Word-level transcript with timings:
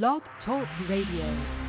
Blog 0.00 0.22
Talk 0.46 0.66
Radio. 0.88 1.61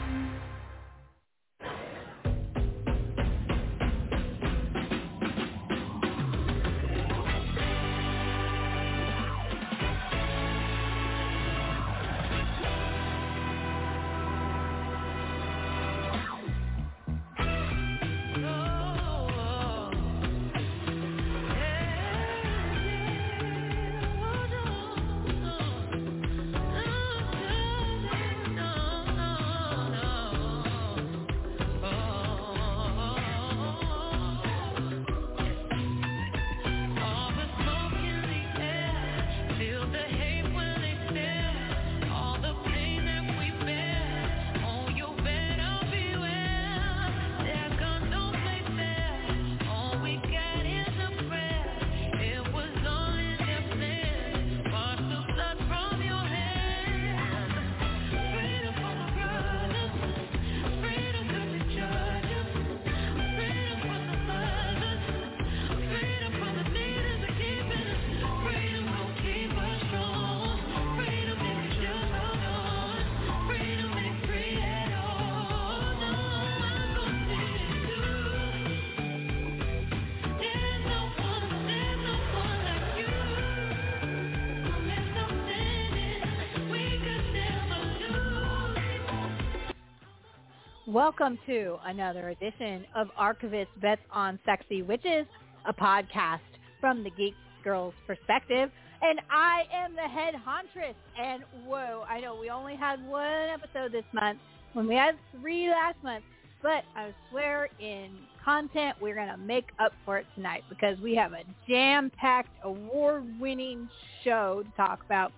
Welcome 91.04 91.38
to 91.48 91.76
another 91.86 92.30
edition 92.30 92.86
of 92.96 93.10
Archivist 93.18 93.70
Bets 93.82 94.02
on 94.10 94.40
Sexy 94.46 94.84
Witches, 94.84 95.26
a 95.66 95.74
podcast 95.74 96.40
from 96.80 97.04
the 97.04 97.10
Geek 97.10 97.34
Girl's 97.62 97.94
perspective. 98.08 98.72
And 99.02 99.20
I 99.30 99.64
am 99.74 99.96
the 99.96 100.04
head 100.04 100.34
hauntress. 100.34 100.96
And 101.20 101.44
whoa, 101.66 102.06
I 102.08 102.22
know 102.22 102.38
we 102.40 102.50
only 102.50 102.78
had 102.78 103.06
one 103.06 103.50
episode 103.50 103.92
this 103.92 104.06
month 104.14 104.40
when 104.72 104.88
we 104.88 104.96
had 104.96 105.16
three 105.42 105.68
last 105.70 106.02
month. 106.04 106.24
But 106.62 106.86
I 106.96 107.14
swear 107.30 107.68
in 107.82 108.12
content, 108.42 108.96
we're 109.02 109.16
going 109.16 109.28
to 109.28 109.36
make 109.36 109.72
up 109.80 109.92
for 110.06 110.20
it 110.20 110.26
tonight 110.36 110.64
because 110.70 110.98
we 111.02 111.16
have 111.16 111.34
a 111.34 111.44
jam-packed, 111.68 112.64
award-winning 112.64 113.90
show 114.24 114.64
to 114.64 114.78
talk 114.78 115.04
about 115.06 115.34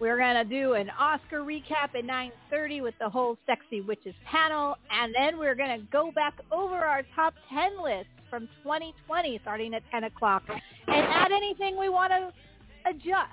we're 0.00 0.16
going 0.16 0.36
to 0.36 0.44
do 0.44 0.74
an 0.74 0.90
Oscar 0.98 1.40
recap 1.40 1.94
at 1.94 2.04
9.30 2.04 2.82
with 2.82 2.94
the 3.00 3.08
whole 3.08 3.36
Sexy 3.46 3.80
Witches 3.80 4.14
panel. 4.24 4.76
And 4.90 5.14
then 5.14 5.38
we're 5.38 5.54
going 5.54 5.80
to 5.80 5.86
go 5.90 6.12
back 6.12 6.34
over 6.52 6.76
our 6.76 7.02
top 7.14 7.34
10 7.52 7.82
list 7.82 8.08
from 8.30 8.48
2020 8.62 9.38
starting 9.42 9.74
at 9.74 9.82
10 9.90 10.04
o'clock 10.04 10.42
and 10.48 10.60
add 10.88 11.32
anything 11.32 11.78
we 11.78 11.88
want 11.88 12.12
to 12.12 12.32
adjust 12.88 13.32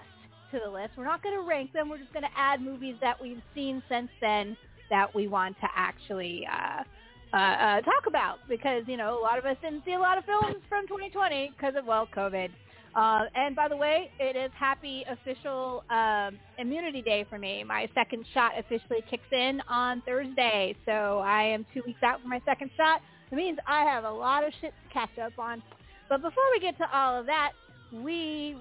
to 0.52 0.59
the 0.64 0.70
list. 0.70 0.92
We're 0.98 1.06
not 1.06 1.22
going 1.22 1.36
to 1.36 1.48
rank 1.48 1.74
them. 1.74 1.90
We're 1.90 2.00
just 2.00 2.14
going 2.14 2.24
to 2.24 2.38
add 2.38 2.62
movies 2.62 2.96
that 3.02 3.22
we've 3.22 3.42
seen 3.53 3.84
since 3.90 4.09
then 4.22 4.58
that 4.90 5.14
we 5.14 5.28
want 5.28 5.59
to 5.59 5.68
actually 5.76 6.47
uh, 6.52 6.84
uh, 7.34 7.38
uh, 7.38 7.82
talk 7.82 8.08
about 8.08 8.38
because, 8.47 8.84
you 8.88 8.97
know, 8.97 9.20
a 9.20 9.22
lot 9.22 9.38
of 9.38 9.46
us 9.46 9.58
didn't 9.62 9.84
see 9.86 9.94
a 9.94 10.00
lot 10.00 10.18
of 10.18 10.26
films 10.26 10.64
from 10.70 10.88
2020 10.88 11.53
because 11.56 11.74
of, 11.78 11.86
well, 11.86 12.08
COVID. 12.16 12.50
Uh, 12.96 13.26
and 13.36 13.56
by 13.56 13.68
the 13.68 13.76
way, 13.76 14.10
it 14.20 14.38
is 14.38 14.52
happy 14.58 15.04
official 15.10 15.84
um, 15.90 16.38
immunity 16.58 17.02
day 17.02 17.26
for 17.30 17.38
me. 17.38 17.64
My 17.64 17.90
second 17.94 18.26
shot 18.34 18.54
officially 18.58 19.04
kicks 19.10 19.28
in 19.34 19.62
on 19.68 20.02
Thursday, 20.06 20.76
so 20.86 21.20
I 21.20 21.44
am 21.44 21.66
two 21.74 21.82
weeks 21.86 22.02
out 22.04 22.22
from 22.22 22.30
my 22.30 22.42
second 22.46 22.72
shot. 22.78 23.02
It 23.32 23.36
means 23.36 23.58
I 23.68 23.84
have 23.84 24.06
a 24.06 24.12
lot 24.12 24.46
of 24.46 24.54
shit 24.62 24.74
to 24.88 24.94
catch 24.94 25.18
up 25.20 25.38
on. 25.38 25.62
But 26.08 26.22
before 26.22 26.44
we 26.54 26.62
get 26.62 26.78
to 26.78 26.98
all 26.98 27.20
of 27.20 27.26
that, 27.26 27.52
we 27.92 28.56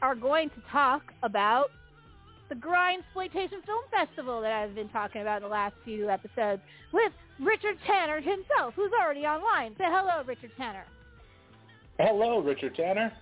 are 0.00 0.14
going 0.14 0.48
to 0.50 0.62
talk 0.72 1.02
about 1.22 1.70
the 2.48 2.54
Grindsploitation 2.54 3.64
Film 3.66 3.82
Festival 3.90 4.40
that 4.40 4.52
I've 4.52 4.74
been 4.74 4.88
talking 4.88 5.20
about 5.22 5.38
in 5.38 5.42
the 5.44 5.48
last 5.48 5.74
few 5.84 6.08
episodes 6.08 6.62
with 6.92 7.12
Richard 7.38 7.76
Tanner 7.86 8.20
himself, 8.20 8.74
who's 8.76 8.92
already 9.02 9.22
online. 9.22 9.72
Say 9.76 9.84
hello, 9.86 10.22
Richard 10.24 10.52
Tanner. 10.56 10.84
Hello, 11.98 12.40
Richard 12.40 12.74
Tanner. 12.76 13.12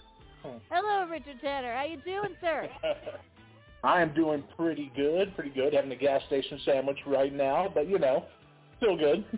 Hello, 0.70 1.06
Richard 1.08 1.40
Tanner. 1.40 1.74
How 1.74 1.84
you 1.84 1.98
doing, 2.04 2.34
sir? 2.40 2.68
I 3.84 4.00
am 4.00 4.14
doing 4.14 4.44
pretty 4.56 4.92
good, 4.94 5.34
pretty 5.34 5.50
good. 5.50 5.74
Having 5.74 5.92
a 5.92 5.96
gas 5.96 6.22
station 6.26 6.60
sandwich 6.64 6.98
right 7.06 7.32
now, 7.32 7.70
but 7.72 7.88
you 7.88 7.98
know, 7.98 8.24
still 8.78 8.96
good. 8.96 9.24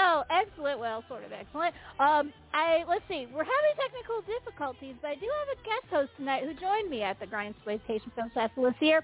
Oh, 0.00 0.22
excellent. 0.30 0.78
Well, 0.78 1.02
sort 1.08 1.24
of 1.24 1.32
excellent. 1.32 1.74
Um, 1.98 2.32
I 2.54 2.84
let's 2.88 3.02
see. 3.08 3.26
We're 3.34 3.42
having 3.42 3.74
technical 3.76 4.22
difficulties, 4.22 4.94
but 5.02 5.08
I 5.08 5.14
do 5.16 5.26
have 5.26 5.58
a 5.58 5.62
guest 5.64 5.90
host 5.90 6.10
tonight 6.16 6.44
who 6.44 6.54
joined 6.54 6.88
me 6.88 7.02
at 7.02 7.18
the 7.18 7.26
Grindsploitation 7.26 8.14
Film 8.14 8.30
Festival 8.32 8.70
this 8.70 8.80
year. 8.80 9.02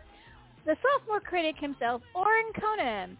The 0.66 0.76
sophomore 0.80 1.18
critic 1.18 1.56
himself, 1.58 2.00
Orrin 2.14 2.52
Konheim. 2.56 3.16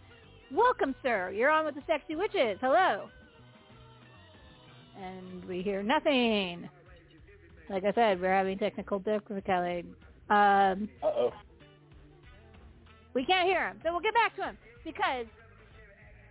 Welcome, 0.52 0.94
sir. 1.02 1.32
You're 1.34 1.50
on 1.50 1.64
with 1.64 1.74
the 1.74 1.82
Sexy 1.88 2.14
Witches. 2.14 2.58
Hello. 2.60 3.08
And 5.02 5.44
we 5.46 5.60
hear 5.60 5.82
nothing. 5.82 6.68
Like 7.68 7.84
I 7.84 7.92
said, 7.92 8.20
we're 8.20 8.34
having 8.34 8.58
technical 8.58 8.98
difficulty. 8.98 9.84
Um, 10.30 10.88
Uh-oh. 11.02 11.32
we 13.14 13.24
can't 13.24 13.48
hear 13.48 13.68
him, 13.68 13.80
so 13.82 13.90
we'll 13.92 14.00
get 14.00 14.14
back 14.14 14.36
to 14.36 14.42
him 14.42 14.58
because 14.84 15.26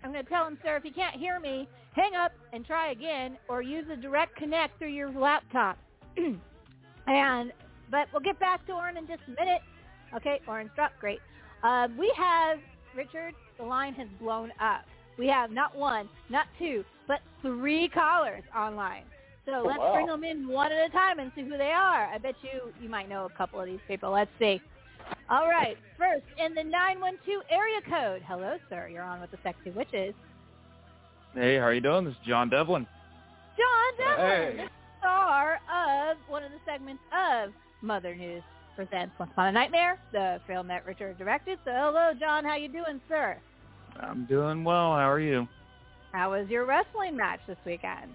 I'm 0.03 0.11
going 0.11 0.23
to 0.23 0.29
tell 0.29 0.45
him, 0.45 0.57
sir, 0.63 0.77
if 0.77 0.85
you 0.85 0.91
can't 0.91 1.15
hear 1.15 1.39
me, 1.39 1.67
hang 1.93 2.15
up 2.15 2.31
and 2.51 2.65
try 2.65 2.91
again, 2.91 3.37
or 3.47 3.61
use 3.61 3.85
a 3.91 3.95
direct 3.95 4.35
connect 4.35 4.77
through 4.77 4.89
your 4.89 5.11
laptop. 5.11 5.77
and 7.07 7.51
but 7.89 8.07
we'll 8.11 8.21
get 8.21 8.39
back 8.39 8.65
to 8.65 8.73
Orrin 8.73 8.97
in 8.97 9.07
just 9.07 9.21
a 9.27 9.31
minute. 9.31 9.61
Okay, 10.15 10.39
Orrin's 10.47 10.71
dropped. 10.75 10.99
Great. 10.99 11.19
Uh, 11.63 11.87
we 11.97 12.11
have 12.17 12.57
Richard. 12.95 13.33
The 13.57 13.63
line 13.63 13.93
has 13.93 14.07
blown 14.19 14.51
up. 14.59 14.85
We 15.17 15.27
have 15.27 15.51
not 15.51 15.75
one, 15.75 16.09
not 16.29 16.47
two, 16.57 16.83
but 17.07 17.19
three 17.41 17.87
callers 17.87 18.43
online. 18.57 19.03
So 19.45 19.55
Oh, 19.55 19.63
let's 19.67 19.79
wow. 19.79 19.93
bring 19.93 20.07
them 20.07 20.23
in 20.23 20.47
one 20.47 20.71
at 20.71 20.87
a 20.87 20.89
time 20.91 21.19
and 21.19 21.31
see 21.35 21.43
who 21.43 21.57
they 21.57 21.71
are. 21.71 22.05
I 22.05 22.17
bet 22.17 22.35
you 22.41 22.71
you 22.81 22.89
might 22.89 23.09
know 23.09 23.25
a 23.25 23.29
couple 23.37 23.59
of 23.59 23.65
these 23.65 23.79
people. 23.87 24.11
Let's 24.11 24.31
see. 24.39 24.61
All 25.29 25.49
right. 25.49 25.77
First, 25.97 26.23
in 26.37 26.53
the 26.55 26.63
912 26.63 27.43
area 27.49 27.81
code. 27.89 28.21
Hello, 28.25 28.57
sir. 28.69 28.87
You're 28.87 29.03
on 29.03 29.19
with 29.19 29.31
the 29.31 29.37
Sexy 29.43 29.71
Witches. 29.71 30.13
Hey, 31.33 31.55
how 31.57 31.63
are 31.63 31.73
you 31.73 31.81
doing? 31.81 32.05
This 32.05 32.13
is 32.13 32.19
John 32.27 32.49
Devlin. 32.49 32.87
John 33.57 33.97
Devlin, 34.17 34.57
Hey. 34.57 34.67
star 34.99 35.59
of 35.71 36.17
one 36.27 36.43
of 36.43 36.51
the 36.51 36.59
segments 36.65 37.03
of 37.11 37.51
Mother 37.81 38.15
Noose 38.15 38.43
presents 38.75 39.13
Once 39.19 39.31
Upon 39.33 39.47
a 39.47 39.51
Nightmare, 39.51 39.99
the 40.11 40.39
film 40.47 40.67
that 40.67 40.85
Richard 40.85 41.17
directed. 41.17 41.59
So 41.65 41.71
hello, 41.71 42.11
John. 42.19 42.45
How 42.45 42.55
you 42.55 42.69
doing, 42.69 43.01
sir? 43.09 43.37
I'm 43.99 44.25
doing 44.25 44.63
well. 44.63 44.93
How 44.93 45.09
are 45.11 45.19
you? 45.19 45.47
How 46.13 46.31
was 46.31 46.47
your 46.49 46.65
wrestling 46.65 47.15
match 47.17 47.39
this 47.47 47.57
weekend? 47.65 48.13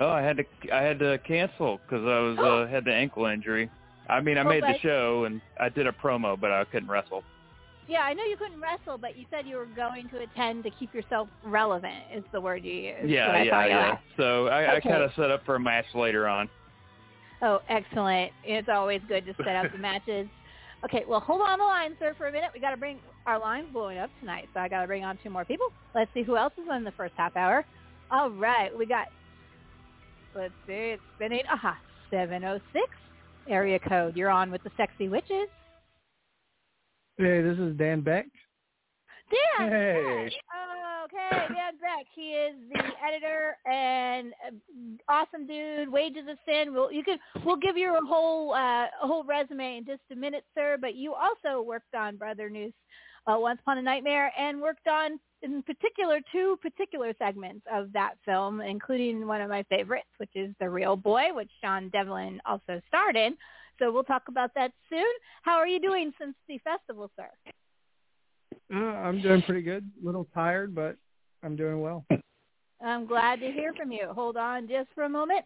Oh, 0.00 0.08
I 0.08 0.22
had 0.22 0.38
to 0.38 0.44
I 0.72 0.82
had 0.82 0.98
to 1.00 1.18
cancel 1.26 1.78
because 1.84 2.04
I 2.04 2.18
was 2.20 2.38
uh, 2.38 2.70
had 2.70 2.84
the 2.84 2.92
ankle 2.92 3.26
injury. 3.26 3.70
I 4.08 4.20
mean, 4.20 4.38
I 4.38 4.42
Oh, 4.42 4.48
made 4.48 4.62
the 4.62 4.74
show 4.82 5.24
and 5.24 5.40
I 5.60 5.68
did 5.68 5.86
a 5.86 5.92
promo, 5.92 6.40
but 6.40 6.50
I 6.50 6.64
couldn't 6.64 6.88
wrestle. 6.88 7.22
Yeah, 7.86 8.00
I 8.00 8.14
know 8.14 8.24
you 8.24 8.36
couldn't 8.36 8.60
wrestle, 8.60 8.98
but 8.98 9.18
you 9.18 9.26
said 9.30 9.46
you 9.46 9.56
were 9.56 9.66
going 9.66 10.08
to 10.10 10.22
attend 10.22 10.64
to 10.64 10.70
keep 10.70 10.94
yourself 10.94 11.28
relevant. 11.44 12.04
Is 12.14 12.24
the 12.32 12.40
word 12.40 12.64
you 12.64 12.72
used. 12.72 13.10
Yeah, 13.10 13.42
yeah, 13.42 13.66
yeah. 13.66 13.98
So 14.16 14.46
I, 14.46 14.76
I 14.76 14.80
kind 14.80 15.02
of 15.02 15.10
set 15.16 15.30
up 15.30 15.44
for 15.44 15.56
a 15.56 15.60
match 15.60 15.86
later 15.94 16.28
on. 16.28 16.48
Oh, 17.42 17.60
excellent. 17.68 18.32
It's 18.44 18.68
always 18.68 19.00
good 19.08 19.26
to 19.26 19.34
set 19.44 19.56
up 19.56 19.70
the 19.72 19.78
matches. 19.78 20.28
Okay, 20.82 21.04
well, 21.06 21.20
hold 21.20 21.42
on 21.42 21.58
the 21.58 21.64
line, 21.66 21.94
sir, 21.98 22.14
for 22.16 22.28
a 22.28 22.32
minute. 22.32 22.52
We 22.54 22.60
got 22.60 22.70
to 22.70 22.78
bring 22.78 23.00
our 23.26 23.38
lines 23.38 23.66
blowing 23.70 23.98
up 23.98 24.08
tonight, 24.18 24.48
so 24.54 24.60
I 24.60 24.68
got 24.70 24.80
to 24.80 24.86
bring 24.86 25.04
on 25.04 25.18
two 25.22 25.28
more 25.28 25.44
people. 25.44 25.66
Let's 25.94 26.10
see 26.14 26.22
who 26.22 26.38
else 26.38 26.54
is 26.56 26.66
in 26.74 26.84
the 26.84 26.92
first 26.92 27.12
half 27.18 27.36
hour. 27.36 27.66
All 28.10 28.30
right, 28.30 28.70
we 28.74 28.86
got. 28.86 29.08
Let's 30.34 30.54
see, 30.66 30.94
it's 30.94 31.02
spinning. 31.16 31.42
Aha, 31.52 31.76
seven 32.10 32.44
oh 32.44 32.60
six 32.72 32.88
area 33.48 33.78
code. 33.78 34.16
You're 34.16 34.30
on 34.30 34.50
with 34.50 34.62
the 34.62 34.70
sexy 34.76 35.08
witches. 35.08 35.48
Hey, 37.16 37.42
this 37.42 37.58
is 37.58 37.76
Dan 37.76 38.00
Beck. 38.00 38.26
Dan. 39.58 39.68
Hey. 39.70 40.30
Okay, 41.04 41.54
Dan 41.54 41.74
Beck. 41.80 42.06
He 42.14 42.30
is 42.32 42.54
the 42.72 42.78
editor 43.04 43.56
and 43.66 44.32
uh, 44.46 45.12
awesome 45.12 45.46
dude. 45.46 45.90
Wages 45.90 46.24
of 46.30 46.36
Sin. 46.46 46.72
We'll 46.72 46.92
you 46.92 47.02
can 47.02 47.18
we'll 47.44 47.56
give 47.56 47.76
you 47.76 47.96
a 47.96 48.06
whole 48.06 48.54
uh, 48.54 48.84
a 49.02 49.06
whole 49.06 49.24
resume 49.24 49.78
in 49.78 49.84
just 49.84 50.02
a 50.12 50.14
minute, 50.14 50.44
sir. 50.54 50.76
But 50.80 50.94
you 50.94 51.14
also 51.14 51.62
worked 51.62 51.94
on 51.94 52.16
Brother 52.16 52.48
Noose, 52.48 52.72
uh, 53.26 53.36
Once 53.38 53.60
Upon 53.62 53.78
a 53.78 53.82
Nightmare, 53.82 54.32
and 54.38 54.60
worked 54.60 54.86
on 54.86 55.18
in 55.42 55.62
particular 55.62 56.20
two 56.32 56.58
particular 56.62 57.12
segments 57.18 57.64
of 57.72 57.92
that 57.92 58.14
film, 58.24 58.60
including 58.60 59.26
one 59.26 59.40
of 59.40 59.48
my 59.48 59.62
favorites, 59.64 60.08
which 60.18 60.30
is 60.34 60.54
The 60.60 60.68
Real 60.68 60.96
Boy, 60.96 61.32
which 61.32 61.50
John 61.62 61.88
Devlin 61.90 62.40
also 62.44 62.80
starred 62.88 63.16
in. 63.16 63.36
So 63.78 63.90
we'll 63.90 64.04
talk 64.04 64.24
about 64.28 64.52
that 64.54 64.72
soon. 64.90 65.06
How 65.42 65.56
are 65.56 65.66
you 65.66 65.80
doing 65.80 66.12
since 66.20 66.34
the 66.48 66.58
festival, 66.58 67.10
sir? 67.16 67.28
Uh, 68.72 68.76
I'm 68.76 69.20
doing 69.20 69.42
pretty 69.42 69.62
good. 69.62 69.90
A 70.02 70.06
little 70.06 70.28
tired, 70.34 70.74
but 70.74 70.96
I'm 71.42 71.56
doing 71.56 71.80
well. 71.80 72.04
I'm 72.84 73.06
glad 73.06 73.40
to 73.40 73.50
hear 73.50 73.72
from 73.74 73.90
you. 73.92 74.08
Hold 74.14 74.36
on 74.36 74.68
just 74.68 74.88
for 74.94 75.04
a 75.04 75.08
moment. 75.08 75.44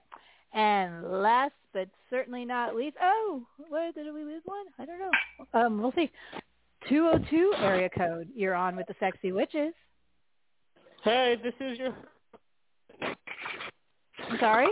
And 0.53 1.23
last 1.23 1.53
but 1.73 1.89
certainly 2.09 2.45
not 2.45 2.77
least, 2.77 2.97
oh, 3.03 3.43
where 3.69 3.91
did 3.93 4.07
we 4.15 4.23
lose 4.23 4.43
one? 4.45 4.67
I 4.79 4.85
don't 4.85 5.01
know. 5.01 5.11
Um, 5.53 5.83
we'll 5.83 5.93
see. 5.93 6.11
202 6.89 7.55
area 7.59 7.89
code. 7.89 8.29
You're 8.35 8.55
on 8.55 8.77
with 8.77 8.87
the 8.87 8.95
sexy 9.01 9.33
witches. 9.33 9.73
Hey, 11.03 11.37
this 11.43 11.55
is 11.61 11.79
your. 11.79 11.95
I'm 13.01 14.39
sorry. 14.39 14.69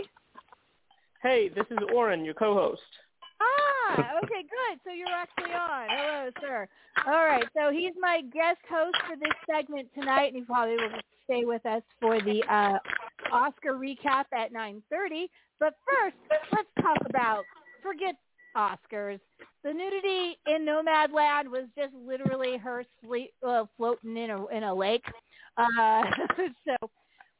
Hey, 1.21 1.49
this 1.49 1.65
is 1.71 1.77
Orrin, 1.93 2.25
your 2.25 2.33
co-host. 2.33 2.81
Ah, 3.41 4.17
okay, 4.23 4.41
good. 4.41 4.79
So 4.83 4.91
you're 4.91 5.07
actually 5.07 5.53
on. 5.53 5.87
Hello, 5.89 6.29
sir. 6.41 6.67
All 7.07 7.25
right, 7.25 7.45
so 7.55 7.71
he's 7.71 7.93
my 7.99 8.21
guest 8.33 8.59
host 8.69 8.97
for 9.07 9.15
this 9.15 9.33
segment 9.49 9.87
tonight, 9.97 10.33
and 10.33 10.35
he 10.37 10.41
probably 10.41 10.75
will 10.75 10.99
stay 11.25 11.45
with 11.45 11.65
us 11.65 11.81
for 12.01 12.19
the 12.21 12.43
uh, 12.49 12.77
Oscar 13.31 13.73
recap 13.73 14.25
at 14.33 14.53
9.30. 14.53 15.27
But 15.59 15.75
first, 15.87 16.15
let's 16.51 16.67
talk 16.81 16.97
about, 17.09 17.43
forget 17.81 18.15
Oscars. 18.55 19.19
The 19.63 19.73
nudity 19.73 20.37
in 20.47 20.65
Nomadland 20.65 21.49
was 21.49 21.67
just 21.77 21.93
literally 21.93 22.57
her 22.57 22.83
sleep, 23.03 23.31
uh, 23.47 23.65
floating 23.77 24.17
in 24.17 24.29
a 24.29 24.47
in 24.47 24.63
a 24.63 24.73
lake. 24.73 25.05
Uh, 25.57 26.03
so 26.67 26.89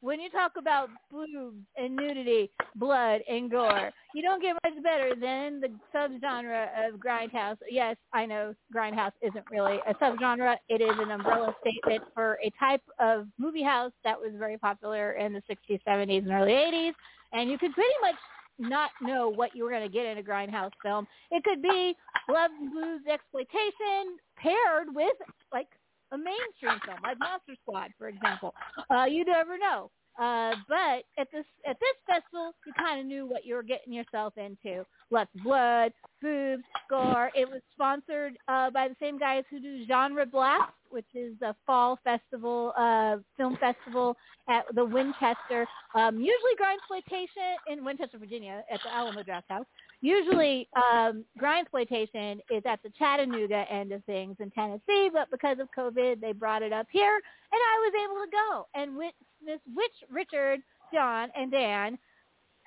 when 0.04 0.20
you 0.20 0.30
talk 0.30 0.54
about 0.58 0.90
boobs 1.10 1.64
and 1.78 1.96
nudity, 1.96 2.52
blood 2.76 3.22
and 3.30 3.50
gore, 3.50 3.90
you 4.14 4.22
don't 4.22 4.42
get 4.42 4.58
much 4.66 4.84
better 4.84 5.16
than 5.16 5.62
the 5.62 5.70
subgenre 5.96 6.68
of 6.86 7.00
grindhouse. 7.00 7.56
Yes, 7.70 7.96
I 8.12 8.26
know 8.26 8.54
grindhouse 8.76 9.14
isn't 9.22 9.46
really 9.50 9.80
a 9.88 9.94
subgenre. 9.94 10.58
It 10.68 10.82
is 10.82 10.92
an 11.00 11.12
umbrella 11.12 11.56
statement 11.62 12.04
for 12.14 12.38
a 12.44 12.52
type 12.60 12.84
of 13.00 13.28
movie 13.38 13.64
house 13.64 13.94
that 14.04 14.20
was 14.20 14.32
very 14.38 14.58
popular 14.58 15.14
in 15.14 15.32
the 15.32 15.42
60s, 15.50 15.80
70s, 15.88 16.24
and 16.24 16.32
early 16.32 16.52
80s. 16.52 16.94
And 17.32 17.50
you 17.50 17.58
could 17.58 17.72
pretty 17.72 17.96
much 18.02 18.16
not 18.60 18.92
know 19.02 19.30
what 19.30 19.56
you 19.56 19.64
were 19.64 19.70
going 19.70 19.84
to 19.84 19.90
get 19.94 20.06
in 20.06 20.18
a 20.18 20.24
grindhouse 20.24 20.72
film. 20.84 21.08
It 21.32 21.44
could 21.44 21.62
be 21.62 21.96
love 22.30 22.52
and 22.60 22.72
blues 22.72 23.02
exploitation 23.12 24.18
paired 24.38 24.88
with 24.94 25.16
like 25.52 25.68
a 26.12 26.18
mainstream 26.18 26.80
film, 26.86 26.98
like 27.04 27.18
Monster 27.20 27.56
Squad, 27.62 27.92
for 27.98 28.08
example. 28.08 28.54
Uh, 28.90 29.06
you 29.06 29.26
never 29.26 29.58
know. 29.58 29.90
Uh, 30.20 30.54
but 30.70 31.04
at 31.18 31.28
this 31.32 31.46
at 31.68 31.78
this 31.80 31.96
festival, 32.08 32.54
you 32.66 32.74
kind 32.74 33.00
of 33.00 33.06
knew 33.06 33.26
what 33.26 33.46
you 33.46 33.56
were 33.56 33.64
getting 33.64 33.94
yourself 33.94 34.34
into. 34.38 34.86
Lots 35.10 35.30
of 35.36 35.44
blood, 35.44 35.92
boobs, 36.22 36.64
gore. 36.90 37.32
It 37.36 37.50
was 37.50 37.62
sponsored 37.74 38.38
uh, 38.48 38.70
by 38.70 38.88
the 38.88 38.96
same 39.00 39.18
guys 39.18 39.44
who 39.50 39.60
do 39.60 39.86
Genre 39.88 40.26
Blast, 40.26 40.72
which 40.90 41.08
is 41.16 41.34
a 41.42 41.56
fall 41.66 42.00
festival, 42.04 42.74
uh, 42.78 43.18
film 43.38 43.58
festival 43.58 44.16
at 44.50 44.66
the 44.76 44.86
Winchester. 44.86 45.66
Um, 45.96 46.18
usually 46.18 46.56
grindsploitation 46.62 47.56
in 47.68 47.84
Winchester, 47.84 48.18
Virginia, 48.20 48.64
at 48.72 48.80
the 48.84 48.94
Alamo 48.94 49.24
Drafthouse. 49.24 49.66
Usually 50.04 50.68
um, 50.76 51.24
grindsploitation 51.40 52.40
is 52.52 52.62
at 52.66 52.84
the 52.84 52.90
Chattanooga 53.00 53.64
end 53.72 53.94
of 53.94 54.04
things 54.04 54.36
in 54.42 54.52
Tennessee, 54.52 55.10
but 55.14 55.32
because 55.32 55.60
of 55.60 55.70
COVID, 55.76 56.20
they 56.20 56.34
brought 56.34 56.62
it 56.62 56.74
up 56.74 56.88
here, 56.92 57.16
and 57.16 57.22
I 57.54 57.80
was 57.80 57.94
able 58.04 58.26
to 58.26 58.32
go 58.32 58.68
and 58.76 58.98
witness 58.98 59.62
which 59.74 59.94
Richard, 60.12 60.60
John, 60.94 61.30
and 61.38 61.50
Dan 61.50 61.98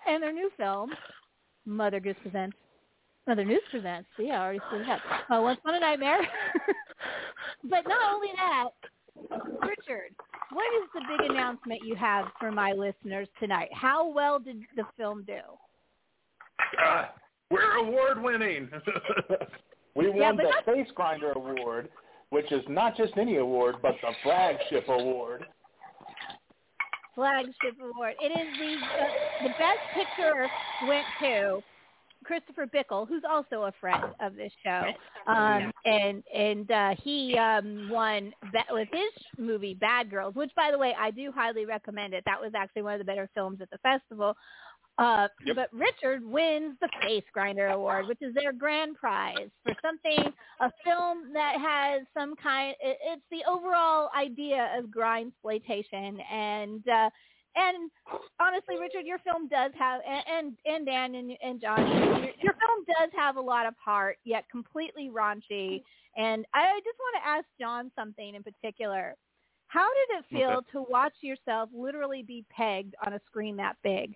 and 0.09 0.23
their 0.23 0.33
new 0.33 0.51
film, 0.57 0.93
Mother 1.67 2.01
Goose 2.01 2.17
Presents. 2.23 2.57
Mother 3.27 3.45
Noose 3.45 3.61
Presents. 3.71 4.09
See, 4.17 4.31
I 4.31 4.41
already 4.41 4.61
said 4.71 4.87
that. 4.87 5.01
Uh, 5.31 5.43
Once 5.43 5.59
Upon 5.63 5.75
a 5.75 5.81
Nightmare. 5.81 6.21
but 7.65 7.87
not 7.87 8.15
only 8.15 8.29
that, 8.37 8.69
Richard, 9.61 10.15
what 10.53 10.83
is 10.83 10.89
the 10.95 11.03
big 11.07 11.31
announcement 11.31 11.81
you 11.85 11.97
have 11.97 12.29
for 12.41 12.51
my 12.51 12.73
listeners 12.73 13.29
tonight? 13.39 13.69
How 13.75 14.09
well 14.09 14.39
did 14.39 14.63
the 14.75 14.85
film 14.97 15.25
do? 15.27 15.41
Uh, 16.83 17.07
we're 17.51 17.77
award 17.77 18.23
winning. 18.23 18.69
we 19.95 20.11
won 20.11 20.37
but 20.37 20.43
the 20.43 20.51
not- 20.51 20.65
Face 20.65 20.89
Grinder 20.95 21.33
Award, 21.33 21.89
which 22.31 22.51
is 22.53 22.63
not 22.69 22.97
just 22.97 23.13
any 23.17 23.37
award, 23.37 23.77
but 23.83 23.95
the 24.03 24.13
flagship 24.23 24.89
award. 24.89 25.47
Flagship 27.15 27.77
Award. 27.83 28.15
It 28.21 28.27
is 28.27 28.59
the 28.59 28.75
uh, 28.75 29.43
the 29.45 29.49
best 29.51 29.79
picture 29.95 30.47
went 30.87 31.07
to 31.21 31.63
Christopher 32.25 32.67
Bickel, 32.67 33.07
who's 33.09 33.23
also 33.29 33.63
a 33.63 33.73
friend 33.81 34.05
of 34.21 34.35
this 34.37 34.53
show, 34.63 34.83
um, 35.27 35.73
and 35.87 36.23
and 36.35 36.71
uh, 36.71 36.95
he 37.03 37.39
um, 37.39 37.89
won 37.91 38.35
ba- 38.53 38.65
with 38.71 38.89
his 38.93 39.13
movie 39.39 39.73
Bad 39.75 40.11
Girls, 40.11 40.35
which 40.35 40.51
by 40.57 40.71
the 40.71 40.77
way 40.79 40.95
I 40.99 41.11
do 41.11 41.33
highly 41.33 41.65
recommend 41.65 42.13
it. 42.13 42.23
That 42.27 42.41
was 42.41 42.53
actually 42.55 42.83
one 42.83 42.93
of 42.95 42.99
the 42.99 43.05
better 43.05 43.31
films 43.35 43.61
at 43.63 43.71
the 43.71 43.79
festival. 43.79 44.37
Uh, 44.99 45.29
Yep. 45.45 45.57
But 45.57 45.69
Richard 45.73 46.25
wins 46.25 46.77
the 46.81 46.89
Face 47.03 47.25
Grinder 47.33 47.69
Award, 47.69 48.07
which 48.09 48.23
is 48.23 48.35
their 48.35 48.53
grand 48.53 48.97
prize 48.97 49.51
for 49.63 49.75
something, 49.83 50.33
a 50.61 50.73
film 50.85 51.33
that 51.35 51.57
has 51.61 52.07
some 52.15 52.35
kind. 52.37 52.75
It, 52.81 52.99
it's 53.05 53.23
the 53.31 53.49
overall 53.49 54.09
idea 54.19 54.71
of 54.77 54.91
grind 54.91 55.33
exploitation, 55.33 56.19
and 56.33 56.89
uh, 56.89 57.11
and 57.57 57.91
honestly, 58.41 58.77
Richard, 58.81 59.07
your 59.07 59.19
film 59.19 59.49
does 59.49 59.73
have, 59.79 60.01
and 60.07 60.57
and, 60.65 60.87
Dan 60.87 61.15
and, 61.15 61.33
and 61.43 61.61
John, 61.61 61.87
your, 61.89 62.31
your 62.41 62.55
film 62.55 62.85
does 62.87 63.11
have 63.15 63.37
a 63.37 63.41
lot 63.41 63.67
of 63.67 63.75
heart, 63.83 64.17
yet 64.25 64.45
completely 64.51 65.11
raunchy. 65.11 65.83
And 66.17 66.47
I 66.55 66.81
just 66.85 66.99
want 66.99 67.23
to 67.23 67.29
ask 67.29 67.45
John 67.61 67.91
something 67.95 68.35
in 68.35 68.43
particular. 68.43 69.15
How 69.69 69.87
did 69.89 70.19
it 70.19 70.25
feel 70.31 70.63
to 70.73 70.87
watch 70.89 71.13
yourself 71.21 71.69
literally 71.75 72.23
be 72.23 72.45
pegged 72.51 72.95
on 73.07 73.13
a 73.13 73.21
screen 73.27 73.57
that 73.57 73.77
big? 73.83 74.15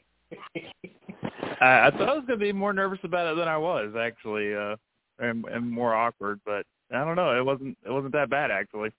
I, 1.61 1.87
I 1.87 1.91
thought 1.91 2.09
I 2.09 2.15
was 2.15 2.25
going 2.27 2.39
to 2.39 2.45
be 2.45 2.53
more 2.53 2.73
nervous 2.73 3.01
about 3.03 3.33
it 3.33 3.37
than 3.37 3.49
I 3.49 3.59
was 3.59 3.95
actually, 3.99 4.55
uh, 4.55 4.77
and, 5.19 5.45
and 5.47 5.71
more 5.71 5.95
awkward. 5.95 6.41
But 6.45 6.65
I 6.93 7.05
don't 7.05 7.17
know. 7.17 7.37
It 7.39 7.45
wasn't. 7.45 7.77
It 7.85 7.91
wasn't 7.91 8.13
that 8.13 8.31
bad 8.31 8.51
actually. 8.51 8.91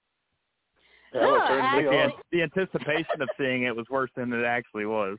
Yeah, 1.13 1.21
No, 1.21 1.35
it 1.35 1.47
turned 1.47 1.85
me 1.87 1.97
actually- 1.97 2.21
The, 2.31 2.37
the 2.37 2.43
anticipation 2.43 3.21
of 3.21 3.29
seeing 3.37 3.63
it 3.63 3.75
was 3.75 3.85
worse 3.89 4.11
than 4.15 4.31
it 4.31 4.45
actually 4.45 4.85
was. 4.85 5.17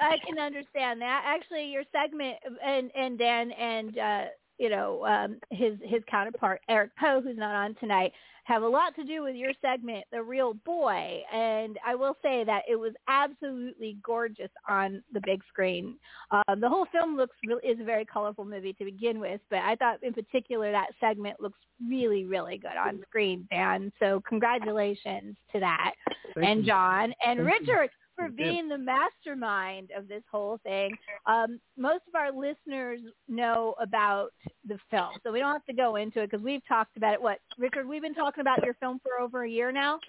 I 0.00 0.16
can 0.26 0.38
understand 0.38 1.00
that. 1.02 1.22
Actually, 1.26 1.64
your 1.70 1.82
segment 1.92 2.36
and 2.64 2.90
and 2.94 3.18
Dan 3.18 3.50
and 3.52 3.98
uh, 3.98 4.24
you 4.58 4.70
know 4.70 5.04
um, 5.04 5.38
his 5.50 5.74
his 5.82 6.02
counterpart 6.08 6.60
Eric 6.68 6.90
Poe, 6.98 7.20
who's 7.20 7.36
not 7.36 7.54
on 7.54 7.74
tonight, 7.74 8.12
have 8.48 8.62
a 8.62 8.68
lot 8.68 8.96
to 8.96 9.04
do 9.04 9.22
with 9.22 9.36
your 9.36 9.52
segment, 9.60 10.04
The 10.10 10.22
Real 10.22 10.54
Boy. 10.54 11.22
And 11.32 11.78
I 11.86 11.94
will 11.94 12.16
say 12.22 12.44
that 12.44 12.62
it 12.68 12.76
was 12.76 12.92
absolutely 13.06 13.98
gorgeous 14.02 14.50
on 14.66 15.02
the 15.12 15.20
big 15.24 15.42
screen. 15.48 15.96
Um, 16.30 16.60
the 16.60 16.68
whole 16.68 16.86
film 16.90 17.14
looks 17.14 17.36
really, 17.46 17.66
is 17.66 17.78
a 17.78 17.84
very 17.84 18.06
colorful 18.06 18.46
movie 18.46 18.72
to 18.72 18.84
begin 18.86 19.20
with, 19.20 19.42
but 19.50 19.58
I 19.58 19.76
thought 19.76 20.02
in 20.02 20.14
particular 20.14 20.72
that 20.72 20.88
segment 20.98 21.40
looks 21.40 21.58
really 21.88 22.24
really 22.24 22.58
good 22.58 22.76
on 22.76 23.00
screen, 23.06 23.46
Dan. 23.50 23.92
So 24.00 24.22
congratulations 24.26 25.36
to 25.52 25.60
that 25.60 25.92
Thank 26.34 26.46
and 26.48 26.60
you. 26.60 26.66
John 26.66 27.12
and 27.24 27.38
Thank 27.38 27.60
you. 27.60 27.88
For 28.18 28.28
being 28.30 28.68
the 28.68 28.78
mastermind 28.78 29.90
of 29.96 30.08
this 30.08 30.22
whole 30.30 30.58
thing. 30.64 30.96
Um, 31.26 31.60
most 31.76 32.02
of 32.08 32.16
our 32.16 32.32
listeners 32.32 32.98
know 33.28 33.76
about 33.80 34.30
the 34.66 34.76
film, 34.90 35.10
so 35.22 35.30
we 35.30 35.38
don't 35.38 35.52
have 35.52 35.64
to 35.66 35.72
go 35.72 35.96
into 35.96 36.20
it 36.20 36.30
because 36.30 36.44
we've 36.44 36.66
talked 36.66 36.96
about 36.96 37.14
it. 37.14 37.22
What, 37.22 37.38
Richard? 37.58 37.86
We've 37.86 38.02
been 38.02 38.14
talking 38.14 38.40
about 38.40 38.64
your 38.64 38.74
film 38.74 39.00
for 39.04 39.22
over 39.22 39.44
a 39.44 39.48
year 39.48 39.70
now. 39.70 40.00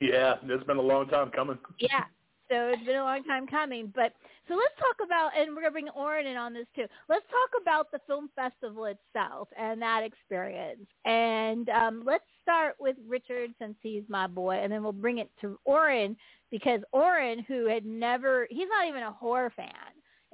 Yeah, 0.00 0.34
it's 0.42 0.64
been 0.64 0.78
a 0.78 0.82
long 0.82 1.06
time 1.08 1.30
coming. 1.30 1.56
Yeah. 1.78 2.04
So 2.50 2.68
it's 2.68 2.84
been 2.84 2.96
a 2.96 3.02
long 3.04 3.24
time 3.24 3.46
coming. 3.46 3.92
But 3.94 4.12
so 4.48 4.54
let's 4.54 4.74
talk 4.78 5.04
about, 5.04 5.30
and 5.36 5.54
we're 5.54 5.62
going 5.62 5.70
to 5.70 5.72
bring 5.72 5.88
Orrin 5.90 6.26
in 6.26 6.36
on 6.36 6.52
this 6.52 6.66
too. 6.76 6.86
Let's 7.08 7.24
talk 7.26 7.62
about 7.62 7.90
the 7.90 8.00
film 8.06 8.28
festival 8.36 8.86
itself 8.86 9.48
and 9.58 9.80
that 9.80 10.02
experience. 10.04 10.86
And 11.04 11.68
um, 11.70 12.02
let's 12.04 12.24
start 12.42 12.76
with 12.78 12.96
Richard 13.08 13.50
since 13.58 13.76
he's 13.82 14.04
my 14.08 14.26
boy, 14.26 14.56
and 14.56 14.72
then 14.72 14.82
we'll 14.82 14.92
bring 14.92 15.18
it 15.18 15.30
to 15.40 15.58
Orrin 15.64 16.16
because 16.50 16.80
Orrin, 16.92 17.44
who 17.48 17.66
had 17.66 17.84
never, 17.84 18.46
he's 18.50 18.68
not 18.68 18.86
even 18.88 19.02
a 19.02 19.12
horror 19.12 19.52
fan. 19.56 19.68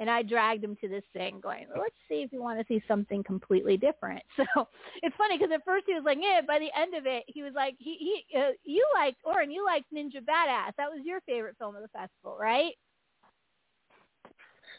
And 0.00 0.08
I 0.10 0.22
dragged 0.22 0.64
him 0.64 0.76
to 0.80 0.88
this 0.88 1.04
thing, 1.12 1.40
going, 1.40 1.66
"Let's 1.76 1.94
see 2.08 2.22
if 2.22 2.32
you 2.32 2.42
want 2.42 2.58
to 2.58 2.64
see 2.66 2.82
something 2.88 3.22
completely 3.22 3.76
different." 3.76 4.22
So 4.54 4.66
it's 5.02 5.14
funny 5.16 5.36
because 5.36 5.52
at 5.52 5.64
first 5.64 5.84
he 5.86 5.94
was 5.94 6.04
like, 6.04 6.18
"Yeah," 6.20 6.40
by 6.40 6.58
the 6.58 6.72
end 6.76 6.94
of 6.94 7.04
it, 7.06 7.24
he 7.28 7.42
was 7.42 7.52
like, 7.54 7.76
"He 7.78 8.24
he, 8.28 8.38
uh, 8.38 8.52
you 8.64 8.84
liked 8.94 9.18
Orrin, 9.24 9.50
you 9.50 9.64
liked 9.64 9.92
Ninja 9.92 10.24
Badass. 10.24 10.72
That 10.78 10.90
was 10.90 11.00
your 11.04 11.20
favorite 11.20 11.56
film 11.58 11.76
of 11.76 11.82
the 11.82 11.88
festival, 11.88 12.36
right?" 12.40 12.72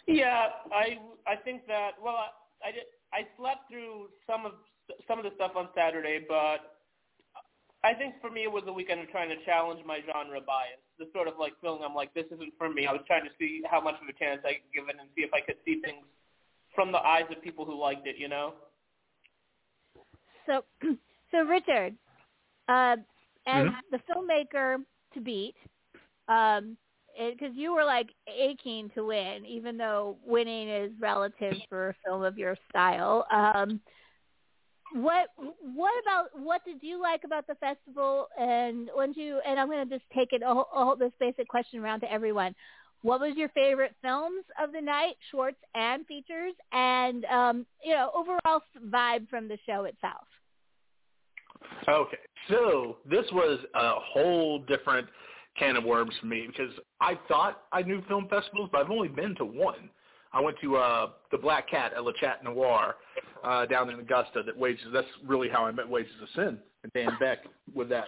Yeah, 0.07 0.49
I 0.73 0.97
I 1.27 1.35
think 1.35 1.67
that. 1.67 1.91
Well, 2.01 2.15
I, 2.15 2.69
I 2.69 2.71
did. 2.71 2.83
I 3.13 3.27
slept 3.37 3.69
through 3.69 4.09
some 4.25 4.45
of 4.45 4.53
some 5.07 5.19
of 5.19 5.23
the 5.23 5.31
stuff 5.35 5.51
on 5.55 5.69
Saturday, 5.75 6.25
but 6.27 6.81
I 7.83 7.93
think 7.93 8.15
for 8.21 8.29
me 8.29 8.43
it 8.43 8.51
was 8.51 8.63
a 8.67 8.73
weekend 8.73 9.01
of 9.01 9.09
trying 9.09 9.29
to 9.29 9.43
challenge 9.45 9.81
my 9.85 9.99
genre 10.05 10.41
bias. 10.41 10.81
The 11.01 11.09
sort 11.17 11.27
of 11.27 11.33
like 11.39 11.53
feeling 11.61 11.81
I'm 11.83 11.95
like 11.95 12.13
this 12.13 12.25
isn't 12.31 12.53
for 12.59 12.69
me. 12.69 12.85
I 12.85 12.93
was 12.93 13.01
trying 13.07 13.23
to 13.25 13.31
see 13.39 13.63
how 13.69 13.81
much 13.81 13.95
of 14.01 14.07
a 14.07 14.13
chance 14.13 14.41
I 14.45 14.61
could 14.61 14.71
give 14.73 14.87
it 14.87 14.97
and 14.99 15.09
see 15.15 15.23
if 15.23 15.33
I 15.33 15.41
could 15.41 15.57
see 15.65 15.81
things 15.81 16.05
from 16.75 16.91
the 16.91 16.99
eyes 16.99 17.25
of 17.35 17.41
people 17.41 17.65
who 17.65 17.79
liked 17.79 18.05
it. 18.05 18.17
You 18.19 18.29
know. 18.29 18.53
So, 20.45 20.63
so 21.31 21.41
Richard, 21.43 21.95
uh, 22.69 22.97
as 23.47 23.65
Mhm. 23.65 23.81
the 23.89 23.99
filmmaker 24.07 24.85
to 25.15 25.21
beat, 25.21 25.55
um, 26.27 26.77
because 27.17 27.55
you 27.55 27.73
were 27.73 27.83
like 27.83 28.09
aching 28.27 28.89
to 28.91 29.05
win, 29.05 29.45
even 29.45 29.77
though 29.77 30.17
winning 30.25 30.69
is 30.69 30.91
relative 30.99 31.57
for 31.67 31.89
a 31.89 31.95
film 32.05 32.23
of 32.23 32.37
your 32.37 32.55
style. 32.69 33.25
Um, 33.31 33.81
what 34.93 35.27
what 35.37 35.93
about 36.03 36.27
what 36.41 36.63
did 36.65 36.77
you 36.81 37.01
like 37.01 37.23
about 37.23 37.47
the 37.47 37.55
festival? 37.55 38.27
And 38.39 38.89
when 38.93 39.13
you 39.13 39.39
and 39.45 39.59
I'm 39.59 39.67
going 39.67 39.87
to 39.87 39.95
just 39.97 40.09
take 40.15 40.33
it 40.33 40.43
all, 40.43 40.69
all 40.73 40.95
this 40.95 41.11
basic 41.19 41.47
question 41.47 41.79
around 41.79 42.01
to 42.01 42.11
everyone. 42.11 42.55
What 43.03 43.19
was 43.19 43.35
your 43.35 43.49
favorite 43.49 43.95
films 44.03 44.43
of 44.61 44.71
the 44.71 44.81
night, 44.81 45.15
shorts 45.31 45.57
and 45.73 46.05
features, 46.05 46.53
and 46.71 47.25
um, 47.25 47.65
you 47.83 47.93
know 47.93 48.11
overall 48.13 48.61
vibe 48.89 49.27
from 49.29 49.47
the 49.47 49.57
show 49.65 49.85
itself? 49.85 50.27
Okay, 51.87 52.17
so 52.49 52.97
this 53.09 53.25
was 53.31 53.59
a 53.75 53.93
whole 53.95 54.59
different 54.59 55.07
can 55.57 55.75
of 55.75 55.83
worms 55.83 56.13
for 56.19 56.27
me 56.27 56.47
because 56.47 56.73
I 56.99 57.17
thought 57.27 57.63
I 57.71 57.81
knew 57.81 58.03
film 58.07 58.27
festivals, 58.29 58.69
but 58.71 58.81
I've 58.81 58.91
only 58.91 59.09
been 59.09 59.35
to 59.35 59.45
one. 59.45 59.89
I 60.33 60.41
went 60.41 60.57
to 60.61 60.77
uh, 60.77 61.09
the 61.31 61.37
Black 61.37 61.69
Cat 61.69 61.93
at 61.95 62.03
Le 62.03 62.13
Chat 62.19 62.43
Noir 62.43 62.95
uh, 63.43 63.65
down 63.65 63.89
in 63.89 63.99
Augusta. 63.99 64.43
That 64.45 64.57
wages. 64.57 64.85
That's 64.93 65.07
really 65.25 65.49
how 65.49 65.65
I 65.65 65.71
met 65.71 65.87
Wages 65.87 66.13
of 66.21 66.29
Sin 66.35 66.57
and 66.83 66.93
Dan 66.93 67.17
Beck 67.19 67.39
with 67.73 67.89
that. 67.89 68.05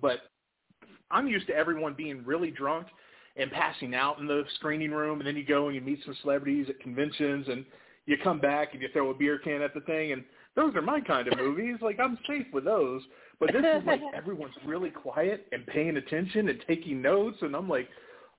But 0.00 0.20
I'm 1.10 1.28
used 1.28 1.46
to 1.48 1.54
everyone 1.54 1.94
being 1.94 2.24
really 2.24 2.50
drunk 2.50 2.86
and 3.36 3.50
passing 3.50 3.94
out 3.94 4.18
in 4.18 4.26
the 4.26 4.44
screening 4.54 4.90
room, 4.90 5.20
and 5.20 5.26
then 5.26 5.36
you 5.36 5.44
go 5.44 5.66
and 5.66 5.74
you 5.74 5.80
meet 5.80 6.00
some 6.04 6.16
celebrities 6.22 6.66
at 6.70 6.80
conventions, 6.80 7.46
and 7.48 7.64
you 8.06 8.16
come 8.22 8.40
back 8.40 8.72
and 8.72 8.80
you 8.80 8.88
throw 8.92 9.10
a 9.10 9.14
beer 9.14 9.38
can 9.38 9.60
at 9.60 9.74
the 9.74 9.80
thing, 9.80 10.12
and 10.12 10.24
those 10.54 10.74
are 10.74 10.82
my 10.82 11.00
kind 11.00 11.28
of 11.28 11.36
movies. 11.38 11.76
Like 11.82 12.00
I'm 12.00 12.18
safe 12.26 12.46
with 12.52 12.64
those. 12.64 13.02
But 13.38 13.52
this 13.52 13.62
is 13.62 13.86
like 13.86 14.00
everyone's 14.14 14.54
really 14.64 14.90
quiet 14.90 15.46
and 15.52 15.66
paying 15.66 15.98
attention 15.98 16.48
and 16.48 16.58
taking 16.66 17.02
notes, 17.02 17.36
and 17.42 17.54
I'm 17.54 17.68
like, 17.68 17.88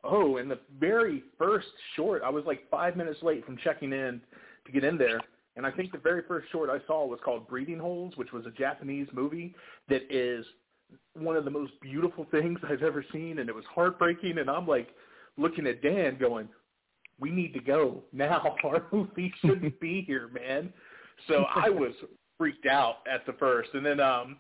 oh, 0.04 0.38
in 0.38 0.48
the 0.48 0.60
very 0.80 1.24
first 1.38 1.68
short, 1.96 2.22
I 2.24 2.30
was 2.30 2.44
like 2.46 2.70
five 2.70 2.96
minutes 2.96 3.20
late 3.22 3.46
from 3.46 3.58
checking 3.64 3.94
in 3.94 4.22
to 4.66 4.72
get 4.72 4.84
in 4.84 4.98
there. 4.98 5.20
And 5.56 5.66
I 5.66 5.72
think 5.72 5.92
the 5.92 5.98
very 5.98 6.22
first 6.28 6.52
short 6.52 6.70
I 6.70 6.86
saw 6.86 7.06
was 7.06 7.20
called 7.26 7.48
Breathing 7.48 7.80
Holes, 7.80 8.14
which 8.16 8.32
was 8.32 8.46
a 8.46 8.52
Japanese 8.52 9.08
movie 9.12 9.56
that 9.90 10.04
is 10.10 10.46
one 11.16 11.36
of 11.36 11.46
the 11.46 11.52
most 11.52 11.74
beautiful 11.82 12.28
things 12.32 12.60
I've 12.70 12.84
ever 12.84 13.04
seen, 13.12 13.40
and 13.40 13.50
it 13.50 13.56
was 13.56 13.66
heartbreaking. 13.74 14.38
And 14.38 14.50
I'm 14.50 14.68
like 14.68 14.90
looking 15.38 15.66
at 15.66 15.82
Dan, 15.82 16.18
going, 16.20 16.48
"We 17.20 17.32
need 17.32 17.54
to 17.54 17.60
go 17.60 18.04
now. 18.14 18.56
Our 18.64 18.86
movie 18.92 19.34
shouldn't 19.44 19.80
be 19.82 20.04
here, 20.06 20.30
man." 20.30 20.72
So 21.28 21.46
I 21.56 21.70
was 21.70 21.94
freaked 22.38 22.68
out 22.68 22.98
at 23.12 23.26
the 23.26 23.34
first, 23.34 23.70
and 23.74 23.84
then 23.84 24.00
um, 24.00 24.38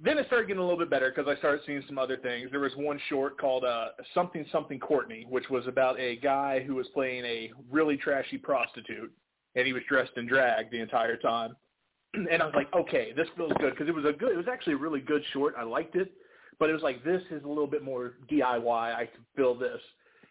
then 0.00 0.16
it 0.16 0.26
started 0.26 0.46
getting 0.46 0.60
a 0.60 0.64
little 0.64 0.78
bit 0.78 0.90
better 0.90 1.12
because 1.14 1.28
I 1.28 1.36
started 1.38 1.60
seeing 1.66 1.82
some 1.88 1.98
other 1.98 2.16
things. 2.16 2.50
There 2.50 2.60
was 2.60 2.72
one 2.76 3.00
short 3.08 3.38
called 3.38 3.64
uh, 3.64 3.88
Something 4.14 4.46
Something 4.52 4.78
Courtney, 4.78 5.26
which 5.28 5.50
was 5.50 5.66
about 5.66 5.98
a 5.98 6.16
guy 6.16 6.62
who 6.64 6.76
was 6.76 6.86
playing 6.94 7.24
a 7.24 7.50
really 7.70 7.96
trashy 7.96 8.38
prostitute, 8.38 9.12
and 9.56 9.66
he 9.66 9.72
was 9.72 9.82
dressed 9.88 10.12
in 10.16 10.26
drag 10.26 10.70
the 10.70 10.80
entire 10.80 11.16
time. 11.16 11.56
And 12.14 12.42
I 12.42 12.46
was 12.46 12.54
like, 12.56 12.72
okay, 12.74 13.12
this 13.14 13.28
feels 13.36 13.52
good 13.60 13.74
because 13.74 13.86
it 13.86 13.94
was 13.94 14.06
a 14.06 14.12
good. 14.12 14.32
It 14.32 14.36
was 14.36 14.48
actually 14.50 14.72
a 14.72 14.78
really 14.78 15.00
good 15.00 15.22
short. 15.34 15.54
I 15.58 15.62
liked 15.62 15.94
it, 15.94 16.10
but 16.58 16.70
it 16.70 16.72
was 16.72 16.82
like 16.82 17.04
this 17.04 17.22
is 17.30 17.44
a 17.44 17.48
little 17.48 17.66
bit 17.66 17.84
more 17.84 18.14
DIY. 18.30 18.94
I 18.94 19.04
could 19.04 19.24
feel 19.36 19.54
this. 19.54 19.80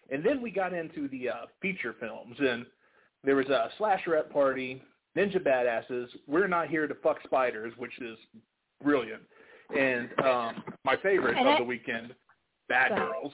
And 0.09 0.25
then 0.25 0.41
we 0.41 0.49
got 0.49 0.73
into 0.73 1.07
the 1.09 1.29
uh, 1.29 1.45
feature 1.61 1.95
films, 1.99 2.35
and 2.39 2.65
there 3.23 3.35
was 3.35 3.47
a 3.47 3.69
slasherette 3.79 4.31
party, 4.31 4.81
Ninja 5.15 5.37
Badasses. 5.37 6.07
We're 6.25 6.47
not 6.47 6.67
here 6.67 6.87
to 6.87 6.95
fuck 6.95 7.17
spiders, 7.23 7.73
which 7.77 7.99
is 8.01 8.17
brilliant. 8.83 9.21
And 9.75 10.09
um, 10.23 10.63
my 10.85 10.95
favorite 11.03 11.37
And 11.37 11.47
of 11.47 11.55
I- 11.55 11.59
the 11.59 11.65
weekend, 11.65 12.13
Bad 12.69 12.95
Girls. 12.95 13.33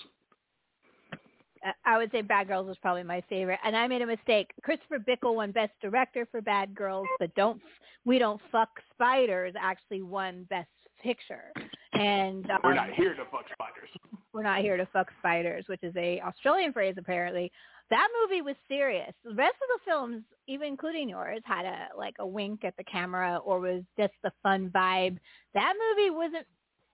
I 1.85 1.97
would 1.97 2.11
say 2.11 2.21
Bad 2.21 2.49
Girls 2.49 2.67
was 2.67 2.77
probably 2.81 3.03
my 3.03 3.21
favorite, 3.29 3.59
and 3.63 3.73
I 3.75 3.87
made 3.87 4.01
a 4.01 4.05
mistake. 4.05 4.51
Christopher 4.63 4.99
Bickel 4.99 5.33
won 5.35 5.51
Best 5.51 5.71
Director 5.81 6.27
for 6.29 6.41
Bad 6.41 6.75
Girls, 6.75 7.07
but 7.19 7.33
don't 7.35 7.61
we 8.03 8.19
don't 8.19 8.41
fuck 8.51 8.67
spiders 8.93 9.53
actually 9.57 10.01
won 10.01 10.45
Best 10.49 10.67
Picture, 11.01 11.53
and 11.93 12.49
um, 12.51 12.59
We're 12.65 12.73
not 12.73 12.91
here 12.93 13.13
to 13.13 13.23
fuck 13.31 13.45
spiders. 13.53 13.89
we're 14.33 14.43
not 14.43 14.59
here 14.59 14.75
to 14.75 14.85
fuck 14.87 15.07
spiders, 15.19 15.63
which 15.67 15.83
is 15.83 15.95
a 15.95 16.19
Australian 16.21 16.73
phrase 16.73 16.95
apparently. 16.97 17.49
That 17.89 18.07
movie 18.21 18.41
was 18.41 18.55
serious. 18.67 19.13
The 19.23 19.35
rest 19.35 19.55
of 19.55 19.79
the 19.79 19.91
films, 19.91 20.23
even 20.47 20.67
including 20.67 21.09
yours, 21.09 21.41
had 21.45 21.65
a 21.65 21.89
like 21.97 22.15
a 22.19 22.25
wink 22.25 22.63
at 22.63 22.75
the 22.77 22.83
camera 22.83 23.37
or 23.37 23.59
was 23.59 23.83
just 23.97 24.13
the 24.23 24.31
fun 24.41 24.69
vibe. 24.69 25.17
That 25.53 25.73
movie 25.95 26.09
wasn't 26.09 26.47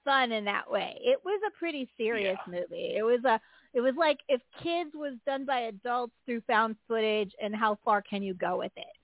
fun 0.04 0.32
in 0.32 0.46
that 0.46 0.70
way. 0.70 0.98
It 1.02 1.20
was 1.24 1.40
a 1.48 1.58
pretty 1.58 1.90
serious 1.98 2.38
movie. 2.48 2.96
It 2.98 3.04
was 3.04 3.24
a 3.26 3.40
it 3.74 3.82
was 3.82 3.94
like 3.98 4.18
if 4.28 4.42
kids 4.62 4.92
was 4.96 5.14
done 5.26 5.46
by 5.46 5.62
adults 5.62 6.14
through 6.26 6.42
found 6.42 6.76
footage 6.88 7.32
and 7.42 7.56
how 7.56 7.78
far 7.86 8.02
can 8.02 8.24
you 8.24 8.34
go 8.34 8.58
with 8.58 8.72
it. 8.76 8.86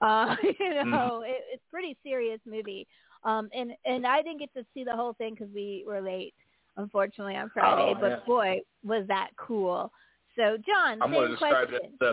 Uh, 0.00 0.36
you 0.60 0.84
know, 0.84 1.22
it, 1.24 1.40
it's 1.50 1.62
a 1.66 1.70
pretty 1.70 1.96
serious 2.02 2.40
movie. 2.44 2.86
Um, 3.22 3.48
and 3.54 3.72
and 3.86 4.06
I 4.06 4.20
didn't 4.20 4.40
get 4.40 4.52
to 4.54 4.66
see 4.74 4.84
the 4.84 4.94
whole 4.94 5.14
thing 5.14 5.34
because 5.34 5.48
we 5.54 5.82
were 5.86 6.02
late, 6.02 6.34
unfortunately, 6.76 7.36
on 7.36 7.48
Friday. 7.54 7.94
Oh, 7.96 7.98
but 7.98 8.10
yeah. 8.10 8.26
boy, 8.26 8.60
was 8.82 9.06
that 9.08 9.30
cool! 9.38 9.90
So, 10.36 10.56
John, 10.66 11.00
I'm 11.02 11.08
same 11.08 11.12
going 11.12 11.28
to 11.28 11.36
describe 11.36 11.68
question. 11.68 11.90
it. 11.92 11.98
The, 12.00 12.12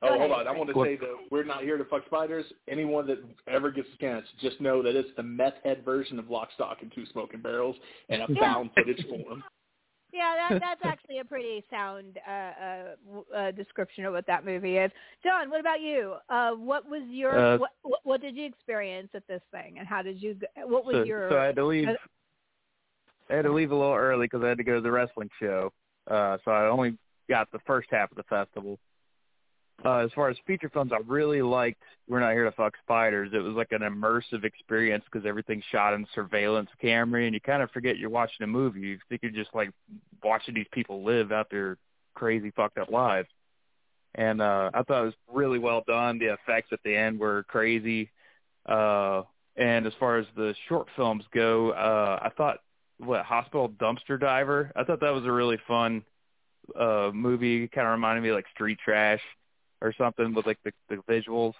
Go 0.00 0.10
oh, 0.10 0.18
hold 0.18 0.30
ahead, 0.30 0.46
on. 0.46 0.54
I 0.54 0.56
want 0.56 0.70
to 0.72 0.84
say 0.84 0.96
that 0.96 1.16
we're 1.32 1.42
not 1.42 1.62
here 1.62 1.76
to 1.76 1.84
fuck 1.86 2.06
spiders. 2.06 2.44
Anyone 2.68 3.04
that 3.08 3.18
ever 3.48 3.72
gets 3.72 3.88
a 3.92 3.98
chance, 4.00 4.24
just 4.40 4.60
know 4.60 4.80
that 4.80 4.94
it's 4.94 5.08
the 5.16 5.24
meth 5.24 5.54
head 5.64 5.84
version 5.84 6.20
of 6.20 6.30
Lock, 6.30 6.50
Stock, 6.54 6.78
and 6.82 6.92
Two 6.94 7.04
Smoking 7.06 7.40
Barrels 7.40 7.74
in 8.08 8.20
a 8.20 8.26
Yeah. 8.30 8.40
found 8.40 8.70
footage 8.76 9.04
form. 9.08 9.42
Yeah, 10.10 10.48
that, 10.48 10.60
that's 10.60 10.80
actually 10.84 11.18
a 11.18 11.24
pretty 11.24 11.62
sound 11.68 12.18
uh, 12.26 12.30
uh, 12.32 13.36
uh, 13.36 13.50
description 13.50 14.06
of 14.06 14.14
what 14.14 14.26
that 14.26 14.42
movie 14.42 14.78
is. 14.78 14.90
John, 15.22 15.50
what 15.50 15.60
about 15.60 15.82
you? 15.82 16.14
Uh, 16.30 16.52
what 16.52 16.88
was 16.88 17.02
your 17.10 17.36
Uh, 17.38 17.58
what, 17.58 17.70
what 17.82 18.00
what 18.04 18.20
did 18.22 18.34
you 18.34 18.46
experience 18.46 19.10
at 19.12 19.26
this 19.28 19.42
thing, 19.50 19.78
and 19.78 19.86
how 19.86 20.00
did 20.00 20.22
you? 20.22 20.32
g- 20.32 20.46
What 20.64 20.86
was 20.86 20.94
so, 20.94 21.02
your? 21.02 21.28
so 21.28 21.38
I 21.38 21.44
had 21.44 21.56
to 21.56 21.64
leave. 21.66 21.88
uh, 21.88 21.92
I 23.28 23.34
had 23.34 23.42
to 23.44 23.52
leave 23.52 23.70
a 23.70 23.74
little 23.74 23.92
early 23.92 24.24
because 24.24 24.42
I 24.42 24.48
had 24.48 24.56
to 24.56 24.64
go 24.64 24.76
to 24.76 24.80
the 24.80 24.90
wrestling 24.90 25.28
show. 25.38 25.70
Uh, 26.10 26.38
so 26.42 26.52
I 26.52 26.68
only 26.68 26.96
got 27.28 27.50
the 27.52 27.58
first 27.66 27.88
half 27.90 28.10
of 28.10 28.16
the 28.16 28.22
festival. 28.24 28.78
Uh, 29.84 29.98
as 29.98 30.10
far 30.12 30.28
as 30.28 30.36
feature 30.44 30.68
films, 30.68 30.90
I 30.92 30.98
really 31.06 31.40
liked 31.40 31.80
We're 32.08 32.18
Not 32.18 32.32
Here 32.32 32.44
to 32.44 32.52
Fuck 32.52 32.74
Spiders. 32.82 33.30
It 33.32 33.38
was 33.38 33.54
like 33.54 33.70
an 33.70 33.82
immersive 33.82 34.42
experience 34.42 35.04
because 35.10 35.24
everything's 35.24 35.62
shot 35.70 35.94
in 35.94 36.04
surveillance 36.14 36.70
camera, 36.80 37.24
and 37.24 37.32
you 37.32 37.40
kind 37.40 37.62
of 37.62 37.70
forget 37.70 37.96
you're 37.96 38.10
watching 38.10 38.42
a 38.42 38.48
movie. 38.48 38.80
You 38.80 38.98
think 39.08 39.22
you're 39.22 39.30
just 39.30 39.54
like 39.54 39.70
watching 40.22 40.54
these 40.54 40.66
people 40.72 41.04
live 41.04 41.30
out 41.30 41.48
their 41.50 41.78
crazy, 42.14 42.50
fucked 42.50 42.78
up 42.78 42.90
lives. 42.90 43.28
And 44.16 44.42
uh, 44.42 44.70
I 44.74 44.82
thought 44.82 45.02
it 45.02 45.06
was 45.06 45.14
really 45.32 45.60
well 45.60 45.84
done. 45.86 46.18
The 46.18 46.32
effects 46.32 46.70
at 46.72 46.80
the 46.84 46.96
end 46.96 47.20
were 47.20 47.44
crazy. 47.44 48.10
Uh, 48.66 49.22
and 49.56 49.86
as 49.86 49.92
far 50.00 50.18
as 50.18 50.26
the 50.34 50.54
short 50.68 50.88
films 50.96 51.24
go, 51.32 51.70
uh, 51.70 52.18
I 52.20 52.30
thought 52.30 52.58
what 52.98 53.24
Hospital 53.24 53.68
Dumpster 53.68 54.18
Diver. 54.18 54.72
I 54.74 54.82
thought 54.82 55.00
that 55.00 55.14
was 55.14 55.24
a 55.24 55.30
really 55.30 55.58
fun 55.68 56.02
uh 56.78 57.10
movie. 57.14 57.68
Kind 57.68 57.86
of 57.86 57.92
reminded 57.92 58.22
me 58.22 58.30
of, 58.30 58.36
like 58.36 58.46
Street 58.54 58.78
Trash 58.84 59.20
or 59.80 59.94
something 59.96 60.34
with 60.34 60.46
like 60.46 60.58
the, 60.64 60.72
the 60.88 60.96
visuals. 61.08 61.52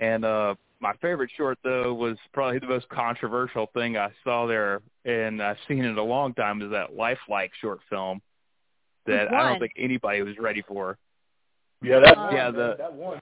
And 0.00 0.24
uh 0.24 0.54
my 0.80 0.94
favorite 1.00 1.30
short 1.36 1.58
though 1.62 1.94
was 1.94 2.16
probably 2.32 2.58
the 2.58 2.66
most 2.66 2.88
controversial 2.88 3.68
thing 3.72 3.96
I 3.96 4.10
saw 4.24 4.46
there, 4.46 4.82
and 5.04 5.40
I've 5.40 5.58
seen 5.68 5.84
it 5.84 5.96
a 5.96 6.02
long 6.02 6.34
time. 6.34 6.60
Is 6.60 6.70
that 6.72 6.94
Lifelike 6.96 7.52
short 7.60 7.78
film 7.88 8.20
that 9.06 9.32
I 9.32 9.48
don't 9.48 9.58
think 9.60 9.72
anybody 9.76 10.22
was 10.22 10.38
ready 10.38 10.62
for. 10.66 10.98
Yeah, 11.82 12.00
that 12.00 12.16
one. 12.16 12.34
Yeah, 12.34 12.50
man, 12.50 12.54
the- 12.54 12.76
that 12.78 12.92
one. 12.92 13.18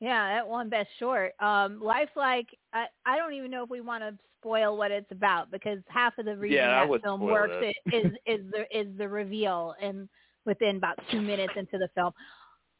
Yeah, 0.00 0.34
that 0.34 0.46
one 0.48 0.68
best 0.68 0.88
short. 1.00 1.32
Um, 1.40 1.80
Lifelike. 1.82 2.46
I 2.72 2.86
I 3.04 3.16
don't 3.16 3.32
even 3.34 3.50
know 3.50 3.64
if 3.64 3.70
we 3.70 3.80
want 3.80 4.02
to 4.04 4.16
spoil 4.40 4.76
what 4.76 4.92
it's 4.92 5.10
about 5.10 5.50
because 5.50 5.78
half 5.88 6.16
of 6.18 6.24
the 6.24 6.36
reason 6.36 6.56
Yeah, 6.56 6.86
that 6.86 7.02
film 7.02 7.20
works 7.20 7.54
it. 7.60 7.76
i- 7.92 7.96
is 7.96 8.12
is 8.26 8.50
the 8.52 8.78
is 8.78 8.86
the 8.96 9.08
reveal 9.08 9.74
and 9.80 10.08
within 10.48 10.76
about 10.76 10.98
two 11.12 11.20
minutes 11.20 11.52
into 11.56 11.78
the 11.78 11.88
film. 11.94 12.12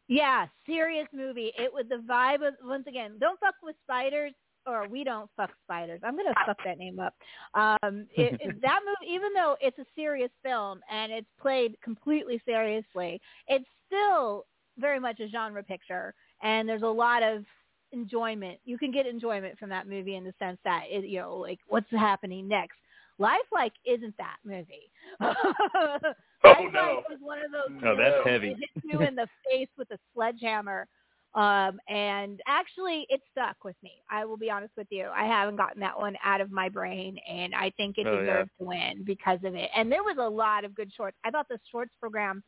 Yeah, 0.08 0.46
serious 0.66 1.06
movie. 1.12 1.52
It 1.56 1.72
was 1.72 1.84
the 1.88 2.02
vibe 2.10 2.46
of 2.46 2.54
once 2.64 2.86
again. 2.88 3.18
Don't 3.20 3.38
fuck 3.38 3.54
with 3.62 3.76
spiders, 3.84 4.32
or 4.66 4.88
we 4.88 5.04
don't 5.04 5.30
fuck 5.36 5.50
spiders. 5.64 6.00
I'm 6.02 6.16
gonna 6.16 6.34
fuck 6.46 6.56
that 6.64 6.78
name 6.78 6.98
up. 6.98 7.14
Um, 7.54 8.06
it, 8.16 8.40
it, 8.40 8.60
that 8.62 8.80
movie, 8.84 9.12
even 9.12 9.32
though 9.34 9.56
it's 9.60 9.78
a 9.78 9.84
serious 9.94 10.30
film 10.42 10.80
and 10.90 11.12
it's 11.12 11.28
played 11.40 11.76
completely 11.82 12.40
seriously, 12.46 13.20
it's 13.46 13.66
still 13.86 14.46
very 14.78 14.98
much 14.98 15.20
a 15.20 15.28
genre 15.28 15.62
picture, 15.62 16.14
and 16.42 16.66
there's 16.66 16.82
a 16.82 16.86
lot 16.86 17.22
of 17.22 17.44
enjoyment. 17.92 18.58
You 18.64 18.78
can 18.78 18.90
get 18.90 19.06
enjoyment 19.06 19.58
from 19.58 19.68
that 19.70 19.86
movie 19.86 20.16
in 20.16 20.24
the 20.24 20.34
sense 20.38 20.58
that 20.64 20.84
it, 20.88 21.04
you 21.04 21.20
know, 21.20 21.36
like 21.36 21.58
what's 21.68 21.90
happening 21.90 22.48
next. 22.48 22.78
Lifelike 23.18 23.72
isn't 23.84 24.14
that 24.18 24.36
movie. 24.44 24.90
Oh, 26.44 26.54
no. 26.72 27.02
was 27.10 27.18
one 27.20 27.38
of 27.44 27.50
those. 27.50 27.82
No, 27.82 27.96
that's 27.96 28.24
heavy. 28.24 28.50
It 28.50 28.58
hits 28.58 28.84
you 28.84 29.00
in 29.00 29.16
the 29.16 29.26
face 29.50 29.68
with 29.76 29.90
a 29.90 29.98
sledgehammer. 30.14 30.86
Um, 31.34 31.80
and 31.88 32.40
actually, 32.46 33.06
it 33.10 33.20
stuck 33.32 33.56
with 33.64 33.74
me. 33.82 33.94
I 34.08 34.24
will 34.24 34.36
be 34.36 34.48
honest 34.50 34.72
with 34.76 34.86
you. 34.90 35.08
I 35.12 35.24
haven't 35.26 35.56
gotten 35.56 35.80
that 35.80 35.98
one 35.98 36.16
out 36.24 36.40
of 36.40 36.52
my 36.52 36.68
brain, 36.68 37.18
and 37.28 37.54
I 37.56 37.70
think 37.76 37.98
it 37.98 38.06
Oh, 38.06 38.14
yeah. 38.14 38.20
deserves 38.20 38.50
to 38.60 38.66
win 38.66 39.02
because 39.04 39.40
of 39.44 39.56
it. 39.56 39.68
And 39.76 39.90
there 39.90 40.04
was 40.04 40.16
a 40.20 40.28
lot 40.28 40.64
of 40.64 40.76
good 40.76 40.92
shorts. 40.96 41.16
I 41.24 41.30
thought 41.30 41.48
the 41.48 41.58
shorts 41.72 41.90
program 42.00 42.42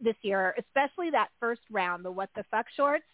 this 0.00 0.16
year, 0.22 0.54
especially 0.58 1.10
that 1.10 1.28
first 1.40 1.62
round, 1.70 2.04
the 2.04 2.10
What 2.10 2.28
the 2.36 2.44
Fuck 2.50 2.66
shorts, 2.76 3.04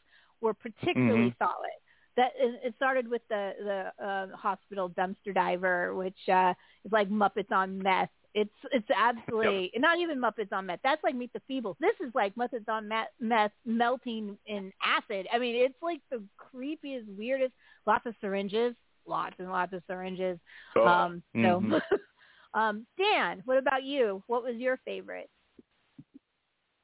were 0.41 0.55
particularly 0.55 1.31
Mhm. 1.31 1.39
solid. 1.39 1.71
That 2.17 2.33
it 2.39 2.61
it 2.65 2.75
started 2.77 3.09
with 3.09 3.23
the 3.29 3.53
the 3.99 4.05
uh, 4.05 4.37
hospital 4.37 4.91
dumpster 4.91 5.35
diver, 5.35 5.95
which 5.95 6.29
uh, 6.33 6.55
is 6.85 6.93
like 6.93 7.11
Muppets 7.11 7.53
on 7.53 7.79
meth. 7.79 8.09
It's 8.35 8.51
it's 8.73 8.89
absolutely 8.95 9.71
not 9.77 9.99
even 9.99 10.19
Muppets 10.21 10.53
on 10.53 10.67
meth. 10.67 10.81
That's 10.83 11.03
like 11.05 11.15
Meet 11.15 11.33
the 11.33 11.43
Feebles. 11.51 11.77
This 11.81 11.95
is 12.07 12.15
like 12.15 12.35
Muppets 12.35 12.69
on 12.69 12.89
meth, 12.89 13.09
meth 13.21 13.53
melting 13.65 14.37
in 14.47 14.73
acid. 14.85 15.27
I 15.33 15.39
mean, 15.39 15.57
it's 15.57 15.81
like 15.83 16.01
the 16.11 16.23
creepiest, 16.39 17.05
weirdest. 17.17 17.53
Lots 17.87 18.07
of 18.07 18.15
syringes, 18.21 18.75
lots 19.07 19.37
and 19.39 19.51
lots 19.51 19.73
of 19.73 19.83
syringes. 19.87 20.39
Oh, 20.75 20.87
Um, 20.87 21.23
so, 21.35 21.61
Mhm. 21.61 21.81
um, 22.55 22.87
Dan, 22.99 23.43
what 23.45 23.59
about 23.59 23.85
you? 23.85 24.23
What 24.27 24.43
was 24.43 24.57
your 24.57 24.79
favorite? 24.79 25.31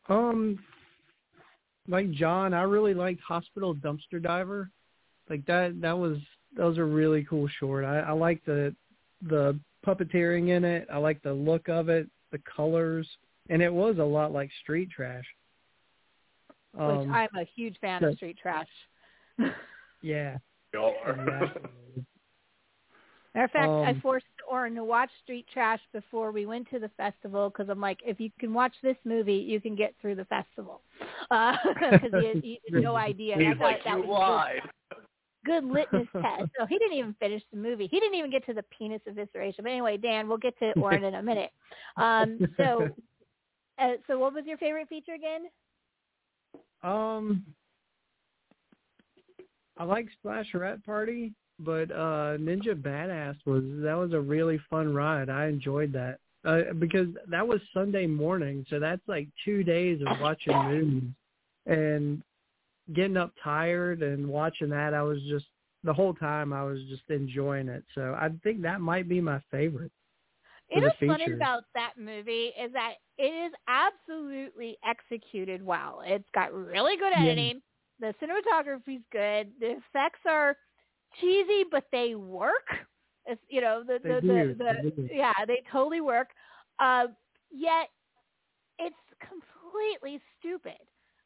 Um, 0.08 0.58
like 1.88 2.10
John, 2.12 2.54
I 2.54 2.62
really 2.62 2.94
liked 2.94 3.20
Hospital 3.20 3.74
Dumpster 3.74 4.22
Diver. 4.22 4.70
Like 5.32 5.46
that, 5.46 5.80
that 5.80 5.96
was 5.98 6.18
that 6.58 6.64
was 6.66 6.76
a 6.76 6.84
really 6.84 7.24
cool 7.24 7.48
short. 7.58 7.86
I, 7.86 8.00
I 8.00 8.12
like 8.12 8.44
the 8.44 8.74
the 9.22 9.58
puppeteering 9.86 10.50
in 10.54 10.62
it. 10.62 10.86
I 10.92 10.98
like 10.98 11.22
the 11.22 11.32
look 11.32 11.70
of 11.70 11.88
it, 11.88 12.06
the 12.32 12.40
colors, 12.54 13.08
and 13.48 13.62
it 13.62 13.72
was 13.72 13.96
a 13.98 14.04
lot 14.04 14.30
like 14.32 14.50
Street 14.62 14.90
Trash. 14.90 15.24
Which 16.74 16.82
Um, 16.82 17.10
I'm 17.10 17.30
a 17.40 17.44
huge 17.56 17.78
fan 17.80 18.02
so- 18.02 18.08
of 18.08 18.16
Street 18.16 18.36
Trash. 18.42 18.68
yeah, 20.02 20.36
y'all 20.74 20.92
are. 21.06 21.12
exactly. 21.12 21.70
Matter 23.34 23.44
of 23.46 23.50
fact, 23.52 23.68
I 23.70 23.90
Um, 23.92 24.00
forced 24.02 24.26
Orrin 24.46 24.74
to 24.74 24.84
watch 24.84 25.08
Street 25.22 25.46
Trash 25.50 25.80
before 25.94 26.30
we 26.32 26.44
went 26.44 26.68
to 26.68 26.78
the 26.78 26.90
festival 26.98 27.48
because 27.48 27.70
I'm 27.70 27.80
like, 27.80 28.00
if 28.04 28.20
you 28.20 28.30
can 28.38 28.52
watch 28.52 28.74
this 28.82 28.98
movie, 29.06 29.32
you 29.36 29.58
can 29.62 29.74
get 29.74 29.94
through 30.02 30.16
the 30.16 30.26
festival. 30.26 30.82
Because 31.30 32.10
he, 32.20 32.26
had- 32.28 32.44
he 32.44 32.60
had 32.70 32.82
no 32.82 32.94
idea. 32.96 33.36
I 33.36 33.38
He's 33.38 33.58
like, 33.58 33.82
that 33.84 33.96
you 33.96 34.04
was 34.06 34.18
lied. 34.20 34.60
Good, 35.44 35.64
litmus 35.64 36.06
test. 36.12 36.50
So 36.58 36.66
he 36.66 36.78
didn't 36.78 36.96
even 36.96 37.14
finish 37.18 37.42
the 37.52 37.58
movie. 37.58 37.88
He 37.90 37.98
didn't 38.00 38.14
even 38.14 38.30
get 38.30 38.46
to 38.46 38.54
the 38.54 38.64
penis 38.64 39.00
evisceration. 39.08 39.62
But 39.62 39.72
anyway, 39.72 39.96
Dan, 39.96 40.28
we'll 40.28 40.38
get 40.38 40.58
to 40.60 40.72
Orrin 40.80 41.04
in 41.04 41.14
a 41.14 41.22
minute. 41.22 41.50
Um, 41.96 42.38
so, 42.56 42.88
uh, 43.78 43.92
so 44.06 44.18
what 44.18 44.34
was 44.34 44.44
your 44.46 44.58
favorite 44.58 44.88
feature 44.88 45.14
again? 45.14 45.46
Um, 46.82 47.44
I 49.78 49.84
like 49.84 50.08
Splasherette 50.24 50.84
Party, 50.84 51.32
but 51.58 51.90
uh 51.92 52.36
Ninja 52.38 52.74
Badass 52.74 53.36
was 53.46 53.62
that 53.82 53.94
was 53.94 54.12
a 54.12 54.20
really 54.20 54.60
fun 54.68 54.92
ride. 54.92 55.30
I 55.30 55.46
enjoyed 55.46 55.92
that 55.92 56.18
uh, 56.44 56.72
because 56.78 57.08
that 57.30 57.46
was 57.46 57.60
Sunday 57.72 58.06
morning, 58.06 58.66
so 58.68 58.80
that's 58.80 59.02
like 59.06 59.28
two 59.44 59.62
days 59.62 60.00
of 60.06 60.20
watching 60.20 60.56
movies 60.56 61.02
and 61.66 62.22
getting 62.94 63.16
up 63.16 63.32
tired 63.42 64.02
and 64.02 64.28
watching 64.28 64.68
that. 64.70 64.94
I 64.94 65.02
was 65.02 65.18
just 65.28 65.46
the 65.84 65.92
whole 65.92 66.14
time 66.14 66.52
I 66.52 66.62
was 66.64 66.78
just 66.88 67.02
enjoying 67.08 67.68
it. 67.68 67.84
So 67.94 68.14
I 68.18 68.30
think 68.42 68.62
that 68.62 68.80
might 68.80 69.08
be 69.08 69.20
my 69.20 69.40
favorite. 69.50 69.92
You 70.70 70.80
for 70.80 70.86
what's 70.86 70.96
funny 71.06 71.24
about 71.34 71.64
that 71.74 71.92
movie 71.98 72.52
is 72.60 72.72
that 72.72 72.94
it 73.18 73.24
is 73.24 73.52
absolutely 73.68 74.78
executed 74.84 75.64
well. 75.64 76.02
It's 76.04 76.28
got 76.34 76.52
really 76.52 76.96
good 76.96 77.12
Yeah. 77.12 77.22
editing. 77.22 77.62
The 78.00 78.14
cinematography's 78.22 79.04
good. 79.12 79.52
The 79.60 79.76
effects 79.76 80.20
are 80.26 80.56
cheesy, 81.20 81.64
but 81.70 81.84
they 81.92 82.14
work. 82.14 82.66
It's, 83.26 83.40
you 83.48 83.60
know, 83.60 83.84
the 83.86 83.98
the, 84.02 84.20
the, 84.20 84.54
the 84.58 84.90
do. 84.90 85.08
yeah, 85.12 85.32
they 85.46 85.62
totally 85.70 86.00
work. 86.00 86.28
Uh, 86.80 87.06
yet 87.52 87.88
it's 88.78 88.96
completely 89.20 90.20
stupid. 90.40 90.80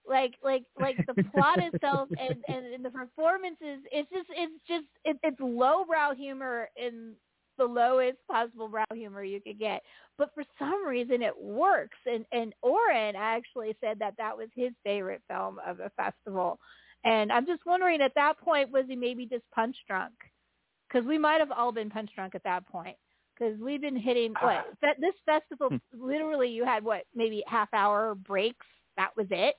Like 0.09 0.35
like 0.43 0.65
like 0.81 0.97
the 1.07 1.23
plot 1.35 1.59
itself 1.59 2.09
and, 2.19 2.37
and 2.49 2.67
and 2.75 2.85
the 2.85 2.91
performances. 2.91 3.81
It's 3.91 4.11
just 4.11 4.29
it's 4.31 4.53
just 4.69 4.87
it, 5.05 5.17
it's 5.23 5.41
lowbrow 5.41 6.15
humor 6.15 6.69
in 6.77 7.15
the 7.59 7.65
lowest 7.65 8.19
possible 8.31 8.69
brow 8.69 8.85
humor 8.95 9.25
you 9.25 9.41
could 9.41 9.59
get. 9.59 9.83
But 10.19 10.31
for 10.35 10.45
some 10.59 10.87
reason 10.87 11.23
it 11.23 11.37
works. 11.39 11.99
And 12.07 12.25
and 12.33 12.55
Orrin 12.63 13.17
actually 13.17 13.77
said 13.81 13.99
that 13.99 14.15
that 14.19 14.37
was 14.37 14.49
his 14.55 14.73
favorite 14.85 15.23
film 15.29 15.59
of 15.67 15.79
the 15.79 15.91
festival. 15.97 16.59
And 17.05 17.31
I'm 17.31 17.47
just 17.47 17.65
wondering 17.67 18.01
at 18.01 18.15
that 18.17 18.39
point 18.39 18.71
was 18.71 18.85
he 18.89 18.97
maybe 18.97 19.27
just 19.27 19.45
punch 19.55 19.77
drunk? 19.89 20.15
Because 20.89 21.07
we 21.07 21.19
might 21.19 21.41
have 21.41 21.51
all 21.51 21.73
been 21.73 21.91
punch 21.91 22.11
drunk 22.15 22.35
at 22.35 22.45
that 22.45 22.67
point. 22.67 22.97
Because 23.39 23.59
we've 23.61 23.81
been 23.81 23.97
hitting 23.97 24.33
ah. 24.41 24.47
what 24.47 24.67
fe- 24.81 25.01
this 25.01 25.15
festival 25.25 25.69
hmm. 25.69 26.07
literally 26.07 26.49
you 26.49 26.65
had 26.65 26.85
what 26.85 27.03
maybe 27.15 27.43
half 27.47 27.69
hour 27.73 28.15
breaks. 28.15 28.67
That 28.97 29.11
was 29.17 29.27
it. 29.31 29.57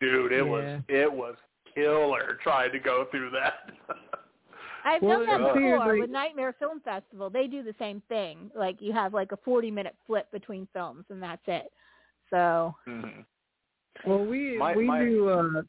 Dude, 0.00 0.32
it 0.32 0.36
Yeah. 0.44 0.50
was 0.50 0.82
it 0.88 1.12
was 1.12 1.36
killer 1.74 2.38
trying 2.42 2.72
to 2.72 2.78
go 2.78 3.06
through 3.10 3.30
that. 3.30 3.70
I've 4.84 5.02
Well, 5.02 5.18
done 5.18 5.26
that 5.26 5.40
uh, 5.40 5.54
before 5.54 5.60
seriously- 5.60 6.00
with 6.02 6.10
Nightmare 6.10 6.52
Film 6.58 6.80
Festival. 6.80 7.28
They 7.28 7.46
do 7.48 7.62
the 7.62 7.74
same 7.78 8.00
thing. 8.08 8.50
Like 8.54 8.80
you 8.80 8.92
have 8.92 9.12
like 9.14 9.32
a 9.32 9.36
40 9.38 9.70
minute 9.70 9.96
flip 10.06 10.30
between 10.32 10.68
films 10.72 11.04
and 11.10 11.22
that's 11.22 11.42
it. 11.46 11.72
So 12.30 12.74
Mhm. 12.86 13.24
Well, 14.06 14.24
we 14.24 14.58
My- 14.58 14.76
we 14.76 14.84
my- 14.84 15.04
do 15.04 15.28
uh 15.28 15.62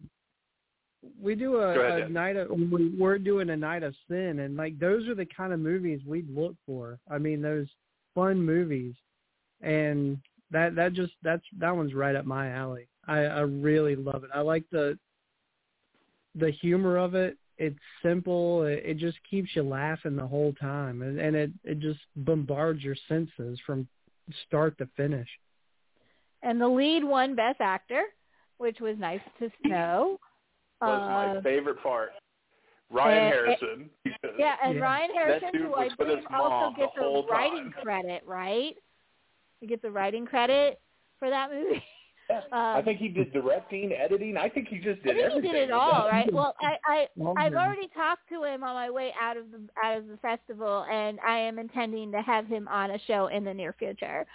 we 1.21 1.35
do 1.35 1.53
Go 1.53 1.59
ahead, 1.59 2.01
a, 2.01 2.05
a 2.05 2.09
night 2.09 2.35
of 2.35 2.49
we- 2.49 2.89
we're 2.97 3.17
doing 3.19 3.49
a 3.51 3.55
night 3.57 3.83
of 3.83 3.95
sin, 4.09 4.39
and 4.39 4.57
like 4.57 4.77
those 4.77 5.07
are 5.07 5.15
the 5.15 5.25
kind 5.25 5.53
of 5.53 5.59
movies 5.59 6.01
we'd 6.05 6.29
look 6.29 6.55
for. 6.65 6.99
I 7.09 7.17
mean, 7.17 7.41
those 7.41 7.67
fun 8.13 8.41
movies, 8.41 8.95
and 9.61 10.17
that 10.51 10.75
that 10.75 10.93
just 10.93 11.13
that's 11.21 11.45
that 11.59 11.75
one's 11.75 11.93
right 11.93 12.15
up 12.15 12.25
my 12.25 12.49
alley. 12.49 12.87
I 13.07 13.19
I 13.19 13.39
really 13.41 13.95
love 13.95 14.23
it. 14.23 14.29
I 14.33 14.41
like 14.41 14.63
the 14.71 14.97
the 16.35 16.51
humor 16.51 16.97
of 16.97 17.15
it. 17.15 17.37
It's 17.57 17.79
simple. 18.03 18.63
It, 18.63 18.83
it 18.85 18.97
just 18.97 19.17
keeps 19.29 19.49
you 19.55 19.63
laughing 19.63 20.15
the 20.15 20.27
whole 20.27 20.53
time, 20.53 21.01
and, 21.01 21.19
and 21.19 21.35
it 21.35 21.51
it 21.63 21.79
just 21.79 21.99
bombards 22.17 22.83
your 22.83 22.95
senses 23.07 23.59
from 23.65 23.87
start 24.45 24.77
to 24.77 24.87
finish. 24.97 25.27
and 26.43 26.61
the 26.61 26.67
lead 26.67 27.03
won 27.03 27.33
Best 27.35 27.61
Actor, 27.61 28.03
which 28.57 28.79
was 28.79 28.97
nice 28.99 29.21
to 29.39 29.49
know. 29.63 30.19
was 30.81 31.01
Uh, 31.01 31.35
my 31.35 31.41
favorite 31.41 31.81
part. 31.81 32.11
Ryan 32.89 33.25
uh, 33.25 33.29
Harrison. 33.29 33.89
yeah, 34.37 34.55
and 34.63 34.75
Yeah. 34.75 34.81
Ryan 34.81 35.11
Harrison, 35.13 35.49
who 35.53 35.73
I 35.73 35.85
was 35.85 35.91
believe 35.97 36.23
also 36.33 36.49
mom 36.49 36.75
the 36.77 36.83
a 36.85 37.03
whole 37.03 37.25
writing 37.27 37.71
time. 37.71 37.81
credit, 37.81 38.23
right? 38.25 38.75
He 39.59 39.67
gets 39.67 39.83
a 39.83 39.89
writing 39.91 40.25
credit 40.25 40.79
for 41.19 41.29
that 41.29 41.51
movie. 41.51 41.83
Yeah, 42.29 42.41
I 42.51 42.77
Um, 42.79 42.85
think 42.85 42.99
he 42.99 43.07
did 43.09 43.31
directing, 43.33 43.91
editing. 43.93 44.37
I 44.37 44.49
think 44.49 44.67
he 44.67 44.77
just 44.77 45.01
did 45.03 45.11
I 45.11 45.13
did 45.15 45.31
think 45.31 45.45
he 45.45 45.49
everything. 45.49 45.53
did 45.53 45.69
it 45.69 45.73
with 45.73 45.81
all, 45.81 46.03
that. 46.05 46.11
right? 46.11 46.33
Well, 46.33 46.53
I, 46.61 46.75
I 46.85 47.07
I've 47.37 47.53
already 47.53 47.87
talked 47.89 48.27
to 48.29 48.43
him 48.43 48.63
on 48.63 48.73
my 48.75 48.89
way 48.89 49.13
out 49.19 49.37
of 49.37 49.51
the 49.51 49.61
out 49.83 49.97
of 49.97 50.07
the 50.07 50.17
festival, 50.17 50.85
and 50.91 51.19
I 51.25 51.37
am 51.37 51.59
intending 51.59 52.11
to 52.11 52.21
have 52.21 52.47
him 52.47 52.67
on 52.67 52.91
a 52.91 52.99
show 53.07 53.27
in 53.27 53.43
the 53.43 53.53
near 53.53 53.73
future. 53.73 54.25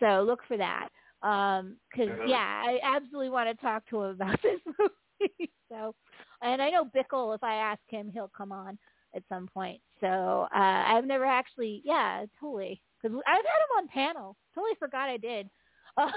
So 0.00 0.22
look 0.26 0.40
for 0.48 0.56
that. 0.56 0.88
Um 1.22 1.76
'cause 1.94 2.08
Yeah. 2.08 2.26
yeah, 2.26 2.62
I 2.66 2.80
absolutely 2.82 3.30
want 3.30 3.48
to 3.48 3.54
talk 3.64 3.86
to 3.90 4.02
him 4.02 4.10
about 4.10 4.40
this 4.42 4.60
movie. 4.78 5.52
so, 5.68 5.94
and 6.42 6.60
I 6.60 6.70
know 6.70 6.84
Bickel. 6.84 7.34
If 7.34 7.42
I 7.44 7.54
ask 7.54 7.80
him, 7.88 8.10
he'll 8.12 8.30
come 8.36 8.52
on 8.52 8.78
at 9.14 9.22
some 9.28 9.46
point. 9.46 9.80
So 10.00 10.48
uh, 10.54 10.58
I've 10.86 11.04
never 11.04 11.24
actually, 11.24 11.80
yeah, 11.84 12.24
totally. 12.40 12.80
Because 13.00 13.16
I've 13.26 13.36
had 13.36 13.42
him 13.42 13.78
on 13.78 13.88
panel. 13.88 14.36
Totally 14.54 14.74
forgot 14.78 15.08
I 15.08 15.16
did. 15.16 15.48
Uh, 15.96 16.08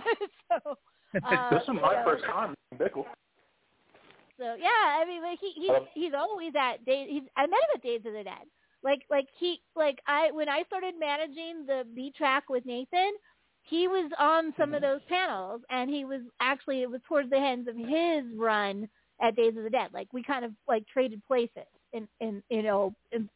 so. 0.50 0.76
Uh, 1.24 1.50
this 1.50 1.62
is 1.62 1.68
my 1.68 1.94
so- 1.94 2.04
first 2.04 2.24
time 2.24 2.54
Bickel. 2.78 3.04
so 4.38 4.54
yeah, 4.58 4.98
I 5.00 5.04
mean, 5.06 5.22
like 5.22 5.38
he 5.40 5.52
he's 5.52 5.70
Um, 5.70 5.86
he's 5.94 6.12
always 6.16 6.52
at 6.58 6.84
days. 6.84 7.08
He's 7.10 7.22
I 7.36 7.42
met 7.46 7.60
him 7.60 7.70
at 7.76 7.82
Days 7.82 8.00
of 8.04 8.12
the 8.12 8.24
Dead. 8.24 8.46
Like 8.84 9.00
like 9.10 9.28
he 9.38 9.60
like 9.74 9.98
I 10.06 10.30
when 10.30 10.48
I 10.48 10.64
started 10.64 10.94
managing 10.98 11.64
the 11.66 11.84
B 11.94 12.12
track 12.16 12.48
with 12.50 12.66
Nathan, 12.66 13.12
he 13.62 13.88
was 13.88 14.10
on 14.18 14.52
some 14.58 14.74
of 14.74 14.82
those 14.82 15.00
panels, 15.08 15.62
and 15.70 15.88
he 15.88 16.04
was 16.04 16.20
actually 16.40 16.82
it 16.82 16.90
was 16.90 17.00
towards 17.08 17.30
the 17.30 17.38
end 17.38 17.66
of 17.68 17.76
his 17.76 18.24
run 18.36 18.88
at 19.22 19.36
Days 19.36 19.56
of 19.56 19.64
the 19.64 19.70
Dead. 19.70 19.90
Like 19.94 20.12
we 20.12 20.22
kind 20.22 20.44
of 20.44 20.52
like 20.68 20.84
traded 20.86 21.22
places 21.24 21.66
in 21.92 22.06
in 22.20 22.42
you 22.50 22.62
know 22.62 22.94
in, 23.12 23.28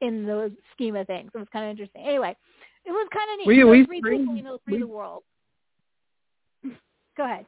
in 0.00 0.24
the 0.24 0.50
scheme 0.72 0.96
of 0.96 1.06
things. 1.06 1.30
It 1.34 1.38
was 1.38 1.48
kind 1.52 1.66
of 1.66 1.70
interesting. 1.72 2.02
Anyway, 2.06 2.34
it 2.88 2.92
was 2.92 3.08
kind 3.12 3.28
of 3.32 3.38
neat. 3.38 3.46
We- 3.46 3.60
So 3.60 3.68
we 3.68 3.84
three 3.86 4.00
screened- 4.00 4.22
people 4.24 4.36
you 4.36 4.42
know 4.42 4.58
three 4.64 4.74
we- 4.74 4.80
the 4.80 4.86
world. 4.86 5.22
Go 7.16 7.24
ahead. 7.24 7.46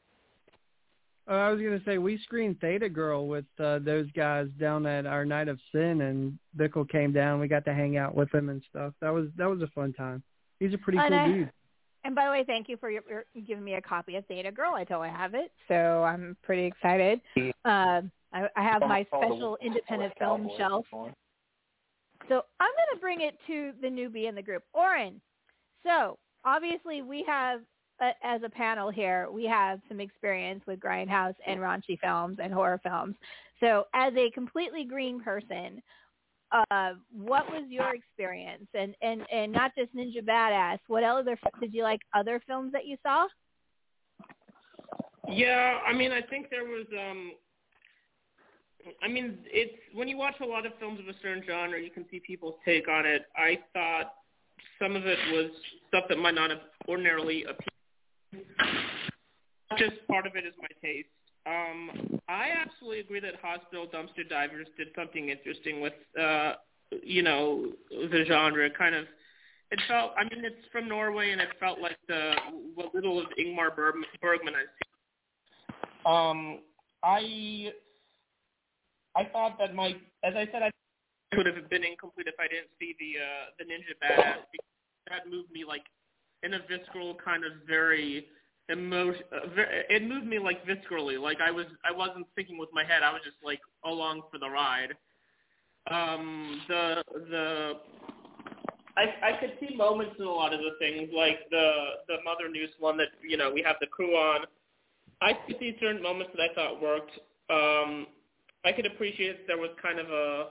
Uh, 1.28 1.34
I 1.34 1.50
was 1.50 1.60
gonna 1.60 1.80
say 1.84 1.98
we 1.98 2.18
screened 2.18 2.60
Theta 2.60 2.88
Girl 2.88 3.26
with 3.28 3.44
uh, 3.60 3.78
those 3.80 4.10
guys 4.12 4.48
down 4.58 4.84
at 4.86 5.06
our 5.06 5.24
Night 5.24 5.48
of 5.48 5.60
Sin, 5.70 6.00
and 6.00 6.38
Bickel 6.56 6.88
came 6.88 7.12
down. 7.12 7.38
We 7.40 7.46
got 7.46 7.64
to 7.66 7.74
hang 7.74 7.96
out 7.96 8.14
with 8.16 8.34
him 8.34 8.48
and 8.48 8.62
stuff. 8.68 8.94
That 9.00 9.10
was 9.10 9.28
that 9.36 9.48
was 9.48 9.62
a 9.62 9.68
fun 9.68 9.92
time. 9.92 10.22
He's 10.58 10.74
a 10.74 10.78
pretty 10.78 10.98
And 10.98 11.08
cool 11.10 11.18
I- 11.18 11.26
dude. 11.28 11.50
And 12.02 12.14
by 12.14 12.24
the 12.24 12.30
way, 12.30 12.44
thank 12.46 12.66
you 12.70 12.78
for 12.78 12.90
your, 12.90 13.02
your 13.10 13.24
giving 13.46 13.62
me 13.62 13.74
a 13.74 13.80
copy 13.82 14.16
of 14.16 14.24
Theta 14.24 14.50
Girl. 14.50 14.72
I 14.74 14.84
totally 14.84 15.10
have 15.10 15.34
it, 15.34 15.52
so 15.68 16.02
I'm 16.02 16.34
pretty 16.42 16.64
excited. 16.64 17.20
Um, 17.36 18.10
I, 18.32 18.48
I 18.56 18.62
have 18.62 18.80
my 18.80 19.04
special 19.14 19.58
independent 19.62 20.14
film 20.18 20.48
shelf. 20.56 20.86
So 20.90 22.42
I'm 22.58 22.70
going 22.70 22.94
to 22.94 23.00
bring 23.02 23.20
it 23.20 23.36
to 23.48 23.72
the 23.82 23.88
newbie 23.88 24.28
in 24.30 24.34
the 24.34 24.40
group, 24.40 24.62
Orrin. 24.72 25.20
So 25.84 26.18
obviously 26.44 27.02
we 27.02 27.24
have, 27.26 27.60
uh, 28.00 28.12
as 28.22 28.42
a 28.44 28.48
panel 28.48 28.90
here, 28.90 29.28
we 29.30 29.44
have 29.44 29.80
some 29.88 30.00
experience 30.00 30.62
with 30.66 30.80
grindhouse 30.80 31.34
and 31.46 31.60
raunchy 31.60 31.98
films 32.00 32.38
and 32.42 32.52
horror 32.52 32.80
films. 32.82 33.16
So 33.60 33.84
as 33.94 34.12
a 34.16 34.30
completely 34.30 34.84
green 34.84 35.20
person, 35.20 35.82
uh, 36.52 36.94
what 37.12 37.50
was 37.50 37.64
your 37.68 37.94
experience? 37.94 38.66
And, 38.74 38.94
and, 39.02 39.22
and 39.30 39.52
not 39.52 39.72
just 39.76 39.94
Ninja 39.94 40.22
Badass. 40.24 40.78
What 40.88 41.04
other 41.04 41.38
did 41.60 41.72
you 41.72 41.82
like? 41.82 42.00
Other 42.14 42.40
films 42.46 42.72
that 42.72 42.86
you 42.86 42.96
saw? 43.02 43.26
Yeah, 45.28 45.78
I 45.86 45.92
mean, 45.92 46.10
I 46.10 46.22
think 46.22 46.50
there 46.50 46.64
was. 46.64 46.86
um 46.98 47.32
I 49.02 49.08
mean, 49.08 49.38
it's 49.44 49.74
when 49.94 50.08
you 50.08 50.16
watch 50.16 50.36
a 50.40 50.46
lot 50.46 50.66
of 50.66 50.72
films 50.80 50.98
of 50.98 51.06
a 51.06 51.12
certain 51.22 51.44
genre, 51.46 51.80
you 51.80 51.90
can 51.90 52.06
see 52.10 52.20
people's 52.20 52.54
take 52.64 52.88
on 52.88 53.04
it. 53.06 53.26
I 53.36 53.58
thought 53.74 54.14
some 54.78 54.96
of 54.96 55.06
it 55.06 55.18
was 55.32 55.50
stuff 55.88 56.04
that 56.08 56.18
might 56.18 56.34
not 56.34 56.50
have 56.50 56.60
ordinarily 56.88 57.44
appealed. 57.44 58.46
Just 59.78 60.06
part 60.08 60.26
of 60.26 60.34
it 60.36 60.44
is 60.44 60.54
my 60.60 60.68
taste. 60.82 61.08
Um, 61.46 62.20
I 62.28 62.48
absolutely 62.50 63.00
agree 63.00 63.20
that 63.20 63.36
Hospital 63.42 63.86
Dumpster 63.86 64.28
Divers 64.28 64.66
did 64.76 64.88
something 64.94 65.30
interesting 65.30 65.80
with, 65.80 65.94
uh, 66.20 66.54
you 67.02 67.22
know, 67.22 67.72
the 67.90 68.24
genre. 68.26 68.68
Kind 68.76 68.94
of, 68.94 69.06
it 69.70 69.80
felt. 69.88 70.12
I 70.18 70.24
mean, 70.24 70.44
it's 70.44 70.66
from 70.70 70.88
Norway, 70.88 71.30
and 71.30 71.40
it 71.40 71.48
felt 71.58 71.80
like 71.80 71.96
the 72.08 72.34
what 72.74 72.94
little 72.94 73.18
of 73.18 73.26
Ingmar 73.38 73.74
Berg- 73.74 73.94
Bergman 74.20 74.54
I've. 74.54 76.10
Um, 76.12 76.58
I 77.02 77.72
I 79.16 79.24
thought 79.32 79.58
that 79.58 79.74
my, 79.74 79.88
as 80.22 80.34
I 80.36 80.46
said, 80.52 80.62
I 80.62 80.70
would 81.36 81.46
have 81.46 81.70
been 81.70 81.84
incomplete 81.84 82.26
if 82.26 82.34
I 82.38 82.48
didn't 82.48 82.70
see 82.78 82.94
the 82.98 83.20
uh, 83.20 83.44
the 83.58 83.64
Ninja 83.64 83.94
Badass. 84.02 84.44
Because 84.50 84.66
that 85.08 85.30
moved 85.30 85.50
me 85.52 85.64
like 85.66 85.84
in 86.42 86.54
a 86.54 86.60
visceral 86.68 87.16
kind 87.22 87.44
of 87.44 87.52
very 87.66 88.26
emotion. 88.68 89.22
Uh, 89.32 89.48
it 89.88 90.06
moved 90.06 90.26
me 90.26 90.38
like 90.38 90.64
viscerally. 90.66 91.20
Like 91.20 91.38
I 91.40 91.50
was, 91.50 91.66
I 91.84 91.96
wasn't 91.96 92.26
thinking 92.34 92.58
with 92.58 92.70
my 92.72 92.84
head. 92.84 93.02
I 93.02 93.12
was 93.12 93.22
just 93.24 93.36
like 93.44 93.60
along 93.84 94.22
for 94.30 94.38
the 94.38 94.48
ride. 94.48 94.94
Um, 95.90 96.60
the 96.68 97.02
the 97.30 97.72
I, 98.96 99.30
I 99.30 99.40
could 99.40 99.52
see 99.60 99.74
moments 99.74 100.16
in 100.18 100.24
a 100.24 100.30
lot 100.30 100.52
of 100.52 100.60
the 100.60 100.72
things, 100.78 101.10
like 101.14 101.48
the 101.50 101.72
the 102.08 102.16
Mother 102.24 102.48
Noose 102.50 102.70
one 102.78 102.96
that 102.98 103.08
you 103.26 103.36
know 103.36 103.50
we 103.52 103.62
have 103.62 103.76
the 103.80 103.86
crew 103.86 104.14
on. 104.14 104.46
I 105.22 105.34
could 105.34 105.56
see 105.58 105.76
certain 105.80 106.02
moments 106.02 106.32
that 106.36 106.50
I 106.50 106.54
thought 106.54 106.82
worked. 106.82 107.12
Um, 107.50 108.06
I 108.64 108.72
could 108.72 108.86
appreciate 108.86 109.38
that 109.38 109.46
there 109.46 109.58
was 109.58 109.70
kind 109.82 109.98
of 109.98 110.08
a 110.08 110.48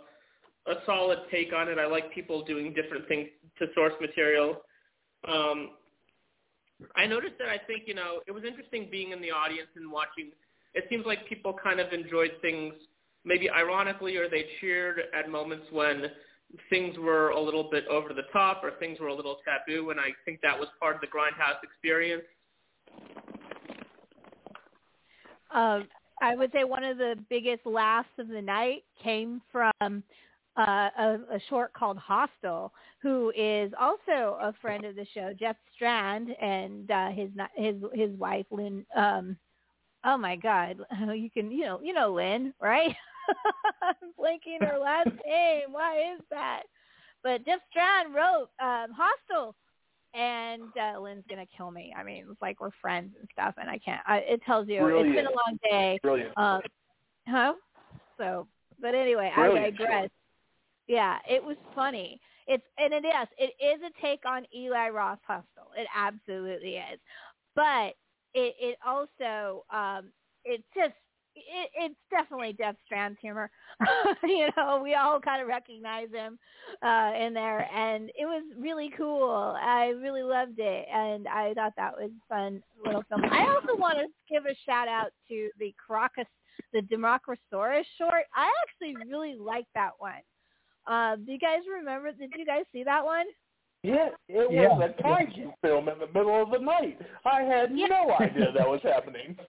a 0.68 0.74
solid 0.86 1.20
take 1.32 1.54
on 1.54 1.68
it. 1.68 1.78
I 1.78 1.88
like 1.88 2.14
people 2.14 2.44
doing 2.44 2.74
different 2.74 3.08
things 3.08 3.30
to 3.60 3.68
source 3.74 3.94
material. 4.00 4.62
Um, 5.28 5.72
I 6.96 7.06
noticed 7.06 7.36
that 7.40 7.50
I 7.50 7.58
think 7.68 7.84
you 7.86 7.94
know 7.94 8.22
it 8.28 8.32
was 8.32 8.44
interesting 8.44 8.88
being 8.90 9.12
in 9.12 9.22
the 9.22 9.32
audience 9.32 9.70
and 9.76 9.92
watching. 9.92 10.32
It 10.74 10.86
seems 10.90 11.06
like 11.06 11.28
people 11.28 11.56
kind 11.62 11.80
of 11.80 11.92
enjoyed 11.92 12.32
things 12.42 12.74
maybe 13.26 13.50
ironically, 13.50 14.16
or 14.18 14.30
they 14.30 14.46
cheered 14.62 15.02
at 15.18 15.30
moments 15.30 15.66
when 15.72 16.06
things 16.70 16.98
were 16.98 17.30
a 17.30 17.40
little 17.40 17.70
bit 17.70 17.86
over 17.88 18.14
the 18.14 18.24
top 18.34 18.64
or 18.64 18.72
things 18.80 19.00
were 19.00 19.08
a 19.08 19.14
little 19.14 19.38
taboo, 19.46 19.90
and 19.90 20.00
I 20.00 20.10
think 20.26 20.42
that 20.42 20.58
was 20.58 20.68
part 20.80 20.96
of 20.96 21.02
the 21.02 21.08
grindhouse 21.08 21.62
experience. 21.64 22.24
Um, 25.52 25.88
I 26.22 26.36
would 26.36 26.52
say 26.52 26.64
one 26.64 26.84
of 26.84 26.98
the 26.98 27.16
biggest 27.30 27.66
laughs 27.66 28.10
of 28.18 28.28
the 28.28 28.42
night 28.42 28.84
came 29.04 29.42
from 29.52 30.04
uh, 30.60 30.90
a, 31.00 31.18
a 31.36 31.40
short 31.50 31.74
called 31.74 31.98
Hostel, 31.98 32.74
who 33.02 33.32
is 33.36 33.72
also 33.80 34.38
a 34.42 34.54
friend 34.62 34.84
of 34.84 34.96
the 34.96 35.06
show, 35.14 35.32
Jeff 35.40 35.56
Strand, 35.74 36.30
and 36.42 36.92
uh, 36.92 37.10
his 37.10 37.30
his 37.56 37.76
his 37.94 38.12
wife 38.18 38.46
Lynne. 38.52 38.86
Um, 38.96 39.38
oh 40.06 40.18
my 40.18 40.36
God, 40.36 40.80
you 41.16 41.30
can 41.30 41.50
you 41.52 41.62
know 41.62 41.80
you 41.82 41.94
know 41.94 42.14
Lynne, 42.14 42.54
right? 42.62 42.94
I'm 43.82 44.12
blanking 44.20 44.68
her 44.68 44.78
last 44.78 45.12
name. 45.26 45.72
Why 45.72 46.14
is 46.16 46.22
that? 46.30 46.64
But 47.24 47.46
Jeff 47.46 47.60
Strand 47.70 48.14
wrote 48.14 48.50
um, 48.60 48.88
Hostel, 48.94 49.56
and 50.14 50.64
uh, 50.78 51.00
Lynne's 51.00 51.24
gonna 51.30 51.46
kill 51.56 51.72
me. 51.72 51.94
I 51.98 52.04
mean, 52.04 52.26
it's 52.30 52.42
like 52.42 52.60
we're 52.60 52.72
friends 52.82 53.14
and 53.18 53.30
stuff, 53.32 53.54
and 53.58 53.70
I 53.70 53.78
can't. 53.78 54.02
I, 54.06 54.18
it 54.18 54.42
tells 54.46 54.68
you 54.68 54.86
it's 54.88 55.16
been 55.16 55.26
a 55.26 55.30
long 55.30 55.58
day. 55.64 56.00
Brilliant. 56.04 56.38
Um, 56.38 56.62
huh? 57.30 57.54
So, 58.18 58.46
but 58.82 58.94
anyway, 58.94 59.32
Brilliant 59.34 59.66
I 59.66 59.70
digress. 59.70 60.10
Yeah, 60.90 61.20
it 61.30 61.42
was 61.42 61.56
funny. 61.76 62.20
It's 62.48 62.64
and 62.80 62.92
it 62.92 63.06
is. 63.06 63.28
It 63.38 63.54
is 63.64 63.80
a 63.84 64.02
take 64.02 64.26
on 64.26 64.44
Eli 64.54 64.90
Roth 64.90 65.20
Hostel. 65.26 65.70
It 65.78 65.88
absolutely 65.96 66.78
is. 66.78 67.00
But 67.56 67.94
it 68.34 68.56
it 68.60 68.78
also 68.86 69.66
um 69.72 70.12
it's 70.44 70.64
just 70.76 70.96
it, 71.36 71.70
it's 71.76 71.96
definitely 72.10 72.56
Jeff 72.58 72.76
Strand's 72.88 73.20
humor. 73.22 73.52
you 74.24 74.50
know, 74.58 74.82
we 74.84 74.96
all 74.96 75.20
kind 75.22 75.44
of 75.44 75.48
recognize 75.48 76.10
him 76.12 76.40
uh 76.82 77.12
in 77.16 77.36
there 77.36 77.70
and 77.72 78.10
it 78.18 78.26
was 78.26 78.44
really 78.58 78.92
cool. 78.98 79.56
I 79.62 79.94
really 80.02 80.24
loved 80.24 80.58
it 80.58 80.88
and 80.92 81.28
I 81.28 81.54
thought 81.54 81.74
that 81.78 81.94
was 81.94 82.10
fun 82.28 82.64
little 82.84 83.04
film. 83.10 83.22
I 83.32 83.46
also 83.54 83.80
want 83.80 84.00
to 84.00 84.08
give 84.28 84.46
a 84.48 84.56
shout 84.66 84.88
out 84.88 85.12
to 85.28 85.50
the 85.60 85.72
Caracas 85.86 86.26
the 86.74 86.82
Democrasaurus 86.82 87.86
short. 88.00 88.26
I 88.36 88.52
actually 88.64 88.96
really 89.08 89.36
liked 89.36 89.70
that 89.76 89.92
one. 90.00 90.22
Uh, 90.88 91.16
do 91.18 91.32
you 91.32 91.40
guys 91.40 91.60
remember? 91.70 92.12
Did 92.12 92.32
you 92.38 92.46
guys 92.46 92.64
see 92.72 92.84
that 92.84 93.04
one? 93.06 93.26
Yeah, 93.84 94.10
it 94.28 94.52
Yeah. 94.52 94.68
was 94.70 94.92
a 94.98 95.02
kaiju 95.04 95.54
film 95.62 95.88
in 95.90 96.00
the 96.00 96.08
middle 96.08 96.42
of 96.42 96.52
the 96.52 96.60
night. 96.60 97.00
I 97.26 97.44
had 97.44 97.72
Yeah. 97.76 97.88
no 97.88 98.12
idea 98.20 98.52
that 98.52 98.68
was 98.68 98.82
happening. 98.84 99.38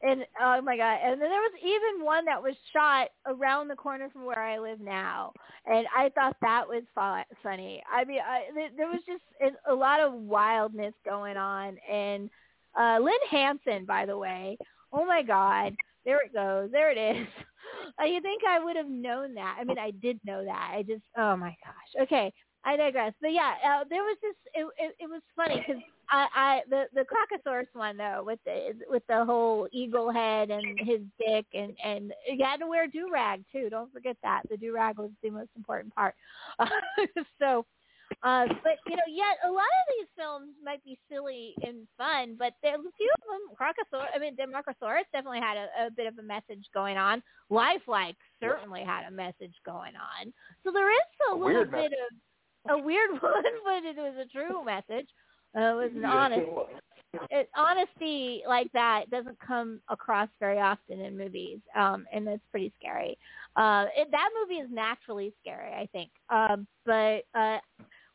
And 0.00 0.24
oh 0.40 0.60
my 0.62 0.76
god! 0.76 1.00
And 1.02 1.20
then 1.20 1.28
there 1.28 1.40
was 1.40 1.54
even 1.60 2.04
one 2.04 2.24
that 2.26 2.40
was 2.40 2.54
shot 2.72 3.08
around 3.26 3.66
the 3.66 3.74
corner 3.74 4.08
from 4.10 4.24
where 4.26 4.38
I 4.38 4.58
live 4.58 4.78
now, 4.80 5.32
and 5.66 5.88
I 5.96 6.08
thought 6.10 6.36
that 6.40 6.68
was 6.68 6.84
fu- 6.94 7.34
funny. 7.42 7.82
I 7.92 8.04
mean, 8.04 8.20
I, 8.24 8.44
there 8.76 8.86
was 8.86 9.00
just 9.04 9.24
a- 9.42 9.72
a 9.72 9.74
lot 9.74 9.98
of 9.98 10.12
wildness 10.12 10.94
going 11.04 11.36
on. 11.36 11.78
And 11.90 12.30
uh 12.78 13.00
Lynne 13.02 13.14
Hansen, 13.28 13.86
by 13.86 14.06
the 14.06 14.16
way, 14.16 14.56
oh 14.92 15.04
my 15.04 15.20
god, 15.24 15.74
there 16.08 16.22
it 16.22 16.32
goes, 16.32 16.70
there 16.72 16.90
it 16.90 17.18
is. 17.18 17.26
Uh, 18.00 18.04
you 18.04 18.20
think 18.20 18.42
I 18.48 18.62
would 18.62 18.76
have 18.76 18.88
known 18.88 19.34
that? 19.34 19.56
I 19.60 19.64
mean, 19.64 19.78
I 19.78 19.90
did 19.90 20.18
know 20.24 20.44
that. 20.44 20.72
I 20.74 20.82
just, 20.82 21.02
oh 21.16 21.36
my 21.36 21.54
gosh. 21.64 22.02
Okay, 22.02 22.32
I 22.64 22.76
digress. 22.76 23.12
But 23.20 23.32
yeah, 23.32 23.54
uh, 23.64 23.84
there 23.88 24.02
was 24.02 24.16
this. 24.22 24.34
It, 24.54 24.66
it, 24.78 24.94
it 25.00 25.06
was 25.06 25.20
funny 25.36 25.64
because 25.66 25.82
I, 26.10 26.26
I 26.34 26.60
the 26.68 26.84
the 26.94 27.04
Crocosaurus 27.04 27.66
one 27.72 27.96
though 27.96 28.22
with 28.24 28.38
the 28.44 28.72
with 28.88 29.02
the 29.08 29.24
whole 29.24 29.68
eagle 29.72 30.10
head 30.10 30.50
and 30.50 30.78
his 30.80 31.00
dick 31.18 31.46
and 31.54 31.74
and 31.84 32.12
you 32.26 32.44
had 32.44 32.58
to 32.58 32.66
wear 32.66 32.86
do 32.86 33.10
rag 33.12 33.44
too. 33.52 33.68
Don't 33.70 33.92
forget 33.92 34.16
that 34.22 34.42
the 34.50 34.56
do 34.56 34.74
rag 34.74 34.98
was 34.98 35.10
the 35.22 35.30
most 35.30 35.50
important 35.56 35.94
part. 35.94 36.14
so, 37.38 37.64
uh, 38.22 38.46
but 38.62 38.78
you 38.86 38.96
know, 38.96 39.08
yet 39.08 39.38
a 39.46 39.50
lot 39.50 39.62
of 39.62 39.86
these 39.98 40.08
films 40.16 40.54
might 40.64 40.82
be 40.84 40.98
silly 41.10 41.54
and 41.62 41.86
fun, 41.96 42.36
but 42.38 42.54
there 42.62 42.74
a 42.74 42.92
few 42.96 43.10
of 43.16 43.22
them. 43.26 43.56
Crocosaurus, 43.56 44.08
I 44.14 44.18
mean, 44.18 44.36
Democrasaurus 44.36 45.04
definitely 45.12 45.40
had 45.40 45.56
a, 45.56 45.86
a 45.86 45.90
bit 45.90 46.06
of 46.06 46.18
a 46.18 46.22
message 46.22 46.64
going 46.74 46.96
on. 46.96 47.22
Lifelike 47.50 48.16
certainly 48.40 48.82
had 48.82 49.06
a 49.06 49.10
message 49.10 49.54
going 49.64 49.94
on. 49.96 50.32
So 50.64 50.72
there 50.72 50.90
is 50.90 51.00
a, 51.30 51.34
A 51.34 51.36
little 51.36 51.64
bit 51.64 51.92
of 51.92 52.78
a 52.78 52.78
weird 52.78 53.10
one, 53.20 53.44
but 53.64 53.84
it 53.84 53.96
was 53.96 54.14
a 54.20 54.28
true 54.28 54.64
message. 54.64 55.08
Uh, 55.56 55.60
it 55.60 55.76
was 55.76 55.90
an 55.94 56.02
Yes, 56.02 56.12
honest 56.12 56.48
it 57.30 57.48
honesty 57.56 58.42
like 58.46 58.70
that 58.72 59.10
doesn't 59.10 59.38
come 59.40 59.80
across 59.88 60.28
very 60.40 60.60
often 60.60 61.00
in 61.00 61.16
movies, 61.16 61.58
um, 61.74 62.06
and 62.12 62.28
it's 62.28 62.44
pretty 62.50 62.72
scary. 62.78 63.16
Uh, 63.56 63.86
it, 63.96 64.08
that 64.10 64.28
movie 64.40 64.60
is 64.60 64.68
naturally 64.70 65.32
scary, 65.40 65.72
I 65.72 65.88
think. 65.92 66.10
Um, 66.28 66.66
but 66.84 67.24
uh, 67.34 67.58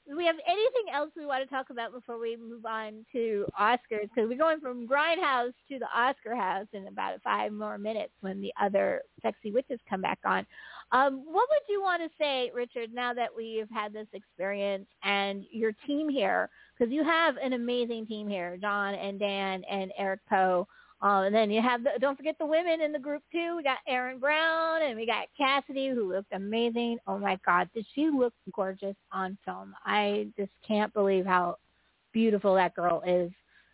do 0.08 0.18
we 0.18 0.26
have 0.26 0.36
anything 0.48 0.94
else 0.94 1.12
we 1.16 1.26
want 1.26 1.44
to 1.44 1.50
talk 1.50 1.70
about 1.70 1.94
before 1.94 2.20
we 2.20 2.36
move 2.36 2.66
on 2.66 3.06
to 3.14 3.46
Oscars? 3.60 4.10
Because 4.14 4.28
we're 4.28 4.38
going 4.38 4.60
from 4.60 4.88
Grindhouse 4.88 5.54
to 5.70 5.80
the 5.80 5.88
Oscar 5.96 6.36
House 6.36 6.68
in 6.74 6.88
about 6.88 7.22
five 7.24 7.54
more 7.54 7.78
minutes 7.78 8.12
when 8.22 8.42
the 8.42 8.54
other 8.62 9.02
Sexy 9.22 9.52
Witches 9.52 9.80
come 9.90 10.02
back 10.02 10.20
on. 10.26 10.46
Um, 10.92 11.24
what 11.26 11.48
would 11.50 11.70
you 11.70 11.82
want 11.82 12.02
to 12.04 12.10
say, 12.20 12.52
Richard, 12.54 12.94
now 12.94 13.14
that 13.14 13.30
we've 13.36 13.70
had 13.74 13.94
this 13.94 14.08
experience 14.14 14.88
and 15.04 15.46
your 15.52 15.72
team 15.88 16.10
here? 16.10 16.50
Because 16.78 16.92
you 16.92 17.04
have 17.04 17.38
an 17.38 17.54
amazing 17.54 18.06
team 18.06 18.28
here, 18.28 18.58
John 18.58 18.96
and 18.96 19.20
Dan 19.20 19.64
and 19.70 19.92
Eric 19.98 20.20
Poe. 20.30 20.68
Um, 21.04 21.26
and 21.26 21.36
then 21.36 21.52
you 21.52 21.62
have 21.62 21.84
the, 21.84 21.90
don't 22.00 22.16
forget 22.16 22.38
the 22.40 22.46
women 22.46 22.80
in 22.80 22.94
the 22.94 23.00
group 23.00 23.24
too. 23.30 23.58
We 23.58 23.64
got 23.64 23.80
Erin 23.90 24.20
Brown 24.20 24.84
and 24.84 24.96
we 24.98 25.06
got 25.06 25.28
Cassidy 25.38 25.90
who 25.90 26.10
looked 26.10 26.32
amazing. 26.32 26.98
Oh 27.06 27.20
my 27.20 27.38
God, 27.46 27.70
did 27.76 27.86
she 27.94 28.10
look 28.10 28.34
gorgeous 28.56 28.96
on 29.12 29.38
film? 29.44 29.76
I 29.86 30.28
just 30.38 30.54
can't 30.66 30.94
believe 30.94 31.26
how 31.26 31.58
beautiful 32.14 32.56
that 32.56 32.74
girl 32.74 33.04
is 33.06 33.32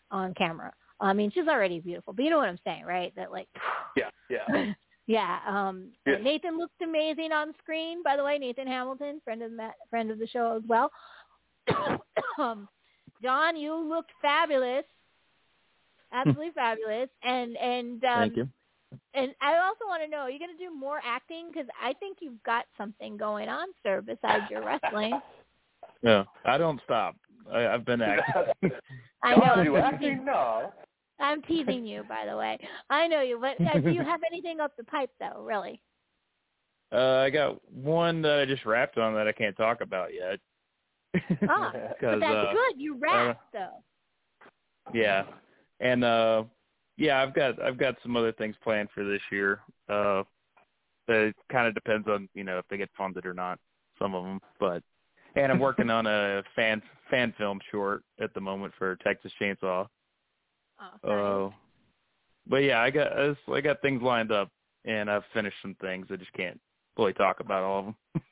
on 0.10 0.34
camera. 0.34 0.74
I 1.00 1.14
mean, 1.14 1.30
she's 1.32 1.48
already 1.48 1.80
beautiful, 1.80 2.14
but 2.14 2.26
you 2.26 2.32
know 2.32 2.40
what 2.40 2.50
I'm 2.50 2.60
saying, 2.66 2.86
right? 2.86 3.14
That 3.16 3.32
like, 3.32 3.48
yeah, 3.96 4.10
yeah, 4.28 4.74
yeah. 5.08 5.38
Um, 5.48 5.92
Yeah. 6.08 6.18
Nathan 6.24 6.58
looked 6.58 6.82
amazing 6.82 7.32
on 7.32 7.54
screen. 7.62 8.02
By 8.02 8.18
the 8.18 8.24
way, 8.24 8.40
Nathan 8.40 8.66
Hamilton, 8.66 9.22
friend 9.24 9.44
of 9.44 9.52
the 9.52 9.70
friend 9.92 10.10
of 10.10 10.18
the 10.18 10.28
show 10.28 10.58
as 10.58 10.64
well. 10.68 10.90
um, 12.40 12.68
John, 13.22 13.56
you 13.56 13.76
looked 13.76 14.12
fabulous 14.20 14.86
absolutely 16.12 16.52
fabulous. 16.52 17.10
And 17.24 17.56
and 17.58 18.04
um, 18.04 18.20
Thank 18.20 18.36
you. 18.38 18.50
and 19.14 19.34
I 19.42 19.58
also 19.58 19.86
want 19.88 20.04
to 20.04 20.10
know, 20.10 20.20
are 20.20 20.30
you 20.30 20.40
going 20.40 20.56
to 20.56 20.64
do 20.64 20.74
more 20.76 21.00
acting? 21.04 21.50
Because 21.52 21.68
I 21.82 21.94
think 21.94 22.18
you've 22.22 22.42
got 22.44 22.66
something 22.78 23.18
going 23.18 23.50
on, 23.50 23.68
sir, 23.84 24.02
besides 24.02 24.46
your 24.50 24.64
wrestling. 24.64 25.22
No, 26.02 26.24
I 26.46 26.58
don't 26.58 26.80
stop. 26.86 27.16
I, 27.52 27.68
I've 27.68 27.84
been 27.84 28.02
acting. 28.02 28.72
I 29.24 29.32
Don't 29.36 29.58
know. 29.58 29.64
do 29.66 29.76
acting? 29.78 30.24
No. 30.24 30.72
I'm 31.20 31.42
teasing 31.42 31.86
you, 31.86 32.04
by 32.08 32.26
the 32.26 32.38
way. 32.38 32.58
I 32.90 33.08
know 33.08 33.22
you, 33.22 33.38
but 33.40 33.60
uh, 33.68 33.80
do 33.80 33.92
you 33.92 34.04
have 34.04 34.22
anything 34.32 34.62
up 34.62 34.72
the 34.78 34.86
pipe, 34.86 35.10
though? 35.20 35.42
Really? 35.44 35.82
uh, 36.94 36.96
I 37.26 37.30
got 37.30 37.60
one 37.74 38.22
that 38.22 38.40
I 38.40 38.46
just 38.46 38.66
wrapped 38.66 38.98
on 38.98 39.14
that 39.16 39.28
I 39.28 39.34
can't 39.34 39.58
talk 39.58 39.82
about 39.82 40.14
yet. 40.14 40.40
Ah, 41.50 41.72
but 41.74 42.00
'Cause, 42.00 42.20
that's 42.22 42.34
uh, 42.34 42.54
good. 42.54 42.82
You 42.82 42.98
rap, 42.98 43.40
though. 43.52 43.84
Yeah, 44.94 45.24
and 45.80 46.04
uh, 46.04 46.44
yeah, 46.98 47.22
I've 47.22 47.34
got 47.34 47.62
I've 47.62 47.78
got 47.78 47.96
some 48.04 48.16
other 48.18 48.32
things 48.32 48.56
planned 48.64 48.90
for 48.94 49.04
this 49.04 49.22
year. 49.32 49.60
Uh, 49.88 50.24
it 51.08 51.36
kind 51.52 51.68
of 51.68 51.74
depends 51.74 52.08
on 52.08 52.30
you 52.34 52.44
know 52.44 52.58
if 52.60 52.66
they 52.70 52.78
get 52.78 52.90
funded 52.98 53.26
or 53.26 53.34
not. 53.34 53.60
Some 53.98 54.16
of 54.16 54.24
them, 54.24 54.40
but 54.60 54.84
and 55.36 55.52
I'm 55.52 55.60
working 55.60 55.90
on 55.90 56.08
a 56.08 56.44
fan 56.56 56.82
fan 57.10 57.34
film 57.38 57.60
short 57.72 58.04
at 58.20 58.34
the 58.34 58.42
moment 58.42 58.74
for 58.78 58.96
Texas 58.98 59.32
Chainsaw. 59.42 59.88
Oh, 61.04 61.10
nice. 61.10 61.54
Uh, 61.54 61.56
but 62.48 62.58
yeah, 62.58 62.82
I 62.82 62.90
got 62.90 63.12
I 63.48 63.62
got 63.62 63.82
things 63.82 64.02
lined 64.02 64.32
up, 64.32 64.50
and 64.86 65.10
I've 65.10 65.24
finished 65.34 65.58
some 65.62 65.76
things. 65.82 66.08
I 66.12 66.16
just 66.16 66.34
can't 66.34 66.60
fully 66.96 67.14
talk 67.14 67.40
about 67.40 67.64
all 67.64 67.80
of 67.80 67.86
them. 67.86 67.96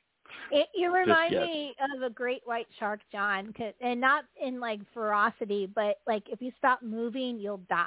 It, 0.50 0.68
you 0.74 0.94
remind 0.94 1.32
me 1.42 1.74
of 1.94 2.02
a 2.02 2.10
great 2.10 2.40
white 2.46 2.68
shark, 2.78 3.00
John, 3.12 3.52
'cause- 3.52 3.74
and 3.80 4.00
not 4.00 4.24
in 4.40 4.60
like 4.60 4.80
ferocity, 4.92 5.66
but 5.66 6.00
like 6.06 6.28
if 6.28 6.40
you 6.40 6.52
stop 6.58 6.82
moving, 6.82 7.38
you'll 7.38 7.58
die. 7.68 7.84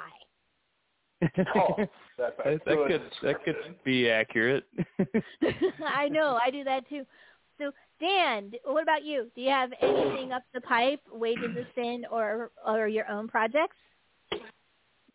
Oh, 1.54 1.76
that, 2.18 2.36
that 2.38 2.64
could 2.64 3.02
that 3.22 3.44
could 3.44 3.56
be 3.84 4.10
accurate. 4.10 4.64
I 5.84 6.08
know, 6.08 6.38
I 6.44 6.50
do 6.50 6.64
that 6.64 6.88
too. 6.88 7.04
So, 7.58 7.70
Dan, 8.00 8.52
what 8.64 8.82
about 8.82 9.04
you? 9.04 9.30
Do 9.34 9.42
you 9.42 9.50
have 9.50 9.72
anything 9.80 10.32
up 10.32 10.42
the 10.54 10.60
pipe, 10.60 11.00
Wages 11.10 11.56
of 11.56 11.66
Sin, 11.74 12.04
or 12.10 12.50
or 12.66 12.88
your 12.88 13.08
own 13.10 13.28
projects? 13.28 13.76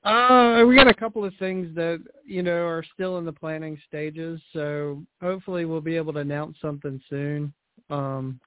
Uh, 0.08 0.64
we 0.66 0.74
got 0.74 0.88
a 0.88 0.94
couple 0.94 1.26
of 1.26 1.34
things 1.38 1.68
that 1.76 2.02
you 2.26 2.42
know 2.42 2.66
are 2.66 2.84
still 2.94 3.18
in 3.18 3.26
the 3.26 3.32
planning 3.32 3.78
stages, 3.90 4.40
so 4.54 5.04
hopefully 5.22 5.66
we'll 5.66 5.82
be 5.82 5.98
able 5.98 6.14
to 6.14 6.20
announce 6.20 6.56
something 6.62 7.02
soon. 7.10 7.54
Um, 7.90 8.40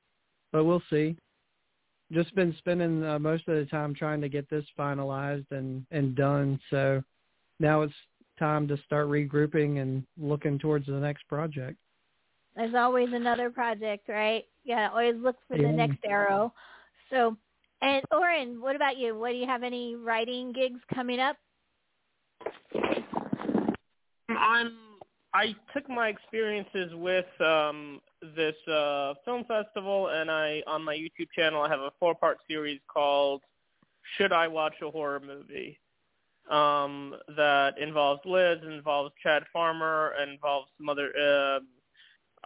but 0.52 0.64
we'll 0.64 0.82
see. 0.88 1.16
Just 2.12 2.34
been 2.34 2.54
spending 2.56 3.04
uh, 3.04 3.18
most 3.18 3.46
of 3.46 3.56
the 3.56 3.66
time 3.66 3.94
trying 3.94 4.22
to 4.22 4.28
get 4.30 4.48
this 4.48 4.64
finalized 4.78 5.44
and 5.50 5.84
and 5.90 6.16
done. 6.16 6.58
So 6.70 7.02
now 7.58 7.82
it's 7.82 7.94
time 8.38 8.66
to 8.68 8.78
start 8.86 9.08
regrouping 9.08 9.82
and 9.82 10.02
looking 10.18 10.58
towards 10.58 10.86
the 10.86 10.92
next 10.92 11.28
project. 11.28 11.76
There's 12.56 12.74
always 12.74 13.10
another 13.12 13.50
project, 13.50 14.08
right? 14.08 14.44
Yeah, 14.64 14.88
always 14.90 15.16
look 15.16 15.36
for 15.46 15.58
the 15.58 15.68
next 15.68 15.98
arrow. 16.08 16.54
So, 17.10 17.36
and 17.82 18.02
Orrin, 18.10 18.62
what 18.62 18.76
about 18.76 18.96
you? 18.96 19.18
What 19.18 19.32
do 19.32 19.36
you 19.36 19.46
have 19.46 19.62
any 19.62 19.94
writing 19.94 20.52
gigs 20.52 20.80
coming 20.94 21.20
up? 21.20 21.36
I'm 24.28 24.72
I 25.32 25.54
took 25.72 25.88
my 25.88 26.08
experiences 26.08 26.92
with 26.94 27.26
um 27.40 28.00
this 28.36 28.56
uh 28.68 29.14
film 29.24 29.44
festival 29.44 30.08
and 30.08 30.30
I 30.30 30.62
on 30.66 30.82
my 30.82 30.94
YouTube 30.94 31.30
channel 31.36 31.62
I 31.62 31.68
have 31.68 31.80
a 31.80 31.92
four 32.00 32.14
part 32.14 32.38
series 32.48 32.80
called 32.92 33.42
Should 34.16 34.32
I 34.32 34.48
Watch 34.48 34.74
a 34.82 34.90
Horror 34.90 35.20
Movie? 35.20 35.78
Um 36.50 37.14
that 37.36 37.78
involves 37.78 38.20
Liz, 38.24 38.58
involves 38.64 39.12
Chad 39.22 39.44
Farmer, 39.52 40.14
involves 40.22 40.68
some 40.78 40.88
other 40.88 41.12
uh 41.16 41.60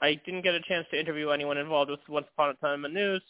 I 0.00 0.20
didn't 0.26 0.42
get 0.42 0.54
a 0.54 0.60
chance 0.60 0.86
to 0.90 0.98
interview 0.98 1.30
anyone 1.30 1.56
involved 1.56 1.90
with 1.90 2.00
Once 2.08 2.26
Upon 2.32 2.50
a 2.50 2.54
Time 2.54 2.84
in 2.84 2.92
News. 2.92 3.22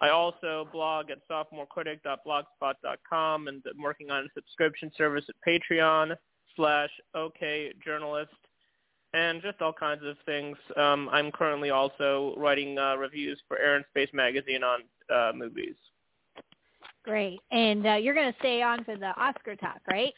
I 0.00 0.10
also 0.10 0.68
blog 0.72 1.10
at 1.10 1.18
sophomorecritic.blogspot.com 1.28 3.48
and 3.48 3.60
I'm 3.68 3.82
working 3.82 4.10
on 4.10 4.24
a 4.24 4.28
subscription 4.34 4.92
service 4.96 5.24
at 5.28 5.34
Patreon 5.46 6.16
slash 6.54 6.90
OK 7.14 7.72
Journalist 7.84 8.30
and 9.14 9.42
just 9.42 9.60
all 9.60 9.72
kinds 9.72 10.04
of 10.04 10.16
things. 10.26 10.56
Um, 10.76 11.08
I'm 11.10 11.32
currently 11.32 11.70
also 11.70 12.34
writing 12.36 12.78
uh, 12.78 12.94
reviews 12.96 13.40
for 13.48 13.58
Air 13.58 13.74
and 13.76 13.84
Space 13.90 14.10
Magazine 14.12 14.62
on 14.62 14.82
uh, 15.12 15.32
movies. 15.34 15.74
Great. 17.04 17.40
And 17.50 17.84
uh, 17.86 17.94
you're 17.94 18.14
going 18.14 18.32
to 18.32 18.38
stay 18.38 18.62
on 18.62 18.84
for 18.84 18.96
the 18.96 19.18
Oscar 19.18 19.56
talk, 19.56 19.80
right? 19.90 20.14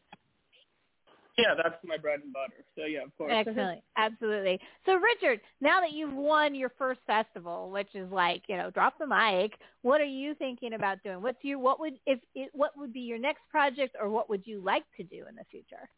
Yeah, 1.39 1.55
that's 1.57 1.77
my 1.85 1.97
bread 1.97 2.21
and 2.23 2.33
butter. 2.33 2.65
So 2.77 2.85
yeah, 2.85 3.05
of 3.05 3.17
course. 3.17 3.33
Excellent. 3.35 3.83
Absolutely. 3.97 4.61
So 4.87 4.97
Richard, 4.97 5.41
now 5.61 5.81
that 5.81 5.93
you've 5.93 6.13
won 6.13 6.55
your 6.55 6.71
first 6.77 7.01
festival, 7.07 7.71
which 7.71 7.95
is 7.95 8.11
like, 8.11 8.43
you 8.49 8.57
know, 8.57 8.71
drop 8.71 8.99
the 8.99 9.07
mic, 9.07 9.53
what 9.83 10.01
are 10.01 10.05
you 10.05 10.35
thinking 10.35 10.75
about 10.75 11.03
doing? 11.03 11.23
What's 11.23 11.43
your 11.43 11.59
what 11.59 11.81
would 11.81 11.95
if 12.07 12.19
it, 12.35 12.51
what 12.53 12.73
would 12.77 12.93
be 12.93 13.01
your 13.01 13.19
next 13.19 13.43
project 13.51 13.97
or 14.01 14.11
what 14.11 14.29
would 14.29 14.47
you 14.47 14.61
like 14.61 14.85
to 14.97 15.03
do 15.03 15.25
in 15.29 15.35
the 15.37 15.45
future? 15.51 15.89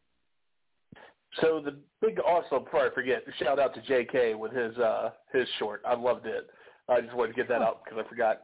So 1.40 1.62
the 1.64 1.78
big 2.00 2.18
also 2.20 2.60
before 2.60 2.86
I 2.86 2.94
forget, 2.94 3.24
shout 3.38 3.58
out 3.58 3.74
to 3.74 3.82
J.K. 3.82 4.34
with 4.34 4.52
his 4.52 4.76
uh 4.78 5.10
his 5.32 5.48
short. 5.58 5.82
I 5.86 5.94
loved 5.94 6.26
it. 6.26 6.48
I 6.88 7.00
just 7.00 7.14
wanted 7.14 7.32
to 7.32 7.36
get 7.36 7.48
that 7.48 7.62
up 7.62 7.84
because 7.84 8.04
I 8.04 8.08
forgot. 8.08 8.42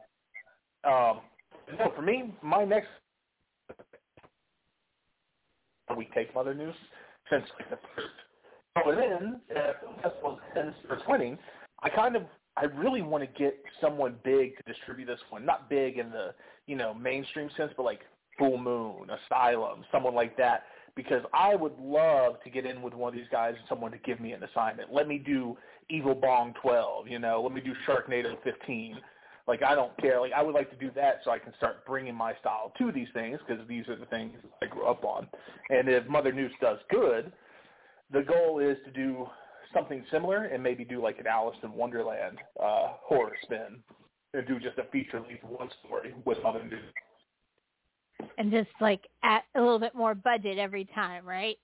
Um, 0.85 1.21
no, 1.77 1.91
for 1.95 2.01
me, 2.01 2.33
my 2.41 2.63
next 2.63 2.87
we 5.95 6.09
take 6.13 6.29
some 6.29 6.37
other 6.37 6.53
news 6.53 6.75
since 7.29 7.43
like 7.59 7.69
the 7.69 7.79
first. 7.95 8.07
But 8.75 8.95
then 8.95 9.41
uh, 9.55 10.01
festival 10.01 10.39
ends 10.57 10.75
for 10.87 10.97
twenty. 11.05 11.37
I 11.81 11.89
kind 11.89 12.15
of 12.15 12.23
I 12.57 12.65
really 12.65 13.01
want 13.01 13.23
to 13.23 13.39
get 13.39 13.57
someone 13.81 14.15
big 14.23 14.57
to 14.57 14.63
distribute 14.71 15.05
this 15.05 15.19
one. 15.29 15.45
Not 15.45 15.69
big 15.69 15.97
in 15.97 16.09
the 16.11 16.33
you 16.67 16.75
know 16.75 16.93
mainstream 16.93 17.49
sense, 17.57 17.71
but 17.75 17.83
like 17.83 18.01
Full 18.37 18.57
Moon, 18.57 19.07
Asylum, 19.09 19.83
someone 19.91 20.15
like 20.15 20.37
that 20.37 20.63
because 20.95 21.23
I 21.33 21.55
would 21.55 21.77
love 21.79 22.41
to 22.43 22.49
get 22.49 22.65
in 22.65 22.81
with 22.81 22.93
one 22.93 23.13
of 23.13 23.15
these 23.17 23.29
guys 23.31 23.53
and 23.57 23.63
someone 23.69 23.91
to 23.91 23.97
give 23.99 24.19
me 24.19 24.33
an 24.33 24.43
assignment. 24.43 24.91
Let 24.91 25.07
me 25.07 25.17
do 25.17 25.57
Evil 25.89 26.13
Bong 26.13 26.53
12, 26.61 27.07
you 27.07 27.19
know, 27.19 27.41
let 27.41 27.53
me 27.53 27.61
do 27.61 27.73
Sharknado 27.87 28.35
15. 28.43 28.97
Like 29.49 29.63
I 29.63 29.73
don't 29.73 29.97
care. 29.97 30.21
Like 30.21 30.31
I 30.31 30.43
would 30.43 30.53
like 30.53 30.69
to 30.69 30.75
do 30.75 30.91
that 30.95 31.21
so 31.25 31.31
I 31.31 31.39
can 31.39 31.53
start 31.57 31.83
bringing 31.83 32.13
my 32.13 32.35
style 32.35 32.71
to 32.77 32.91
these 32.91 33.07
things 33.15 33.39
because 33.45 33.67
these 33.67 33.89
are 33.89 33.95
the 33.95 34.05
things 34.05 34.37
I 34.61 34.67
grew 34.67 34.85
up 34.85 35.03
on. 35.03 35.27
And 35.71 35.89
if 35.89 36.07
Mother 36.07 36.31
Noose 36.31 36.51
does 36.61 36.77
good, 36.91 37.31
the 38.13 38.21
goal 38.21 38.59
is 38.59 38.77
to 38.85 38.91
do 38.91 39.25
something 39.73 40.05
similar 40.11 40.45
and 40.45 40.61
maybe 40.61 40.85
do 40.85 41.01
like 41.01 41.17
an 41.17 41.25
Alice 41.25 41.57
in 41.63 41.73
Wonderland 41.73 42.37
uh, 42.61 42.89
horror 43.01 43.33
spin 43.41 43.81
and 44.35 44.47
do 44.47 44.59
just 44.59 44.77
a 44.77 44.83
feature 44.91 45.19
length 45.19 45.43
one 45.43 45.69
story 45.83 46.13
with 46.25 46.37
Mother 46.43 46.63
Noose. 46.63 48.29
And 48.37 48.51
just 48.51 48.69
like 48.79 49.07
at 49.23 49.45
a 49.55 49.59
little 49.59 49.79
bit 49.79 49.95
more 49.95 50.13
budget 50.13 50.59
every 50.59 50.85
time, 50.93 51.25
right? 51.25 51.57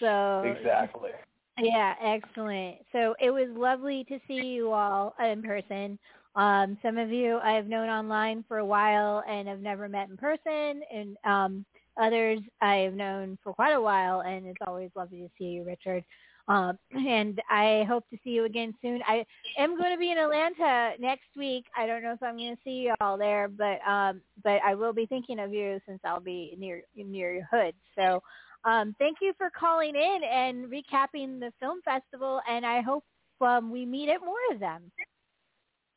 So 0.00 0.42
Exactly. 0.42 1.12
Yeah, 1.58 1.94
excellent. 2.02 2.76
So 2.92 3.14
it 3.18 3.30
was 3.30 3.48
lovely 3.56 4.04
to 4.04 4.18
see 4.28 4.42
you 4.48 4.72
all 4.72 5.14
in 5.18 5.42
person. 5.42 5.98
Um, 6.36 6.78
some 6.82 6.98
of 6.98 7.10
you 7.10 7.38
I've 7.38 7.66
known 7.66 7.88
online 7.88 8.44
for 8.46 8.58
a 8.58 8.66
while 8.66 9.24
and 9.28 9.48
have 9.48 9.60
never 9.60 9.88
met 9.88 10.10
in 10.10 10.16
person, 10.16 10.82
and 10.92 11.16
um, 11.24 11.64
others 12.00 12.40
I 12.60 12.76
have 12.76 12.94
known 12.94 13.38
for 13.42 13.54
quite 13.54 13.72
a 13.72 13.80
while, 13.80 14.20
and 14.20 14.46
it's 14.46 14.60
always 14.66 14.90
lovely 14.94 15.20
to 15.20 15.30
see 15.38 15.46
you, 15.46 15.64
Richard. 15.64 16.04
Um, 16.48 16.78
and 16.92 17.40
I 17.50 17.84
hope 17.88 18.08
to 18.10 18.18
see 18.22 18.30
you 18.30 18.44
again 18.44 18.72
soon. 18.80 19.00
I 19.06 19.24
am 19.58 19.76
going 19.76 19.92
to 19.92 19.98
be 19.98 20.12
in 20.12 20.18
Atlanta 20.18 20.92
next 21.00 21.28
week. 21.36 21.64
I 21.76 21.86
don't 21.86 22.02
know 22.02 22.12
if 22.12 22.22
I'm 22.22 22.36
going 22.36 22.54
to 22.54 22.62
see 22.62 22.70
you 22.70 22.94
all 23.00 23.18
there, 23.18 23.48
but 23.48 23.80
um, 23.88 24.20
but 24.44 24.60
I 24.64 24.74
will 24.74 24.92
be 24.92 25.06
thinking 25.06 25.40
of 25.40 25.52
you 25.52 25.80
since 25.88 26.00
I'll 26.04 26.20
be 26.20 26.54
near 26.58 26.82
near 26.94 27.34
your 27.34 27.48
hood. 27.50 27.74
So 27.98 28.22
um, 28.64 28.94
thank 28.98 29.18
you 29.22 29.32
for 29.38 29.50
calling 29.58 29.96
in 29.96 30.20
and 30.30 30.66
recapping 30.66 31.40
the 31.40 31.52
film 31.58 31.80
festival, 31.82 32.40
and 32.48 32.66
I 32.66 32.82
hope 32.82 33.04
um, 33.40 33.70
we 33.70 33.86
meet 33.86 34.08
at 34.08 34.20
more 34.20 34.36
of 34.52 34.60
them. 34.60 34.92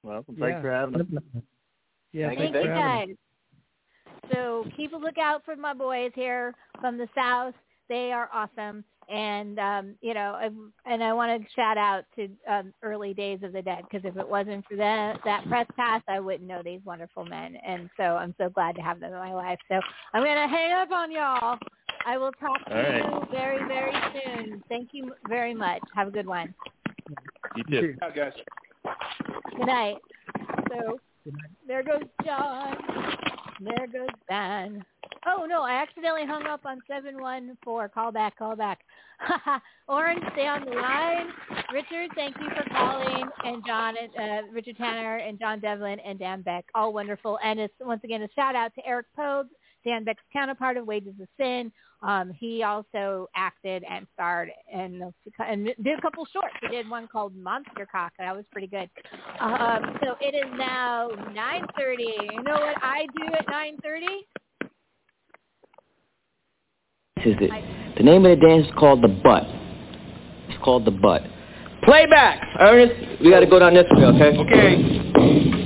Welcome. 0.04 0.36
Yeah. 0.38 0.46
Thanks 0.46 0.62
for 0.62 0.72
having 0.72 1.02
us. 1.02 1.24
Yeah, 2.12 2.28
Thank 2.28 2.40
Thank 2.40 2.56
you, 2.56 2.62
you 2.62 2.68
guys. 2.68 3.08
So 4.32 4.66
keep 4.76 4.94
a 4.94 4.98
lookout 4.98 5.44
for 5.46 5.56
my 5.56 5.74
boys 5.74 6.12
here 6.16 6.54
from 6.80 6.98
the 6.98 7.08
south. 7.16 7.54
They 7.88 8.12
are 8.12 8.30
awesome, 8.32 8.84
and 9.10 9.58
um, 9.58 9.96
you 10.02 10.14
know, 10.14 10.38
I, 10.40 10.50
and 10.92 11.04
I 11.04 11.14
want 11.14 11.42
to 11.42 11.50
shout 11.56 11.78
out 11.78 12.04
to 12.16 12.30
um, 12.48 12.74
Early 12.84 13.16
Days 13.16 13.40
of 13.42 13.54
the 13.54 13.64
Dead 13.64 13.84
because 13.90 14.08
if 14.08 14.16
it 14.16 14.28
wasn't 14.28 14.64
for 14.70 14.76
that 14.78 15.20
that 15.26 15.48
press 15.48 15.66
pass, 15.76 16.02
I 16.08 16.20
wouldn't 16.20 16.48
know 16.48 16.62
these 16.64 16.82
wonderful 16.86 17.26
men, 17.26 17.58
and 17.66 17.90
so 17.98 18.04
I'm 18.04 18.36
so 18.38 18.50
glad 18.50 18.76
to 18.76 18.82
have 18.82 19.00
them 19.00 19.12
in 19.12 19.20
my 19.20 19.34
life. 19.34 19.58
So 19.70 19.80
I'm 20.14 20.24
gonna 20.24 20.48
hang 20.48 20.72
up 20.74 20.92
on 20.92 21.12
y'all. 21.12 21.58
I 22.06 22.18
will 22.18 22.32
talk 22.34 22.64
to 22.66 22.78
All 22.78 22.84
right. 22.84 23.04
you 23.04 23.28
very 23.32 23.68
very 23.68 23.94
soon. 24.24 24.64
Thank 24.70 24.90
you 24.92 25.14
very 25.28 25.56
much. 25.56 25.82
Have 25.96 26.10
a 26.10 26.12
good 26.12 26.28
one. 26.28 26.54
You 27.10 27.16
You 27.56 27.64
too. 27.64 27.88
too. 27.88 27.96
Yeah, 28.02 28.16
guys. 28.16 28.34
Good 29.58 29.66
night. 29.66 29.98
So 30.70 31.00
there 31.68 31.84
goes 31.84 32.04
John. 32.26 32.78
There 33.62 33.88
goes 33.88 34.10
Ben. 34.28 34.84
Oh 35.28 35.46
no, 35.46 35.64
I 35.64 35.74
accidentally 35.74 36.26
hung 36.26 36.46
up 36.46 36.66
on 36.66 36.80
seven 36.88 37.22
one 37.22 37.58
four. 37.64 37.90
Call 37.90 38.12
back, 38.12 38.38
call 38.38 38.56
back. 38.56 38.80
Orange, 39.88 40.24
stay 40.34 40.48
on 40.48 40.64
the 40.66 40.72
line. 40.72 41.28
Richard, 41.74 42.10
thank 42.16 42.36
you 42.40 42.48
for 42.56 42.68
calling, 42.70 43.24
and 43.44 43.64
John, 43.66 43.96
uh, 44.18 44.42
Richard 44.52 44.78
Tanner, 44.78 45.18
and 45.18 45.38
John 45.38 45.60
Devlin, 45.60 46.00
and 46.00 46.18
Dan 46.18 46.42
Beck, 46.42 46.66
all 46.74 46.94
wonderful. 46.94 47.38
And 47.44 47.60
it's 47.60 47.74
once 47.82 48.02
again 48.04 48.24
a 48.24 48.30
shout 48.34 48.56
out 48.56 48.74
to 48.76 48.88
Eric 48.88 49.08
Pogue, 49.16 49.48
Dan 49.84 50.04
Beck's 50.04 50.24
counterpart 50.32 50.78
of 50.78 50.86
Wages 50.86 51.14
of 51.22 51.28
Sin. 51.38 51.72
Um, 52.02 52.32
he 52.32 52.64
also 52.64 53.28
acted 53.36 53.84
and 53.90 54.08
starred 54.14 54.52
and, 54.74 55.04
and 55.46 55.66
did 55.84 56.00
a 56.00 56.02
couple 56.02 56.26
shorts. 56.32 56.54
He 56.62 56.70
did 56.70 56.90
one 56.90 57.08
called 57.08 57.36
Monster 57.36 57.88
Cock. 57.92 58.14
That 58.18 58.36
was 58.36 58.46
pretty 58.52 58.68
good. 58.68 58.90
Um, 59.40 59.98
so 60.02 60.16
it 60.22 60.34
is 60.34 60.52
now 60.58 61.10
9.30. 61.10 62.34
You 62.34 62.44
know 62.44 62.54
what 62.54 62.76
I 62.82 63.06
do 63.18 63.26
at 63.34 63.48
9.30? 63.48 64.00
This 67.18 67.26
is 67.26 67.36
it. 67.42 67.96
The 67.98 68.04
name 68.04 68.26
of 68.26 68.40
the 68.40 68.48
dance 68.48 68.66
is 68.66 68.74
called 68.78 69.02
the 69.02 69.10
butt. 69.10 69.44
It's 70.48 70.64
called 70.64 70.86
the 70.86 70.92
butt. 70.92 71.24
Playback! 71.84 72.42
Ernest, 72.60 73.22
we 73.22 73.30
gotta 73.30 73.46
go 73.46 73.60
down 73.60 73.74
this 73.74 73.86
way, 73.92 74.06
okay? 74.06 74.38
Okay. 74.38 75.59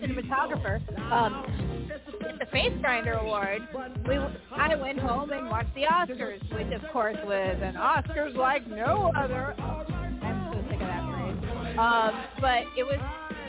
Cinematographer, 0.00 0.80
um, 1.12 1.90
the 2.38 2.46
Face 2.46 2.72
Grinder 2.80 3.14
Award, 3.14 3.62
we, 4.06 4.16
I 4.56 4.74
went 4.76 4.98
home 4.98 5.30
and 5.30 5.48
watched 5.48 5.74
the 5.74 5.82
Oscars, 5.82 6.40
which 6.54 6.72
of 6.72 6.82
course 6.92 7.16
was 7.24 7.56
an 7.62 7.74
Oscars 7.74 8.34
like 8.36 8.66
no 8.68 9.12
other. 9.16 9.54
I'm 9.58 10.52
so 10.52 10.60
sick 10.70 10.80
of 10.80 10.86
that 10.86 11.04
phrase. 11.10 11.78
Um, 11.78 12.24
but 12.40 12.62
it 12.76 12.84
was 12.84 12.98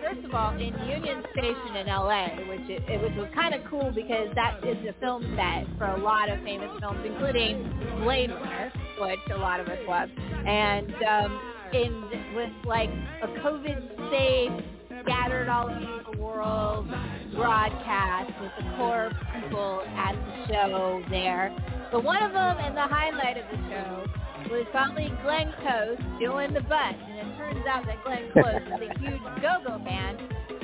first 0.02 0.26
of 0.26 0.34
all 0.34 0.54
in 0.54 0.74
Union 0.88 1.24
Station 1.34 1.76
in 1.76 1.88
LA, 1.88 2.28
which 2.48 2.70
it, 2.70 2.84
it, 2.90 3.02
which 3.02 3.16
was 3.16 3.28
kind 3.34 3.54
of 3.54 3.62
cool 3.70 3.92
because 3.94 4.30
that 4.36 4.60
is 4.66 4.78
the 4.86 4.94
film 5.00 5.22
set 5.36 5.66
for 5.78 5.86
a 5.86 5.98
lot 5.98 6.30
of 6.30 6.40
famous 6.44 6.70
films, 6.80 7.00
including 7.06 7.64
Blade 8.04 8.32
Runner, 8.32 8.72
which 9.02 9.20
a 9.34 9.38
lot 9.38 9.60
of 9.60 9.68
us 9.68 9.80
love, 9.88 10.10
and 10.46 10.94
um, 11.04 11.42
in 11.74 12.34
with 12.36 12.52
like 12.66 12.90
a 13.22 13.28
COVID 13.40 14.10
safe 14.12 14.66
scattered 15.04 15.50
all 15.50 15.70
over 15.70 15.80
the 15.80 16.09
world 16.30 16.88
broadcast 17.36 18.32
with 18.42 18.52
the 18.58 18.64
core 18.78 19.12
people 19.34 19.82
at 19.96 20.14
the 20.14 20.54
show 20.54 21.04
there. 21.10 21.56
But 21.92 22.04
one 22.04 22.22
of 22.22 22.34
them, 22.34 22.58
and 22.58 22.76
the 22.78 22.88
highlight 22.88 23.38
of 23.38 23.46
the 23.50 23.58
show, 23.70 24.06
was 24.52 24.66
probably 24.72 25.12
Glenn 25.24 25.54
Close 25.62 25.98
doing 26.20 26.54
the 26.54 26.62
butt. 26.62 26.96
And 26.96 27.28
it 27.28 27.38
turns 27.38 27.66
out 27.68 27.86
that 27.86 28.04
Glenn 28.04 28.32
Close 28.34 28.62
is 28.62 28.90
a 28.90 29.00
huge 29.00 29.22
go-go 29.42 29.82
fan. 29.84 30.18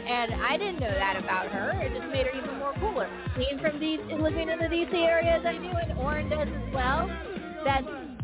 And 0.06 0.34
I 0.36 0.58
didn't 0.58 0.80
know 0.80 0.91
that 0.91 1.17
about 1.17 1.47
her. 1.47 1.71
It 1.82 1.97
just 1.97 2.12
made 2.13 2.28
her 2.28 2.38
even 2.38 2.60
more 2.60 2.73
cooler. 2.80 3.10
Being 3.36 3.58
from 3.60 3.80
these, 3.80 3.99
living 4.19 4.49
in 4.49 4.60
the 4.60 4.65
DC 4.65 4.93
area 4.93 5.38
as 5.39 5.45
I 5.45 5.54
do, 5.54 5.69
and 5.69 5.97
Orrin 5.97 6.30
does 6.30 6.47
as 6.47 6.73
well, 6.73 7.08
that 7.65 7.82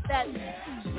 that 0.08 0.28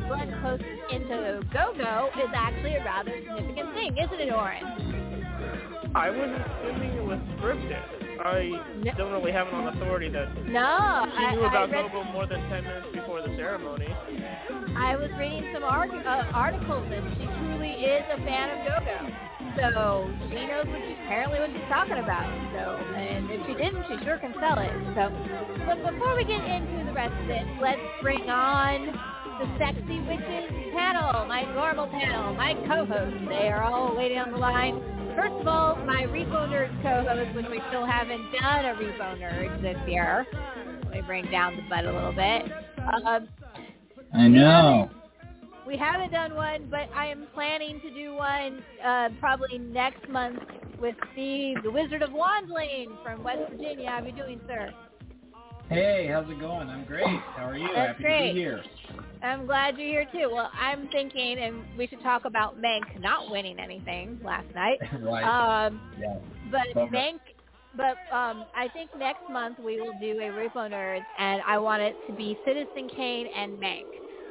Glenn 0.09 0.41
Close 0.41 0.61
is 0.61 0.79
into 0.91 1.43
go-go 1.53 2.11
is 2.19 2.31
actually 2.35 2.75
a 2.75 2.85
rather 2.85 3.13
significant 3.13 3.75
thing, 3.75 3.97
isn't 3.97 4.21
it, 4.21 4.33
Orrin? 4.33 5.02
I 5.95 6.09
was 6.11 6.31
assuming 6.31 6.91
it 6.97 7.05
was 7.05 7.19
scripted. 7.37 7.85
I 8.25 8.63
No. 8.85 8.93
don't 8.97 9.13
really 9.13 9.33
have 9.33 9.49
it 9.49 9.55
on 9.55 9.69
authority 9.69 10.09
that 10.11 10.29
No, 10.47 11.05
she 11.17 11.27
knew 11.37 11.43
I 11.43 11.49
about 11.49 11.71
read 11.71 11.91
Gogo 11.93 12.05
more 12.13 12.27
than 12.27 12.41
10 12.49 12.65
minutes 12.65 12.87
before 12.93 13.21
the 13.21 13.35
ceremony. 13.37 13.89
I 14.77 14.97
was 14.97 15.11
reading 15.19 15.51
some 15.53 15.65
arg- 15.65 15.93
uh, 15.93 16.25
articles 16.33 16.87
and 16.93 17.05
she 17.19 17.27
truly 17.27 17.73
is 17.85 18.05
a 18.11 18.17
fan 18.25 18.51
of 18.51 18.59
go-go. 18.65 19.01
So 19.57 20.09
she 20.31 20.47
knows 20.47 20.65
what 20.67 20.81
she, 20.81 20.95
apparently 21.05 21.41
what 21.41 21.51
she's 21.53 21.69
talking 21.69 21.99
about. 21.99 22.25
So, 22.57 22.81
and 22.97 23.29
if 23.31 23.47
she 23.47 23.55
didn't, 23.55 23.85
she 23.89 24.03
sure 24.05 24.17
can 24.17 24.33
sell 24.41 24.59
it. 24.61 24.73
So, 24.97 25.13
but 25.67 25.77
before 25.93 26.17
we 26.17 26.25
get 26.25 26.41
into 26.41 26.85
the 26.89 26.93
rest 26.93 27.13
of 27.21 27.29
it, 27.29 27.45
let's 27.61 27.83
bring 28.01 28.31
on 28.31 28.97
the 29.39 29.47
Sexy 29.59 29.99
Witches 30.01 30.51
panel, 30.75 31.27
my 31.27 31.43
normal 31.55 31.87
panel, 31.89 32.35
my 32.35 32.55
co-hosts. 32.67 33.19
They 33.29 33.49
are 33.49 33.63
all 33.63 33.97
waiting 33.97 34.19
on 34.19 34.31
the 34.33 34.39
line. 34.39 34.81
First 35.17 35.35
of 35.41 35.47
all, 35.47 35.77
my 35.85 36.05
Repo 36.05 36.49
Nerds 36.49 36.83
co-host, 36.83 37.35
which 37.37 37.47
we 37.51 37.61
still 37.69 37.85
haven't 37.87 38.23
done 38.33 38.65
a 38.65 38.75
Repo 38.75 39.19
Nerds 39.19 39.63
this 39.63 39.77
year. 39.89 40.27
definitely 40.93 41.03
bring 41.07 41.31
down 41.31 41.57
the 41.57 41.63
butt 41.69 41.85
a 41.85 41.93
little 41.93 42.13
bit. 42.13 42.43
Um, 43.07 43.29
I 44.15 44.29
know. 44.29 44.91
we 45.67 45.77
haven't 45.77 46.13
done 46.13 46.35
one, 46.35 46.69
but 46.71 46.89
I 46.95 47.07
am 47.07 47.27
planning 47.35 47.81
to 47.81 47.91
do 47.91 48.15
one 48.15 48.63
uh, 48.85 49.09
probably 49.21 49.59
next 49.59 50.09
month 50.09 50.39
with 50.81 50.95
Steve, 51.13 51.63
the 51.63 51.71
Wizard 51.71 52.03
of 52.03 52.11
Wandling 52.11 52.97
from 53.03 53.23
West 53.23 53.51
Virginia. 53.51 53.89
How 53.89 54.03
are 54.03 54.07
you 54.07 54.13
doing, 54.13 54.41
sir? 54.47 54.73
Hey, 55.73 56.07
how's 56.13 56.29
it 56.29 56.39
going? 56.39 56.69
I'm 56.69 56.85
great. 56.85 57.07
How 57.35 57.49
are 57.49 57.57
you? 57.57 57.67
That's 57.75 57.93
Happy 57.93 58.03
great. 58.03 58.29
to 58.29 58.35
be 58.35 58.41
here. 58.41 58.63
I'm 59.23 59.47
glad 59.47 59.79
you're 59.79 59.89
here 59.89 60.07
too. 60.13 60.31
Well, 60.31 60.51
I'm 60.53 60.87
thinking, 60.89 61.39
and 61.39 61.65
we 61.79 61.87
should 61.87 62.03
talk 62.03 62.27
about 62.27 62.61
Mank 62.61 63.01
not 63.01 63.31
winning 63.31 63.59
anything 63.59 64.21
last 64.23 64.47
night. 64.55 64.79
right. 65.01 65.67
Um, 65.67 65.81
yeah. 65.99 66.19
but 66.51 66.75
Bummer. 66.75 66.91
Mank, 66.91 67.21
but 67.75 67.97
um, 68.15 68.45
I 68.55 68.69
think 68.75 68.91
next 68.99 69.23
month 69.31 69.59
we 69.65 69.81
will 69.81 69.95
do 69.99 70.19
a 70.19 70.25
Repo 70.25 70.71
Nerds, 70.71 71.07
and 71.19 71.41
I 71.47 71.59
want 71.59 71.81
it 71.81 71.97
to 72.07 72.13
be 72.13 72.39
Citizen 72.45 72.91
Kane 72.95 73.29
and 73.35 73.59
Mank, 73.59 73.87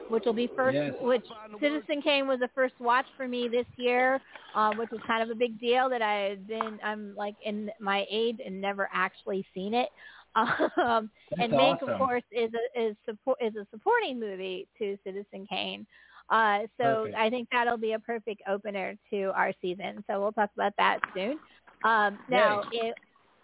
which 0.10 0.26
will 0.26 0.34
be 0.34 0.48
first. 0.56 0.76
Yes. 0.76 0.94
Which 1.02 1.26
Citizen 1.60 2.04
Kane 2.04 2.28
was 2.28 2.40
the 2.40 2.50
first 2.54 2.76
watch 2.80 3.08
for 3.18 3.28
me 3.28 3.48
this 3.48 3.66
year, 3.78 4.22
um, 4.54 4.78
which 4.78 4.92
was 4.92 5.00
kind 5.08 5.24
of 5.24 5.32
a 5.32 5.36
big 5.36 5.60
deal 5.60 5.90
that 5.90 6.04
I 6.04 6.30
had 6.30 6.48
been. 6.48 6.78
I'm 6.84 7.16
like 7.16 7.36
in 7.44 7.72
my 7.80 8.06
age 8.12 8.38
and 8.46 8.62
never 8.62 8.88
actually 8.94 9.44
seen 9.56 9.74
it. 9.74 9.90
Um, 10.78 11.10
and 11.38 11.52
Mank, 11.52 11.76
awesome. 11.76 11.90
of 11.90 11.98
course, 11.98 12.24
is 12.32 12.52
a 12.54 12.82
is 12.82 12.96
support 13.06 13.38
is 13.42 13.56
a 13.56 13.66
supporting 13.72 14.20
movie 14.20 14.68
to 14.80 14.98
Citizen 15.04 15.46
Kane. 15.50 15.86
Uh, 16.30 16.60
so 16.78 17.04
Perfect. 17.04 17.16
I 17.18 17.30
think 17.30 17.50
that'll 17.52 17.78
be 17.78 17.92
a 17.92 18.00
perfect 18.00 18.42
opener 18.48 18.96
to 19.10 19.32
our 19.36 19.52
season. 19.62 20.04
So 20.08 20.22
we'll 20.22 20.32
talk 20.32 20.50
about 20.56 20.74
that 20.78 21.00
soon. 21.14 21.38
Um, 21.84 22.18
now, 22.30 22.64
it, 22.72 22.96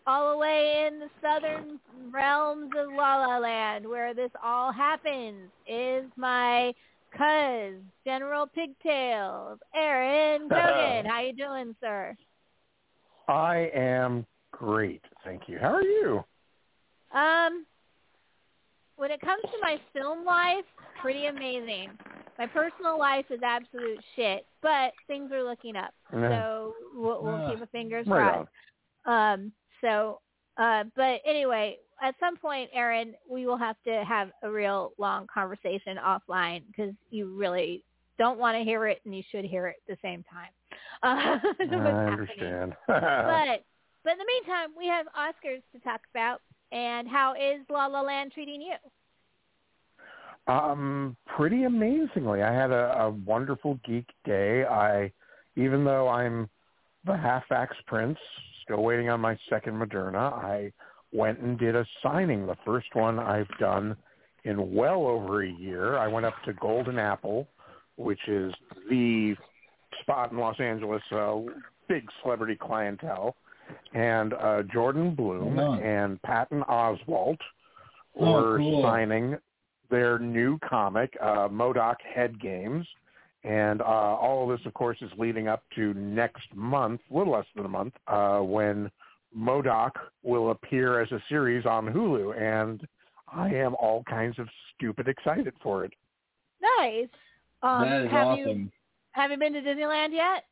all 0.05 0.31
the 0.31 0.37
way 0.37 0.87
in 0.87 0.99
the 0.99 1.09
southern 1.21 1.79
realms 2.11 2.71
of 2.77 2.93
La 2.93 3.17
La 3.17 3.37
Land, 3.39 3.85
where 3.85 4.13
this 4.13 4.31
all 4.41 4.71
happens, 4.71 5.49
is 5.67 6.05
my 6.15 6.73
cuz 7.11 7.81
General 8.05 8.47
Pigtails, 8.47 9.59
Aaron 9.75 10.47
Gogan. 10.49 11.05
How 11.05 11.21
you 11.21 11.33
doing, 11.33 11.75
sir? 11.81 12.15
I 13.27 13.69
am 13.73 14.25
great, 14.51 15.03
thank 15.25 15.49
you. 15.49 15.59
How 15.59 15.73
are 15.73 15.83
you? 15.83 16.23
Um, 17.13 17.65
when 18.95 19.11
it 19.11 19.21
comes 19.21 19.41
to 19.43 19.57
my 19.61 19.79
film 19.93 20.25
life, 20.25 20.65
pretty 21.01 21.27
amazing. 21.27 21.91
My 22.37 22.47
personal 22.47 22.97
life 22.99 23.25
is 23.29 23.39
absolute 23.43 23.99
shit, 24.15 24.45
but 24.61 24.93
things 25.07 25.31
are 25.31 25.43
looking 25.43 25.75
up. 25.75 25.93
Yeah. 26.13 26.29
So 26.29 26.73
we'll, 26.95 27.23
we'll 27.23 27.35
Ah, 27.35 27.49
keep 27.49 27.59
our 27.61 27.67
fingers 27.67 28.05
crossed. 28.07 28.49
Um, 29.05 29.51
so, 29.81 30.19
uh, 30.57 30.83
but 30.95 31.21
anyway, 31.25 31.77
at 32.01 32.15
some 32.19 32.37
point, 32.37 32.69
Aaron, 32.73 33.15
we 33.29 33.45
will 33.45 33.57
have 33.57 33.75
to 33.85 34.03
have 34.07 34.31
a 34.43 34.49
real 34.49 34.93
long 34.97 35.27
conversation 35.31 35.97
offline 35.97 36.63
because 36.67 36.93
you 37.09 37.33
really 37.35 37.83
don't 38.19 38.39
want 38.39 38.57
to 38.57 38.63
hear 38.63 38.87
it 38.87 38.99
and 39.05 39.15
you 39.15 39.23
should 39.31 39.45
hear 39.45 39.67
it 39.67 39.77
at 39.87 39.95
the 39.95 40.07
same 40.07 40.23
time. 40.31 40.49
Uh, 41.03 41.37
I 41.59 42.05
understand. 42.07 42.73
But, 42.87 43.63
but 44.03 44.13
in 44.13 44.17
the 44.17 44.25
meantime, 44.25 44.69
we 44.75 44.87
have 44.87 45.05
Oscars 45.15 45.61
to 45.73 45.79
talk 45.83 46.01
about. 46.11 46.41
And 46.71 47.07
how 47.07 47.33
is 47.33 47.61
La 47.69 47.87
La 47.87 48.01
Land 48.01 48.31
treating 48.33 48.61
you? 48.61 48.75
um, 50.47 51.17
pretty 51.25 51.63
amazingly, 51.63 52.41
I 52.41 52.53
had 52.53 52.71
a, 52.71 52.97
a 52.99 53.09
wonderful 53.09 53.79
geek 53.85 54.07
day. 54.25 54.63
I, 54.63 55.11
even 55.55 55.83
though 55.83 56.07
I'm 56.07 56.49
the 57.05 57.17
half-ax 57.17 57.75
prince, 57.85 58.17
still 58.63 58.81
waiting 58.81 59.09
on 59.09 59.19
my 59.19 59.37
second 59.49 59.73
Moderna, 59.73 60.33
I 60.33 60.71
went 61.11 61.39
and 61.39 61.57
did 61.57 61.75
a 61.75 61.85
signing, 62.01 62.47
the 62.47 62.55
first 62.65 62.87
one 62.93 63.19
I've 63.19 63.49
done 63.59 63.95
in 64.45 64.73
well 64.73 65.05
over 65.05 65.43
a 65.43 65.51
year. 65.51 65.97
I 65.97 66.07
went 66.07 66.25
up 66.25 66.35
to 66.45 66.53
Golden 66.53 66.97
Apple, 66.97 67.47
which 67.97 68.27
is 68.27 68.53
the 68.89 69.35
spot 70.01 70.31
in 70.31 70.37
Los 70.37 70.59
Angeles, 70.59 71.01
uh, 71.11 71.39
big 71.89 72.07
celebrity 72.21 72.55
clientele, 72.55 73.35
and 73.93 74.33
uh, 74.33 74.63
Jordan 74.71 75.15
Blum 75.15 75.57
Oh. 75.59 75.73
and 75.75 76.21
Patton 76.23 76.61
Oswalt 76.69 77.37
Oh, 78.19 78.31
were 78.33 78.57
cool. 78.57 78.81
signing 78.81 79.37
their 79.89 80.17
new 80.19 80.57
comic, 80.67 81.15
uh, 81.23 81.45
M.O.D.O.K. 81.45 82.03
Head 82.13 82.39
Games. 82.41 82.85
And 83.43 83.81
uh, 83.81 83.85
all 83.85 84.43
of 84.51 84.57
this, 84.57 84.65
of 84.65 84.73
course, 84.73 84.97
is 85.01 85.11
leading 85.17 85.47
up 85.47 85.63
to 85.75 85.93
next 85.93 86.43
month, 86.53 86.99
a 87.11 87.17
little 87.17 87.33
less 87.33 87.45
than 87.55 87.65
a 87.65 87.69
month, 87.69 87.93
uh, 88.07 88.39
when 88.39 88.89
M.O.D.O.K. 89.35 89.99
will 90.23 90.51
appear 90.51 90.99
as 91.01 91.11
a 91.11 91.21
series 91.29 91.65
on 91.65 91.85
Hulu. 91.85 92.35
And 92.41 92.85
I 93.31 93.49
am 93.53 93.75
all 93.75 94.03
kinds 94.09 94.39
of 94.39 94.47
stupid 94.75 95.07
excited 95.07 95.53
for 95.61 95.85
it. 95.85 95.93
Nice. 96.79 97.07
Um, 97.61 97.81
that 97.89 98.01
is 98.05 98.11
have 98.11 98.27
awesome. 98.27 98.47
you 98.47 98.69
have 99.11 99.31
you 99.31 99.37
been 99.37 99.53
to 99.53 99.61
Disneyland 99.61 100.11
yet? 100.11 100.45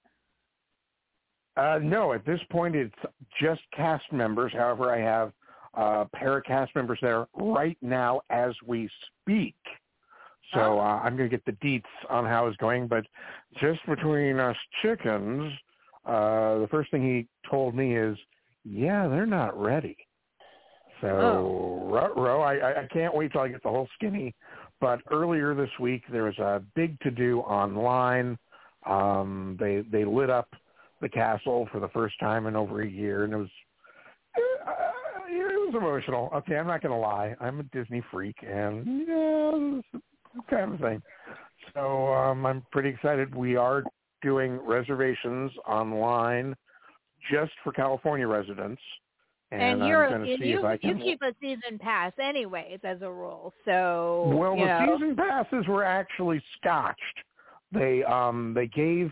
Uh, 1.57 1.79
no, 1.81 2.13
at 2.13 2.25
this 2.25 2.39
point 2.49 2.75
it's 2.75 2.93
just 3.41 3.61
cast 3.75 4.03
members. 4.11 4.51
However, 4.53 4.93
I 4.93 4.99
have 4.99 5.31
uh, 5.73 6.05
pair 6.13 6.37
of 6.37 6.43
cast 6.43 6.75
members 6.75 6.99
there 7.01 7.27
right 7.33 7.77
now 7.81 8.21
as 8.29 8.53
we 8.65 8.89
speak. 9.21 9.55
So 10.53 10.59
Oh. 10.61 10.79
uh, 10.79 11.01
I'm 11.03 11.17
going 11.17 11.29
to 11.29 11.35
get 11.37 11.45
the 11.45 11.53
deets 11.65 11.83
on 12.09 12.25
how 12.25 12.47
it's 12.47 12.57
going. 12.57 12.87
But 12.87 13.05
just 13.59 13.85
between 13.85 14.39
us 14.39 14.55
chickens, 14.81 15.51
uh, 16.05 16.59
the 16.59 16.67
first 16.69 16.91
thing 16.91 17.03
he 17.03 17.27
told 17.49 17.73
me 17.73 17.95
is, 17.95 18.17
yeah, 18.63 19.07
they're 19.07 19.25
not 19.25 19.59
ready. 19.59 19.97
So, 21.01 21.07
Oh. 21.07 21.89
ruh-roh, 21.89 22.41
I, 22.41 22.55
I- 22.57 22.81
I 22.83 22.87
can't 22.87 23.13
wait 23.15 23.31
till 23.31 23.41
I 23.41 23.47
get 23.47 23.63
the 23.63 23.69
whole 23.69 23.87
skinny. 23.95 24.33
But 24.79 25.01
earlier 25.09 25.53
this 25.55 25.71
week, 25.79 26.03
there 26.09 26.23
was 26.23 26.37
a 26.37 26.61
big 26.75 26.99
to-do 27.01 27.39
online. 27.41 28.37
Um, 28.85 29.57
they 29.59 29.81
they 29.81 30.05
lit 30.05 30.29
up 30.29 30.53
the 31.05 31.09
castle 31.09 31.69
for 31.71 31.79
the 31.79 31.89
first 31.89 32.19
time 32.19 32.47
in 32.47 32.55
over 32.55 32.81
a 32.81 32.89
year, 32.89 33.25
and 33.25 33.33
it 33.33 33.37
was 33.37 33.49
uh, 34.67 34.71
it 35.29 35.67
was 35.67 35.75
emotional. 35.77 36.31
Okay, 36.33 36.57
I'm 36.57 36.65
not 36.65 36.81
going 36.81 36.93
to 36.93 36.97
lie. 36.97 37.35
I'm 37.39 37.59
a 37.59 37.63
Disney 37.63 38.01
freak, 38.11 38.35
and 38.41 39.05
yeah, 39.07 40.01
kind 40.49 40.73
of 40.73 40.79
thing. 40.79 41.03
So 41.75 42.11
um, 42.11 42.43
I'm 42.47 42.65
pretty 42.71 42.89
excited. 42.89 43.35
We 43.35 43.55
are 43.55 43.83
doing 44.23 44.59
reservations 44.65 45.51
online 45.67 46.55
just 47.31 47.51
for 47.63 47.71
California 47.71 48.27
residents, 48.27 48.81
and, 49.51 49.85
you're 49.85 50.05
I'm 50.05 50.09
going 50.09 50.25
to 50.25 50.33
and 50.33 50.41
see 50.41 50.49
you 50.49 50.59
if 50.59 50.65
I 50.65 50.73
you 50.73 50.95
can. 50.95 50.99
keep 51.01 51.21
a 51.21 51.35
season 51.39 51.77
pass 51.77 52.13
anyways 52.19 52.79
as 52.83 53.03
a 53.03 53.11
rule. 53.11 53.53
So 53.63 54.33
Well, 54.35 54.55
the 54.55 54.65
know. 54.65 54.97
season 54.97 55.15
passes 55.15 55.67
were 55.67 55.83
actually 55.83 56.41
scotched. 56.57 56.97
They 57.71 58.03
um 58.03 58.53
they 58.55 58.67
gave 58.67 59.11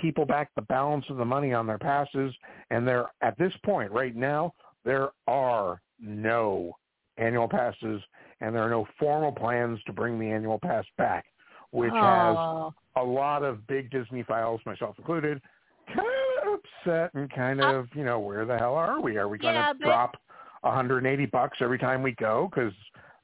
people 0.00 0.24
back 0.24 0.50
the 0.56 0.62
balance 0.62 1.04
of 1.10 1.16
the 1.16 1.24
money 1.24 1.52
on 1.52 1.66
their 1.66 1.78
passes, 1.78 2.34
and 2.70 2.86
there 2.86 3.06
at 3.22 3.36
this 3.38 3.52
point 3.64 3.90
right 3.92 4.16
now 4.16 4.52
there 4.84 5.08
are 5.26 5.80
no 6.00 6.74
annual 7.18 7.48
passes, 7.48 8.00
and 8.40 8.54
there 8.54 8.62
are 8.62 8.70
no 8.70 8.86
formal 8.98 9.30
plans 9.32 9.78
to 9.84 9.92
bring 9.92 10.18
the 10.18 10.26
annual 10.30 10.58
pass 10.58 10.84
back, 10.96 11.26
which 11.70 11.92
has 11.92 12.36
Oh. 12.36 12.72
a 12.96 13.02
lot 13.04 13.42
of 13.42 13.66
big 13.66 13.90
Disney 13.90 14.22
files, 14.22 14.60
myself 14.64 14.98
included, 14.98 15.42
kind 15.94 16.06
of 16.46 16.60
upset 16.60 17.12
and 17.14 17.30
kind 17.30 17.60
of 17.60 17.88
you 17.94 18.04
know 18.04 18.18
where 18.18 18.44
the 18.46 18.56
hell 18.56 18.74
are 18.74 19.00
we? 19.00 19.18
Are 19.18 19.28
we 19.28 19.38
going 19.38 19.54
to 19.54 19.60
Yeah, 19.60 19.72
but- 19.74 19.84
drop 19.84 20.16
180 20.62 21.26
bucks 21.26 21.58
every 21.60 21.78
time 21.78 22.02
we 22.02 22.12
go? 22.12 22.48
Because 22.50 22.72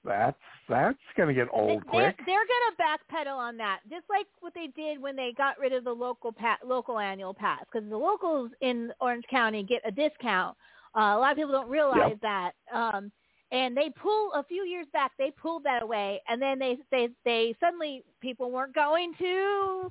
that's 0.07 0.37
that's 0.69 0.99
going 1.17 1.29
to 1.29 1.35
get 1.35 1.49
old 1.53 1.69
they're, 1.93 2.13
quick. 2.13 2.17
they're 2.27 2.47
going 2.47 2.77
to 2.77 2.83
backpedal 2.83 3.37
on 3.37 3.57
that, 3.59 3.81
just 3.91 4.05
like 4.09 4.27
what 4.41 4.55
they 4.55 4.69
did 4.69 5.01
when 5.01 5.15
they 5.17 5.33
got 5.37 5.59
rid 5.59 5.73
of 5.73 5.85
the 5.85 5.93
local 5.93 6.33
pa- 6.33 6.59
local 6.65 6.99
annual 6.99 7.35
pass, 7.35 7.61
because 7.71 7.89
the 7.89 7.97
locals 7.97 8.51
in 8.61 8.93
Orange 9.01 9.25
County 9.31 9.63
get 9.63 9.83
a 9.87 9.91
discount. 9.91 10.57
Uh, 10.97 11.15
a 11.15 11.19
lot 11.19 11.33
of 11.33 11.37
people 11.37 11.53
don't 11.53 11.69
realize 11.69 12.17
that. 12.23 12.53
Um, 12.73 13.13
and 13.53 13.77
they 13.77 13.91
pull 13.91 14.33
a 14.33 14.43
few 14.43 14.65
years 14.65 14.87
back, 14.93 15.13
they 15.19 15.31
pulled 15.31 15.63
that 15.65 15.83
away, 15.83 16.21
and 16.29 16.41
then 16.43 16.59
they 16.59 16.79
they 16.91 17.09
they 17.25 17.55
suddenly 17.61 18.03
people 18.21 18.51
weren't 18.51 18.75
going 18.75 19.13
to 19.19 19.91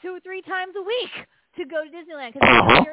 two 0.00 0.08
or 0.08 0.20
three 0.20 0.42
times 0.42 0.74
a 0.76 0.82
week 0.82 1.10
to 1.56 1.64
go 1.64 1.84
to 1.84 1.90
Disneyland 1.90 2.32
because 2.32 2.48
Uh-huh. 2.48 2.84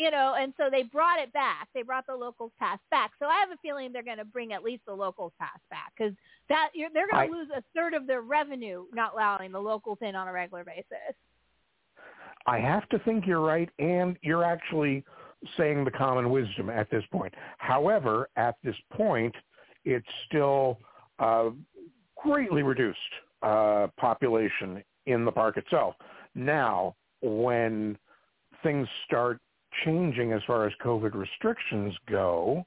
You 0.00 0.10
know, 0.10 0.34
and 0.40 0.54
so 0.56 0.70
they 0.70 0.82
brought 0.82 1.20
it 1.20 1.30
back. 1.34 1.68
They 1.74 1.82
brought 1.82 2.06
the 2.06 2.14
locals 2.14 2.52
pass 2.58 2.78
back. 2.90 3.10
So 3.18 3.26
I 3.26 3.38
have 3.38 3.50
a 3.50 3.58
feeling 3.60 3.92
they're 3.92 4.02
going 4.02 4.16
to 4.16 4.24
bring 4.24 4.54
at 4.54 4.64
least 4.64 4.80
the 4.86 4.94
locals 4.94 5.32
pass 5.38 5.58
back 5.68 5.92
because 5.94 6.14
that 6.48 6.70
you're, 6.72 6.88
they're 6.94 7.06
going 7.06 7.30
to 7.30 7.36
lose 7.36 7.48
a 7.54 7.62
third 7.74 7.92
of 7.92 8.06
their 8.06 8.22
revenue 8.22 8.86
not 8.94 9.12
allowing 9.12 9.52
the 9.52 9.60
locals 9.60 9.98
in 10.00 10.16
on 10.16 10.26
a 10.26 10.32
regular 10.32 10.64
basis. 10.64 11.14
I 12.46 12.58
have 12.60 12.88
to 12.88 12.98
think 13.00 13.26
you're 13.26 13.42
right, 13.42 13.68
and 13.78 14.16
you're 14.22 14.42
actually 14.42 15.04
saying 15.58 15.84
the 15.84 15.90
common 15.90 16.30
wisdom 16.30 16.70
at 16.70 16.90
this 16.90 17.04
point. 17.12 17.34
However, 17.58 18.30
at 18.36 18.54
this 18.64 18.76
point, 18.94 19.34
it's 19.84 20.08
still 20.28 20.78
uh, 21.18 21.50
greatly 22.16 22.62
reduced 22.62 22.98
uh, 23.42 23.88
population 23.98 24.82
in 25.04 25.26
the 25.26 25.32
park 25.32 25.58
itself. 25.58 25.94
Now, 26.34 26.96
when 27.20 27.98
things 28.62 28.88
start 29.06 29.40
changing 29.84 30.32
as 30.32 30.42
far 30.46 30.66
as 30.66 30.72
COVID 30.84 31.14
restrictions 31.14 31.94
go, 32.08 32.64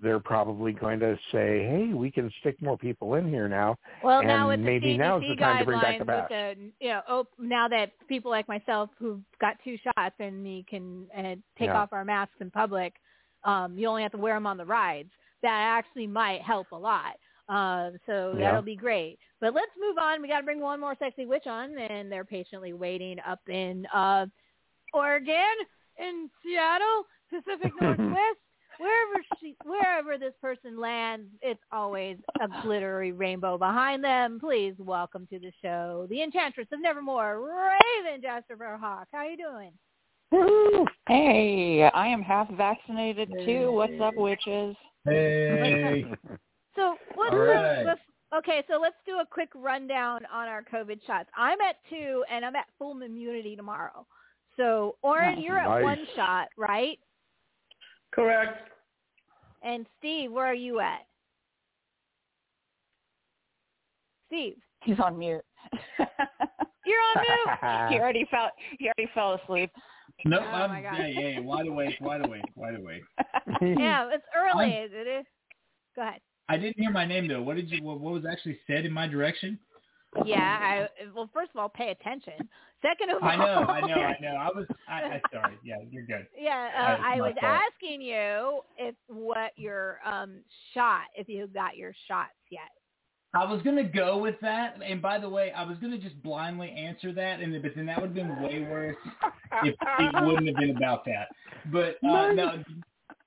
they're 0.00 0.20
probably 0.20 0.72
going 0.72 1.00
to 1.00 1.16
say, 1.32 1.64
"Hey, 1.64 1.92
we 1.92 2.10
can 2.10 2.30
stick 2.40 2.60
more 2.62 2.78
people 2.78 3.14
in 3.14 3.28
here 3.28 3.48
now." 3.48 3.76
Well, 4.02 4.20
and 4.20 4.28
now 4.28 4.48
with 4.48 4.60
maybe 4.60 4.92
the 4.92 4.98
now's 4.98 5.22
the 5.28 5.34
time 5.36 5.58
to 5.58 5.64
bring 5.64 5.80
back 5.80 5.98
the 5.98 6.04
bash. 6.04 6.30
with 6.30 6.56
the 6.58 6.70
you 6.80 6.90
know, 6.90 7.02
oh, 7.08 7.26
now 7.38 7.66
that 7.68 7.92
people 8.08 8.30
like 8.30 8.46
myself 8.48 8.90
who've 8.98 9.20
got 9.40 9.56
two 9.64 9.76
shots 9.78 10.14
and 10.20 10.44
we 10.44 10.64
can 10.68 11.08
uh, 11.16 11.22
take 11.58 11.68
Yeah. 11.68 11.80
off 11.80 11.92
our 11.92 12.04
masks 12.04 12.36
in 12.40 12.50
public, 12.50 12.94
um, 13.44 13.76
you 13.76 13.88
only 13.88 14.02
have 14.02 14.12
to 14.12 14.18
wear 14.18 14.34
them 14.34 14.46
on 14.46 14.56
the 14.56 14.64
rides. 14.64 15.10
That 15.42 15.50
actually 15.78 16.06
might 16.06 16.42
help 16.42 16.70
a 16.72 16.76
lot. 16.76 17.16
Uh, 17.48 17.92
so 18.06 18.34
Yeah. 18.34 18.46
that'll 18.46 18.62
be 18.62 18.76
great. 18.76 19.18
But 19.40 19.54
let's 19.54 19.72
move 19.80 19.98
on. 19.98 20.20
We 20.22 20.28
got 20.28 20.38
to 20.40 20.44
bring 20.44 20.60
one 20.60 20.78
more 20.80 20.94
sexy 20.98 21.26
witch 21.26 21.46
on, 21.46 21.76
and 21.78 22.10
they're 22.12 22.24
patiently 22.24 22.72
waiting 22.72 23.18
up 23.26 23.40
in 23.48 23.86
uh, 23.86 24.26
Oregon, 24.92 25.54
in 25.98 26.30
Seattle, 26.42 27.04
Pacific 27.30 27.72
Northwest. 27.80 28.38
Wherever 28.78 29.24
she, 29.40 29.56
wherever 29.64 30.16
this 30.18 30.34
person 30.40 30.78
lands, 30.80 31.26
it's 31.42 31.60
always 31.72 32.16
a 32.40 32.62
glittery 32.62 33.10
rainbow 33.10 33.58
behind 33.58 34.04
them. 34.04 34.38
Please 34.38 34.74
welcome 34.78 35.26
to 35.32 35.40
the 35.40 35.50
show 35.60 36.06
the 36.08 36.22
Enchantress 36.22 36.68
of 36.72 36.80
Nevermore, 36.80 37.40
Raven 37.40 38.22
Jasper 38.22 38.78
Hawk. 38.80 39.08
How 39.10 39.24
you 39.24 39.36
doing? 39.36 39.72
Hey, 41.08 41.90
I 41.92 42.06
am 42.06 42.22
half 42.22 42.48
vaccinated 42.50 43.32
too. 43.44 43.72
What's 43.72 44.00
up, 44.00 44.14
witches? 44.16 44.76
Hey. 45.04 46.04
So 46.76 46.94
let's, 47.18 47.86
let's 47.86 48.00
okay. 48.36 48.62
So 48.70 48.78
let's 48.80 48.94
do 49.04 49.14
a 49.14 49.26
quick 49.28 49.48
rundown 49.52 50.20
on 50.32 50.46
our 50.46 50.62
COVID 50.62 51.04
shots. 51.04 51.28
I'm 51.36 51.60
at 51.60 51.74
two, 51.90 52.22
and 52.30 52.44
I'm 52.44 52.54
at 52.54 52.66
full 52.78 53.02
immunity 53.02 53.56
tomorrow. 53.56 54.06
So 54.58 54.96
Orrin, 55.02 55.36
Nice. 55.36 55.44
you're 55.44 55.58
at 55.58 55.68
Nice. 55.68 55.82
one 55.84 56.06
shot, 56.14 56.48
right? 56.58 56.98
Correct. 58.10 58.68
And 59.62 59.86
Steve, 59.98 60.32
where 60.32 60.46
are 60.46 60.54
you 60.54 60.80
at? 60.80 61.06
Steve, 64.26 64.56
He's 64.82 64.98
on 65.00 65.18
mute. 65.18 65.42
you're 65.98 66.06
on 66.06 67.16
mute. 67.16 67.90
he 67.90 67.98
already 67.98 68.26
fell. 68.30 68.50
He 68.78 68.86
already 68.86 69.10
fell 69.14 69.34
asleep. 69.42 69.70
Nope, 70.24 70.42
Oh 70.44 70.50
I'm 70.54 70.82
yeah, 70.82 71.06
yeah, 71.06 71.28
yeah, 71.28 71.40
wide 71.40 71.66
awake, 71.66 71.94
wide 72.00 72.24
awake, 72.24 72.42
wide 72.56 72.74
awake. 72.76 73.02
yeah, 73.60 74.08
it's 74.12 74.24
early. 74.36 74.72
I'm- 74.74 74.84
Is 74.86 74.90
it? 74.92 75.26
Go 75.96 76.02
ahead. 76.02 76.20
I 76.48 76.56
didn't 76.56 76.78
hear 76.78 76.90
my 76.90 77.04
name 77.04 77.28
though. 77.28 77.42
What 77.42 77.56
did 77.56 77.70
you? 77.70 77.82
What, 77.82 78.00
what 78.00 78.14
was 78.14 78.24
actually 78.30 78.58
said 78.66 78.84
in 78.86 78.92
my 78.92 79.06
direction? 79.06 79.58
Yeah. 80.24 80.88
I, 81.00 81.06
well, 81.14 81.28
first 81.32 81.50
of 81.54 81.60
all, 81.60 81.68
pay 81.68 81.90
attention. 81.90 82.48
Second 82.82 83.10
of 83.10 83.22
all, 83.22 83.28
I 83.28 83.36
know, 83.36 83.44
I 83.68 83.80
know, 83.80 83.94
I 83.94 84.16
know. 84.20 84.36
I 84.36 84.48
was. 84.54 84.66
I, 84.88 84.94
I 85.02 85.22
sorry. 85.32 85.58
Yeah, 85.64 85.76
you're 85.90 86.04
good. 86.04 86.26
Yeah, 86.38 86.70
Uh, 86.76 86.80
uh, 86.80 86.96
I 87.04 87.20
was 87.20 87.34
fault. 87.40 87.60
asking 87.80 88.00
you 88.02 88.60
if 88.76 88.94
what 89.08 89.52
your 89.56 89.98
um 90.06 90.40
shot, 90.74 91.02
if 91.16 91.28
you 91.28 91.46
got 91.48 91.76
your 91.76 91.92
shots 92.06 92.30
yet. 92.50 92.70
I 93.34 93.44
was 93.44 93.60
gonna 93.62 93.84
go 93.84 94.16
with 94.18 94.36
that, 94.40 94.78
and 94.82 95.02
by 95.02 95.18
the 95.18 95.28
way, 95.28 95.52
I 95.52 95.62
was 95.64 95.76
gonna 95.78 95.98
just 95.98 96.20
blindly 96.22 96.70
answer 96.70 97.12
that, 97.12 97.40
and 97.40 97.60
but 97.62 97.72
then 97.76 97.86
that 97.86 98.00
would 98.00 98.10
have 98.10 98.14
been 98.14 98.42
way 98.42 98.62
worse 98.62 98.96
if 99.64 99.74
it 99.98 100.24
wouldn't 100.24 100.46
have 100.48 100.56
been 100.56 100.74
about 100.76 101.04
that. 101.04 101.28
But 101.70 101.96
uh, 102.08 102.32
no, 102.32 102.64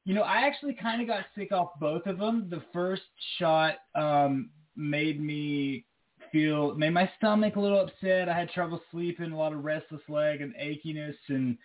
you 0.05 0.15
know, 0.15 0.23
I 0.23 0.47
actually 0.47 0.73
kind 0.73 1.01
of 1.01 1.07
got 1.07 1.25
sick 1.37 1.51
off 1.51 1.69
both 1.79 2.07
of 2.07 2.17
them. 2.17 2.47
The 2.49 2.63
first 2.73 3.03
shot 3.37 3.75
um, 3.93 4.49
made 4.75 5.21
me 5.21 5.85
feel 6.31 6.75
made 6.75 6.91
my 6.91 7.09
stomach 7.17 7.55
a 7.55 7.59
little 7.59 7.79
upset. 7.79 8.29
I 8.29 8.37
had 8.37 8.49
trouble 8.49 8.81
sleeping, 8.91 9.31
a 9.31 9.37
lot 9.37 9.53
of 9.53 9.63
restless 9.63 10.01
leg 10.07 10.41
and 10.41 10.53
achiness 10.55 11.15
and 11.27 11.57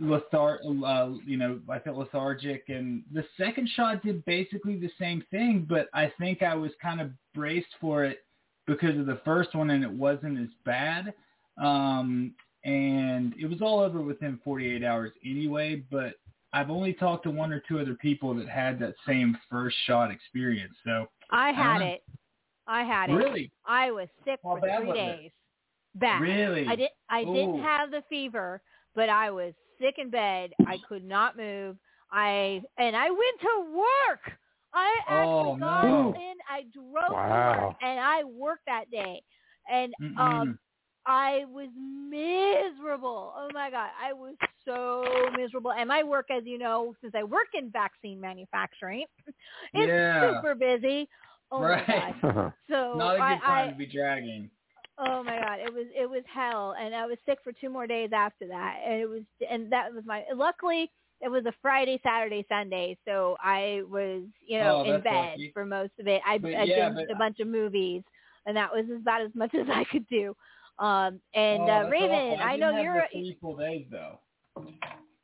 lethar 0.00 0.58
uh, 0.84 1.16
you 1.24 1.36
know 1.36 1.60
I 1.70 1.78
felt 1.78 1.96
lethargic 1.96 2.64
and 2.68 3.04
the 3.12 3.24
second 3.36 3.68
shot 3.76 4.02
did 4.02 4.24
basically 4.24 4.76
the 4.76 4.90
same 4.98 5.22
thing 5.30 5.66
but 5.68 5.88
I 5.94 6.12
think 6.18 6.42
I 6.42 6.54
was 6.54 6.72
kind 6.82 7.00
of 7.00 7.10
braced 7.32 7.68
for 7.80 8.04
it 8.04 8.24
because 8.66 8.98
of 8.98 9.06
the 9.06 9.20
first 9.24 9.54
one 9.54 9.70
and 9.70 9.84
it 9.84 9.90
wasn't 9.90 10.40
as 10.40 10.48
bad 10.64 11.14
um 11.62 12.34
and 12.64 13.34
it 13.40 13.46
was 13.46 13.62
all 13.62 13.78
over 13.80 14.00
within 14.00 14.40
48 14.42 14.82
hours 14.82 15.12
anyway 15.24 15.84
but 15.92 16.14
I've 16.52 16.70
only 16.70 16.92
talked 16.92 17.24
to 17.24 17.30
one 17.30 17.52
or 17.52 17.62
two 17.68 17.78
other 17.78 17.94
people 17.94 18.34
that 18.34 18.48
had 18.48 18.80
that 18.80 18.94
same 19.06 19.38
first 19.48 19.76
shot 19.86 20.10
experience 20.10 20.74
so 20.84 21.06
I 21.30 21.52
had 21.52 21.78
know. 21.78 21.86
it. 21.86 22.02
I 22.66 22.82
had 22.84 23.10
it. 23.10 23.16
Really? 23.16 23.50
I 23.66 23.90
was 23.90 24.08
sick 24.24 24.40
How 24.42 24.56
for 24.56 24.60
bad 24.60 24.76
three 24.76 24.86
was 24.86 24.96
it? 25.00 25.18
days. 25.18 25.30
Bad. 25.94 26.20
Really? 26.20 26.64
I 26.66 26.76
did. 26.76 26.90
I 27.08 27.24
didn't 27.24 27.58
have 27.60 27.90
the 27.90 28.02
fever, 28.08 28.60
but 28.94 29.08
I 29.08 29.30
was 29.30 29.54
sick 29.80 29.96
in 29.98 30.10
bed. 30.10 30.52
I 30.64 30.78
could 30.78 31.04
not 31.04 31.36
move. 31.36 31.76
I 32.10 32.62
and 32.78 32.96
I 32.96 33.10
went 33.10 33.40
to 33.40 33.72
work. 33.76 34.38
I 34.74 34.98
actually 35.08 35.52
Oh, 35.52 35.56
got 35.58 35.94
no. 35.96 36.14
in. 36.14 36.34
I 36.48 36.62
drove 36.72 37.18
to 37.28 37.36
work 37.36 37.68
and 37.80 38.00
I 38.00 38.24
worked 38.24 38.66
that 38.66 38.90
day. 38.90 39.22
And 39.70 39.94
Mm-mm. 40.00 40.18
um 40.18 40.58
I 41.06 41.44
was 41.48 41.68
miserable. 41.76 43.32
Oh 43.36 43.50
my 43.52 43.70
god, 43.70 43.90
I 44.00 44.12
was 44.12 44.34
so 44.64 45.04
miserable. 45.36 45.72
And 45.72 45.88
my 45.88 46.02
work, 46.02 46.26
as 46.30 46.44
you 46.46 46.58
know, 46.58 46.94
since 47.00 47.14
I 47.16 47.22
work 47.24 47.48
in 47.54 47.70
vaccine 47.70 48.20
manufacturing, 48.20 49.04
it's 49.74 49.94
Yeah. 49.94 50.30
super 50.30 50.54
busy. 50.54 51.08
Oh 51.54 51.62
right 51.62 51.86
my 51.88 52.14
god. 52.22 52.52
So 52.68 52.94
not 52.98 53.14
a 53.14 53.18
good 53.18 53.22
I, 53.22 53.36
time 53.46 53.68
I 53.68 53.70
to 53.70 53.76
be 53.76 53.86
dragging 53.86 54.50
oh 54.98 55.22
my 55.22 55.36
god, 55.38 55.60
it 55.60 55.72
was 55.72 55.86
it 55.94 56.08
was 56.08 56.22
hell, 56.32 56.74
and 56.78 56.94
I 56.94 57.06
was 57.06 57.18
sick 57.26 57.38
for 57.42 57.52
two 57.52 57.68
more 57.70 57.86
days 57.86 58.10
after 58.14 58.46
that, 58.48 58.80
and 58.86 59.00
it 59.00 59.08
was 59.08 59.22
and 59.50 59.70
that 59.72 59.92
was 59.92 60.04
my. 60.06 60.24
Luckily, 60.34 60.90
it 61.20 61.28
was 61.28 61.44
a 61.46 61.52
Friday, 61.62 62.00
Saturday, 62.02 62.44
Sunday, 62.48 62.96
so 63.04 63.36
I 63.42 63.82
was 63.88 64.22
you 64.46 64.58
know 64.58 64.80
Oh, 64.80 64.84
in 64.84 65.00
bed 65.02 65.30
lucky. 65.30 65.50
for 65.52 65.64
most 65.64 65.92
of 65.98 66.06
it. 66.06 66.20
I 66.26 66.38
But 66.38 66.54
I 66.54 66.64
yeah, 66.64 66.90
binged 66.90 67.10
a 67.10 67.16
bunch 67.16 67.40
of 67.40 67.48
movies, 67.48 68.02
and 68.46 68.56
that 68.56 68.70
was 68.72 68.84
about 68.90 69.22
as 69.22 69.34
much 69.34 69.54
as 69.54 69.66
I 69.70 69.84
could 69.84 70.06
do. 70.08 70.34
Um 70.78 71.20
and 71.34 71.62
Oh, 71.62 71.66
uh 71.68 71.88
Raven. 71.90 72.40
I, 72.40 72.52
I 72.52 72.56
know 72.56 72.70
you're 72.80 72.94
the 73.12 73.18
three 73.18 73.38
full 73.40 73.56
days 73.56 73.86
though. 73.90 74.18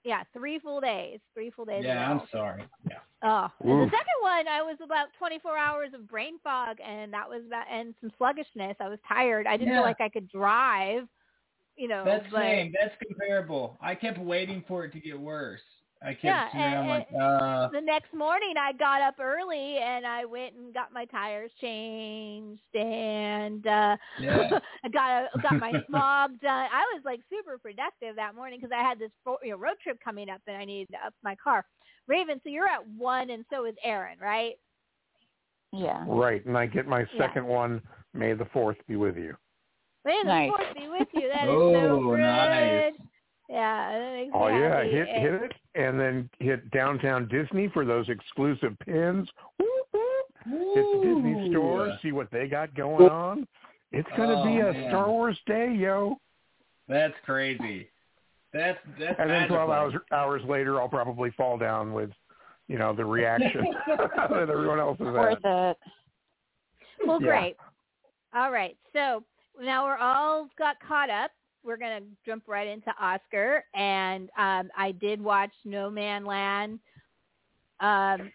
yeah 0.05 0.23
three 0.33 0.59
full 0.59 0.81
days, 0.81 1.21
three 1.35 1.51
full 1.51 1.65
days. 1.65 1.85
Yeah, 1.85 2.05
in 2.07 2.19
a 2.19 2.21
I'm 2.21 2.21
sorry. 2.33 2.65
Yeah. 2.89 2.99
Oh, 3.23 3.49
the 3.61 3.85
second 3.91 4.21
one, 4.23 4.49
I 4.49 4.63
was 4.63 4.79
about 4.83 5.09
24 5.19 5.57
hours 5.57 5.91
of 5.95 6.09
brain 6.09 6.39
fog, 6.43 6.79
and 6.85 7.13
that 7.13 7.29
was 7.29 7.43
about 7.47 7.67
and 7.71 7.95
some 8.01 8.11
sluggishness. 8.17 8.77
I 8.81 8.89
was 8.89 8.99
tired. 9.07 9.47
I 9.47 9.57
didn't 9.57 9.73
Yeah. 9.75 9.79
feel 9.81 9.85
like 9.85 10.01
I 10.01 10.09
could 10.09 10.29
drive. 10.29 11.07
You 11.77 11.89
know, 11.89 12.05
That's 12.05 12.27
but 12.31 12.41
same. 12.41 12.73
That's 12.79 12.95
comparable. 13.07 13.79
I 13.81 13.95
kept 13.95 14.19
waiting 14.19 14.63
for 14.67 14.85
it 14.85 14.93
to 14.93 15.01
get 15.01 15.19
worse. 15.19 15.61
I 16.03 16.15
kept, 16.15 16.25
Yeah, 16.25 16.49
you 16.55 16.59
know, 16.59 16.81
and- 16.81 16.89
like, 16.89 17.09
uh, 17.21 17.69
the 17.69 17.81
next 17.83 18.15
morning 18.15 18.55
I 18.59 18.73
got 18.73 19.03
up 19.03 19.17
early 19.21 19.77
and 19.77 20.07
I 20.07 20.25
went 20.25 20.55
and 20.55 20.73
got 20.73 20.93
my 20.95 21.05
tires 21.05 21.51
changed 21.61 22.75
and 22.75 23.67
uh 23.67 23.97
Yeah. 24.19 24.59
I 24.85 24.89
got 24.89 25.25
a, 25.35 25.39
got 25.43 25.59
my 25.59 25.73
smog 25.87 26.41
done. 26.41 26.69
I 26.73 26.85
was 26.95 27.03
like 27.05 27.21
super 27.29 27.59
productive 27.59 28.17
that 28.17 28.35
morning 28.35 28.61
because 28.61 28.73
I 28.75 28.83
had 28.83 28.99
this 28.99 29.11
you 29.43 29.51
know, 29.51 29.57
road 29.59 29.77
trip 29.83 29.99
coming 30.03 30.31
up 30.31 30.41
and 30.47 30.57
I 30.57 30.65
needed 30.65 30.89
to 30.93 31.07
up 31.07 31.15
my 31.23 31.35
car. 31.37 31.67
Raven, 32.07 32.41
so 32.43 32.51
you're 32.51 32.67
at 32.69 32.87
one 32.89 33.31
and 33.31 33.45
so 33.51 33.67
is 33.67 33.75
Aaron, 33.85 34.19
right? 34.21 34.55
Yeah. 35.73 36.05
right, 36.09 36.45
and 36.47 36.59
I 36.59 36.67
get 36.67 36.87
my 36.89 37.01
Yeah. 37.01 37.19
second 37.19 37.47
one. 37.47 37.81
May 38.13 38.33
the 38.33 38.47
fourth 38.47 38.77
be 38.89 38.97
with 38.97 39.17
you. 39.17 39.37
May 40.05 40.19
the 40.23 40.29
Nice. 40.29 40.51
fourth 40.51 40.75
be 40.75 40.89
with 40.89 41.09
you. 41.15 41.29
That 41.29 41.45
is 41.45 41.51
Oh, 41.51 41.73
so 41.73 42.01
good. 42.11 42.19
nice. 42.19 42.95
Yeah, 43.49 43.93
that 43.99 44.13
makes 44.13 44.31
Oh 44.35 44.49
me 44.49 44.61
yeah, 44.61 44.75
happy. 44.77 44.91
hit 44.91 45.09
And- 45.09 45.23
hit 45.23 45.43
it, 45.43 45.53
and 45.77 46.01
then 46.01 46.31
hit 46.41 46.71
downtown 46.71 47.27
Disney 47.29 47.69
for 47.69 47.85
those 47.85 48.09
exclusive 48.09 48.77
pins. 48.81 49.31
Whoop, 49.59 49.87
whoop. 49.93 50.27
Hit 50.75 50.75
the 50.75 51.01
Disney 51.05 51.47
Ooh. 51.49 51.51
store, 51.53 51.99
see 52.03 52.11
what 52.13 52.31
they 52.31 52.49
got 52.49 52.75
going 52.75 53.09
on. 53.09 53.47
It's 53.93 54.09
gonna 54.17 54.43
be 54.45 54.61
Oh, 54.63 54.71
a 54.71 54.73
man. 54.73 54.89
Star 54.91 55.09
Wars 55.09 55.41
day, 55.47 55.73
yo. 55.73 56.19
That's 56.89 57.17
crazy. 57.25 57.91
That's 58.53 58.79
that's 58.99 59.15
And 59.19 59.31
then 59.31 59.49
twelve 59.49 59.71
hours 59.71 59.95
hours 60.13 60.43
later, 60.49 60.81
I'll 60.81 60.89
probably 60.89 61.31
fall 61.37 61.57
down 61.57 61.93
with, 61.93 62.11
you 62.69 62.79
know, 62.79 62.93
the 62.95 63.05
reaction 63.05 63.65
that 63.87 64.49
everyone 64.51 64.81
else 64.81 64.99
is 65.01 65.07
Worth 65.07 65.45
at. 65.45 65.71
it. 65.71 65.77
Well, 67.07 67.21
Yeah. 67.23 67.29
great. 67.29 67.57
All 68.35 68.51
right. 68.51 68.77
So 68.93 69.23
now 69.61 69.85
we're 69.85 69.97
all 69.99 70.49
got 70.59 70.77
caught 70.87 71.11
up. 71.11 71.31
We're 71.63 71.77
going 71.77 72.01
to 72.03 72.07
jump 72.25 72.45
right 72.47 72.67
into 72.67 72.91
Oscar. 73.01 73.65
And 73.75 74.31
um, 74.39 74.71
I 74.77 74.93
did 75.01 75.21
watch 75.23 75.51
Nomadland. 75.67 76.79
Um, 77.81 78.31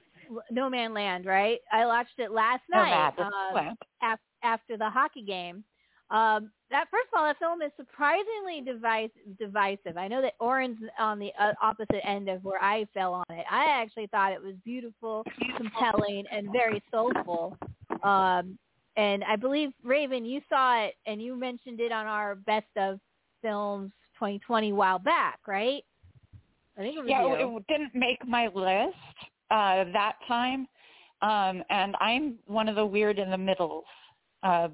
Nomadland, 0.51 1.25
right? 1.25 1.59
I 1.71 1.85
watched 1.85 2.17
it 2.19 2.31
last 2.31 2.63
night 2.71 3.13
Nomadland. 3.17 3.69
um, 3.71 3.77
af- 4.03 4.19
after 4.43 4.77
the 4.77 4.89
hockey 4.89 5.21
game. 5.21 5.63
Um, 6.09 6.51
that 6.71 6.85
first 6.91 7.07
of 7.13 7.19
all, 7.19 7.25
that 7.25 7.39
film 7.39 7.61
is 7.61 7.71
surprisingly 7.77 8.61
device, 8.65 9.09
divisive. 9.39 9.97
I 9.97 10.07
know 10.07 10.21
that 10.21 10.33
Orrin's 10.39 10.77
on 10.99 11.19
the 11.19 11.31
uh, 11.39 11.53
opposite 11.61 12.05
end 12.07 12.29
of 12.29 12.43
where 12.43 12.61
I 12.63 12.85
fell 12.93 13.13
on 13.13 13.25
it. 13.29 13.45
I 13.49 13.65
actually 13.65 14.07
thought 14.07 14.31
it 14.31 14.41
was 14.41 14.55
beautiful, 14.63 15.23
compelling, 15.57 16.25
and 16.31 16.51
very 16.51 16.81
soulful. 16.91 17.57
Um, 18.03 18.57
and 18.97 19.23
I 19.23 19.35
believe 19.35 19.71
Raven, 19.83 20.25
you 20.25 20.41
saw 20.49 20.83
it 20.83 20.95
and 21.05 21.21
you 21.21 21.35
mentioned 21.35 21.79
it 21.79 21.91
on 21.91 22.05
our 22.05 22.35
best 22.35 22.67
of 22.77 22.99
films 23.41 23.91
2020 24.15 24.73
while 24.73 24.99
back, 24.99 25.39
right? 25.47 25.83
I 26.77 26.81
think 26.81 26.97
it 26.97 27.01
was 27.01 27.09
Yeah, 27.09 27.21
you. 27.25 27.33
it, 27.35 27.57
it 27.57 27.67
didn't 27.67 27.95
make 27.95 28.25
my 28.27 28.47
list. 28.47 28.95
uh, 29.51 29.85
that 29.93 30.13
time, 30.27 30.67
um, 31.21 31.63
and 31.69 31.95
I'm 31.99 32.35
one 32.47 32.67
of 32.67 32.75
the 32.75 32.85
weird 32.85 33.19
in 33.19 33.29
the 33.29 33.37
middles 33.37 33.85
uh, 34.43 34.69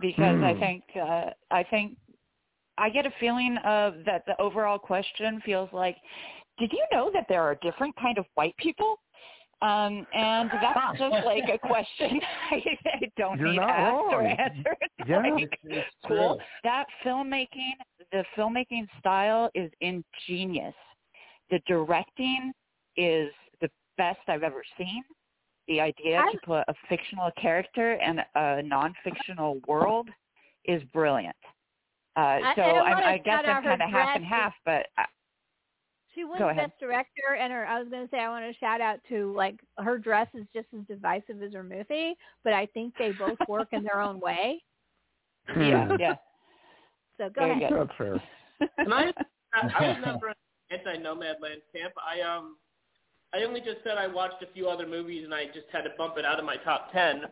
because 0.00 0.42
I 0.42 0.52
Hmm. 0.52 0.60
think 0.60 0.84
uh, 0.96 1.30
I 1.50 1.62
think 1.64 1.96
I 2.78 2.90
get 2.90 3.06
a 3.06 3.12
feeling 3.18 3.56
of 3.64 3.94
that 4.04 4.24
the 4.26 4.40
overall 4.40 4.78
question 4.78 5.40
feels 5.44 5.68
like, 5.72 5.96
did 6.58 6.72
you 6.72 6.84
know 6.92 7.10
that 7.12 7.26
there 7.28 7.42
are 7.42 7.54
different 7.56 7.94
kind 7.96 8.18
of 8.18 8.26
white 8.34 8.56
people? 8.58 8.98
Um, 9.62 10.06
and 10.12 10.50
that's 10.60 10.98
just 10.98 11.24
like 11.24 11.48
a 11.52 11.58
question 11.58 12.20
I, 12.50 12.62
I 12.86 13.10
don't 13.16 13.38
You're 13.38 13.48
need 13.48 13.58
asked 13.58 14.12
or 14.12 14.22
wrong. 14.22 14.38
answered. 14.38 14.76
Yeah. 15.06 15.22
Like, 15.22 15.58
It's 15.62 15.86
cool. 16.06 16.40
That 16.64 16.86
filmmaking, 17.04 17.72
the 18.12 18.24
filmmaking 18.36 18.88
style 18.98 19.50
is 19.54 19.70
ingenious. 19.80 20.74
The 21.50 21.60
directing 21.66 22.52
is 22.96 23.30
the 23.60 23.70
best 23.98 24.18
I've 24.26 24.42
ever 24.42 24.62
seen. 24.78 25.02
The 25.68 25.80
idea 25.80 26.20
I- 26.20 26.30
to 26.32 26.38
put 26.44 26.64
a 26.68 26.74
fictional 26.88 27.30
character 27.40 27.94
in 27.94 28.20
a 28.34 28.62
non-fictional 28.62 29.60
world 29.66 30.08
is 30.64 30.82
brilliant. 30.92 31.36
Uh, 32.16 32.38
so 32.56 32.62
I 32.62 32.92
I'm, 32.92 33.04
I 33.04 33.18
guess 33.18 33.44
I'm 33.46 33.62
kind 33.62 33.82
of 33.82 33.90
half 33.90 34.16
and 34.16 34.24
half, 34.24 34.54
but 34.64 34.86
I, 34.96 35.04
She 36.14 36.24
won 36.24 36.38
Go 36.38 36.48
ahead. 36.48 36.70
best 36.70 36.80
director, 36.80 37.34
and 37.38 37.52
her. 37.52 37.66
I 37.66 37.78
was 37.78 37.88
going 37.90 38.04
to 38.06 38.10
say 38.10 38.20
I 38.20 38.28
want 38.30 38.50
to 38.50 38.58
shout 38.58 38.80
out 38.80 39.00
to 39.10 39.34
like 39.34 39.60
her 39.78 39.98
dress 39.98 40.28
is 40.32 40.46
just 40.54 40.66
as 40.72 40.80
divisive 40.88 41.42
as 41.42 41.52
her 41.52 41.62
movie, 41.62 42.14
but 42.42 42.54
I 42.54 42.66
think 42.66 42.94
they 42.98 43.12
both 43.12 43.36
work 43.48 43.68
in 43.72 43.82
their 43.84 44.00
own 44.00 44.18
way. 44.20 44.62
yeah, 45.58 45.86
Hmm. 45.88 45.96
yeah. 46.00 46.14
So 47.18 47.28
go 47.28 47.42
Very 47.42 47.50
ahead. 47.52 47.70
good. 47.70 47.88
That's 47.88 47.98
fair. 47.98 48.22
And 48.78 48.94
I, 48.94 49.12
I, 49.52 49.68
I 49.78 49.88
was 49.88 49.96
never 50.04 50.28
an 50.28 50.34
anti-Nomadland 50.70 51.60
camp. 51.74 51.92
I 52.02 52.20
um, 52.22 52.56
I 53.36 53.44
only 53.44 53.60
just 53.60 53.84
said 53.84 53.98
I 53.98 54.06
watched 54.06 54.42
a 54.42 54.52
few 54.54 54.68
other 54.68 54.86
movies 54.86 55.24
and 55.24 55.34
I 55.34 55.46
just 55.46 55.66
had 55.70 55.82
to 55.82 55.90
bump 55.98 56.16
it 56.16 56.24
out 56.24 56.38
of 56.38 56.44
my 56.44 56.56
top 56.56 56.90
ten. 56.92 57.24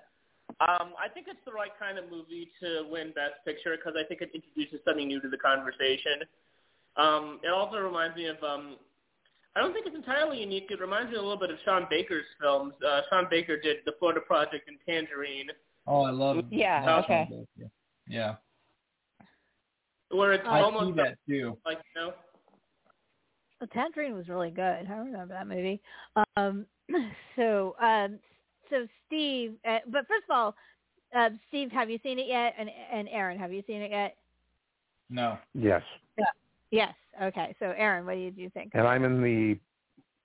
Um, 0.61 0.93
I 1.01 1.09
think 1.13 1.27
it's 1.29 1.41
the 1.47 1.53
right 1.53 1.71
kind 1.81 1.99
of 1.99 2.11
movie 2.11 2.51
to 2.61 2.85
win 2.91 3.09
Best 3.15 3.41
Picture 3.45 3.75
because 3.77 3.95
I 3.99 4.07
think 4.07 4.21
it 4.21 4.31
introduces 4.35 4.81
something 4.85 5.09
new 5.09 5.21
to 5.21 5.29
the 5.29 5.39
conversation. 5.39 6.21
Um, 6.97 7.41
it 7.43 7.49
also 7.49 7.79
reminds 7.79 8.17
me 8.17 8.27
of 8.27 8.37
um, 8.43 8.77
I 9.57 9.61
don't 9.61 9.73
think 9.73 9.87
it's 9.87 9.97
entirely 9.97 10.41
unique. 10.41 10.67
It 10.69 10.81
reminds 10.81 11.11
me 11.11 11.17
a 11.17 11.23
little 11.23 11.39
bit 11.39 11.51
of 11.51 11.57
Sean 11.65 11.87
Baker's 11.89 12.27
films. 12.41 12.75
Uh, 12.87 13.01
Sean 13.09 13.27
Baker 13.31 13.59
did 13.59 13.79
The 13.87 13.93
Florida 13.99 14.21
Project 14.21 14.69
and 14.69 14.77
Tangerine, 14.87 15.49
Oh, 15.87 16.03
I 16.03 16.11
love. 16.11 16.45
Yeah, 16.51 16.85
love 16.85 17.05
okay. 17.05 17.27
Sean 17.29 17.47
Baker. 17.57 17.71
Yeah, 18.07 18.35
where 20.11 20.33
it's 20.33 20.45
I 20.47 20.61
see 20.61 20.65
almost 20.65 20.97
that 20.97 21.17
too. 21.29 21.57
like 21.65 21.79
you 21.95 22.01
know. 22.01 22.13
The 23.65 23.69
Tangerine 23.69 24.15
was 24.15 24.29
really 24.29 24.51
good. 24.51 24.62
I 24.62 24.95
remember 24.95 25.33
that 25.33 25.49
movie. 25.49 25.81
Um, 26.37 26.67
so, 27.37 27.75
um, 27.81 28.19
so 28.69 28.87
Steve, 29.07 29.55
uh, 29.67 29.79
but 29.87 30.07
first 30.07 30.25
of 30.29 30.37
all, 30.37 30.55
uh, 31.17 31.31
Steve, 31.49 31.71
have 31.73 31.89
you 31.89 31.99
seen 32.03 32.19
it 32.19 32.27
yet? 32.29 32.55
And 32.59 32.69
and 32.93 33.09
Aaron, 33.09 33.39
have 33.39 33.55
you 33.55 33.62
seen 33.67 33.81
it 33.81 33.91
yet? 33.91 34.17
No. 35.09 35.39
Yes. 35.55 35.83
Yes. 36.71 36.93
Okay. 37.23 37.57
So, 37.59 37.73
Aaron, 37.75 38.05
what 38.05 38.17
did 38.17 38.37
you 38.37 38.51
think? 38.51 38.73
And 38.75 38.87
I'm 38.87 39.05
in 39.05 39.23
the 39.23 39.59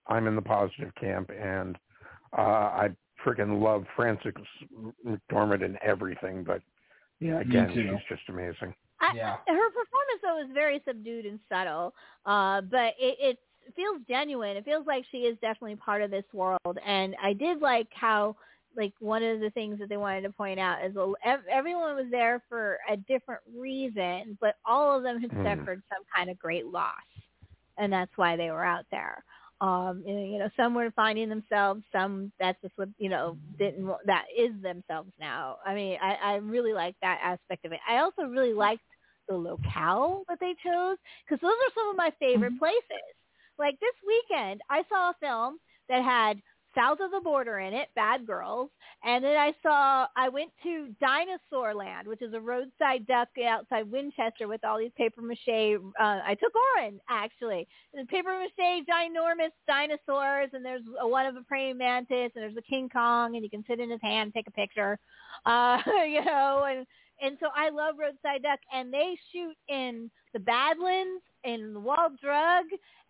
I'm 0.07 0.27
in 0.27 0.35
the 0.35 0.41
positive 0.41 0.93
camp 0.99 1.29
and 1.29 1.77
uh 2.37 2.41
I 2.41 2.89
freaking 3.25 3.61
love 3.61 3.85
Frances 3.95 4.33
McDormand 5.07 5.63
and 5.63 5.77
everything, 5.81 6.43
but 6.43 6.61
yeah, 7.21 7.39
again, 7.39 7.69
she's 7.73 8.17
just 8.17 8.27
amazing. 8.27 8.73
I, 8.99 9.13
Yeah. 9.15 9.37
Her 9.47 9.69
though 10.21 10.41
is 10.41 10.49
very 10.53 10.81
subdued 10.87 11.25
and 11.25 11.39
subtle, 11.49 11.93
uh, 12.25 12.61
but 12.61 12.93
it, 12.99 13.17
it 13.19 13.37
feels 13.75 14.01
genuine. 14.07 14.57
It 14.57 14.65
feels 14.65 14.85
like 14.87 15.05
she 15.11 15.19
is 15.19 15.37
definitely 15.41 15.75
part 15.77 16.01
of 16.01 16.11
this 16.11 16.25
world, 16.33 16.77
and 16.85 17.15
I 17.21 17.33
did 17.33 17.61
like 17.61 17.87
how 17.93 18.35
like 18.75 18.93
one 18.99 19.23
of 19.23 19.39
the 19.39 19.49
things 19.51 19.79
that 19.79 19.89
they 19.89 19.97
wanted 19.97 20.21
to 20.21 20.31
point 20.31 20.59
out 20.59 20.85
is 20.85 20.93
well, 20.95 21.15
ev- 21.25 21.45
everyone 21.51 21.95
was 21.95 22.07
there 22.11 22.43
for 22.49 22.77
a 22.89 22.97
different 22.97 23.41
reason, 23.57 24.37
but 24.41 24.55
all 24.65 24.95
of 24.97 25.03
them 25.03 25.19
had 25.21 25.31
Hmm. 25.31 25.43
suffered 25.43 25.81
some 25.89 26.03
kind 26.15 26.29
of 26.29 26.37
great 26.39 26.65
loss, 26.65 26.93
and 27.77 27.91
that's 27.91 28.11
why 28.15 28.35
they 28.35 28.49
were 28.51 28.63
out 28.65 28.85
there. 28.91 29.23
Um, 29.61 30.03
you 30.05 30.13
know, 30.13 30.23
you 30.23 30.39
know, 30.39 30.49
some 30.55 30.73
were 30.73 30.91
finding 30.91 31.29
themselves, 31.29 31.83
some 31.91 32.31
that's 32.39 32.61
just 32.61 32.73
what 32.77 32.89
you 32.97 33.09
know 33.09 33.37
didn't 33.57 33.87
that 34.05 34.25
is 34.37 34.51
themselves 34.61 35.11
now. 35.19 35.57
I 35.65 35.73
mean, 35.73 35.97
I, 36.01 36.15
I 36.15 36.35
really 36.35 36.73
like 36.73 36.95
that 37.01 37.19
aspect 37.23 37.65
of 37.65 37.71
it. 37.73 37.79
I 37.89 37.97
also 37.99 38.23
really 38.23 38.53
liked 38.53 38.83
the 39.29 39.35
locale 39.35 40.23
that 40.27 40.39
they 40.39 40.55
chose 40.65 40.97
because 41.23 41.41
those 41.41 41.51
are 41.51 41.73
some 41.75 41.89
of 41.89 41.95
my 41.95 42.11
favorite 42.19 42.57
places. 42.59 43.05
Like 43.57 43.79
this 43.79 43.95
weekend, 44.05 44.61
I 44.69 44.83
saw 44.89 45.11
a 45.11 45.15
film 45.19 45.59
that 45.87 46.03
had 46.03 46.41
South 46.75 46.99
of 47.01 47.11
the 47.11 47.19
Border 47.19 47.59
in 47.59 47.73
it, 47.73 47.89
Bad 47.95 48.27
Girls, 48.27 48.69
and 49.03 49.23
then 49.23 49.35
I 49.35 49.53
saw 49.63 50.07
I 50.15 50.29
went 50.29 50.51
to 50.63 50.89
Dinosaur 51.01 51.73
Land, 51.73 52.07
which 52.07 52.21
is 52.21 52.33
a 52.33 52.39
roadside 52.39 53.07
duck 53.07 53.29
outside 53.45 53.91
Winchester 53.91 54.47
with 54.47 54.63
all 54.63 54.77
these 54.77 54.91
paper 54.95 55.21
mache. 55.21 55.47
Uh, 55.47 56.19
I 56.25 56.37
took 56.39 56.53
Orrin 56.55 56.99
actually, 57.09 57.67
the 57.93 58.05
paper 58.05 58.37
mache 58.37 58.85
ginormous 58.87 59.51
dinosaurs, 59.67 60.49
and 60.53 60.63
there's 60.63 60.83
a, 61.01 61.07
one 61.07 61.25
of 61.25 61.35
a 61.35 61.41
praying 61.41 61.77
mantis, 61.77 62.31
and 62.35 62.43
there's 62.43 62.57
a 62.57 62.61
King 62.61 62.87
Kong, 62.87 63.35
and 63.35 63.43
you 63.43 63.49
can 63.49 63.65
sit 63.67 63.79
in 63.79 63.89
his 63.89 64.01
hand, 64.01 64.33
take 64.33 64.47
a 64.47 64.51
picture, 64.51 64.99
uh, 65.45 65.79
you 66.07 66.23
know, 66.23 66.65
and 66.69 66.85
and 67.21 67.37
so 67.39 67.47
I 67.55 67.69
love 67.69 67.95
Roadside 67.99 68.43
Duck, 68.43 68.59
and 68.73 68.93
they 68.93 69.17
shoot 69.31 69.55
in 69.67 70.09
the 70.33 70.39
Badlands, 70.39 71.23
in 71.43 71.83
Wall 71.83 72.09
Drug, 72.21 72.65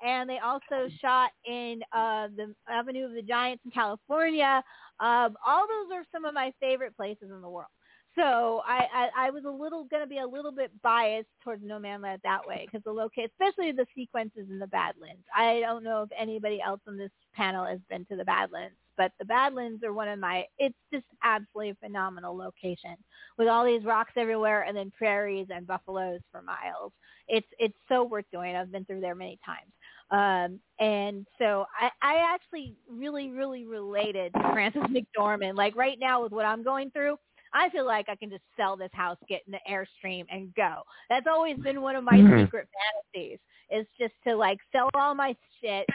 and 0.06 0.30
they 0.30 0.40
also 0.40 0.90
shot 1.02 1.32
in 1.46 1.82
uh, 1.92 2.28
the 2.36 2.54
Avenue 2.70 3.06
of 3.06 3.14
the 3.14 3.22
Giants 3.22 3.64
in 3.66 3.72
California. 3.72 4.64
Um, 5.00 5.36
all 5.46 5.66
those 5.68 5.96
are 5.96 6.04
some 6.12 6.26
of 6.26 6.34
my 6.34 6.54
favorite 6.60 6.96
places 6.96 7.30
in 7.32 7.42
the 7.42 7.50
world. 7.50 7.70
So 8.16 8.62
I, 8.66 8.86
I, 8.94 9.28
I 9.28 9.30
was 9.30 9.46
a 9.46 9.50
little 9.50 9.86
going 9.86 10.04
to 10.04 10.10
be 10.10 10.18
a 10.18 10.28
little 10.28 10.52
bit 10.52 10.72
biased 10.82 11.30
towards 11.44 11.64
Nomadland 11.64 12.22
that 12.24 12.46
way 12.46 12.66
because 12.66 12.84
the 12.84 12.92
locate, 12.92 13.32
especially 13.32 13.72
the 13.72 13.86
sequences 13.96 14.48
in 14.50 14.60
the 14.60 14.68
Badlands. 14.68 15.24
I 15.36 15.62
don't 15.62 15.84
know 15.84 16.04
if 16.04 16.10
anybody 16.20 16.60
else 16.62 16.82
on 16.88 16.98
this 16.98 17.12
panel 17.34 17.66
has 17.66 17.80
been 17.90 18.06
to 18.06 18.16
the 18.16 18.26
Badlands, 18.26 18.76
but 19.00 19.14
the 19.18 19.24
Badlands 19.24 19.82
are 19.86 19.94
one 19.94 20.10
of 20.10 20.20
my. 20.20 20.44
It's 20.60 20.76
just 20.94 21.06
absolutely 21.24 21.78
phenomenal 21.82 22.36
location 22.36 22.98
with 23.38 23.48
all 23.48 23.64
these 23.66 23.86
rocks 23.86 24.12
everywhere 24.18 24.64
and 24.64 24.76
then 24.76 24.92
prairies 24.92 25.48
and 25.50 25.66
buffaloes 25.66 26.20
for 26.32 26.42
miles. 26.42 26.92
It's 27.30 27.48
it's 27.60 27.78
so 27.88 28.04
worth 28.04 28.26
doing. 28.30 28.58
I've 28.58 28.74
been 28.74 28.84
through 28.84 29.00
there 29.00 29.16
many 29.16 29.40
times. 29.46 29.72
Um, 30.12 30.60
and 30.86 31.26
so 31.38 31.66
I, 31.80 31.90
I 32.02 32.34
actually 32.34 32.76
really, 32.90 33.30
really 33.30 33.66
related 33.66 34.34
to 34.34 34.52
Frances 34.52 34.84
McDormand. 34.84 35.56
Like 35.56 35.78
right 35.78 35.98
now 35.98 36.22
with 36.22 36.34
what 36.34 36.46
I'm 36.46 36.64
going 36.64 36.92
through, 36.92 37.16
I 37.54 37.70
feel 37.70 37.86
like 37.86 38.10
I 38.10 38.18
can 38.18 38.30
just 38.30 38.44
sell 38.58 38.76
this 38.76 38.92
house, 38.92 39.18
get 39.30 39.44
in 39.48 39.54
the 39.54 39.60
airstream, 39.72 40.26
and 40.30 40.54
go. 40.56 40.82
That's 41.10 41.28
always 41.28 41.58
been 41.60 41.82
one 41.82 41.96
of 41.96 42.04
my 42.04 42.18
Mhm. 42.18 42.44
secret 42.44 42.68
fantasies 43.14 43.40
is 43.72 43.88
just 43.98 44.14
to 44.28 44.36
like 44.36 44.60
sell 44.74 44.90
all 44.94 45.16
my 45.16 45.34
shit, 45.62 45.88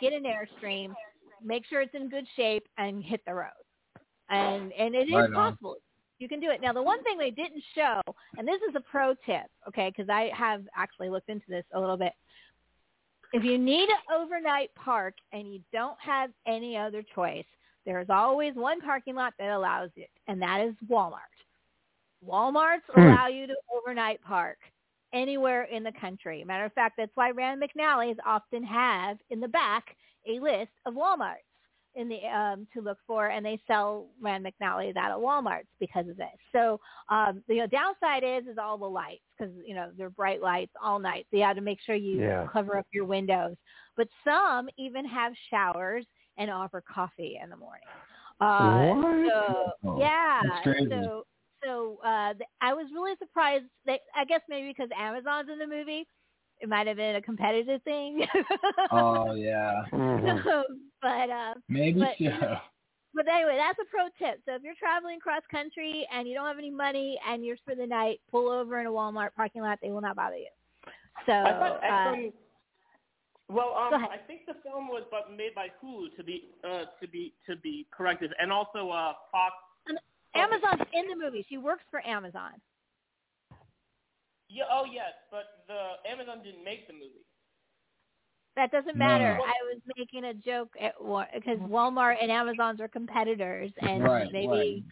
get 0.00 0.12
an 0.12 0.24
airstream, 0.24 0.94
make 1.44 1.66
sure 1.66 1.80
it's 1.80 1.94
in 1.94 2.08
good 2.08 2.26
shape, 2.36 2.66
and 2.78 3.02
hit 3.02 3.20
the 3.26 3.34
road. 3.34 3.50
And 4.28 4.72
and 4.72 4.94
it 4.94 5.08
is 5.08 5.14
Right 5.14 5.24
on. 5.24 5.32
possible. 5.32 5.76
You 6.18 6.28
can 6.28 6.38
do 6.38 6.50
it. 6.50 6.60
Now, 6.60 6.72
the 6.74 6.82
one 6.82 7.02
thing 7.02 7.16
they 7.16 7.30
didn't 7.30 7.62
show, 7.74 8.00
and 8.36 8.46
this 8.46 8.60
is 8.68 8.74
a 8.74 8.80
pro 8.80 9.14
tip, 9.26 9.46
okay, 9.66 9.88
because 9.88 10.10
I 10.10 10.30
have 10.34 10.62
actually 10.76 11.08
looked 11.08 11.30
into 11.30 11.46
this 11.48 11.64
a 11.72 11.80
little 11.80 11.96
bit. 11.96 12.12
If 13.32 13.42
you 13.42 13.56
need 13.56 13.88
an 13.88 14.14
overnight 14.14 14.74
park 14.74 15.14
and 15.32 15.52
you 15.52 15.60
don't 15.72 15.98
have 15.98 16.30
any 16.46 16.76
other 16.76 17.02
choice, 17.14 17.46
there 17.86 18.00
is 18.00 18.10
always 18.10 18.54
one 18.54 18.80
parking 18.80 19.14
lot 19.14 19.32
that 19.38 19.50
allows 19.50 19.90
it, 19.96 20.10
and 20.28 20.42
that 20.42 20.60
is 20.60 20.74
Walmart. 20.88 21.20
Walmarts 22.26 22.82
Hmm. 22.92 23.00
allow 23.00 23.28
you 23.28 23.46
to 23.46 23.56
overnight 23.72 24.20
park 24.20 24.58
anywhere 25.12 25.62
in 25.64 25.82
the 25.82 25.92
country. 25.92 26.44
Matter 26.44 26.66
of 26.66 26.72
fact, 26.74 26.96
that's 26.98 27.14
why 27.16 27.30
Rand 27.30 27.62
McNally's 27.62 28.18
often 28.26 28.62
have 28.62 29.18
in 29.30 29.40
the 29.40 29.48
back 29.48 29.96
a 30.26 30.38
list 30.40 30.70
of 30.86 30.94
Walmarts 30.94 31.36
in 31.94 32.08
the 32.08 32.20
um, 32.26 32.66
to 32.72 32.80
look 32.80 32.98
for, 33.06 33.28
and 33.28 33.44
they 33.44 33.60
sell 33.66 34.06
Rand 34.20 34.46
McNally's 34.46 34.96
out 34.96 35.10
of 35.10 35.20
Walmarts 35.20 35.66
because 35.80 36.08
of 36.08 36.16
this. 36.16 36.28
So 36.52 36.80
um, 37.08 37.42
the 37.48 37.54
you 37.56 37.60
know, 37.60 37.66
downside 37.66 38.22
is 38.24 38.48
is 38.50 38.58
all 38.58 38.78
the 38.78 38.84
lights 38.86 39.22
because 39.36 39.52
you 39.66 39.74
know 39.74 39.90
they're 39.96 40.10
bright 40.10 40.40
lights 40.40 40.72
all 40.82 40.98
night. 40.98 41.26
So 41.30 41.36
you 41.36 41.42
have 41.44 41.56
to 41.56 41.62
make 41.62 41.78
sure 41.84 41.94
you 41.94 42.20
Yeah. 42.20 42.46
cover 42.52 42.76
up 42.76 42.86
your 42.92 43.04
windows. 43.06 43.56
But 43.96 44.08
some 44.24 44.68
even 44.78 45.04
have 45.04 45.32
showers 45.50 46.06
and 46.38 46.50
offer 46.50 46.82
coffee 46.92 47.38
in 47.42 47.50
the 47.50 47.56
morning. 47.56 47.88
Uh, 48.40 48.94
What? 48.94 49.28
So 49.28 49.72
Oh, 49.84 49.98
yeah, 49.98 50.42
so 50.88 51.24
so 51.64 51.98
uh, 52.04 52.34
I 52.60 52.72
was 52.72 52.86
really 52.94 53.14
surprised. 53.18 53.64
That, 53.86 54.00
I 54.16 54.24
guess 54.24 54.40
maybe 54.48 54.68
because 54.68 54.90
Amazon's 54.98 55.50
in 55.50 55.58
the 55.58 55.66
movie, 55.66 56.06
it 56.60 56.68
might 56.68 56.86
have 56.86 56.96
been 56.96 57.16
a 57.16 57.22
competitive 57.22 57.82
thing. 57.82 58.26
Oh 58.92 59.34
yeah. 59.34 59.82
Mhm. 59.92 60.62
but 61.02 61.30
uh, 61.30 61.54
Maybe 61.68 62.00
But- 62.00 62.16
so. 62.18 62.56
but 63.14 63.28
anyway, 63.28 63.56
that's 63.56 63.78
a 63.78 63.84
pro 63.90 64.06
tip. 64.18 64.40
So 64.46 64.54
if 64.54 64.62
you're 64.62 64.74
traveling 64.78 65.20
cross 65.20 65.42
country 65.50 66.06
and 66.12 66.26
you 66.28 66.34
don't 66.34 66.46
have 66.46 66.58
any 66.58 66.70
money 66.70 67.18
and 67.28 67.44
you're 67.44 67.56
for 67.64 67.74
the 67.74 67.86
night, 67.86 68.20
pull 68.30 68.48
over 68.50 68.80
in 68.80 68.86
a 68.86 68.90
Walmart 68.90 69.30
parking 69.36 69.62
lot. 69.62 69.78
They 69.82 69.90
will 69.90 70.00
not 70.00 70.16
bother 70.16 70.36
you. 70.36 70.48
So 71.26 71.32
I 71.32 71.52
thought 71.52 71.84
uh, 71.84 72.16
Well, 73.48 73.74
um. 73.76 74.04
I 74.04 74.16
think 74.26 74.46
the 74.46 74.54
film 74.62 74.88
was 74.88 75.02
but 75.10 75.36
made 75.36 75.54
by 75.54 75.68
Hulu 75.82 76.16
to 76.16 76.22
be 76.24 76.48
uh, 76.64 76.84
to 77.00 77.08
be 77.08 77.32
to 77.48 77.56
be 77.56 77.86
corrected, 77.90 78.32
and 78.40 78.52
also 78.52 78.90
uh, 78.90 79.12
Fox. 79.32 79.54
Amazon's 80.34 80.82
in 80.92 81.08
the 81.08 81.16
movie. 81.16 81.44
She 81.48 81.58
works 81.58 81.82
for 81.90 82.06
Amazon. 82.06 82.52
Yeah, 84.52 84.64
oh 84.70 84.84
yes, 84.90 85.12
but 85.30 85.44
the 85.68 86.10
Amazon 86.10 86.42
didn't 86.42 86.64
make 86.64 86.86
the 86.86 86.92
movie. 86.92 87.24
That 88.56 88.72
doesn't 88.72 88.96
No. 88.96 89.06
matter. 89.06 89.38
I 89.40 89.54
was 89.72 89.80
making 89.96 90.24
a 90.24 90.34
joke 90.34 90.74
at 90.80 90.94
because 90.98 91.58
Walmart 91.60 92.16
and 92.20 92.30
Amazon's 92.32 92.80
are 92.80 92.88
competitors, 92.88 93.70
and 93.80 94.02
Right, 94.02 94.32
maybe 94.32 94.48
right. 94.48 94.82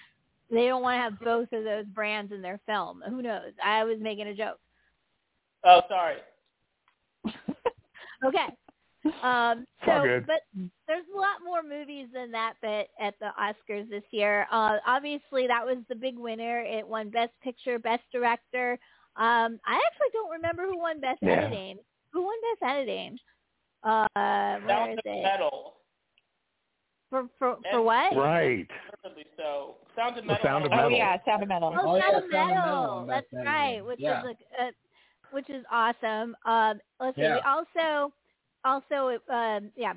they 0.50 0.66
don't 0.66 0.82
want 0.82 0.94
to 0.96 1.02
have 1.02 1.18
both 1.20 1.52
of 1.52 1.64
those 1.64 1.86
brands 1.86 2.32
in 2.32 2.40
their 2.40 2.60
film. 2.66 3.02
Who 3.08 3.20
knows? 3.20 3.52
I 3.62 3.82
was 3.84 3.98
making 4.00 4.28
a 4.28 4.34
joke. 4.34 4.60
Oh, 5.64 5.82
sorry. 5.88 6.18
Okay. 8.24 8.46
Um, 9.22 9.64
so, 9.86 10.20
but 10.26 10.40
there's 10.88 11.04
a 11.14 11.16
lot 11.16 11.36
more 11.44 11.62
movies 11.62 12.08
than 12.12 12.32
that 12.32 12.54
that 12.62 12.88
at 13.00 13.14
the 13.20 13.30
Oscars 13.40 13.88
this 13.88 14.02
year. 14.10 14.48
Uh, 14.50 14.78
obviously, 14.84 15.46
that 15.46 15.64
was 15.64 15.76
the 15.88 15.94
big 15.94 16.18
winner. 16.18 16.60
It 16.62 16.86
won 16.86 17.10
Best 17.10 17.30
Picture, 17.40 17.78
Best 17.78 18.02
Director. 18.10 18.76
Um, 19.18 19.58
I 19.66 19.74
actually 19.74 20.10
don't 20.12 20.30
remember 20.30 20.62
who 20.64 20.78
won 20.78 21.00
Best 21.00 21.18
Yeah. 21.22 21.32
Editing. 21.32 21.78
Who 22.12 22.22
won 22.22 22.34
Best 22.60 22.70
Editing? 22.72 23.18
Uh, 23.82 24.06
where 24.14 24.60
Sound 24.68 24.92
is 24.92 24.98
of 24.98 25.02
it? 25.06 25.22
Metal. 25.22 25.74
For 27.10 27.22
for 27.38 27.56
for 27.70 27.76
And- 27.78 27.84
what? 27.84 28.16
Right. 28.16 28.66
So. 29.36 29.76
Sound 29.96 30.18
of 30.18 30.24
Metal. 30.26 30.42
Sound 30.42 30.66
of 30.66 30.72
Oh 30.72 30.88
yeah, 30.88 31.16
Sound 31.24 31.42
of 31.42 31.48
Metal. 31.48 31.74
Oh, 31.74 31.80
Oh, 31.96 32.00
Sound 32.00 32.12
yeah, 32.12 32.18
of 32.18 32.22
Sound 32.22 32.24
of 32.24 32.30
Metal 32.30 32.54
Metal. 32.56 32.90
on 32.90 33.06
That's 33.06 33.30
Best 33.32 33.46
right, 33.46 33.84
which 33.84 34.00
Yeah. 34.00 34.20
is 34.20 34.36
a, 34.58 34.64
uh, 34.64 34.70
which 35.32 35.50
is 35.50 35.64
awesome. 35.70 36.36
Um, 36.44 36.80
let's 37.00 37.16
see. 37.16 37.22
Yeah. 37.22 37.34
We 37.36 37.40
also 37.40 38.12
also 38.64 39.18
um, 39.28 39.70
yeah. 39.74 39.94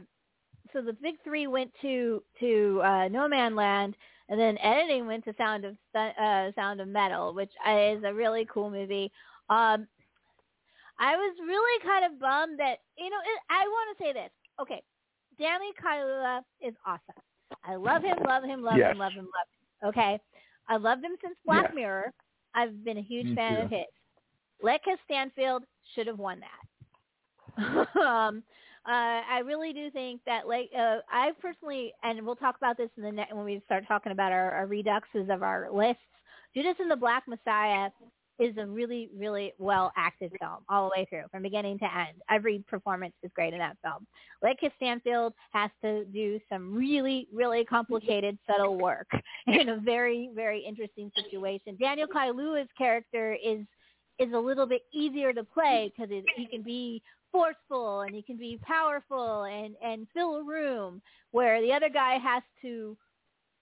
So 0.74 0.82
the 0.82 0.93
big 0.93 1.15
three 1.24 1.47
went 1.47 1.72
to 1.82 2.24
to 2.39 2.82
uh, 2.84 3.07
Nomadland, 3.09 3.93
and 4.32 4.40
then 4.40 4.58
editing 4.60 5.06
went 5.08 5.26
to 5.26 5.36
Sound 5.38 5.66
of 5.66 5.76
uh, 5.96 6.52
Sound 6.56 6.82
of 6.82 6.88
Metal, 6.88 7.34
which 7.36 7.52
is 7.70 8.04
a 8.06 8.14
really 8.14 8.48
cool 8.52 8.72
movie. 8.72 9.12
Um, 9.50 9.88
I 11.00 11.16
was 11.16 11.36
really 11.46 11.84
kind 11.86 12.06
of 12.06 12.20
bummed 12.20 12.60
that 12.60 12.78
you 12.98 13.10
know 13.10 13.18
it, 13.18 13.42
I 13.50 13.68
want 13.68 13.98
to 13.98 14.04
say 14.04 14.14
this. 14.14 14.32
Okay, 14.62 14.82
Danny 15.40 15.72
Kaluuya 15.84 16.42
is 16.62 16.74
awesome. 16.86 17.22
I 17.66 17.76
love 17.76 18.04
him, 18.04 18.18
love 18.26 18.44
him, 18.44 18.64
love 18.64 18.78
Yes. 18.78 18.94
him, 18.94 18.98
love 19.00 19.14
him, 19.14 19.26
love 19.26 19.48
him. 19.84 19.90
Okay, 19.90 20.20
I 20.70 20.78
loved 20.78 21.04
him 21.04 21.16
since 21.22 21.36
Black 21.46 21.66
Yes. 21.66 21.76
Mirror. 21.76 22.14
I've 22.56 22.84
been 22.84 22.98
a 22.98 23.02
huge 23.04 23.28
Me 23.28 23.36
fan 23.36 23.58
too. 23.58 23.64
of 23.66 23.70
his. 23.70 23.86
Lakeith 24.64 24.98
Stanfield 25.06 25.64
should 25.96 26.08
have 26.08 26.20
won 26.20 26.40
that. 26.42 27.98
um, 28.02 28.44
uh, 28.88 29.22
I 29.30 29.42
really 29.46 29.74
do 29.74 29.92
think 29.92 30.22
that, 30.26 30.48
like, 30.48 30.70
uh, 30.78 30.98
I 31.12 31.32
personally, 31.40 31.94
and 32.04 32.26
we'll 32.26 32.36
talk 32.36 32.58
about 32.58 32.78
this 32.78 32.90
in 32.98 33.04
the 33.04 33.12
ne- 33.12 33.28
when 33.32 33.46
we 33.46 33.62
start 33.66 33.84
talking 33.88 34.12
about 34.12 34.32
our, 34.32 34.52
our 34.52 34.68
reduxes 34.68 35.30
of 35.30 35.44
our 35.44 35.70
lists. 35.72 36.02
Judas 36.56 36.76
and 36.80 36.90
the 36.90 36.96
Black 36.96 37.24
Messiah 37.28 37.90
is 38.40 38.58
a 38.58 38.66
really, 38.66 39.10
really 39.16 39.54
well 39.60 39.92
acted 39.96 40.32
film 40.40 40.58
all 40.68 40.90
the 40.90 41.00
way 41.00 41.06
through, 41.10 41.24
from 41.30 41.44
beginning 41.44 41.78
to 41.78 41.86
end. 41.86 42.18
Every 42.30 42.64
performance 42.68 43.14
is 43.22 43.30
great 43.36 43.54
in 43.54 43.60
that 43.60 43.78
film. 43.84 44.08
Lakeith 44.44 44.72
Stanfield 44.78 45.34
has 45.52 45.70
to 45.84 46.06
do 46.06 46.40
some 46.50 46.74
really, 46.74 47.28
really 47.32 47.64
complicated, 47.64 48.40
subtle 48.50 48.78
work 48.80 49.08
in 49.48 49.70
a 49.70 49.78
very, 49.78 50.32
very 50.34 50.60
interesting 50.60 51.12
situation. 51.16 51.78
Daniel 51.80 52.08
Kaluuya's 52.08 52.70
character 52.76 53.38
is 53.44 53.60
is 54.22 54.34
a 54.34 54.39
little 54.39 54.65
bit 54.65 54.84
easier 54.93 55.34
to 55.34 55.43
play 55.43 55.91
because 55.95 56.11
he 56.36 56.45
can 56.45 56.61
be 56.61 57.01
forceful 57.32 58.01
and 58.01 58.13
he 58.13 58.22
can 58.22 58.38
be 58.38 58.59
powerful 58.61 59.43
and 59.43 59.76
and 59.84 60.07
fill 60.13 60.36
a 60.36 60.43
room 60.43 61.01
where 61.32 61.61
the 61.61 61.74
other 61.74 61.89
guy 61.89 62.17
has 62.17 62.43
to 62.61 62.95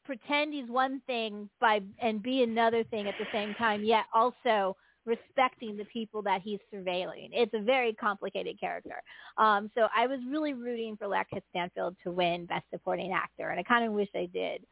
pretend 0.03 0.53
he's 0.53 0.69
one 0.69 1.01
thing 1.07 1.49
by 1.61 1.79
and 2.01 2.21
be 2.21 2.43
another 2.43 2.83
thing 2.85 3.07
at 3.07 3.13
the 3.19 3.27
same 3.31 3.53
time 3.55 3.83
yet 3.83 4.05
also 4.13 4.75
respecting 5.05 5.77
the 5.77 5.85
people 5.85 6.21
that 6.21 6.41
he's 6.41 6.59
surveilling. 6.73 7.29
It's 7.31 7.53
a 7.53 7.61
very 7.61 7.93
complicated 7.93 8.59
character. 8.59 9.01
Um, 9.37 9.71
so 9.75 9.87
I 9.95 10.07
was 10.07 10.19
really 10.29 10.53
rooting 10.53 10.97
for 10.97 11.07
Lakeith 11.07 11.41
Stanfield 11.49 11.95
to 12.03 12.11
win 12.11 12.45
Best 12.45 12.65
Supporting 12.71 13.11
Actor, 13.11 13.49
and 13.49 13.59
I 13.59 13.63
kind 13.63 13.85
of 13.85 13.93
wish 13.93 14.09
they 14.13 14.27
did. 14.27 14.65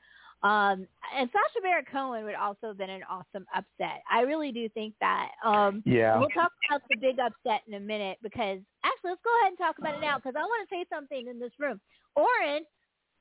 Um, 0.43 0.87
and 1.15 1.29
Sacha 1.31 1.61
Baron 1.63 1.85
Cohen 1.91 2.23
would 2.25 2.35
also 2.35 2.67
have 2.67 2.77
been 2.77 2.89
an 2.91 3.01
awesome 3.09 3.45
upset. 3.55 4.03
I 4.09 4.21
really 4.21 4.51
do 4.51 4.69
think 4.69 4.93
that. 5.01 5.31
Um, 5.43 5.81
Yeah. 5.85 6.19
We'll 6.19 6.29
talk 6.29 6.51
about 6.69 6.81
the 6.89 6.95
big 6.95 7.19
upset 7.19 7.61
in 7.67 7.73
a 7.73 7.79
minute 7.79 8.19
because 8.21 8.59
actually, 8.83 9.11
let's 9.11 9.21
go 9.23 9.39
ahead 9.41 9.49
and 9.49 9.57
talk 9.57 9.79
about 9.79 9.95
it 9.95 10.01
now 10.01 10.17
because 10.17 10.35
I 10.37 10.41
want 10.41 10.67
to 10.69 10.75
say 10.75 10.85
something 10.89 11.27
in 11.27 11.39
this 11.39 11.51
room. 11.59 11.81
Orrin, 12.15 12.63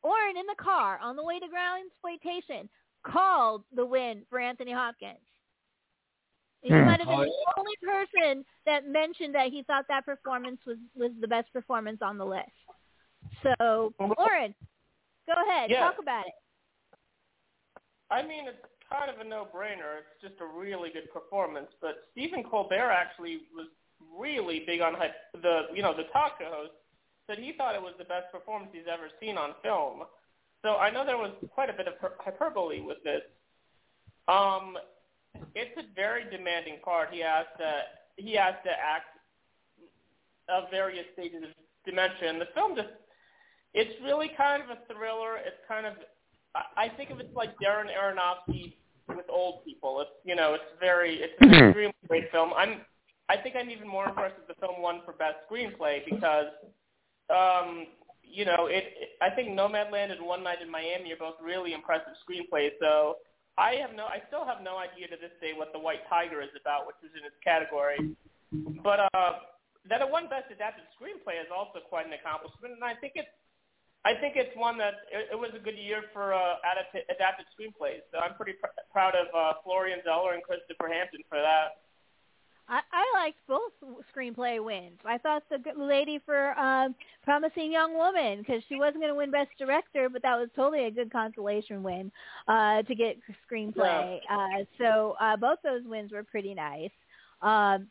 Orrin 0.02 0.36
in 0.36 0.46
the 0.46 0.62
car 0.62 0.98
on 1.02 1.16
the 1.16 1.24
way 1.24 1.38
to 1.38 1.46
Grindsploitation 1.46 2.68
called 3.02 3.64
the 3.74 3.84
win 3.84 4.22
for 4.28 4.38
Anthony 4.38 4.72
Hopkins. 4.72 5.18
He 6.62 6.70
Hmm. 6.70 6.84
might 6.84 7.00
have 7.00 7.08
been 7.08 7.18
Oh, 7.18 7.24
the 7.24 7.52
only 7.58 7.76
person 7.82 8.44
that 8.66 8.86
mentioned 8.86 9.34
that 9.34 9.50
he 9.52 9.62
thought 9.62 9.86
that 9.88 10.04
performance 10.04 10.60
was 10.66 10.78
was 10.94 11.12
the 11.20 11.28
best 11.28 11.52
performance 11.52 12.02
on 12.02 12.18
the 12.18 12.26
list. 12.26 12.50
So, 13.42 13.92
Orrin, 13.98 14.54
go 15.26 15.34
ahead, 15.48 15.70
Yeah. 15.70 15.80
talk 15.80 15.98
about 15.98 16.26
it. 16.26 16.34
I 18.11 18.22
mean, 18.22 18.46
it's 18.46 18.62
kind 18.90 19.11
of 19.11 19.24
a 19.24 19.28
no-brainer. 19.28 19.98
It's 19.98 20.22
just 20.22 20.40
a 20.40 20.46
really 20.46 20.90
good 20.90 21.11
performance. 21.12 21.68
But 21.80 22.07
Stephen 22.12 22.44
Colbert 22.44 22.90
actually 22.90 23.40
was 23.54 23.66
really 24.16 24.62
big 24.66 24.80
on 24.80 24.94
the, 25.34 25.62
you 25.74 25.82
know, 25.82 25.96
the 25.96 26.04
talk 26.12 26.38
host 26.40 26.72
said 27.26 27.38
he 27.38 27.52
thought 27.59 27.74
it 27.74 27.82
was 27.82 27.94
the 27.98 28.04
best 28.04 28.30
performance 28.30 28.70
he's 28.72 28.86
ever 28.90 29.11
seen 29.20 29.36
on 29.36 29.54
film. 29.62 30.02
So 30.62 30.76
I 30.76 30.90
know 30.90 31.04
there 31.04 31.18
was 31.18 31.32
quite 31.54 31.70
a 31.70 31.72
bit 31.72 31.88
of 31.88 31.94
hyperbole 32.18 32.80
with 32.80 32.98
this. 33.04 33.22
Um, 34.28 34.78
it's 35.54 35.76
a 35.78 35.82
very 35.94 36.24
demanding 36.30 36.78
part. 36.84 37.11
He 37.12 37.20
has 37.20 37.46
to 37.59 37.70
he 38.16 38.34
has 38.34 38.54
to 38.64 38.70
act 38.70 39.12
of 40.48 40.70
various 40.70 41.04
stages 41.12 41.42
of 41.42 41.50
dementia. 41.84 42.32
The 42.38 42.48
film 42.54 42.74
just 42.74 42.88
it's 43.74 43.92
really 44.02 44.30
kind 44.36 44.62
of 44.62 44.70
a 44.70 44.78
thriller. 44.92 45.36
It's 45.36 45.61
kind 45.68 45.86
of 45.86 45.94
I 46.76 46.88
think 46.96 47.11
of 47.11 47.20
it 47.20 47.34
like 47.34 47.50
Darren 47.59 47.88
Aronofsky 47.92 48.74
with 49.09 49.26
old 49.28 49.64
people. 49.64 50.00
It's 50.00 50.11
you 50.24 50.34
know, 50.36 50.54
it's 50.54 50.72
very 50.80 51.22
it's 51.22 51.34
an 51.40 51.50
Mhm. 51.50 51.68
extremely 51.68 51.94
great 52.09 52.30
film. 52.30 52.52
I'm 52.54 52.84
I 53.28 53.36
think 53.36 53.57
I'm 53.57 53.70
even 53.70 53.88
more 53.88 54.09
impressed 54.09 54.38
with 54.38 54.46
the 54.46 54.54
film 54.54 54.80
won 54.80 55.02
for 55.04 55.12
best 55.12 55.38
screenplay 55.50 56.04
because 56.04 56.46
um 57.30 57.86
you 58.22 58.44
know, 58.44 58.66
it, 58.66 58.84
it 58.98 59.11
I 59.22 59.30
think 59.30 59.50
Nomadland 59.50 60.11
and 60.12 60.20
One 60.26 60.42
Night 60.42 60.61
in 60.61 60.68
Miami 60.70 61.12
are 61.12 61.16
both 61.16 61.36
really 61.40 61.72
impressive 61.72 62.14
screenplays. 62.26 62.72
So 62.80 63.18
I 63.59 63.74
have 63.76 63.94
no 63.94 64.07
I 64.07 64.22
still 64.28 64.44
have 64.44 64.62
no 64.62 64.76
idea 64.78 65.09
to 65.09 65.16
this 65.16 65.32
day 65.40 65.52
what 65.54 65.72
The 65.72 65.78
White 65.78 66.07
Tiger 66.09 66.42
is 66.42 66.50
about, 66.61 66.86
which 66.86 66.96
is 67.02 67.11
in 67.18 67.24
its 67.24 67.36
category. 67.42 68.14
But 68.82 69.09
uh 69.14 69.32
that 69.88 70.00
it 70.02 70.11
won 70.11 70.28
best 70.28 70.50
adapted 70.50 70.84
screenplay 70.98 71.38
is 71.40 71.50
also 71.54 71.78
quite 71.88 72.07
an 72.07 72.12
accomplishment 72.12 72.74
and 72.74 72.82
I 72.84 72.94
think 72.94 73.12
it's 73.14 73.28
I 74.07 74.14
think 74.14 74.34
it's 74.36 74.54
one 74.57 74.78
that 74.78 75.02
it, 75.11 75.34
it 75.34 75.38
was 75.38 75.50
a 75.57 75.59
good 75.59 75.76
year 75.76 76.02
for 76.12 76.32
uh, 76.32 76.62
adapt- 76.62 77.11
adapted 77.11 77.46
screenplays. 77.50 78.07
So 78.12 78.18
I'm 78.18 78.34
pretty 78.36 78.52
pr- 78.52 78.70
proud 78.92 79.14
of 79.16 79.26
uh, 79.34 79.59
Florian 79.64 79.98
Zeller 80.04 80.34
and 80.34 80.42
Christopher 80.44 80.86
Hampton 80.86 81.22
for 81.28 81.38
that. 81.38 81.82
I, 82.68 82.80
I 82.92 83.04
liked 83.14 83.38
both 83.48 83.72
screenplay 84.14 84.64
wins. 84.64 84.98
I 85.04 85.18
thought 85.18 85.42
the 85.50 85.59
lady 85.76 86.20
for 86.24 86.57
um, 86.59 86.94
Promising 87.24 87.72
Young 87.72 87.94
Woman 87.94 88.38
because 88.38 88.62
she 88.68 88.76
wasn't 88.76 88.98
going 88.98 89.11
to 89.11 89.16
win 89.16 89.32
Best 89.32 89.50
Director, 89.59 90.09
but 90.09 90.22
that 90.22 90.36
was 90.36 90.48
totally 90.54 90.84
a 90.86 90.90
good 90.90 91.11
consolation 91.11 91.82
win 91.82 92.12
uh, 92.46 92.82
to 92.82 92.94
get 92.94 93.16
screenplay. 93.50 94.20
Uh, 94.30 94.64
so 94.78 95.16
uh, 95.20 95.36
both 95.36 95.59
those 95.64 95.82
wins 95.84 96.12
were 96.12 96.24
pretty 96.24 96.54
nice. 96.54 96.90
Um, 97.42 97.88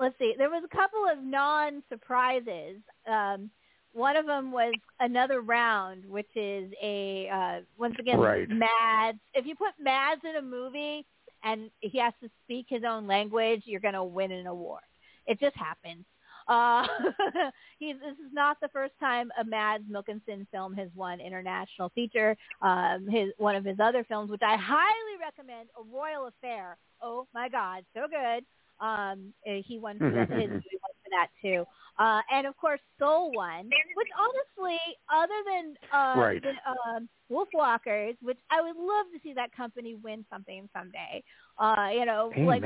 let's 0.00 0.18
see, 0.18 0.34
there 0.36 0.50
was 0.50 0.64
a 0.64 0.76
couple 0.76 1.04
of 1.10 1.22
non-surprises. 1.22 2.78
Um, 3.08 3.50
one 3.92 4.16
of 4.16 4.26
them 4.26 4.52
was 4.52 4.74
another 5.00 5.40
round, 5.40 6.04
which 6.06 6.28
is 6.34 6.72
a 6.82 7.28
uh, 7.32 7.60
once 7.78 7.96
again 7.98 8.18
Right. 8.18 8.48
Mads. 8.48 9.18
If 9.34 9.46
you 9.46 9.54
put 9.54 9.72
Mads 9.78 10.22
in 10.24 10.36
a 10.36 10.42
movie 10.42 11.06
and 11.44 11.70
he 11.80 11.98
has 11.98 12.12
to 12.22 12.30
speak 12.44 12.66
his 12.68 12.82
own 12.88 13.06
language, 13.06 13.62
you're 13.64 13.80
going 13.80 13.94
to 13.94 14.04
win 14.04 14.32
an 14.32 14.46
award. 14.46 14.82
It 15.26 15.38
just 15.40 15.56
happens. 15.56 16.04
Uh, 16.48 16.86
he's, 17.78 17.94
this 17.96 18.14
is 18.14 18.32
not 18.32 18.58
the 18.60 18.68
first 18.68 18.92
time 18.98 19.30
a 19.38 19.44
Mads 19.44 19.84
Mikkelsen 19.90 20.46
film 20.50 20.74
has 20.74 20.88
won 20.94 21.20
international 21.20 21.90
feature. 21.94 22.36
Um, 22.60 23.06
his 23.08 23.28
one 23.38 23.56
of 23.56 23.64
his 23.64 23.78
other 23.80 24.04
films, 24.04 24.30
which 24.30 24.42
I 24.42 24.56
highly 24.56 25.18
recommend, 25.20 25.68
A 25.78 25.82
Royal 25.94 26.26
Affair. 26.26 26.76
Oh 27.00 27.26
my 27.34 27.48
God, 27.48 27.84
so 27.94 28.02
good. 28.08 28.44
Um, 28.84 29.32
uh, 29.46 29.62
he 29.64 29.78
won 29.78 29.98
for 29.98 30.10
that, 30.10 30.30
his 30.30 30.50
movie 30.50 30.78
won 30.82 30.92
for 31.02 31.10
that 31.10 31.28
too. 31.40 31.64
Uh, 32.02 32.20
and 32.32 32.48
of 32.48 32.56
course, 32.56 32.80
Soul 32.98 33.30
won, 33.32 33.70
which 33.94 34.08
honestly, 34.18 34.78
other 35.08 35.40
than 35.46 35.76
uh, 35.92 36.20
Right. 36.20 36.42
the, 36.42 36.50
um, 36.68 37.08
Wolfwalkers, 37.30 38.16
which 38.22 38.38
I 38.50 38.60
would 38.60 38.76
love 38.76 39.06
to 39.14 39.20
see 39.22 39.32
that 39.34 39.54
company 39.56 39.94
win 39.94 40.24
something 40.30 40.68
someday. 40.76 41.22
Uh, 41.58 41.90
you 41.92 42.04
know, 42.04 42.32
like 42.48 42.62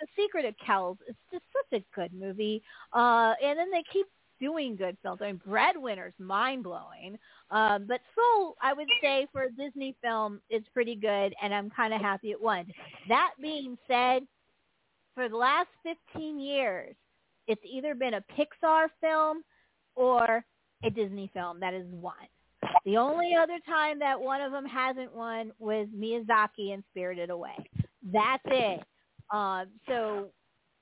The 0.00 0.06
Secret 0.16 0.44
of 0.44 0.54
Kells 0.64 0.98
is 1.08 1.16
just 1.32 1.44
such 1.52 1.80
a 1.80 1.84
good 1.96 2.12
movie. 2.14 2.62
Uh, 2.92 3.34
and 3.42 3.58
then 3.58 3.72
they 3.72 3.82
keep 3.92 4.06
doing 4.40 4.76
good 4.76 4.96
films. 5.02 5.20
I 5.20 5.26
mean, 5.26 5.40
Breadwinner's 5.44 6.14
mind 6.18 6.62
blowing. 6.62 7.18
Um, 7.50 7.86
but 7.88 8.00
Soul, 8.14 8.56
I 8.62 8.72
would 8.72 8.88
say 9.02 9.26
for 9.32 9.44
a 9.44 9.50
Disney 9.50 9.96
film, 10.00 10.40
is 10.48 10.62
pretty 10.72 10.94
good, 10.94 11.34
and 11.42 11.52
I'm 11.52 11.70
kind 11.70 11.92
of 11.92 12.00
happy 12.00 12.30
it 12.30 12.40
won. 12.40 12.66
That 13.08 13.32
being 13.40 13.76
said, 13.88 14.22
for 15.14 15.28
the 15.28 15.36
last 15.36 15.68
15 16.12 16.38
years, 16.38 16.94
it's 17.46 17.62
either 17.64 17.94
been 17.94 18.14
a 18.14 18.24
Pixar 18.36 18.86
film 19.00 19.42
or 19.96 20.44
a 20.82 20.90
Disney 20.90 21.30
film 21.34 21.60
that 21.60 21.72
has 21.74 21.86
won. 21.90 22.14
The 22.84 22.96
only 22.96 23.34
other 23.34 23.58
time 23.66 23.98
that 24.00 24.20
one 24.20 24.40
of 24.40 24.52
them 24.52 24.64
hasn't 24.66 25.14
won 25.14 25.52
was 25.58 25.86
Miyazaki 25.96 26.72
and 26.74 26.82
Spirited 26.90 27.30
Away. 27.30 27.56
That's 28.12 28.42
it. 28.46 28.82
Um, 29.30 29.66
so, 29.88 30.26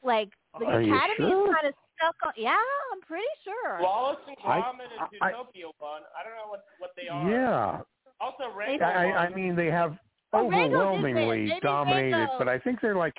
like, 0.02 0.30
the 0.58 0.64
Are 0.66 0.80
Academy 0.80 1.14
sure? 1.18 1.48
is 1.48 1.54
kind 1.54 1.66
of 1.68 1.74
stuck 1.96 2.16
on. 2.26 2.32
Yeah, 2.36 2.56
I'm 2.92 3.00
pretty 3.02 3.24
sure. 3.44 3.80
Wallace 3.80 4.18
and 4.26 4.36
Gromit 4.38 4.86
and 4.98 5.22
I- 5.22 5.32
Zootopia 5.32 5.70
won. 5.80 6.02
I 6.18 6.22
don't 6.24 6.34
know 6.36 6.48
what 6.48 6.64
what 6.78 6.90
they 6.96 7.08
are. 7.08 7.30
Yeah, 7.30 7.80
Also, 8.20 8.44
I, 8.44 8.56
Rango 8.56 8.84
I. 8.84 9.26
I 9.26 9.34
mean 9.34 9.54
they 9.54 9.70
have 9.70 9.96
Well, 10.32 10.48
Rango 10.48 10.58
did 10.58 10.72
win. 10.72 11.16
overwhelmingly 11.16 11.58
dominated, 11.62 12.28
but 12.38 12.48
I 12.48 12.58
think 12.58 12.80
they're 12.80 12.96
like 12.96 13.14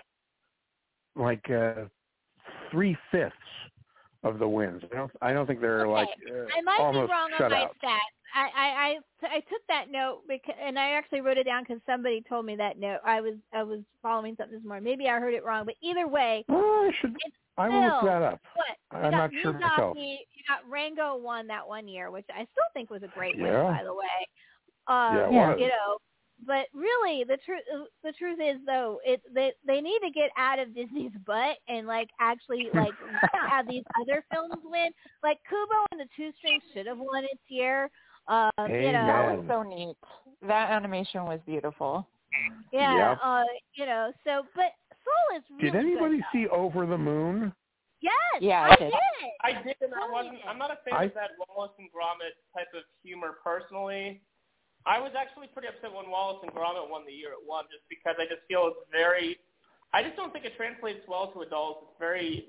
like 1.15 1.49
uh, 1.49 1.85
three 2.73 2.97
fifths 3.11 3.35
of 4.23 4.39
the 4.39 4.47
wins. 4.47 4.81
I 4.91 4.95
don't 4.95 5.11
I 5.21 5.33
don't 5.33 5.45
think 5.47 5.61
they're 5.61 5.87
Okay. 5.87 5.91
like 5.91 6.09
uh, 6.29 6.45
I 6.57 6.61
might 6.61 6.79
almost 6.79 7.07
be 7.07 7.13
wrong 7.13 7.29
on 7.39 7.49
my 7.51 7.67
stats. 7.81 7.99
I, 8.35 8.49
I, 8.57 8.67
I, 9.27 9.27
I 9.27 9.39
took 9.41 9.61
that 9.67 9.91
note 9.91 10.21
because, 10.27 10.55
and 10.59 10.79
I 10.79 10.91
actually 10.93 11.21
wrote 11.21 11.37
it 11.37 11.43
down 11.43 11.63
because 11.63 11.79
somebody 11.85 12.23
told 12.27 12.47
me 12.47 12.55
that 12.55 12.79
note. 12.79 12.97
I 13.05 13.21
was 13.21 13.35
I 13.53 13.61
was 13.61 13.81
following 14.01 14.35
something 14.35 14.57
this 14.57 14.65
morning. 14.65 14.83
Maybe 14.83 15.07
I 15.07 15.19
heard 15.19 15.35
it 15.35 15.45
wrong, 15.45 15.65
but 15.65 15.75
either 15.83 16.07
way, 16.07 16.43
Well, 16.49 16.59
I 16.59 16.91
should. 16.99 17.15
I 17.59 17.69
will 17.69 17.83
look 17.83 18.01
that 18.05 18.21
up. 18.23 18.41
What? 18.55 18.97
I'm 18.97 19.11
got 19.11 19.17
not 19.17 19.31
sure 19.41 19.53
myself. 19.53 19.95
You 19.97 20.17
got 20.47 20.67
Rango 20.67 21.15
won 21.15 21.45
that 21.47 21.67
one 21.67 21.87
year, 21.87 22.09
which 22.09 22.25
I 22.31 22.47
still 22.51 22.65
think 22.73 22.89
was 22.89 23.03
a 23.03 23.07
great 23.07 23.37
win, 23.37 23.53
by 23.53 23.83
the 23.83 23.93
way. 23.93 24.17
Um, 24.87 25.15
Yeah, 25.15 25.27
it 25.27 25.31
Yeah. 25.31 25.49
was. 25.51 25.59
You 25.59 25.67
know, 25.67 25.97
but 26.45 26.67
really, 26.73 27.23
the 27.23 27.37
truth 27.45 27.61
the 28.03 28.11
truth 28.13 28.39
is 28.41 28.57
though, 28.65 28.99
it 29.05 29.21
they 29.33 29.51
they 29.65 29.81
need 29.81 29.99
to 30.03 30.09
get 30.11 30.29
out 30.37 30.59
of 30.59 30.73
Disney's 30.75 31.11
butt 31.25 31.57
and 31.67 31.87
like 31.87 32.09
actually 32.19 32.69
like 32.73 32.93
have 33.49 33.67
these 33.67 33.83
other 34.01 34.23
films 34.33 34.55
win. 34.63 34.89
Like 35.23 35.39
Kubo 35.49 35.85
and 35.91 35.99
the 36.01 36.07
Two 36.15 36.31
Strings 36.39 36.63
should 36.73 36.87
have 36.87 36.97
won 36.99 37.23
its 37.25 37.41
year. 37.47 37.89
Um, 38.27 38.49
you 38.59 38.91
know, 38.93 39.05
That 39.05 39.37
was 39.37 39.45
so 39.49 39.63
neat. 39.63 39.95
That 40.47 40.71
animation 40.71 41.25
was 41.25 41.39
beautiful. 41.45 42.07
yeah, 42.71 43.09
Yep. 43.11 43.17
uh, 43.23 43.43
you 43.75 43.85
know. 43.85 44.11
So, 44.23 44.43
but 44.55 44.71
Soul 45.03 45.37
is 45.37 45.43
really 45.49 45.71
Did 45.71 45.75
anybody 45.75 46.15
good, 46.17 46.25
see 46.31 46.47
Over 46.47 46.85
the 46.85 46.97
Moon? 46.97 47.53
Yes, 48.01 48.41
Yeah, 48.41 48.61
I 48.63 48.67
I 48.67 48.75
did. 48.75 48.91
did. 48.91 48.93
I 49.43 49.63
did 49.63 49.75
and 49.81 49.93
I 49.93 50.09
wasn't. 50.11 50.37
I'm 50.47 50.57
not 50.57 50.71
a 50.71 50.77
fan 50.83 50.93
I- 50.99 51.03
of 51.05 51.13
that 51.15 51.31
Wallace 51.47 51.71
and 51.79 51.87
Gromit 51.89 52.35
type 52.55 52.67
of 52.75 52.83
humor 53.03 53.37
personally. 53.43 54.21
I 54.85 54.99
was 54.99 55.11
actually 55.17 55.47
pretty 55.47 55.69
upset 55.69 55.93
when 55.93 56.09
Wallace 56.09 56.39
and 56.43 56.51
Gromit 56.51 56.89
won 56.89 57.05
the 57.05 57.13
year 57.13 57.31
it 57.31 57.43
won, 57.47 57.65
just 57.71 57.83
because 57.89 58.15
I 58.19 58.25
just 58.25 58.43
feel 58.47 58.67
it's 58.75 58.83
very. 58.91 59.37
I 59.93 60.03
just 60.03 60.15
don't 60.15 60.33
think 60.33 60.45
it 60.45 60.53
translates 60.57 60.99
well 61.07 61.31
to 61.31 61.41
adults. 61.41 61.87
It's 61.89 61.99
very. 61.99 62.45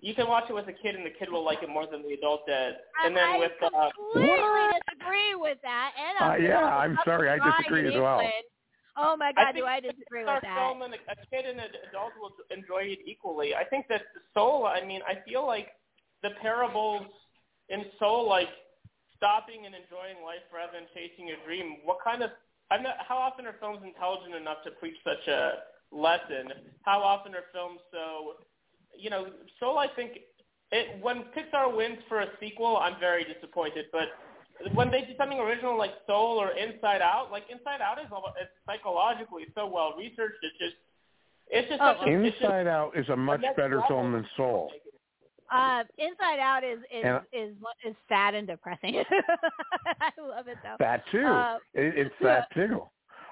You 0.00 0.14
can 0.14 0.26
watch 0.26 0.44
it 0.50 0.52
with 0.52 0.66
a 0.66 0.72
kid, 0.72 0.94
and 0.96 1.06
the 1.06 1.14
kid 1.14 1.30
will 1.30 1.44
like 1.44 1.62
it 1.62 1.68
more 1.68 1.86
than 1.86 2.02
the 2.02 2.14
adult 2.14 2.46
did. 2.46 2.74
And 3.04 3.16
then 3.16 3.22
I 3.22 3.38
with 3.38 3.52
uh, 3.62 3.90
completely 3.94 4.34
disagree 4.82 5.34
with 5.36 5.58
that. 5.62 5.92
And 5.94 6.14
Uh, 6.18 6.32
I'm 6.34 6.42
yeah, 6.42 6.64
I'm 6.64 6.98
sorry, 7.04 7.30
I 7.30 7.38
disagree 7.38 7.86
as 7.86 7.94
well. 7.94 8.18
England. 8.20 8.46
Oh 8.96 9.16
my 9.16 9.32
god, 9.32 9.54
think 9.54 9.64
do 9.64 9.66
I 9.66 9.80
disagree 9.80 10.24
with 10.24 10.42
that? 10.42 10.56
film 10.58 10.82
and 10.82 10.92
a, 10.94 10.98
a 11.10 11.16
kid 11.30 11.48
and 11.48 11.58
an 11.58 11.70
adult 11.88 12.12
will 12.20 12.32
enjoy 12.50 12.92
it 12.92 12.98
equally. 13.06 13.54
I 13.54 13.64
think 13.64 13.86
that 13.88 14.02
Soul. 14.34 14.66
I 14.66 14.84
mean, 14.84 15.00
I 15.06 15.18
feel 15.28 15.46
like 15.46 15.68
the 16.22 16.30
parables 16.42 17.06
in 17.68 17.84
Soul, 17.98 18.28
like 18.28 18.48
stopping 19.22 19.70
and 19.70 19.74
enjoying 19.78 20.18
life 20.26 20.42
rather 20.50 20.74
than 20.74 20.90
chasing 20.90 21.30
your 21.30 21.38
dream. 21.46 21.86
What 21.86 22.02
kind 22.02 22.26
of? 22.26 22.34
I'm 22.74 22.82
not. 22.82 22.98
How 23.06 23.22
often 23.22 23.46
are 23.46 23.54
films 23.62 23.78
intelligent 23.86 24.34
enough 24.34 24.66
to 24.66 24.74
preach 24.82 24.98
such 25.06 25.22
a 25.30 25.62
lesson? 25.94 26.50
How 26.82 26.98
often 26.98 27.30
are 27.38 27.46
films 27.54 27.78
so? 27.94 28.42
You 28.98 29.10
know, 29.10 29.30
Soul. 29.62 29.78
I 29.78 29.86
think 29.94 30.18
it 30.74 30.98
when 31.00 31.30
Pixar 31.30 31.70
wins 31.70 32.02
for 32.08 32.20
a 32.20 32.28
sequel, 32.42 32.76
I'm 32.82 32.98
very 32.98 33.22
disappointed. 33.22 33.86
But 33.92 34.10
when 34.74 34.90
they 34.90 35.02
do 35.02 35.14
something 35.16 35.38
original 35.38 35.78
like 35.78 35.94
Soul 36.06 36.42
or 36.42 36.50
Inside 36.58 37.00
Out, 37.00 37.30
like 37.30 37.44
Inside 37.48 37.80
Out 37.80 37.98
is 38.02 38.10
all, 38.10 38.34
it's 38.40 38.50
psychologically 38.66 39.46
so 39.54 39.66
well 39.70 39.94
researched. 39.96 40.42
It's 40.42 40.58
just 40.58 40.76
it's 41.48 41.68
just 41.68 41.80
Oh, 41.82 41.94
such 42.00 42.08
a, 42.08 42.10
it's 42.10 42.34
just, 42.34 42.42
Inside 42.42 42.66
Out 42.66 42.96
is 42.96 43.08
a 43.08 43.16
much 43.16 43.42
better 43.56 43.78
level. 43.78 43.88
film 43.88 44.12
than 44.12 44.26
Soul. 44.36 44.72
Uh, 45.52 45.84
Inside 45.98 46.38
Out 46.40 46.64
is 46.64 46.78
is 46.90 47.04
And- 47.04 47.20
is 47.32 47.54
is 47.84 47.94
sad 48.08 48.34
and 48.34 48.46
depressing. 48.46 48.96
I 50.00 50.10
love 50.20 50.48
it 50.48 50.56
though. 50.62 50.76
That 50.78 51.04
too. 51.10 51.24
Uh, 51.26 51.58
it, 51.74 51.98
it's 52.06 52.14
that 52.22 52.48
too. 52.54 52.82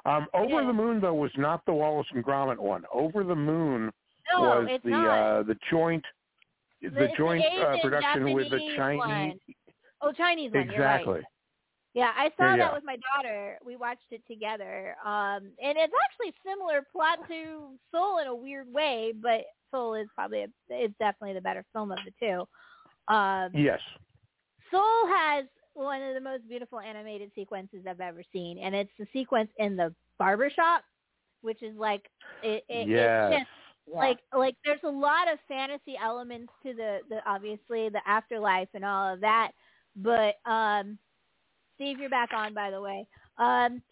Um, 0.04 0.26
Over 0.34 0.60
Yeah. 0.60 0.66
the 0.66 0.72
Moon 0.72 1.00
though 1.00 1.14
was 1.14 1.30
not 1.36 1.64
the 1.66 1.72
Wallace 1.72 2.06
and 2.14 2.24
Gromit 2.24 2.58
one. 2.58 2.84
Over 2.92 3.24
the 3.24 3.34
Moon 3.34 3.90
no, 4.34 4.40
was 4.40 4.80
the 4.84 4.94
uh, 4.94 5.42
the 5.44 5.56
joint 5.70 6.04
the, 6.82 6.90
The- 6.90 7.04
it's 7.04 7.12
the 7.12 7.16
joint 7.16 7.44
uh, 7.44 7.76
production 7.82 8.32
with 8.32 8.50
the 8.50 8.58
Chinese. 8.76 8.98
one. 8.98 9.32
oh, 10.02 10.12
Chinese 10.12 10.52
one. 10.52 10.66
You're 10.70 10.80
right. 10.84 11.00
Exactly. 11.00 11.20
Yeah, 11.92 12.12
I 12.16 12.30
saw 12.36 12.44
Yeah, 12.44 12.50
yeah. 12.50 12.56
that 12.58 12.74
with 12.74 12.84
my 12.84 12.96
daughter. 13.16 13.58
We 13.64 13.74
watched 13.76 14.06
it 14.10 14.22
together. 14.28 14.94
Um 15.04 15.50
and 15.62 15.76
it's 15.76 15.92
actually 16.04 16.32
similar 16.46 16.82
plot 16.92 17.18
to 17.28 17.70
Soul 17.90 18.18
in 18.18 18.26
a 18.28 18.34
weird 18.34 18.72
way, 18.72 19.12
but 19.20 19.44
Soul 19.70 19.94
is 19.94 20.08
probably 20.14 20.42
a, 20.42 20.74
is 20.74 20.90
definitely 20.98 21.34
the 21.34 21.40
better 21.40 21.64
film 21.72 21.92
of 21.92 21.98
the 22.04 22.12
two. 22.20 23.14
Um 23.14 23.50
Yes. 23.54 23.80
Soul 24.70 25.06
has 25.08 25.46
one 25.74 26.02
of 26.02 26.14
the 26.14 26.20
most 26.20 26.48
beautiful 26.48 26.80
animated 26.80 27.30
sequences 27.34 27.80
I've 27.88 28.00
ever 28.00 28.22
seen, 28.32 28.58
and 28.58 28.74
it's 28.74 28.90
the 28.98 29.06
sequence 29.12 29.50
in 29.58 29.76
the 29.76 29.94
barbershop, 30.18 30.82
which 31.42 31.62
is 31.62 31.76
like 31.76 32.02
it, 32.42 32.64
it, 32.68 32.88
yes. 32.88 33.32
it's 33.32 33.38
just 33.40 33.50
like 33.94 34.18
like 34.36 34.56
there's 34.64 34.80
a 34.84 34.90
lot 34.90 35.30
of 35.32 35.38
fantasy 35.48 35.96
elements 36.02 36.52
to 36.64 36.74
the 36.74 36.98
the 37.08 37.18
obviously 37.26 37.88
the 37.88 38.00
afterlife 38.06 38.68
and 38.74 38.84
all 38.84 39.12
of 39.12 39.20
that 39.20 39.50
but 39.96 40.36
um 40.48 40.98
steve 41.74 41.98
you're 41.98 42.10
back 42.10 42.30
on 42.34 42.54
by 42.54 42.70
the 42.70 42.80
way 42.80 43.06
um 43.38 43.82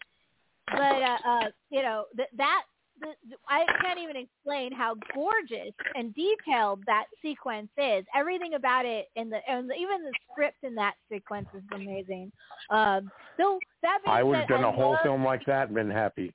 but 0.67 1.01
uh, 1.01 1.17
uh 1.27 1.45
you 1.69 1.81
know 1.81 2.05
th- 2.15 2.29
that 2.37 2.63
the, 2.99 3.35
I 3.47 3.65
can't 3.81 3.99
even 3.99 4.15
explain 4.15 4.71
how 4.71 4.95
gorgeous 5.13 5.73
and 5.95 6.13
detailed 6.15 6.81
that 6.85 7.05
sequence 7.21 7.69
is. 7.77 8.05
Everything 8.15 8.53
about 8.55 8.85
it, 8.85 9.07
and 9.15 9.31
the 9.31 9.39
and 9.49 9.71
even 9.77 10.03
the 10.03 10.13
script 10.31 10.63
in 10.63 10.75
that 10.75 10.95
sequence 11.11 11.47
is 11.55 11.63
amazing. 11.73 12.31
Um, 12.69 13.11
so 13.37 13.59
that 13.81 13.99
being 14.05 14.15
I 14.17 14.23
would 14.23 14.37
have 14.37 14.47
done 14.47 14.63
I 14.65 14.69
a 14.69 14.71
whole 14.71 14.91
love- 14.91 15.01
film 15.03 15.23
like 15.23 15.45
that 15.45 15.67
and 15.67 15.75
been 15.75 15.89
happy. 15.89 16.33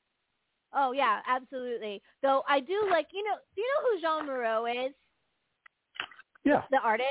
Oh 0.75 0.93
yeah, 0.93 1.21
absolutely. 1.29 2.03
Though 2.23 2.43
I 2.49 2.61
do 2.61 2.89
like 2.91 3.09
you 3.13 3.23
know 3.25 3.37
do 3.55 3.61
you 3.61 3.69
know 3.69 3.91
who 3.91 4.01
Joan 4.01 4.29
Miró 4.29 4.87
is? 4.89 4.93
Yeah. 6.45 6.63
The 6.71 6.79
artist? 6.79 7.09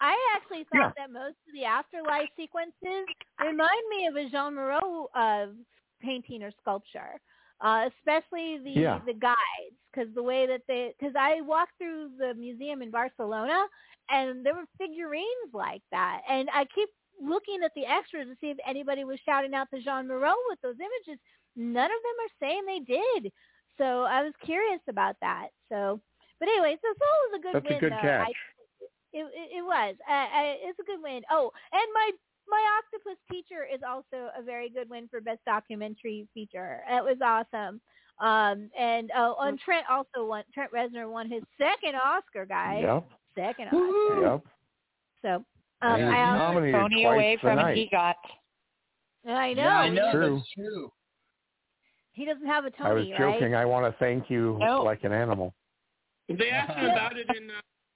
I 0.00 0.16
actually 0.36 0.64
thought 0.72 0.92
that 0.96 1.10
most 1.10 1.36
of 1.48 1.54
the 1.54 1.64
afterlife 1.64 2.28
sequences 2.36 3.06
remind 3.40 3.82
me 3.90 4.06
of 4.06 4.14
a 4.14 4.28
Joan 4.30 4.54
Miró 4.54 5.06
uh, 5.14 5.46
painting 6.00 6.44
or 6.44 6.52
sculpture, 6.60 7.20
uh, 7.60 7.88
especially 7.98 8.58
the 8.58 8.74
Yeah. 8.80 9.00
the 9.06 9.14
guides, 9.14 9.76
because 9.92 10.12
the 10.14 10.22
way 10.22 10.46
that 10.46 10.62
they 10.68 10.94
because 10.98 11.14
I 11.18 11.40
walked 11.42 11.72
through 11.78 12.10
the 12.18 12.34
museum 12.34 12.82
in 12.82 12.90
Barcelona 12.90 13.66
and 14.10 14.44
there 14.44 14.54
were 14.54 14.66
figurines 14.78 15.52
like 15.52 15.82
that, 15.90 16.22
and 16.28 16.48
I 16.54 16.64
keep 16.74 16.88
looking 17.20 17.62
at 17.64 17.72
the 17.74 17.84
extras 17.86 18.26
to 18.28 18.36
see 18.40 18.50
if 18.50 18.58
anybody 18.66 19.04
was 19.04 19.18
shouting 19.24 19.54
out 19.54 19.68
to 19.74 19.82
Joan 19.82 20.06
Miró 20.06 20.32
with 20.48 20.60
those 20.62 20.76
images. 20.78 21.20
None 21.56 21.90
of 21.90 22.02
them 22.02 22.16
are 22.24 22.38
saying 22.40 22.62
they 22.66 22.80
did, 22.80 23.32
so 23.76 24.02
I 24.02 24.22
was 24.22 24.32
curious 24.44 24.80
about 24.88 25.16
that. 25.20 25.48
So, 25.68 26.00
but 26.38 26.48
anyway, 26.48 26.76
so 26.80 26.88
Soul 26.88 27.30
was 27.30 27.38
a 27.38 27.42
good 27.42 27.54
That's 27.54 27.66
a 27.66 27.68
win. 27.68 27.80
good 27.80 27.92
though. 27.92 27.96
catch. 27.96 28.28
I, 28.28 28.32
it, 29.12 29.24
it, 29.34 29.58
it 29.58 29.64
was. 29.64 29.96
Uh, 30.08 30.12
I, 30.12 30.56
it's 30.62 30.78
a 30.78 30.84
good 30.84 31.02
win. 31.02 31.22
Oh, 31.30 31.50
and 31.72 31.88
my 31.94 32.10
my 32.48 32.64
octopus 32.78 33.18
teacher 33.30 33.66
is 33.72 33.80
also 33.88 34.30
a 34.38 34.42
very 34.42 34.68
good 34.70 34.88
win 34.88 35.08
for 35.10 35.20
best 35.20 35.40
documentary 35.44 36.26
feature. 36.34 36.80
It 36.90 37.04
was 37.04 37.16
awesome. 37.22 37.80
Um, 38.20 38.70
and 38.78 39.10
oh, 39.16 39.36
and 39.40 39.58
Trent 39.60 39.86
also 39.90 40.26
won. 40.26 40.42
Trent 40.52 40.72
Reznor 40.72 41.10
won 41.10 41.30
his 41.30 41.42
second 41.56 41.94
Oscar, 41.94 42.46
guys. 42.46 42.82
Yep. 42.82 43.08
Second 43.36 43.66
Oscar. 43.68 44.22
Yep. 44.22 44.42
So 45.22 45.28
um, 45.28 45.44
I 45.82 45.96
he's 45.96 46.04
also 46.06 46.38
nominated 46.38 46.80
Tony 46.80 47.02
twice 47.02 47.14
away 47.14 47.38
from 47.40 47.56
tonight. 47.56 47.76
he 47.76 47.88
got. 47.90 48.16
I 49.26 49.52
know. 49.52 49.62
Yeah, 49.62 49.78
I 49.78 49.88
know. 49.90 50.12
True. 50.12 50.42
True. 50.54 50.92
He 52.12 52.24
doesn't 52.24 52.46
have 52.46 52.64
a 52.64 52.70
Tony. 52.70 52.90
I 52.90 52.94
was 52.94 53.06
joking. 53.34 53.52
right? 53.52 53.62
I 53.62 53.64
want 53.64 53.86
to 53.86 53.96
thank 53.98 54.28
you 54.28 54.56
No. 54.60 54.82
like 54.82 55.04
an 55.04 55.12
animal. 55.12 55.54
They 56.28 56.50
asked 56.50 56.76
him 56.76 56.86
about 56.90 57.16
it 57.16 57.26
in. 57.36 57.50
Uh, 57.50 57.54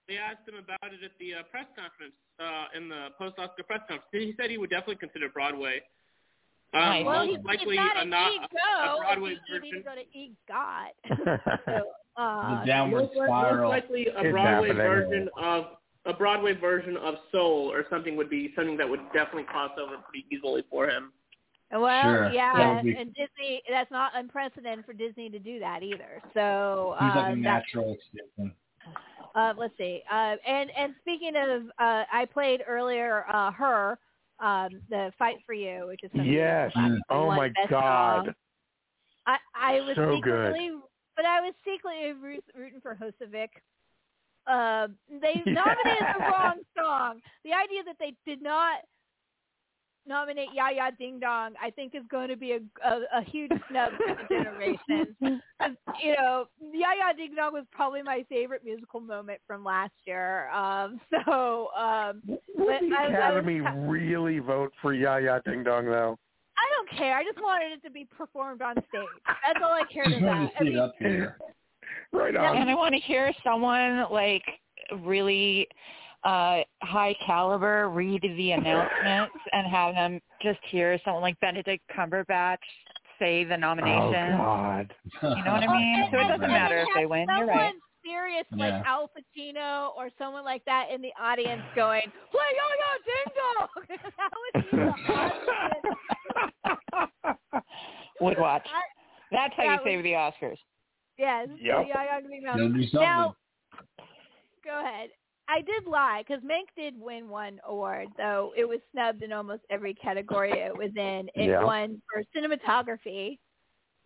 they 0.08 0.16
asked 0.18 0.48
him 0.48 0.54
about 0.56 0.92
it 0.92 1.02
at 1.04 1.12
the 1.20 1.34
uh, 1.34 1.42
press 1.50 1.66
conference 1.76 2.14
uh, 2.40 2.76
in 2.76 2.88
the 2.88 3.08
post-Oscar 3.18 3.62
press 3.62 3.80
conference. 3.88 4.04
He 4.12 4.34
said 4.38 4.50
he 4.50 4.58
would 4.58 4.70
definitely 4.70 4.96
consider 4.96 5.28
Broadway. 5.28 5.80
Um, 6.74 6.80
Nice. 6.80 7.04
Well, 7.04 7.26
most 7.26 7.36
he's, 7.36 7.44
likely 7.44 7.76
he's 7.76 7.84
not 7.84 7.96
a, 7.96 8.00
an 8.00 8.10
not, 8.10 8.32
ego. 8.32 8.46
a 8.56 8.96
Broadway 9.00 9.30
he, 9.30 9.36
he 9.36 9.70
needs 9.70 9.74
version. 9.74 9.78
to 9.78 9.84
go 9.84 9.94
to 9.94 10.04
EGOT. 10.18 11.58
so, 11.66 12.22
uh, 12.22 12.60
The 12.60 12.66
downward 12.66 13.00
most, 13.00 13.16
li- 13.16 13.26
most 13.28 13.68
likely 13.68 14.06
a 14.08 14.30
Broadway 14.30 14.68
happening. 14.68 14.76
version 14.76 15.28
of 15.40 15.64
a 16.06 16.12
Broadway 16.12 16.54
version 16.54 16.96
of 16.96 17.14
Soul 17.30 17.70
or 17.72 17.84
something 17.90 18.16
would 18.16 18.28
be 18.30 18.52
something 18.56 18.76
that 18.78 18.88
would 18.88 19.00
definitely 19.12 19.44
cross 19.44 19.70
over 19.80 19.96
pretty 19.98 20.26
easily 20.32 20.64
for 20.70 20.88
him. 20.88 21.12
Well, 21.70 22.02
Sure. 22.02 22.30
yeah, 22.32 22.82
be- 22.82 22.94
and 22.96 23.14
Disney. 23.14 23.62
That's 23.70 23.90
not 23.90 24.12
unprecedented 24.14 24.84
for 24.84 24.92
Disney 24.94 25.30
to 25.30 25.38
do 25.38 25.58
that 25.60 25.82
either. 25.82 26.20
So 26.34 26.96
He's 27.00 27.14
like 27.14 27.28
uh, 27.28 27.32
a 27.32 27.36
natural 27.36 27.94
extension. 27.94 28.54
Uh, 29.34 29.54
let's 29.56 29.76
see. 29.78 30.02
Uh, 30.10 30.36
and 30.46 30.70
and 30.76 30.94
speaking 31.00 31.34
of, 31.36 31.62
uh, 31.78 32.04
I 32.12 32.26
played 32.32 32.62
earlier 32.68 33.24
uh, 33.32 33.50
her, 33.52 33.98
um, 34.40 34.68
the 34.90 35.12
Fight 35.18 35.36
for 35.46 35.54
You, 35.54 35.86
which 35.88 36.00
is 36.04 36.10
Yes. 36.14 36.72
Oh 37.08 37.28
my 37.28 37.50
God. 37.70 38.26
Song. 38.26 38.34
I 39.26 39.36
I 39.54 39.80
was 39.80 39.96
So 39.96 40.20
good. 40.20 40.52
secretly, 40.52 40.70
but 41.16 41.24
I 41.24 41.40
was 41.40 41.54
secretly 41.64 42.12
root- 42.12 42.44
rooting 42.54 42.80
for 42.80 42.94
Husavik. 42.96 43.48
Uh, 44.46 44.88
they 45.20 45.42
Yeah. 45.46 45.52
nominated 45.64 46.06
the 46.18 46.24
wrong 46.24 46.58
song. 46.76 47.20
The 47.44 47.52
idea 47.52 47.84
that 47.84 47.96
they 47.98 48.14
did 48.26 48.42
not 48.42 48.80
nominate 50.06 50.48
Jaja 50.56 50.96
Ding 50.98 51.18
Dong, 51.20 51.52
I 51.62 51.70
think, 51.70 51.94
is 51.94 52.02
going 52.10 52.28
to 52.28 52.36
be 52.36 52.52
a 52.52 52.60
a, 52.86 53.00
a 53.20 53.22
huge 53.24 53.50
snub 53.70 53.92
for 53.96 54.14
the 54.14 54.34
generation. 54.34 55.16
you 56.02 56.14
know, 56.18 56.46
Jaja 56.62 57.16
Ding 57.16 57.34
Dong 57.36 57.52
was 57.52 57.64
probably 57.72 58.02
my 58.02 58.24
favorite 58.28 58.62
musical 58.64 59.00
moment 59.00 59.40
from 59.46 59.64
last 59.64 59.92
year. 60.04 60.48
Um, 60.50 61.00
so, 61.26 61.68
um, 61.78 62.22
Would 62.26 62.38
but 62.56 62.80
the 62.88 62.94
I- 62.96 63.04
I 63.04 63.32
was 63.32 63.44
Academy 63.44 63.60
really 63.60 64.38
vote 64.38 64.72
for 64.80 64.94
Jaja 64.94 65.42
Ding 65.44 65.62
Dong 65.64 65.86
though? 65.86 66.18
I 66.58 66.64
don't 66.76 66.98
care. 66.98 67.16
I 67.16 67.24
just 67.24 67.38
wanted 67.38 67.72
it 67.72 67.82
to 67.82 67.90
be 67.90 68.04
performed 68.16 68.62
on 68.62 68.74
stage. 68.74 69.02
That's 69.26 69.58
all 69.64 69.72
I 69.72 69.82
cared 69.92 70.08
Just 70.10 70.22
wanted 70.22 70.42
about. 70.44 70.52
to 70.52 70.56
I 70.56 70.60
see 70.60 70.66
it 70.66 70.70
mean, 70.70 70.78
up 70.78 70.94
here. 70.98 71.36
Right 72.12 72.34
And. 72.36 72.70
I 72.70 72.74
want 72.74 72.94
to 72.94 73.00
hear 73.00 73.32
someone 73.42 74.04
like 74.10 74.44
really 75.02 75.66
uh 76.24 76.60
high 76.82 77.14
caliber 77.26 77.88
read 77.90 78.22
the 78.22 78.52
announcements 78.52 79.34
and 79.52 79.66
have 79.66 79.94
them 79.94 80.20
just 80.42 80.60
hear 80.70 80.98
someone 81.04 81.22
like 81.22 81.38
Benedict 81.40 81.82
Cumberbatch 81.96 82.56
say 83.18 83.44
the 83.44 83.56
nomination. 83.56 83.98
Oh 84.00 84.02
nomination. 84.12 84.38
God. 84.38 84.94
You 85.38 85.44
know 85.44 85.52
what 85.52 85.68
I 85.68 85.78
mean? 85.78 86.04
So 86.12 86.18
it 86.18 86.28
doesn't 86.34 86.48
matter 86.48 86.78
if 86.78 86.88
they 86.94 87.06
win. 87.06 87.26
You're 87.28 87.38
Someone 87.38 87.56
right. 87.56 87.74
serious 88.04 88.46
Yeah. 88.54 88.76
like 88.78 88.86
Al 88.86 89.08
Pacino 89.10 89.90
or 89.96 90.10
someone 90.18 90.44
like 90.44 90.64
that 90.64 90.90
in 90.94 91.02
the 91.02 91.12
audience 91.20 91.62
going, 91.76 92.02
"Play 92.30 92.50
Yo 92.58 92.64
Yo 92.82 92.90
Ding 93.06 93.32
Dong." 93.38 93.68
that 94.18 94.30
would 94.38 94.54
be 94.70 94.76
the 94.76 94.82
awesome. 95.12 95.96
Would 98.20 98.38
watch. 98.38 98.66
I- 98.72 98.82
That's 99.32 99.52
how 99.56 99.62
that 99.64 99.66
you 99.66 99.72
was- 99.72 99.80
save 99.84 100.02
the 100.04 100.12
Oscars. 100.12 100.58
Yes. 101.18 101.48
Yep. 101.60 101.86
Yeah, 101.88 101.90
Yo 102.04 102.20
Yo 102.22 102.28
Ding 102.28 102.42
Dong. 102.44 102.56
They'll. 102.92 103.02
Now, 103.02 103.34
go 104.64 104.80
ahead. 104.80 105.10
I 105.48 105.60
did 105.60 105.86
lie 105.86 106.22
because 106.26 106.42
Mank 106.42 106.66
did 106.76 106.98
win 106.98 107.28
one 107.28 107.60
award, 107.66 108.08
though 108.16 108.52
it 108.56 108.64
was 108.66 108.78
snubbed 108.92 109.22
in 109.22 109.32
almost 109.32 109.62
every 109.70 109.94
category 109.94 110.52
it 110.52 110.76
was 110.76 110.90
in. 110.96 111.28
It 111.34 111.50
Yeah. 111.50 111.64
won 111.64 112.00
for 112.10 112.22
cinematography, 112.34 113.38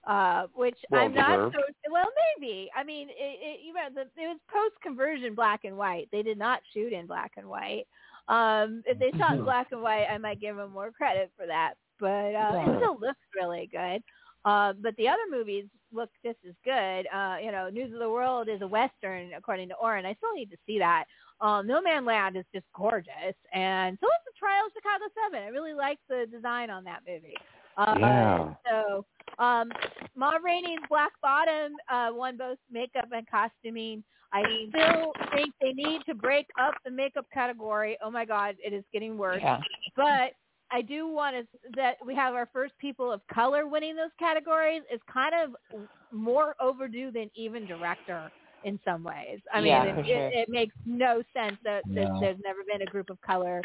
uh, 0.07 0.47
which 0.55 0.79
Well 0.91 1.03
I'm 1.03 1.15
not 1.15 1.53
so 1.53 1.61
well. 1.91 2.07
Maybe 2.39 2.71
I 2.75 2.83
mean 2.85 3.09
it, 3.11 3.15
it, 3.19 3.61
you 3.65 3.73
know 3.75 3.89
the, 3.95 4.03
it 4.21 4.29
was 4.29 4.39
post 4.49 4.81
conversion 4.83 5.35
black 5.35 5.65
and 5.65 5.77
white. 5.77 6.09
They 6.11 6.23
did 6.23 6.39
not 6.39 6.63
shoot 6.73 6.93
in 6.93 7.07
black 7.07 7.33
and 7.37 7.49
white. 7.49 7.87
Um, 8.29 8.83
if 8.87 8.99
they 8.99 9.17
shot 9.19 9.37
in 9.37 9.45
black 9.45 9.69
and 9.73 9.83
white, 9.83 10.07
I 10.07 10.19
might 10.19 10.41
give 10.41 10.57
them 10.57 10.73
more 10.73 10.91
credit 10.91 11.31
for 11.37 11.47
that. 11.47 11.75
But 12.01 12.35
uh, 12.35 12.53
it 12.67 12.77
still 12.79 12.99
looks 12.99 13.21
really 13.35 13.69
good. 13.71 14.03
Uh, 14.45 14.73
but 14.75 14.97
the 14.97 15.09
other 15.09 15.23
movies 15.31 15.67
look 15.93 16.11
just 16.25 16.39
as 16.49 16.55
good. 16.65 17.07
Uh, 17.13 17.37
you 17.43 17.51
know, 17.51 17.69
News 17.69 17.93
of 17.93 17.99
the 17.99 18.11
World 18.11 18.49
is 18.49 18.63
a 18.63 18.67
western, 18.67 19.33
according 19.35 19.69
to 19.71 19.75
Orrin. 19.77 20.07
I 20.07 20.15
still 20.15 20.33
need 20.35 20.51
to 20.51 20.57
see 20.67 20.79
that. 20.79 21.05
Um, 21.41 21.67
Nomadland 21.69 22.37
is 22.37 22.45
just 22.55 22.65
gorgeous, 22.75 23.37
and 23.53 23.99
so 24.01 24.07
is 24.07 24.25
the 24.25 24.33
Trial 24.39 24.65
of 24.67 24.73
Chicago 24.73 25.05
Seven. 25.23 25.47
I 25.47 25.49
really 25.49 25.75
like 25.75 25.99
the 26.09 26.27
design 26.31 26.71
on 26.71 26.85
that 26.85 27.01
movie. 27.07 27.35
Uh, 27.77 27.97
Yeah. 28.01 28.55
So, 28.71 29.05
um, 29.39 29.71
Ma 30.15 30.33
Rainey's 30.43 30.79
Black 30.89 31.13
Bottom 31.21 31.75
uh, 31.91 32.09
won 32.13 32.39
both 32.39 32.59
makeup 32.71 33.09
and 33.13 33.27
costuming. 33.29 34.03
I 34.33 34.43
still 34.71 35.13
think 35.35 35.55
they 35.61 35.73
need 35.73 36.01
to 36.07 36.15
break 36.15 36.47
up 36.61 36.75
the 36.85 36.91
makeup 36.91 37.27
category. 37.33 37.97
Oh 38.03 38.11
my 38.11 38.25
God, 38.25 38.57
it 38.65 38.73
is 38.73 38.85
getting 38.93 39.17
worse. 39.19 39.41
Yeah. 39.43 39.61
But 39.95 40.33
I 40.73 40.83
do 40.83 41.07
want 41.07 41.37
to 41.37 41.47
that 41.77 41.97
we 42.05 42.15
have 42.15 42.35
our 42.35 42.49
first 42.53 42.73
people 42.79 43.13
of 43.13 43.21
color 43.33 43.67
winning 43.67 43.95
those 43.95 44.11
categories 44.19 44.83
is 44.93 45.01
kind 45.13 45.35
of 45.35 45.81
more 46.13 46.55
overdue 46.61 47.11
than 47.11 47.31
even 47.35 47.67
director 47.67 48.31
in 48.67 48.81
some 48.85 49.05
ways. 49.05 49.39
I 49.55 49.61
mean, 49.61 49.69
Yeah, 49.69 49.85
it, 49.85 49.95
for 49.95 50.01
it, 50.01 50.35
it 50.35 50.49
makes 50.49 50.75
no 50.85 51.23
sense 51.33 51.57
that, 51.63 51.87
No. 51.87 52.19
there's 52.21 52.39
never 52.45 52.61
been 52.71 52.83
a 52.83 52.91
group 52.91 53.11
of 53.11 53.21
color 53.23 53.63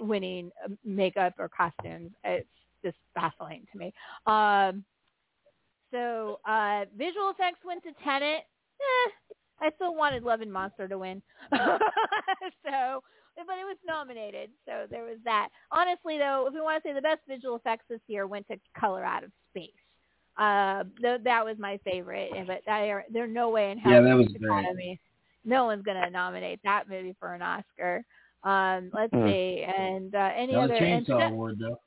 winning 0.00 0.50
uh, 0.64 0.68
makeup 0.84 1.34
or 1.38 1.48
costumes. 1.48 2.12
It's 2.22 2.46
just 2.84 2.98
baffling 3.14 3.66
to 3.72 3.78
me. 3.78 3.92
Um, 4.26 4.84
so 5.90 6.38
uh, 6.46 6.84
visual 6.96 7.30
effects 7.30 7.60
went 7.64 7.82
to 7.84 7.92
Tenet. 8.04 8.44
Eh, 8.80 9.10
I 9.60 9.70
still 9.76 9.94
wanted 9.94 10.22
Love 10.22 10.42
and 10.42 10.52
Monster 10.52 10.86
to 10.86 10.98
win. 10.98 11.22
so, 11.50 11.58
but 13.36 13.56
it 13.58 13.64
was 13.64 13.78
nominated, 13.86 14.50
so 14.66 14.84
there 14.90 15.04
was 15.04 15.16
that. 15.24 15.48
Honestly, 15.72 16.18
though, 16.18 16.44
if 16.46 16.52
we 16.54 16.60
want 16.60 16.82
to 16.82 16.88
say 16.88 16.92
the 16.92 17.00
best 17.00 17.20
visual 17.26 17.56
effects 17.56 17.86
this 17.88 18.00
year 18.06 18.26
went 18.26 18.46
to 18.48 18.56
Color 18.78 19.02
Out 19.04 19.24
of 19.24 19.30
Space. 19.50 19.70
Uh, 20.38 20.84
th- 21.02 21.20
that 21.24 21.44
was 21.44 21.56
my 21.58 21.78
favorite, 21.84 22.30
and 22.36 22.46
but 22.46 22.60
there, 22.64 23.04
there's 23.10 23.32
no 23.34 23.50
way 23.50 23.72
in 23.72 23.78
hell 23.78 23.92
Yeah, 23.92 24.00
that 24.02 24.14
was 24.16 24.28
the 24.32 24.38
great. 24.38 24.60
Academy- 24.64 25.00
no 25.44 25.64
one's 25.64 25.82
gonna 25.82 26.08
nominate 26.10 26.60
that 26.64 26.88
movie 26.88 27.16
for 27.18 27.34
an 27.34 27.42
Oscar. 27.42 28.04
Um, 28.44 28.90
let's 28.92 29.12
Hmm. 29.12 29.26
see, 29.26 29.64
and 29.66 30.14
uh, 30.14 30.30
any 30.36 30.52
That 30.54 30.60
other 30.60 30.74
and 30.74 31.04
Chainsaw 31.06 31.28
Ch- 31.28 31.32
Award 31.32 31.58
though. 31.58 31.80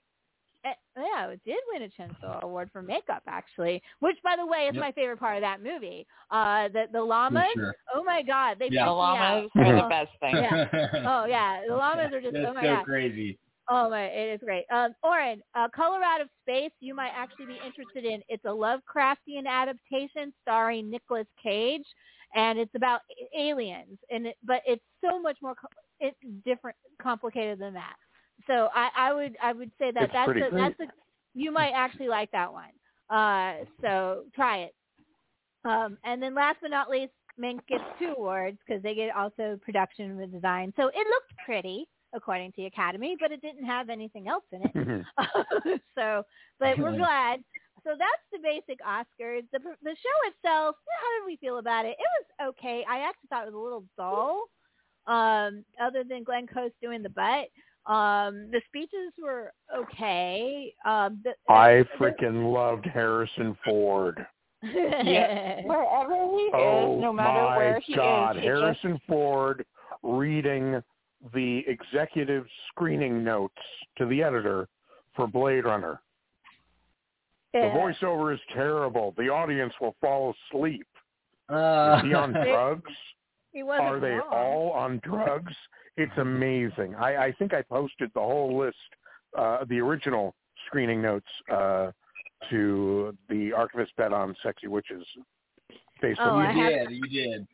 Eh, 0.63 0.73
yeah, 0.97 1.27
it 1.29 1.41
did 1.45 1.57
win 1.71 1.83
a 1.83 1.89
Chainsaw 1.89 2.41
Award 2.41 2.69
for 2.71 2.81
makeup, 2.83 3.23
actually. 3.27 3.81
Which, 3.99 4.17
by 4.23 4.35
the 4.35 4.45
way, 4.45 4.67
is 4.67 4.75
Yep. 4.75 4.81
my 4.81 4.91
favorite 4.91 5.17
part 5.19 5.37
of 5.37 5.41
that 5.41 5.63
movie. 5.63 6.05
Uh, 6.29 6.67
the 6.69 6.85
the 6.91 7.01
llamas. 7.01 7.45
Sure. 7.55 7.73
Oh 7.95 8.03
my 8.03 8.21
God, 8.21 8.57
they 8.59 8.67
Yeah. 8.69 8.85
The 8.85 8.91
llamas 8.91 9.49
out. 9.55 9.65
are 9.65 9.75
the 9.81 9.87
best 9.89 10.11
thing. 10.19 10.35
Yeah. 10.35 10.67
Oh 11.05 11.25
yeah, 11.25 11.61
the 11.67 11.75
llamas 11.81 12.11
are 12.13 12.21
just 12.21 12.33
That's 12.33 12.45
oh 12.49 12.53
my 12.53 12.61
so 12.63 12.75
God. 12.75 12.85
crazy. 12.85 13.39
Oh 13.73 13.89
my, 13.89 14.03
it 14.07 14.33
is 14.33 14.41
great. 14.43 14.65
Um, 14.69 14.93
Orrin, 15.01 15.41
uh, 15.55 15.69
Color 15.73 16.03
Out 16.03 16.19
of 16.19 16.27
Space, 16.43 16.73
you 16.81 16.93
might 16.93 17.11
actually 17.15 17.45
be 17.45 17.57
interested 17.65 18.03
in. 18.03 18.21
It's 18.27 18.43
a 18.43 18.49
Lovecraftian 18.49 19.47
adaptation 19.47 20.33
starring 20.41 20.91
Nicolas 20.91 21.27
Cage, 21.41 21.85
and 22.35 22.59
it's 22.59 22.75
about 22.75 22.99
aliens, 23.37 23.97
and 24.09 24.27
it, 24.27 24.35
but 24.43 24.61
it's 24.67 24.83
so 24.99 25.21
much 25.21 25.37
more 25.41 25.55
co- 25.55 25.69
it's 26.01 26.17
different, 26.43 26.75
complicated 27.01 27.59
than 27.59 27.73
that. 27.75 27.95
So 28.45 28.67
I, 28.75 28.89
I 28.97 29.13
would 29.13 29.37
I 29.41 29.53
would 29.53 29.71
say 29.79 29.91
that 29.91 30.03
It's 30.03 30.13
that's 30.13 30.31
a, 30.31 30.49
that's 30.51 30.79
a, 30.81 30.87
you 31.33 31.49
might 31.49 31.71
actually 31.71 32.09
like 32.09 32.29
that 32.31 32.51
one. 32.51 32.71
Uh, 33.09 33.63
so 33.81 34.25
try 34.35 34.63
it. 34.63 34.75
Um, 35.63 35.97
and 36.03 36.21
then 36.21 36.35
last 36.35 36.57
but 36.61 36.71
not 36.71 36.89
least, 36.89 37.13
Mank 37.39 37.65
gets 37.69 37.83
two 37.99 38.15
awards 38.17 38.57
because 38.67 38.83
they 38.83 38.95
get 38.95 39.15
also 39.15 39.57
production 39.63 40.19
and 40.19 40.31
design. 40.33 40.73
So 40.75 40.87
it 40.89 41.07
looked 41.07 41.33
pretty 41.45 41.87
according 42.13 42.51
to 42.51 42.57
the 42.57 42.65
Academy, 42.65 43.15
but 43.19 43.31
it 43.31 43.41
didn't 43.41 43.65
have 43.65 43.89
anything 43.89 44.27
else 44.27 44.43
in 44.51 44.61
it. 44.63 45.05
so, 45.95 46.23
but 46.59 46.77
we're 46.77 46.97
glad. 46.97 47.41
So 47.83 47.91
that's 47.97 48.23
the 48.31 48.39
basic 48.43 48.79
Oscars. 48.81 49.43
The 49.51 49.59
the 49.83 49.95
show 49.95 50.29
itself, 50.29 50.75
how 50.99 51.19
did 51.19 51.25
we 51.25 51.37
feel 51.37 51.57
about 51.57 51.85
it? 51.85 51.97
It 51.97 51.97
was 51.99 52.49
okay. 52.49 52.85
I 52.89 52.99
actually 52.99 53.27
thought 53.29 53.43
it 53.47 53.53
was 53.53 53.55
a 53.55 53.63
little 53.63 53.83
dull. 53.97 54.43
Um, 55.07 55.65
other 55.81 56.03
than 56.07 56.23
Glenn 56.23 56.45
Close 56.45 56.69
doing 56.79 57.01
the 57.01 57.09
butt, 57.09 57.49
um, 57.91 58.49
the 58.51 58.61
speeches 58.67 59.13
were 59.21 59.51
okay. 59.75 60.73
Um, 60.85 61.23
the, 61.23 61.31
I 61.51 61.83
freaking 61.99 62.53
loved 62.53 62.85
Harrison 62.85 63.57
Ford. 63.65 64.25
Yeah. 64.63 65.61
Wherever 65.65 66.13
he 66.13 66.51
oh 66.53 66.97
is, 66.97 67.01
no 67.01 67.11
matter 67.11 67.57
where 67.57 67.79
he 67.79 67.95
God, 67.95 68.37
is, 68.37 68.43
he 68.43 68.47
Harrison 68.47 68.93
just 68.93 69.07
Ford 69.07 69.65
reading 70.03 70.83
the 71.33 71.63
executive 71.67 72.45
screening 72.69 73.23
notes 73.23 73.53
to 73.97 74.05
the 74.05 74.23
editor 74.23 74.67
for 75.15 75.27
Blade 75.27 75.65
Runner. 75.65 76.01
The 77.53 77.59
voiceover 77.59 78.33
is 78.33 78.39
terrible. 78.53 79.13
The 79.17 79.27
audience 79.29 79.73
will 79.81 79.95
fall 79.99 80.33
asleep. 80.53 80.87
Uh, 81.49 81.97
Is 81.99 82.05
he 82.07 82.13
on 82.13 82.31
drugs? 82.47 82.91
he 83.51 83.61
wasn't 83.61 83.87
Are 83.87 83.99
they 83.99 84.11
wrong. 84.11 84.29
all 84.31 84.71
on 84.71 85.01
drugs? 85.03 85.53
It's 85.97 86.17
amazing. 86.17 86.95
I, 86.95 87.25
I 87.25 87.31
think 87.33 87.53
I 87.53 87.61
posted 87.63 88.09
the 88.13 88.21
whole 88.21 88.57
list, 88.57 88.77
uh, 89.37 89.65
the 89.67 89.79
original 89.79 90.33
screening 90.67 91.01
notes 91.01 91.25
uh, 91.51 91.91
to 92.49 93.15
the 93.27 93.51
Archivist 93.51 93.91
Bet 93.97 94.13
on 94.13 94.33
Sexy 94.41 94.67
Witches 94.67 95.05
Facebook. 96.01 96.15
Oh, 96.21 96.37
I 96.37 96.51
you 96.53 96.69
did. 96.69 96.91
You 96.91 97.07
did. 97.07 97.47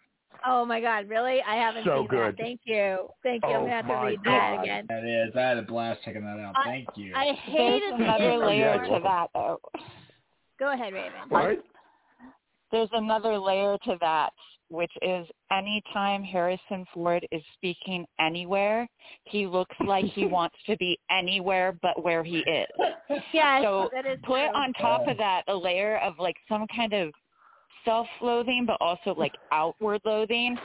Oh 0.46 0.66
my 0.66 0.82
God, 0.82 1.08
really? 1.10 1.42
I 1.42 1.56
haven't 1.56 1.86
So 1.86 2.00
seen 2.00 2.08
good. 2.08 2.38
that. 2.38 2.38
Thank 2.38 2.62
you. 2.66 3.08
Thank 3.24 3.44
you. 3.44 3.50
I'm 3.50 3.56
Oh, 3.56 3.60
gonna 3.62 3.72
have 3.72 3.88
to 3.88 3.94
my 3.94 4.06
read 4.08 4.20
that 4.26 4.60
again. 4.62 4.86
That 4.90 5.04
is. 5.04 5.36
I 5.36 5.42
had 5.42 5.58
a 5.58 5.62
blast 5.64 6.02
checking 6.04 6.24
that 6.24 6.40
out. 6.40 6.54
I- 6.58 6.64
Thank 6.64 6.88
you. 6.96 7.14
I 7.16 7.26
there's 7.26 7.38
hated 7.38 7.92
the 7.94 8.04
another 8.04 8.32
end 8.32 8.42
layer 8.42 8.84
to 8.86 9.00
that 9.04 9.30
though. 9.34 9.60
Go 10.60 10.72
ahead, 10.74 10.94
Raven. 10.94 11.12
Right? 11.30 11.60
There's 12.72 12.90
another 12.94 13.38
layer 13.38 13.78
to 13.86 13.98
that 14.02 14.34
which 14.70 14.92
is 15.02 15.26
anytime 15.52 16.24
Harrison 16.24 16.86
Ford 16.94 17.26
is 17.32 17.42
speaking 17.54 18.06
anywhere, 18.20 18.88
he 19.24 19.48
looks 19.48 19.76
like 19.86 20.06
he 20.06 20.26
wants 20.28 20.58
to 20.66 20.76
be 20.78 21.00
anywhere 21.10 21.78
but 21.82 22.04
where 22.04 22.24
he 22.24 22.40
is. 22.40 22.68
Yes, 23.34 23.64
so 23.64 23.90
that 23.94 24.06
is 24.06 24.20
put 24.24 24.36
true. 24.46 24.56
on 24.56 24.74
top 24.74 25.08
of 25.08 25.18
that 25.18 25.44
a 25.48 25.56
layer 25.56 25.98
of 26.00 26.16
like 26.20 26.36
some 26.50 26.66
kind 26.76 26.94
of 26.94 27.12
self-loathing, 27.88 28.66
but 28.68 28.78
also 28.82 29.16
like 29.18 29.34
outward 29.52 30.02
loathing 30.06 30.58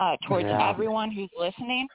uh, 0.00 0.16
towards 0.26 0.46
Yeah. 0.46 0.68
everyone 0.68 1.10
who's 1.10 1.30
listening, 1.38 1.86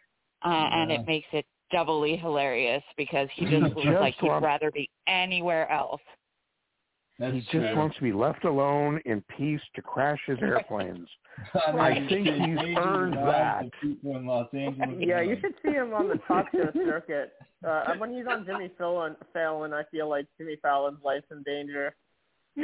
uh, 0.45 0.69
and 0.71 0.91
it 0.91 1.05
makes 1.05 1.27
it 1.33 1.45
doubly 1.71 2.15
hilarious 2.15 2.81
because 2.97 3.27
he 3.35 3.45
just 3.45 3.61
looks 3.75 3.83
Just 3.83 3.99
like 3.99 4.15
he'd 4.19 4.27
wants- 4.27 4.43
rather 4.45 4.71
be 4.71 4.89
anywhere 5.07 5.69
else. 5.69 6.01
That's 7.19 7.33
he 7.33 7.41
just 7.41 7.51
true. 7.51 7.75
wants 7.75 7.97
to 7.97 8.01
be 8.01 8.13
left 8.13 8.45
alone 8.45 9.01
in 9.05 9.21
peace 9.37 9.59
to 9.75 9.81
crash 9.81 10.19
his 10.25 10.37
airplanes. 10.41 11.07
I 11.77 11.93
mean, 11.99 12.07
think 12.07 12.27
it's 12.27 12.37
he's 12.37 12.57
amazing 12.57 12.77
earned 12.77 13.13
that. 13.15 13.65
in 13.83 14.25
Los 14.25 14.47
Angeles. 14.53 14.95
Yeah, 14.99 15.19
you 15.19 15.35
should 15.41 15.53
see 15.61 15.71
him 15.71 15.93
on 15.93 16.07
the 16.07 16.15
talk 16.27 16.45
show 16.53 16.71
circuit. 16.85 17.33
Uh, 17.67 17.95
when 17.97 18.13
he's 18.15 18.25
on 18.25 18.45
Jimmy 18.45 18.71
Fallon, 18.77 19.17
Fallon, 19.33 19.73
I 19.73 19.83
feel 19.91 20.07
like 20.07 20.27
Jimmy 20.37 20.55
Fallon's 20.61 20.99
life's 21.03 21.25
in 21.29 21.43
danger 21.43 21.93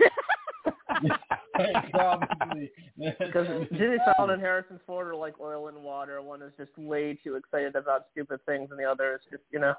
Probably. 1.91 2.72
because 2.97 3.47
Jimmy 3.74 3.97
Fallon 4.05 4.32
and 4.32 4.41
Harrison 4.41 4.80
Ford 4.86 5.07
are 5.07 5.16
like 5.16 5.36
oil 5.39 5.68
and 5.68 5.78
water. 5.84 6.22
One 6.22 6.41
is 6.41 6.51
just 6.57 6.72
way 6.78 7.18
too 7.24 7.36
excited 7.36 7.76
about 7.76 8.05
stupid 8.11 8.39
things, 8.45 8.70
and 8.72 8.80
the 8.80 8.84
other 8.86 9.13
is 9.16 9.22
just 9.32 9.43
you 9.51 9.59
know. 9.59 9.74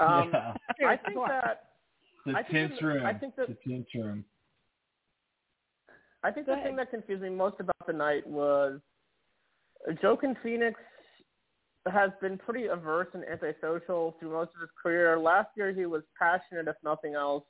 Um, 0.00 0.30
yeah. 0.32 0.88
I 0.88 0.96
think 0.96 1.16
that 1.28 1.64
The 2.26 2.32
I 2.32 2.42
think 2.42 2.48
tense 2.52 2.72
that- 2.80 2.86
room. 2.86 3.06
I 3.06 3.12
think 3.14 3.36
that- 3.36 3.48
the 3.48 3.56
tense 3.70 3.86
room. 3.94 4.24
I 6.24 6.30
think 6.30 6.46
the 6.46 6.54
Go 6.54 6.62
thing 6.62 6.76
that 6.76 6.90
confused 6.90 7.22
me 7.22 7.30
most 7.30 7.56
about 7.58 7.84
the 7.86 7.92
night 7.92 8.24
was 8.26 8.80
Joaquin 10.02 10.36
Phoenix 10.42 10.78
has 11.92 12.10
been 12.20 12.38
pretty 12.38 12.66
averse 12.66 13.08
and 13.12 13.24
antisocial 13.24 14.14
through 14.20 14.30
most 14.30 14.50
of 14.54 14.60
his 14.60 14.70
career. 14.80 15.18
Last 15.18 15.48
year 15.56 15.72
he 15.72 15.84
was 15.84 16.02
passionate, 16.16 16.68
if 16.68 16.76
nothing 16.84 17.14
else. 17.16 17.42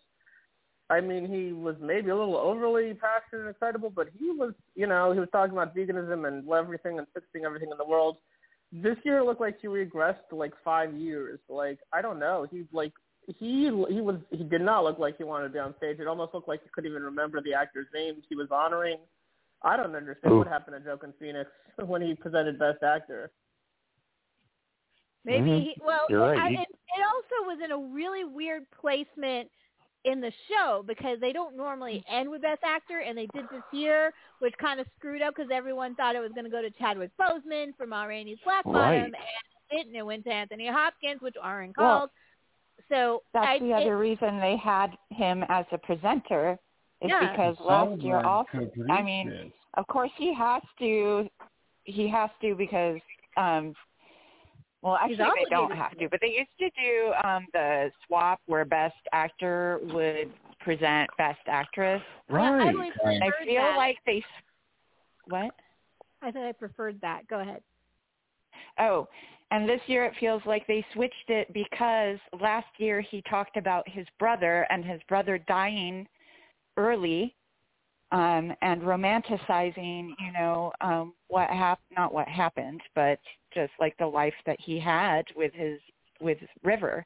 I 0.91 1.01
mean, 1.01 1.27
he 1.27 1.53
was 1.53 1.77
maybe 1.81 2.11
a 2.11 2.17
little 2.17 2.37
overly 2.37 2.95
passionate 2.95 3.47
and 3.47 3.51
excitable, 3.51 3.91
but 3.91 4.09
he 4.19 4.31
was, 4.31 4.53
you 4.75 4.87
know, 4.87 5.13
he 5.13 5.21
was 5.21 5.29
talking 5.33 5.53
about 5.53 5.75
veganism 5.75 6.27
and 6.29 6.49
everything 6.51 6.99
and 6.99 7.07
fixing 7.15 7.45
everything 7.45 7.71
in 7.71 7.79
the 7.79 7.85
world. 7.85 8.19
This 8.73 8.97
year 9.05 9.19
it 9.19 9.25
looked 9.25 9.41
like 9.41 9.61
he 9.61 9.69
regressed 9.69 10.29
to 10.31 10.37
like 10.37 10.53
five 10.65 10.95
years. 10.95 11.41
Like 11.49 11.79
I 11.93 12.03
don't 12.03 12.19
know, 12.19 12.47
he 12.51 12.65
like 12.73 12.93
he 13.27 13.65
he 13.89 14.01
was 14.01 14.17
he 14.31 14.45
did 14.45 14.63
not 14.63 14.85
look 14.85 14.99
like 14.99 15.17
he 15.19 15.25
wanted 15.25 15.49
to 15.49 15.53
be 15.53 15.59
on 15.59 15.75
stage. 15.79 15.99
It 16.01 16.07
almost 16.09 16.35
looked 16.35 16.49
like 16.49 16.63
he 16.63 16.71
couldn't 16.75 16.91
even 16.91 17.03
remember 17.03 17.41
the 17.41 17.55
actors' 17.55 17.87
names 17.95 18.23
he 18.29 18.35
was 18.35 18.49
honoring. 18.51 18.99
I 19.63 19.77
don't 19.77 19.95
understand 19.95 20.35
Ooh. 20.35 20.39
what 20.39 20.49
happened 20.49 20.83
to 20.83 20.91
Joaquin 20.91 21.13
Phoenix 21.21 21.51
when 21.87 22.03
he 22.03 22.15
presented 22.15 22.59
Best 22.59 22.83
Actor. 22.83 23.31
Maybe 25.25 25.51
Mhm. 25.51 25.63
he, 25.63 25.77
well, 25.81 26.07
You're 26.11 26.21
right. 26.21 26.39
I, 26.39 26.49
He- 26.49 26.55
it, 26.57 26.69
it 26.69 27.03
also 27.07 27.47
was 27.47 27.61
in 27.65 27.71
a 27.71 27.79
really 27.79 28.25
weird 28.25 28.69
placement 28.73 29.49
in 30.05 30.21
the 30.21 30.33
show 30.49 30.85
because 30.87 31.19
they 31.21 31.33
don't 31.33 31.57
normally 31.57 32.05
end 32.11 32.29
with 32.31 32.43
Best 32.43 32.63
Actor, 32.65 33.01
and 33.01 33.17
they 33.17 33.27
did 33.35 33.45
this 33.53 33.63
year, 33.73 34.13
which 34.41 34.53
kind 34.61 34.81
of 34.81 34.87
screwed 34.99 35.23
up 35.23 35.35
because 35.37 35.51
everyone 35.53 35.95
thought 35.95 36.17
it 36.17 36.21
was 36.21 36.33
going 36.33 36.45
to 36.45 36.51
go 36.51 36.61
to 36.63 36.71
Chadwick 36.71 37.11
Boseman 37.21 37.69
for 37.77 37.87
Ma 37.87 38.05
Rainey's 38.05 38.39
Black 38.45 38.65
Bottom, 38.65 38.81
Right. 38.81 38.97
and 39.05 39.15
it 39.15 39.77
didn't. 39.77 39.95
It 39.95 40.05
went 40.05 40.25
to 40.25 40.31
Anthony 40.33 40.67
Hopkins, 40.69 41.21
which 41.23 41.35
Aaron 41.43 41.73
Well, 41.77 41.99
called. 41.99 42.11
so 42.89 43.23
That's 43.33 43.47
I, 43.47 43.59
the 43.61 43.71
it- 43.71 43.83
other 43.83 43.97
reason 43.99 44.39
they 44.41 44.57
had 44.57 44.89
him 45.11 45.45
as 45.49 45.67
a 45.73 45.79
presenter 45.79 46.59
is 47.01 47.09
Yeah. 47.11 47.31
because 47.31 47.57
last 47.61 48.01
year 48.01 48.21
also 48.21 48.71
I 48.91 49.03
mean, 49.03 49.29
this. 49.29 49.53
of 49.75 49.87
course 49.87 50.11
he 50.17 50.33
has 50.35 50.63
to 50.79 51.29
he 51.85 52.07
has 52.09 52.31
to 52.41 52.55
because 52.55 53.01
um 53.37 53.75
well 54.83 54.97
actually 54.97 55.17
they 55.17 55.47
don't 55.51 55.73
have 55.73 55.93
to. 55.93 55.97
to, 55.99 56.09
but 56.11 56.21
they 56.21 56.29
used 56.29 56.51
to 56.59 56.69
do 56.71 57.13
um 57.25 57.47
the 57.53 57.91
swap 58.07 58.41
where 58.47 58.65
best 58.65 58.95
actor 59.13 59.81
would 59.85 60.31
present 60.61 61.09
best 61.19 61.41
actress. 61.47 62.03
yeah, 62.31 62.37
I 62.37 62.37
Right. 62.37 62.67
really 62.67 62.91
I 63.23 63.45
feel 63.45 63.63
that. 63.63 63.77
like 63.77 63.99
they 64.07 64.19
s- 64.19 64.43
what? 65.27 65.55
I 66.23 66.31
thought 66.31 66.47
I 66.47 66.53
preferred 66.53 67.01
that. 67.01 67.27
Go 67.29 67.41
ahead. 67.41 67.63
Oh, 68.79 69.09
and 69.51 69.69
this 69.69 69.81
year 69.87 70.05
it 70.05 70.15
feels 70.19 70.41
like 70.47 70.67
they 70.67 70.85
switched 70.95 71.29
it 71.29 71.53
because 71.53 72.19
last 72.41 72.67
year 72.79 73.01
he 73.01 73.23
talked 73.29 73.57
about 73.57 73.87
his 73.89 74.07
brother 74.19 74.67
and 74.71 74.85
his 74.85 75.01
brother 75.09 75.39
dying 75.39 76.07
early 76.77 77.35
um 78.13 78.53
and 78.63 78.83
romanticizing, 78.83 80.11
you 80.21 80.33
know, 80.33 80.73
um 80.81 81.15
what 81.29 81.51
hap 81.51 81.81
not 81.97 82.15
what 82.15 82.29
happened, 82.29 82.81
but 82.95 83.19
just 83.55 83.73
like 83.81 83.97
the 83.99 84.07
life 84.07 84.35
that 84.47 84.61
he 84.61 84.79
had 84.79 85.25
with 85.37 85.53
his 85.55 85.81
with 86.21 86.39
River. 86.63 87.05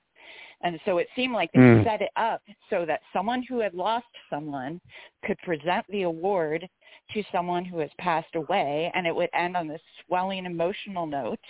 And 0.63 0.81
so 0.85 0.99
it 0.99 1.09
seemed 1.15 1.35
like 1.35 1.53
they 1.53 1.59
Mm. 1.61 1.85
set 1.85 2.03
it 2.03 2.11
up 2.17 2.43
so 2.71 2.85
that 2.87 3.03
someone 3.13 3.43
who 3.43 3.61
had 3.61 3.75
lost 3.75 4.07
someone 4.31 4.81
could 5.25 5.39
present 5.39 5.87
the 5.89 6.03
award 6.03 6.69
to 7.13 7.23
someone 7.31 7.65
who 7.65 7.79
has 7.79 7.91
passed 7.99 8.35
away 8.35 8.91
and 8.95 9.07
it 9.07 9.15
would 9.15 9.31
end 9.35 9.57
on 9.57 9.69
this 9.69 9.83
swelling 10.07 10.47
emotional 10.47 11.07
note 11.07 11.45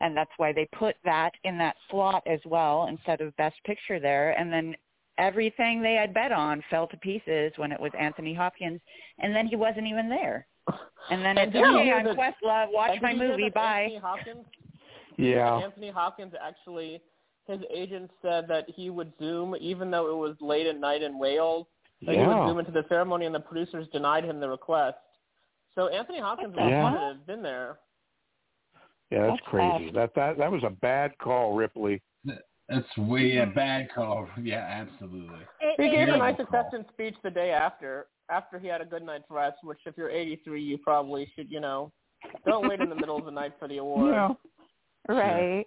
and 0.00 0.16
that's 0.16 0.30
why 0.38 0.52
they 0.52 0.66
put 0.72 0.96
that 1.04 1.32
in 1.44 1.58
that 1.58 1.76
slot 1.90 2.22
as 2.26 2.40
well 2.46 2.86
instead 2.86 3.20
of 3.20 3.36
best 3.36 3.56
picture 3.64 4.00
there 4.00 4.30
and 4.38 4.52
then 4.52 4.74
everything 5.18 5.82
they 5.82 5.94
had 5.94 6.14
bet 6.14 6.32
on 6.32 6.62
fell 6.70 6.86
to 6.88 6.96
pieces 6.98 7.52
when 7.56 7.72
it 7.72 7.80
was 7.80 7.92
Anthony 7.98 8.34
Hopkins 8.34 8.80
and 9.18 9.34
then 9.34 9.46
he 9.46 9.56
wasn't 9.56 9.86
even 9.86 10.08
there. 10.08 10.46
And 11.10 11.24
then 11.24 11.36
it's 11.38 11.52
did 11.52 11.62
okay, 11.64 11.84
hear 11.84 11.96
I'm 11.96 12.04
that- 12.04 12.16
Questlove, 12.16 12.68
watch 12.72 12.98
my 13.02 13.14
movie, 13.14 13.44
that 13.44 13.54
bye. 13.54 13.80
Anthony 13.82 13.98
Hopkins 14.00 14.46
Yeah. 15.18 15.56
Anthony 15.58 15.90
Hopkins 15.90 16.32
actually, 16.42 17.00
his 17.46 17.60
agent 17.74 18.10
said 18.22 18.46
that 18.48 18.64
he 18.68 18.88
would 18.90 19.12
Zoom 19.18 19.54
even 19.60 19.90
though 19.90 20.10
it 20.12 20.16
was 20.16 20.36
late 20.40 20.66
at 20.66 20.78
night 20.78 21.02
in 21.02 21.18
Wales. 21.18 21.66
That 22.06 22.16
he 22.16 22.20
would 22.20 22.48
Zoom 22.48 22.58
into 22.58 22.72
the 22.72 22.84
ceremony, 22.88 23.26
and 23.26 23.34
the 23.34 23.38
producers 23.38 23.86
denied 23.92 24.24
him 24.24 24.40
the 24.40 24.48
request. 24.48 24.96
So 25.76 25.86
Anthony 25.86 26.18
Hopkins 26.20 26.52
What 26.56 26.64
would 26.64 26.72
the 26.72 26.76
Yeah. 26.76 26.90
have 26.90 27.00
have 27.16 27.26
been 27.28 27.42
there. 27.42 27.78
Yeah, 29.10 29.26
that's 29.26 29.32
That's 29.40 29.48
crazy. 29.48 29.84
fast. 29.86 29.94
That 29.94 30.14
that 30.16 30.38
that 30.38 30.50
was 30.50 30.62
a 30.64 30.70
bad 30.70 31.16
call, 31.18 31.52
Ripley. 31.54 32.00
That's 32.72 32.96
way 33.08 33.36
a 33.38 33.46
bad 33.46 33.88
call. 33.94 34.28
Yeah, 34.42 34.66
absolutely. 34.68 35.40
It, 35.60 35.74
He 35.78 35.84
it- 35.86 35.90
gave 35.90 36.02
a 36.02 36.06
Terrible 36.06 36.18
nice 36.18 36.40
acceptance 36.40 36.86
speech 36.92 37.14
the 37.22 37.30
day 37.30 37.50
after, 37.50 38.06
after 38.30 38.58
he 38.58 38.68
had 38.68 38.80
a 38.80 38.84
good 38.84 39.02
night's 39.02 39.24
rest. 39.30 39.58
Which, 39.62 39.80
if 39.86 39.96
you're 39.96 40.10
83, 40.10 40.62
you 40.62 40.78
probably 40.78 41.30
should, 41.36 41.50
you 41.50 41.60
know, 41.60 41.92
don't 42.46 42.68
wait 42.68 42.80
in 42.80 42.88
the 42.88 42.94
middle 42.94 43.16
of 43.16 43.24
the 43.24 43.30
night 43.30 43.52
for 43.58 43.68
the 43.68 43.78
award. 43.78 44.14
Yeah. 44.14 44.28
Right. 45.08 45.66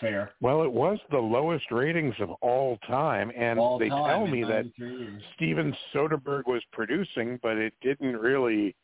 Fair. 0.00 0.30
Well, 0.40 0.62
it 0.62 0.70
was 0.72 0.98
the 1.10 1.18
lowest 1.18 1.64
ratings 1.70 2.14
of 2.20 2.30
all 2.40 2.78
time, 2.86 3.32
and 3.36 3.58
All 3.58 3.78
they 3.78 3.88
time 3.88 4.06
tell 4.08 4.26
me 4.26 4.44
that 4.44 4.64
years. 4.76 5.22
Steven 5.34 5.76
Soderbergh 5.92 6.46
was 6.46 6.62
producing, 6.72 7.38
but 7.42 7.56
it 7.56 7.74
didn't 7.82 8.16
really 8.16 8.76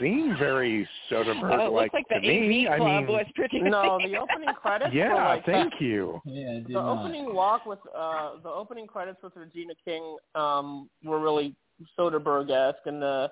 seem 0.00 0.36
very 0.38 0.88
Oh, 1.10 1.14
it 1.20 1.26
Soderbergh 1.26 1.72
looks 1.72 1.72
like 1.72 1.92
like 1.92 2.08
the 2.08 2.14
to 2.16 2.20
me. 2.20 2.66
AV 2.66 2.72
I 2.72 2.76
Club 2.78 3.04
mean, 3.04 3.06
was 3.08 3.26
producing. 3.34 3.70
No, 3.70 3.98
the 4.04 4.16
opening 4.16 4.48
credits 4.60 4.92
were 4.92 4.98
yeah, 4.98 5.14
like 5.28 5.44
thank 5.46 5.74
you. 5.80 6.20
Yeah, 6.24 6.60
the 6.66 6.72
not. 6.74 7.00
opening 7.00 7.34
walk 7.34 7.66
with 7.66 7.78
uh 7.96 8.32
the 8.42 8.48
opening 8.48 8.86
credits 8.86 9.18
with 9.22 9.34
Regina 9.36 9.74
King 9.84 10.16
um 10.34 10.88
were 11.04 11.20
really 11.20 11.54
Soderbergh 11.98 12.50
esque 12.50 12.86
and 12.86 13.00
the 13.00 13.30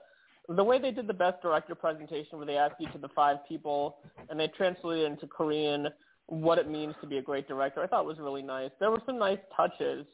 the 0.49 0.65
way 0.65 0.79
they 0.79 0.91
did 0.91 1.07
the 1.07 1.15
best 1.15 1.41
director 1.43 1.75
presentation 1.75 2.37
where 2.39 2.47
they 2.47 2.57
asked 2.57 2.75
each 2.81 2.95
of 2.95 3.01
the 3.01 3.09
five 3.09 3.39
people 3.49 3.97
and 4.29 4.39
they 4.39 4.49
translated 4.49 5.11
into 5.11 5.27
Korean 5.27 5.89
what 6.27 6.59
it 6.59 6.69
means 6.71 6.95
to 7.01 7.07
be 7.07 7.19
a 7.19 7.23
great 7.23 7.47
director, 7.49 7.83
I 7.83 7.87
thought 7.87 8.07
was 8.07 8.19
really 8.19 8.43
nice. 8.43 8.71
There 8.81 8.91
were 8.91 9.03
some 9.07 9.19
nice 9.19 9.39
touches. 9.57 10.07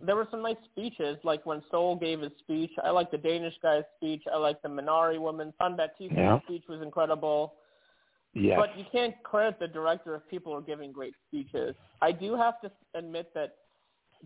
There 0.00 0.16
were 0.16 0.28
some 0.30 0.42
nice 0.42 0.56
speeches, 0.70 1.18
like 1.24 1.44
when 1.44 1.62
Soul 1.70 1.96
gave 1.96 2.20
his 2.20 2.32
speech. 2.38 2.70
I 2.82 2.90
like 2.90 3.10
the 3.10 3.18
Danish 3.18 3.54
guy's 3.62 3.84
speech. 3.96 4.22
I 4.32 4.36
like 4.38 4.60
the 4.62 4.68
Minari 4.68 5.18
woman. 5.20 5.52
San 5.60 5.76
Yeah. 5.98 6.40
speech 6.40 6.64
was 6.68 6.80
incredible. 6.82 7.54
Yes. 8.34 8.58
But 8.58 8.78
you 8.78 8.84
can't 8.90 9.14
credit 9.22 9.58
the 9.58 9.68
director 9.68 10.14
if 10.14 10.26
people 10.28 10.54
are 10.54 10.60
giving 10.60 10.92
great 10.92 11.14
speeches. 11.28 11.74
I 12.00 12.12
do 12.12 12.36
have 12.36 12.60
to 12.62 12.70
admit 12.94 13.32
that 13.34 13.56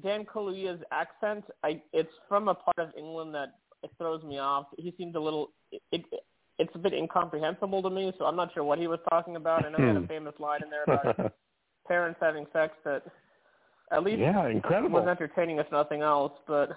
Dan 0.03 0.25
Kaluuya's 0.25 0.83
accent, 0.91 1.45
I 1.63 1.81
it's 1.93 2.13
from 2.29 2.49
a 2.49 2.55
part 2.55 2.79
of 2.79 2.91
England 2.97 3.35
that 3.35 3.55
it 3.83 3.91
throws 3.99 4.23
me 4.25 4.39
off. 4.39 4.67
He 4.77 4.93
seemed 4.99 5.17
a 5.17 5.21
little 5.21 5.53
it, 5.71 5.83
it 5.93 6.05
it's 6.59 6.75
a 6.75 6.79
bit 6.79 6.93
incomprehensible 6.93 7.83
to 7.83 7.91
me, 7.91 8.13
so 8.19 8.27
I'm 8.27 8.37
not 8.37 8.53
sure 8.55 8.63
what 8.65 8.79
he 8.79 8.87
was 8.87 9.01
talking 9.11 9.37
about. 9.37 9.65
I 9.65 9.71
know 9.71 9.79
he 9.79 9.87
had 9.87 9.97
a 9.97 10.01
Hmm. 10.01 10.07
famous 10.07 10.35
line 10.39 10.63
in 10.63 10.71
there 10.71 10.85
about 10.85 11.33
parents 11.89 12.19
having 12.21 12.47
sex 12.53 12.75
that 12.85 13.03
at 13.93 14.03
least 14.03 14.19
yeah, 14.19 14.45
was 14.47 14.53
incredible. 14.55 15.09
entertaining 15.09 15.59
if 15.59 15.71
nothing 15.71 16.03
else, 16.03 16.33
but 16.47 16.71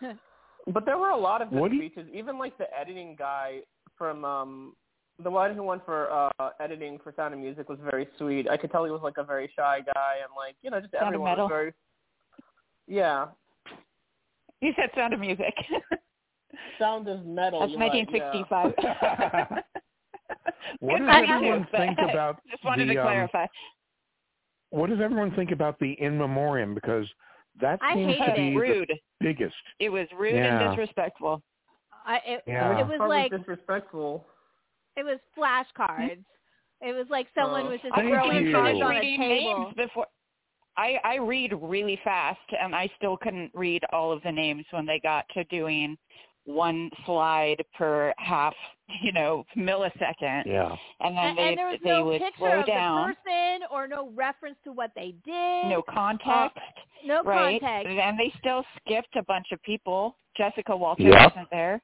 but 0.72 0.84
there 0.84 0.98
were 0.98 1.10
a 1.10 1.16
lot 1.16 1.42
of 1.42 1.50
good 1.50 1.58
What 1.60 1.70
do 1.70 1.76
you- 1.76 1.88
speeches. 1.90 2.08
Even 2.12 2.38
like 2.38 2.56
the 2.58 2.66
editing 2.78 3.16
guy 3.18 3.60
from 3.96 4.24
um 4.24 4.74
the 5.22 5.30
one 5.30 5.54
who 5.54 5.62
went 5.62 5.84
for 5.84 6.10
uh 6.10 6.50
editing 6.60 6.98
for 7.02 7.12
Sound 7.16 7.34
of 7.34 7.40
Music 7.40 7.68
was 7.68 7.78
very 7.82 8.08
sweet. 8.18 8.48
I 8.48 8.56
could 8.56 8.70
tell 8.72 8.84
he 8.84 8.90
was 8.90 9.02
like 9.02 9.18
a 9.18 9.24
very 9.24 9.50
shy 9.56 9.80
guy 9.94 10.14
and 10.22 10.30
like 10.36 10.56
you 10.62 10.70
know 10.70 10.80
just 10.80 10.92
Sound 10.92 11.06
everyone 11.06 11.30
Metal? 11.32 11.44
was 11.44 11.50
very 11.50 11.72
yeah 12.86 13.26
You 14.60 14.72
said 14.76 14.90
Sound 14.94 15.12
of 15.14 15.20
Music. 15.20 15.54
sound 16.78 17.06
is 17.08 17.18
metal. 17.24 17.60
That's 17.60 17.72
you're 17.72 17.80
right, 17.80 17.94
1965. 18.10 19.58
What 20.80 20.98
does 20.98 21.08
I 21.10 21.22
everyone 21.34 21.66
think 21.72 21.98
about 21.98 22.40
Just 22.50 22.64
wanted 22.64 22.88
the, 22.88 22.94
to 22.94 23.00
um, 23.00 23.06
clarify. 23.06 23.46
What 24.70 24.90
does 24.90 25.00
everyone 25.00 25.32
think 25.34 25.50
about 25.50 25.78
the 25.78 25.92
in 26.00 26.16
memoriam? 26.18 26.74
Because 26.74 27.06
that 27.60 27.78
I 27.82 27.94
seems 27.94 28.16
to 28.16 28.32
be 28.36 28.48
it. 28.48 28.50
the 28.52 28.56
rude. 28.56 28.92
biggest. 29.20 29.54
It 29.78 29.90
was 29.90 30.06
rude 30.18 30.34
Yeah. 30.34 30.60
and 30.60 30.70
disrespectful. 30.76 31.42
I, 32.06 32.16
it, 32.26 32.42
Yeah. 32.46 32.78
it 32.80 32.86
was 32.86 32.98
Part 32.98 33.10
like 33.10 33.30
disrespectful. 33.32 34.24
it 34.96 35.04
was 35.04 35.18
flashcards. 35.36 36.24
It 36.82 36.92
was 36.96 37.06
like 37.10 37.26
someone 37.34 37.66
Oh. 37.66 37.70
was 37.70 37.80
just 37.82 37.94
Thank 37.94 38.08
throwing 38.08 38.46
you. 38.46 38.52
cards 38.52 38.80
on 38.80 38.96
a 38.96 39.00
reading 39.00 39.20
table. 39.20 39.58
names 39.64 39.74
before. 39.76 40.06
I 40.76 40.98
I 41.04 41.16
read 41.16 41.52
really 41.60 41.98
fast, 42.04 42.38
and 42.58 42.74
I 42.74 42.88
still 42.96 43.16
couldn't 43.18 43.50
read 43.54 43.82
all 43.92 44.12
of 44.12 44.22
the 44.22 44.32
names 44.32 44.64
when 44.70 44.86
they 44.86 44.98
got 45.00 45.28
to 45.34 45.44
doing 45.44 45.98
one 46.46 46.90
slide 47.06 47.62
per 47.76 48.12
half, 48.18 48.54
you 49.02 49.12
know, 49.12 49.44
millisecond, 49.56 50.46
Yeah. 50.46 50.74
and 51.00 51.16
then 51.16 51.26
And, 51.26 51.38
they 51.38 51.48
and 51.50 51.58
there 51.58 51.68
was 51.68 51.78
they 51.84 51.90
no 51.90 52.04
would 52.06 52.20
picture 52.20 52.38
slow 52.38 52.60
of 52.60 52.66
down. 52.66 53.08
the 53.08 53.14
person 53.14 53.60
or 53.70 53.86
no 53.86 54.10
reference 54.14 54.56
to 54.64 54.72
what 54.72 54.90
they 54.96 55.14
did. 55.24 55.66
No 55.68 55.82
context, 55.88 56.58
no 57.04 57.22
right? 57.22 57.60
context. 57.60 57.88
And 57.90 58.18
they 58.18 58.32
still 58.38 58.64
skipped 58.84 59.14
a 59.16 59.22
bunch 59.24 59.46
of 59.52 59.62
people. 59.62 60.16
Jessica 60.36 60.76
Walter 60.76 61.02
Yep. 61.04 61.30
wasn't 61.34 61.50
there. 61.50 61.80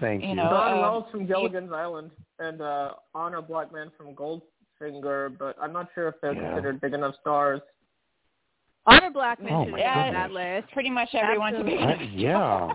Thank 0.00 0.22
You 0.22 0.30
you. 0.30 0.34
know, 0.36 0.50
Dawn 0.50 0.72
um, 0.74 0.80
Wells 0.80 1.04
from 1.10 1.26
Gilligan's 1.26 1.72
Island 1.72 2.10
and 2.38 2.60
uh, 2.60 2.92
Honor 3.14 3.40
Blackman 3.40 3.90
from 3.96 4.14
Goldfinger, 4.14 5.36
but 5.38 5.56
I'm 5.60 5.72
not 5.72 5.88
sure 5.94 6.08
if 6.08 6.14
they're 6.20 6.34
Yeah. 6.34 6.50
considered 6.50 6.80
big 6.82 6.92
enough 6.92 7.14
stars. 7.20 7.60
Honor 8.86 9.10
Blackman 9.10 9.52
Oh 9.52 9.64
should 9.64 9.74
be 9.74 9.82
on 9.82 10.12
that 10.12 10.30
list. 10.30 10.70
Pretty 10.72 10.90
much 10.90 11.08
everyone's 11.14 11.56
a 11.58 11.64
big 11.64 11.78
I- 11.80 12.02
yeah. 12.14 12.72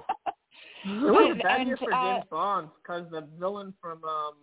It 0.85 1.11
was 1.11 1.37
a 1.39 1.43
bad 1.43 1.59
and, 1.61 1.67
year 1.67 1.77
for 1.77 1.93
uh, 1.93 2.15
James 2.15 2.25
Bond 2.29 2.69
because 2.81 3.05
the 3.11 3.27
villain 3.39 3.73
from 3.81 4.03
um, 4.03 4.33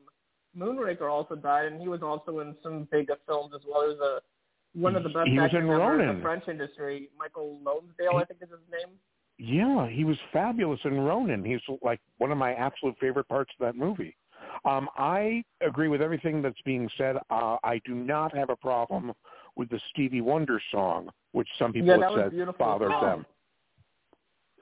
Moonraker 0.56 1.10
also 1.10 1.34
died, 1.34 1.66
and 1.66 1.80
he 1.80 1.88
was 1.88 2.02
also 2.02 2.40
in 2.40 2.54
some 2.62 2.86
big 2.90 3.08
films 3.26 3.52
as 3.54 3.62
well. 3.68 3.82
He 3.82 3.88
was 3.96 4.00
a 4.00 4.78
one 4.78 4.96
of 4.96 5.02
the 5.02 5.08
best 5.08 5.28
He 5.28 5.38
actors 5.38 5.58
in 5.62 5.68
ever 5.68 5.74
in 5.74 5.78
Ronin. 6.00 6.16
the 6.16 6.22
French 6.22 6.44
industry. 6.48 7.08
Michael 7.18 7.58
Lonsdale, 7.64 8.18
I 8.18 8.24
think 8.24 8.40
is 8.42 8.48
his 8.50 8.58
name. 8.70 8.94
Yeah, 9.38 9.88
he 9.88 10.04
was 10.04 10.16
fabulous 10.32 10.80
in 10.84 10.98
Ronin. 11.00 11.44
He's 11.44 11.60
like 11.82 12.00
one 12.18 12.32
of 12.32 12.38
my 12.38 12.54
absolute 12.54 12.96
favorite 13.00 13.28
parts 13.28 13.50
of 13.58 13.64
that 13.66 13.76
movie. 13.76 14.16
Um, 14.64 14.88
I 14.96 15.44
agree 15.60 15.88
with 15.88 16.02
everything 16.02 16.42
that's 16.42 16.60
being 16.64 16.88
said. 16.98 17.16
Uh, 17.30 17.56
I 17.62 17.80
do 17.84 17.94
not 17.94 18.36
have 18.36 18.50
a 18.50 18.56
problem 18.56 19.12
with 19.56 19.68
the 19.70 19.80
Stevie 19.90 20.20
Wonder 20.20 20.60
song, 20.70 21.08
which 21.32 21.48
some 21.58 21.72
people 21.72 21.88
yeah, 21.88 22.08
have 22.08 22.18
said 22.18 22.30
beautiful. 22.30 22.64
bothers 22.64 22.92
Oh. 22.94 23.00
them. 23.06 23.26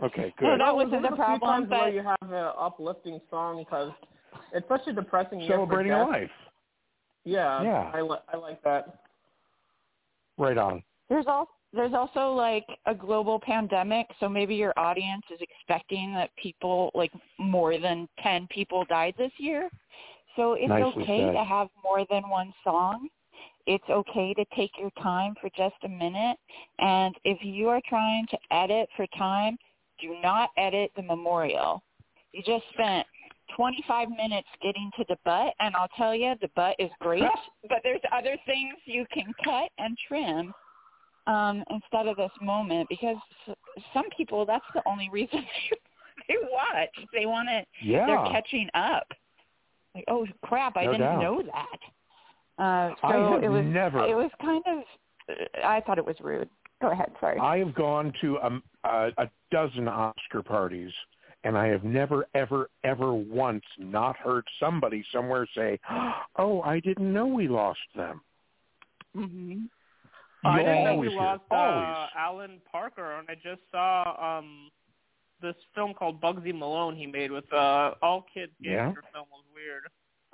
Okay, 0.02 0.32
No, 0.40 0.50
good. 0.50 0.60
that 0.60 0.74
was 0.74 0.86
wasn't 0.86 1.02
the 1.02 1.08
of 1.08 1.14
few 1.14 1.24
problem, 1.24 1.40
times 1.40 1.70
where 1.70 1.88
but 1.88 1.94
you 1.94 2.02
have 2.02 2.16
an 2.22 2.52
uplifting 2.58 3.20
song 3.30 3.58
because 3.58 3.92
it's 4.52 4.68
such 4.68 4.86
a 4.86 4.92
depressing 4.92 5.40
year 5.40 5.50
Celebrating 5.50 5.92
for 5.92 5.98
death. 6.04 6.08
life. 6.10 6.30
Yeah, 7.24 7.62
Yeah. 7.62 7.90
I, 7.94 8.00
li- 8.02 8.18
I 8.32 8.36
like 8.36 8.62
that. 8.62 9.00
Right 10.38 10.58
on. 10.58 10.82
There's 11.08 11.26
also 11.26 11.50
there's 11.72 11.92
also 11.94 12.32
like 12.32 12.64
a 12.86 12.94
global 12.94 13.38
pandemic, 13.40 14.06
so 14.20 14.28
maybe 14.28 14.54
your 14.54 14.72
audience 14.78 15.24
is 15.30 15.40
expecting 15.40 16.14
that 16.14 16.30
people 16.40 16.90
like 16.94 17.12
more 17.38 17.78
than 17.78 18.08
ten 18.22 18.46
people 18.48 18.84
died 18.88 19.14
this 19.18 19.32
year. 19.38 19.68
So 20.36 20.54
it's 20.54 20.68
Nicely 20.68 21.02
okay 21.02 21.26
said. 21.26 21.32
to 21.32 21.44
have 21.44 21.68
more 21.82 22.06
than 22.08 22.28
one 22.28 22.52
song. 22.64 23.08
It's 23.66 23.84
okay 23.90 24.32
to 24.34 24.44
take 24.56 24.70
your 24.78 24.90
time 25.02 25.34
for 25.40 25.50
just 25.56 25.74
a 25.84 25.88
minute. 25.88 26.38
And 26.78 27.14
if 27.24 27.38
you 27.42 27.68
are 27.68 27.80
trying 27.88 28.26
to 28.30 28.38
edit 28.52 28.88
for 28.96 29.06
time, 29.18 29.58
do 30.00 30.16
not 30.22 30.50
edit 30.56 30.90
the 30.96 31.02
memorial. 31.02 31.82
You 32.32 32.42
just 32.42 32.64
spent 32.74 33.06
25 33.56 34.08
minutes 34.10 34.48
getting 34.62 34.90
to 34.98 35.04
the 35.08 35.16
butt, 35.24 35.54
and 35.60 35.74
I'll 35.76 35.88
tell 35.96 36.14
you, 36.14 36.34
the 36.40 36.48
butt 36.56 36.76
is 36.78 36.90
great, 37.00 37.22
but 37.68 37.78
there's 37.82 38.00
other 38.12 38.36
things 38.46 38.74
you 38.84 39.06
can 39.12 39.32
cut 39.44 39.70
and 39.78 39.96
trim 40.08 40.52
um, 41.26 41.64
instead 41.70 42.06
of 42.08 42.16
this 42.16 42.30
moment 42.42 42.88
because 42.88 43.16
some 43.94 44.04
people, 44.16 44.44
that's 44.46 44.64
the 44.74 44.82
only 44.86 45.08
reason 45.10 45.40
they, 46.28 46.34
they 46.34 46.40
watch. 46.50 46.88
They 47.12 47.26
want 47.26 47.48
to, 47.48 47.64
Yeah. 47.86 48.06
they're 48.06 48.32
catching 48.32 48.68
up. 48.74 49.06
Like, 49.94 50.04
oh 50.08 50.26
crap, 50.44 50.76
I 50.76 50.84
No 50.84 50.92
didn't 50.92 51.06
doubt. 51.06 51.22
know 51.22 51.42
that. 51.42 52.62
Uh, 52.62 52.94
so 53.00 53.06
I 53.08 53.32
have 53.32 53.42
it 53.44 53.48
was, 53.48 53.64
never- 53.66 54.04
it 54.06 54.14
was 54.14 54.30
kind 54.40 54.62
of, 54.66 55.36
I 55.64 55.80
thought 55.80 55.98
it 55.98 56.06
was 56.06 56.16
rude. 56.20 56.48
Go 56.80 56.90
ahead, 56.92 57.10
sorry. 57.20 57.38
I 57.40 57.58
have 57.58 57.74
gone 57.74 58.12
to 58.20 58.36
a, 58.36 58.60
a, 58.84 59.10
a 59.18 59.30
dozen 59.50 59.88
Oscar 59.88 60.42
parties, 60.42 60.92
and 61.44 61.56
I 61.56 61.66
have 61.68 61.84
never, 61.84 62.26
ever, 62.34 62.68
ever 62.84 63.14
once 63.14 63.64
not 63.78 64.16
heard 64.16 64.44
somebody 64.60 65.04
somewhere 65.12 65.46
say, 65.54 65.78
"Oh, 66.36 66.60
I 66.62 66.80
didn't 66.80 67.12
know 67.12 67.26
we 67.26 67.48
lost 67.48 67.80
them." 67.94 68.20
Mm-hmm. 69.16 69.64
I 70.46 70.58
didn't 70.58 70.84
know 70.84 70.96
we 70.96 71.08
hear- 71.08 71.16
lost 71.16 71.42
uh, 71.50 71.54
always. 71.54 72.08
Alan 72.16 72.60
Parker, 72.70 73.18
and 73.18 73.28
I 73.30 73.34
just 73.34 73.62
saw 73.72 74.38
um 74.38 74.70
this 75.42 75.56
film 75.74 75.92
called 75.94 76.20
Bugsy 76.20 76.54
Malone 76.56 76.94
he 76.96 77.06
made 77.06 77.30
with 77.30 77.50
uh 77.52 77.92
all 78.02 78.26
kids 78.32 78.52
Yeah? 78.60 78.86
gangster 78.86 79.02
film 79.12 79.26
was 79.32 79.44
weird. 79.54 79.84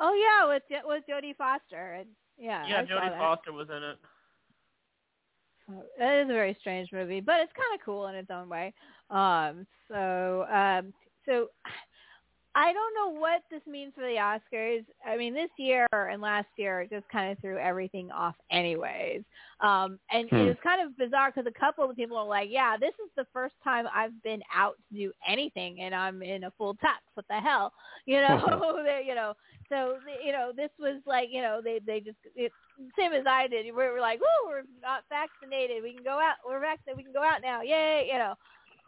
Oh 0.01 0.13
yeah, 0.15 0.49
with 0.49 0.63
with 0.87 1.05
Jodie 1.09 1.37
Foster 1.37 1.95
and 2.01 2.09
yeah, 2.37 2.67
yeah, 2.69 2.85
Jodie. 2.85 3.17
Foster 3.19 3.53
was 3.53 3.69
in 3.69 3.83
it. 3.83 3.99
It 5.99 6.25
is 6.25 6.31
a 6.31 6.33
very 6.33 6.57
strange 6.61 6.91
movie, 6.93 7.21
but 7.21 7.41
it's 7.41 7.53
kind 7.53 7.79
of 7.79 7.85
cool 7.85 8.07
in 8.09 8.15
its 8.15 8.31
own 8.31 8.49
way. 8.49 8.73
Um, 9.11 9.67
so, 9.89 10.47
um, 10.51 10.93
so 11.27 11.49
I 12.55 12.73
don't 12.73 12.95
know 12.95 13.19
what 13.19 13.43
this 13.51 13.63
means 13.67 13.95
for 13.95 14.03
the 14.03 14.17
Oscars. 14.17 14.85
I 15.07 15.17
mean, 15.17 15.33
this 15.33 15.49
year 15.57 15.87
and 15.93 16.21
last 16.21 16.49
year 16.57 16.87
just 16.91 17.09
kind 17.09 17.33
of 17.33 17.39
threw 17.39 17.57
everything 17.59 18.11
off, 18.11 18.35
anyways. 18.51 19.23
Um, 19.61 19.99
and 20.11 20.29
Hmm. 20.29 20.37
it 20.37 20.45
was 20.49 20.57
kind 20.63 20.83
of 20.83 20.97
bizarre 20.99 21.31
because 21.31 21.47
a 21.47 21.59
couple 21.59 21.83
of 21.85 21.91
the 21.91 21.97
people 21.97 22.17
are 22.19 22.27
like, 22.27 22.51
"Yeah, 22.51 22.77
this 22.77 22.95
is 23.03 23.11
the 23.17 23.25
first 23.33 23.55
time 23.65 23.89
I've 23.95 24.23
been 24.23 24.43
out 24.55 24.77
to 24.91 24.95
do 24.95 25.13
anything, 25.27 25.81
and 25.81 25.95
I'm 25.95 26.23
in 26.23 26.45
a 26.45 26.51
full 26.53 26.75
tux. 26.75 26.99
What 27.15 27.27
the 27.29 27.41
hell, 27.41 27.73
you 28.07 28.21
know? 28.21 28.37
They- 28.85 29.05
you 29.07 29.15
know." 29.15 29.35
So 29.69 29.99
you 30.23 30.33
know, 30.33 30.53
this 30.55 30.71
was 30.79 31.01
like, 31.07 31.31
you 31.33 31.41
know, 31.41 31.63
they 31.63 31.79
they 31.79 32.01
just 32.01 32.19
it, 32.37 32.53
same 32.99 33.13
as 33.13 33.25
I 33.27 33.47
did. 33.47 33.65
We 33.65 33.73
were 33.73 34.01
like, 34.01 34.21
"Woo, 34.21 34.49
we're 34.49 34.65
not 34.83 35.05
vaccinated. 35.09 35.83
We 35.83 35.95
can 35.95 36.05
go 36.05 36.19
out. 36.21 36.37
We're 36.47 36.61
vaccinated. 36.61 36.99
We 36.99 37.05
can 37.05 37.13
go 37.15 37.23
out 37.23 37.41
now. 37.41 37.63
Yay!" 37.63 38.09
You 38.13 38.19
know. 38.19 38.35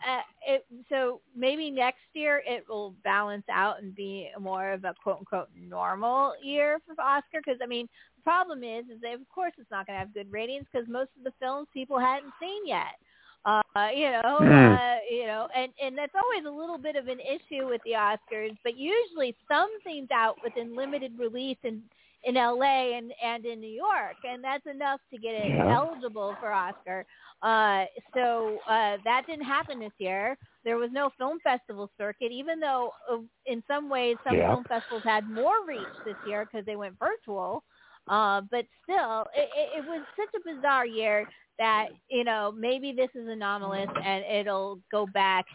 Uh, 0.06 0.20
it, 0.46 0.66
so 0.88 1.20
maybe 1.34 1.70
next 1.70 2.02
year 2.12 2.42
it 2.46 2.64
will 2.68 2.94
balance 3.04 3.44
out 3.50 3.82
and 3.82 3.94
be 3.94 4.28
more 4.38 4.72
of 4.72 4.84
a 4.84 4.94
quote 5.02 5.18
unquote 5.18 5.48
normal 5.58 6.34
year 6.42 6.78
for 6.86 7.00
Oscar. 7.00 7.40
Because 7.44 7.58
I 7.62 7.66
mean, 7.66 7.88
the 8.16 8.22
problem 8.22 8.62
is, 8.62 8.84
is 8.94 9.00
that 9.02 9.14
of 9.14 9.28
course 9.34 9.52
it's 9.58 9.70
not 9.70 9.86
going 9.86 9.96
to 9.96 10.00
have 10.00 10.14
good 10.14 10.30
ratings 10.30 10.66
because 10.70 10.86
most 10.88 11.10
of 11.16 11.24
the 11.24 11.32
films 11.40 11.68
people 11.72 11.98
hadn't 11.98 12.32
seen 12.40 12.66
yet. 12.66 12.98
Uh, 13.46 13.62
you 13.94 14.10
know, 14.10 14.38
Mm. 14.40 14.78
uh, 14.78 14.98
you 15.10 15.26
know, 15.26 15.48
and 15.54 15.70
and 15.82 15.96
that's 15.98 16.14
always 16.14 16.46
a 16.46 16.50
little 16.50 16.78
bit 16.78 16.96
of 16.96 17.08
an 17.08 17.20
issue 17.20 17.66
with 17.68 17.82
the 17.84 17.92
Oscars. 17.92 18.56
But 18.62 18.76
usually 18.76 19.36
something's 19.48 20.10
out 20.10 20.36
within 20.42 20.74
limited 20.74 21.18
release 21.18 21.58
in 21.62 21.82
in 22.24 22.36
LA 22.36 22.96
and 22.96 23.12
and 23.22 23.44
in 23.44 23.60
New 23.60 23.70
York, 23.70 24.16
and 24.24 24.42
that's 24.42 24.66
enough 24.66 25.00
to 25.12 25.18
get 25.18 25.34
it 25.34 25.54
Yeah. 25.54 25.70
eligible 25.70 26.36
for 26.40 26.52
Oscar. 26.52 27.04
Uh, 27.42 27.84
so 28.14 28.60
uh, 28.68 28.96
that 29.04 29.24
didn't 29.26 29.44
happen 29.46 29.78
this 29.78 29.92
year. 29.98 30.36
There 30.64 30.76
was 30.76 30.90
no 30.92 31.10
film 31.18 31.38
festival 31.42 31.90
circuit, 31.98 32.32
even 32.32 32.60
though 32.60 32.92
uh, 33.10 33.18
in 33.46 33.62
some 33.66 33.88
ways 33.88 34.18
some 34.24 34.40
Yeah. 34.40 34.46
film 34.46 34.64
festivals 34.66 35.02
had 35.04 35.28
more 35.28 35.66
reach 35.66 35.92
this 36.04 36.16
year 36.22 36.44
because 36.44 36.64
they 36.66 36.76
went 36.76 36.98
virtual. 36.98 37.64
Uh, 38.08 38.42
but 38.50 38.64
still, 38.82 39.26
it, 39.34 39.48
it, 39.56 39.78
it 39.78 39.84
was 39.84 40.02
such 40.16 40.30
a 40.36 40.54
bizarre 40.54 40.86
year 40.86 41.26
that 41.58 41.86
you 42.08 42.24
know 42.24 42.52
maybe 42.56 42.92
this 42.92 43.10
is 43.14 43.28
anomalous 43.28 43.90
and 44.04 44.24
it'll 44.24 44.80
go 44.90 45.06
back 45.06 45.46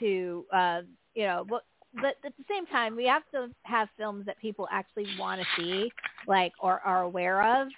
to 0.00 0.44
uh, 0.52 0.80
you 1.14 1.24
know. 1.26 1.44
But, 1.96 2.16
at 2.24 2.36
the 2.36 2.44
same 2.48 2.66
time, 2.66 2.96
we 2.96 3.06
have 3.06 3.22
to 3.32 3.48
have 3.64 3.88
films 3.96 4.26
that 4.26 4.38
people 4.40 4.68
actually 4.70 5.06
want 5.18 5.40
to 5.40 5.46
see, 5.56 5.90
like 6.26 6.52
or 6.60 6.80
are 6.80 7.02
aware 7.02 7.42
of 7.60 7.68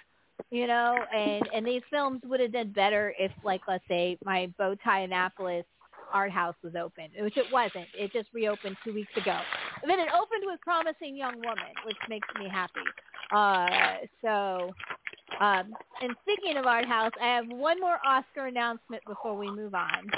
you 0.51 0.67
know, 0.67 0.97
and 1.13 1.47
and 1.53 1.65
these 1.65 1.81
films 1.91 2.21
would 2.25 2.39
have 2.39 2.53
done 2.53 2.71
better 2.71 3.13
if, 3.19 3.31
like, 3.43 3.61
let's 3.67 3.83
say, 3.87 4.17
my 4.23 4.51
Bowtie 4.59 5.03
Annapolis 5.03 5.65
art 6.11 6.31
house 6.31 6.55
was 6.63 6.73
open, 6.75 7.09
which 7.19 7.37
it 7.37 7.45
wasn't. 7.51 7.85
It 7.93 8.11
just 8.11 8.29
reopened 8.33 8.77
two 8.83 8.93
weeks 8.93 9.11
ago. 9.15 9.37
And 9.81 9.89
then 9.89 9.99
it 9.99 10.07
opened 10.07 10.43
with 10.45 10.59
Promising 10.61 11.15
Young 11.15 11.35
Woman, 11.35 11.73
which 11.85 11.97
makes 12.09 12.27
me 12.39 12.49
happy. 12.49 12.79
Uh, 13.31 14.07
so, 14.23 14.71
um, 15.39 15.71
and 16.01 16.15
speaking 16.23 16.57
of 16.57 16.65
art 16.65 16.85
house, 16.85 17.11
I 17.21 17.27
have 17.35 17.47
one 17.47 17.79
more 17.79 17.99
Oscar 18.03 18.47
announcement 18.47 19.03
before 19.05 19.37
we 19.37 19.51
move 19.51 19.75
on, 19.75 20.09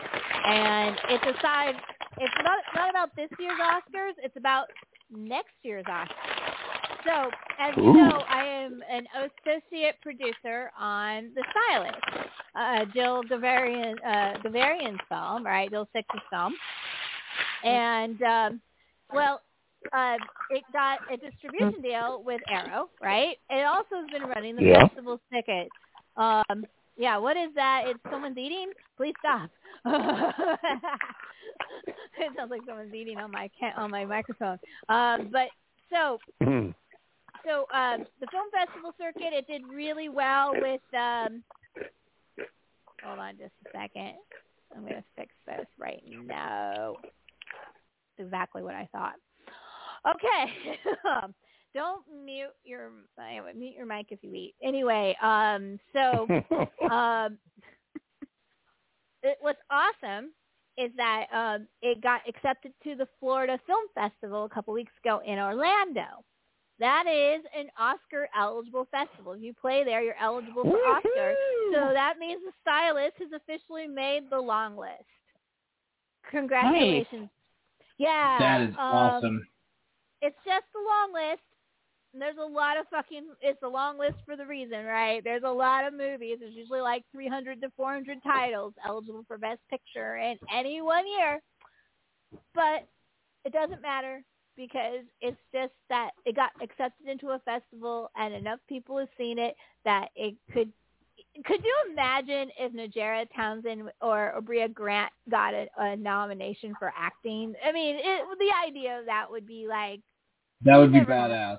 and 0.45 0.97
it's 1.09 1.37
aside. 1.37 1.75
It's 2.17 2.33
not 2.43 2.59
not 2.75 2.89
about 2.89 3.15
this 3.15 3.29
year's 3.39 3.59
Oscars. 3.59 4.13
It's 4.23 4.35
about 4.37 4.67
next 5.09 5.53
year's 5.63 5.85
Oscars. 5.85 6.09
So, 7.05 7.31
as 7.59 7.75
you 7.77 7.93
know, 7.93 8.23
I 8.29 8.43
am 8.45 8.83
an 8.89 9.07
associate 9.15 9.95
producer 10.03 10.71
on 10.79 11.31
The 11.33 11.43
Stylist, 11.49 12.29
uh, 12.55 12.85
Jill 12.93 13.23
Gavarian, 13.23 13.95
uh, 14.05 14.37
Gavarian's 14.43 14.99
film, 15.09 15.43
right? 15.43 15.69
Jill 15.71 15.87
Six's 15.95 16.21
film. 16.29 16.53
and 17.63 18.21
um, 18.21 18.61
well, 19.11 19.41
uh, 19.93 20.17
it 20.51 20.63
got 20.73 20.99
a 21.11 21.17
distribution 21.17 21.81
deal 21.81 22.21
with 22.23 22.41
Arrow, 22.49 22.89
right? 23.01 23.35
It 23.49 23.65
also 23.65 23.95
has 23.95 24.09
been 24.11 24.29
running 24.29 24.55
the 24.55 24.63
Yeah. 24.65 24.85
festival 24.87 25.19
ticket. 25.33 25.69
Um, 26.17 26.65
yeah, 26.97 27.17
what 27.17 27.35
is 27.35 27.49
that? 27.55 27.85
It's 27.87 27.99
someone's 28.11 28.37
eating. 28.37 28.71
Please 28.95 29.15
stop. 29.19 29.49
it 32.21 32.31
sounds 32.37 32.51
like 32.51 32.61
someone's 32.65 32.93
eating 32.93 33.17
on 33.17 33.31
my 33.31 33.49
on 33.75 33.91
my 33.91 34.05
microphone. 34.05 34.57
Um, 34.89 35.29
but 35.31 35.47
so 35.91 36.19
so 36.39 37.65
um, 37.73 38.05
the 38.19 38.27
film 38.31 38.47
festival 38.53 38.93
circuit, 38.99 39.33
it 39.33 39.47
did 39.47 39.63
really 39.67 40.09
well 40.09 40.53
with. 40.53 40.81
Um, 40.93 41.43
hold 43.03 43.19
on, 43.19 43.37
just 43.37 43.53
a 43.65 43.77
second. 43.77 44.13
I'm 44.75 44.83
gonna 44.83 45.03
fix 45.15 45.33
this 45.45 45.65
right 45.79 46.01
now. 46.25 46.95
Exactly 48.17 48.63
what 48.63 48.75
I 48.75 48.87
thought. 48.91 49.15
Okay. 50.07 50.77
Don't 51.73 52.03
mute 52.25 52.49
your 52.65 52.91
anyway, 53.17 53.53
mute 53.55 53.75
your 53.77 53.85
mic 53.85 54.07
if 54.09 54.19
you 54.21 54.33
eat. 54.33 54.55
Anyway, 54.61 55.15
um, 55.21 55.79
so 55.93 56.27
um, 56.91 57.37
it, 59.23 59.37
what's 59.39 59.61
awesome 59.69 60.31
is 60.77 60.91
that 60.97 61.27
um, 61.33 61.67
it 61.81 62.01
got 62.01 62.21
accepted 62.27 62.73
to 62.83 62.95
the 62.95 63.07
Florida 63.19 63.59
Film 63.67 63.85
Festival 63.93 64.45
a 64.45 64.49
couple 64.49 64.73
weeks 64.73 64.93
ago 65.03 65.21
in 65.25 65.37
Orlando. 65.37 66.23
That 66.79 67.05
is 67.05 67.45
an 67.55 67.67
Oscar 67.77 68.27
eligible 68.35 68.87
festival. 68.89 69.33
If 69.33 69.41
you 69.41 69.53
play 69.53 69.83
there, 69.83 70.01
you're 70.01 70.15
eligible 70.19 70.63
for 70.63 70.77
Oscar. 70.77 71.35
So 71.73 71.93
that 71.93 72.15
means 72.19 72.41
the 72.43 72.51
stylist 72.61 73.13
has 73.19 73.29
officially 73.35 73.85
made 73.85 74.23
the 74.31 74.39
long 74.39 74.75
list. 74.75 75.05
Congratulations. 76.31 77.29
Yeah. 77.99 78.37
That 78.39 78.61
is 78.61 78.69
um, 78.69 78.79
awesome. 78.79 79.47
It's 80.23 80.37
just 80.43 80.65
the 80.73 80.79
long 80.79 81.13
list. 81.13 81.41
There's 82.13 82.37
a 82.37 82.45
lot 82.45 82.77
of 82.77 82.87
fucking. 82.89 83.25
It's 83.41 83.61
a 83.63 83.67
long 83.67 83.97
list 83.97 84.17
for 84.25 84.35
the 84.35 84.45
reason, 84.45 84.83
right? 84.85 85.23
There's 85.23 85.43
a 85.45 85.51
lot 85.51 85.85
of 85.85 85.93
movies. 85.93 86.37
There's 86.39 86.53
usually 86.53 86.81
like 86.81 87.03
300 87.11 87.61
to 87.61 87.71
400 87.77 88.17
titles 88.23 88.73
eligible 88.85 89.23
for 89.27 89.37
Best 89.37 89.61
Picture 89.69 90.17
in 90.17 90.37
any 90.53 90.81
one 90.81 91.05
year. 91.07 91.41
But 92.53 92.87
it 93.45 93.53
doesn't 93.53 93.81
matter 93.81 94.23
because 94.57 95.05
it's 95.21 95.39
just 95.53 95.73
that 95.89 96.11
it 96.25 96.35
got 96.35 96.51
accepted 96.61 97.07
into 97.07 97.29
a 97.29 97.39
festival 97.39 98.11
and 98.15 98.33
enough 98.33 98.59
people 98.67 98.97
have 98.97 99.07
seen 99.17 99.39
it 99.39 99.55
that 99.85 100.09
it 100.15 100.35
could. 100.53 100.71
Could 101.45 101.63
you 101.63 101.75
imagine 101.91 102.49
if 102.59 102.73
Najarra 102.73 103.25
Townsend 103.33 103.83
or 104.01 104.33
Brea 104.43 104.67
Grant 104.67 105.13
got 105.29 105.53
a, 105.53 105.67
a 105.77 105.95
nomination 105.95 106.73
for 106.77 106.91
acting? 106.97 107.53
I 107.65 107.71
mean, 107.71 107.95
it, 107.97 108.23
the 108.37 108.67
idea 108.67 108.99
of 108.99 109.05
that 109.05 109.27
would 109.31 109.47
be 109.47 109.65
like 109.69 110.01
That 110.63 110.77
would 110.77 110.91
be 110.91 110.99
badass. 110.99 111.57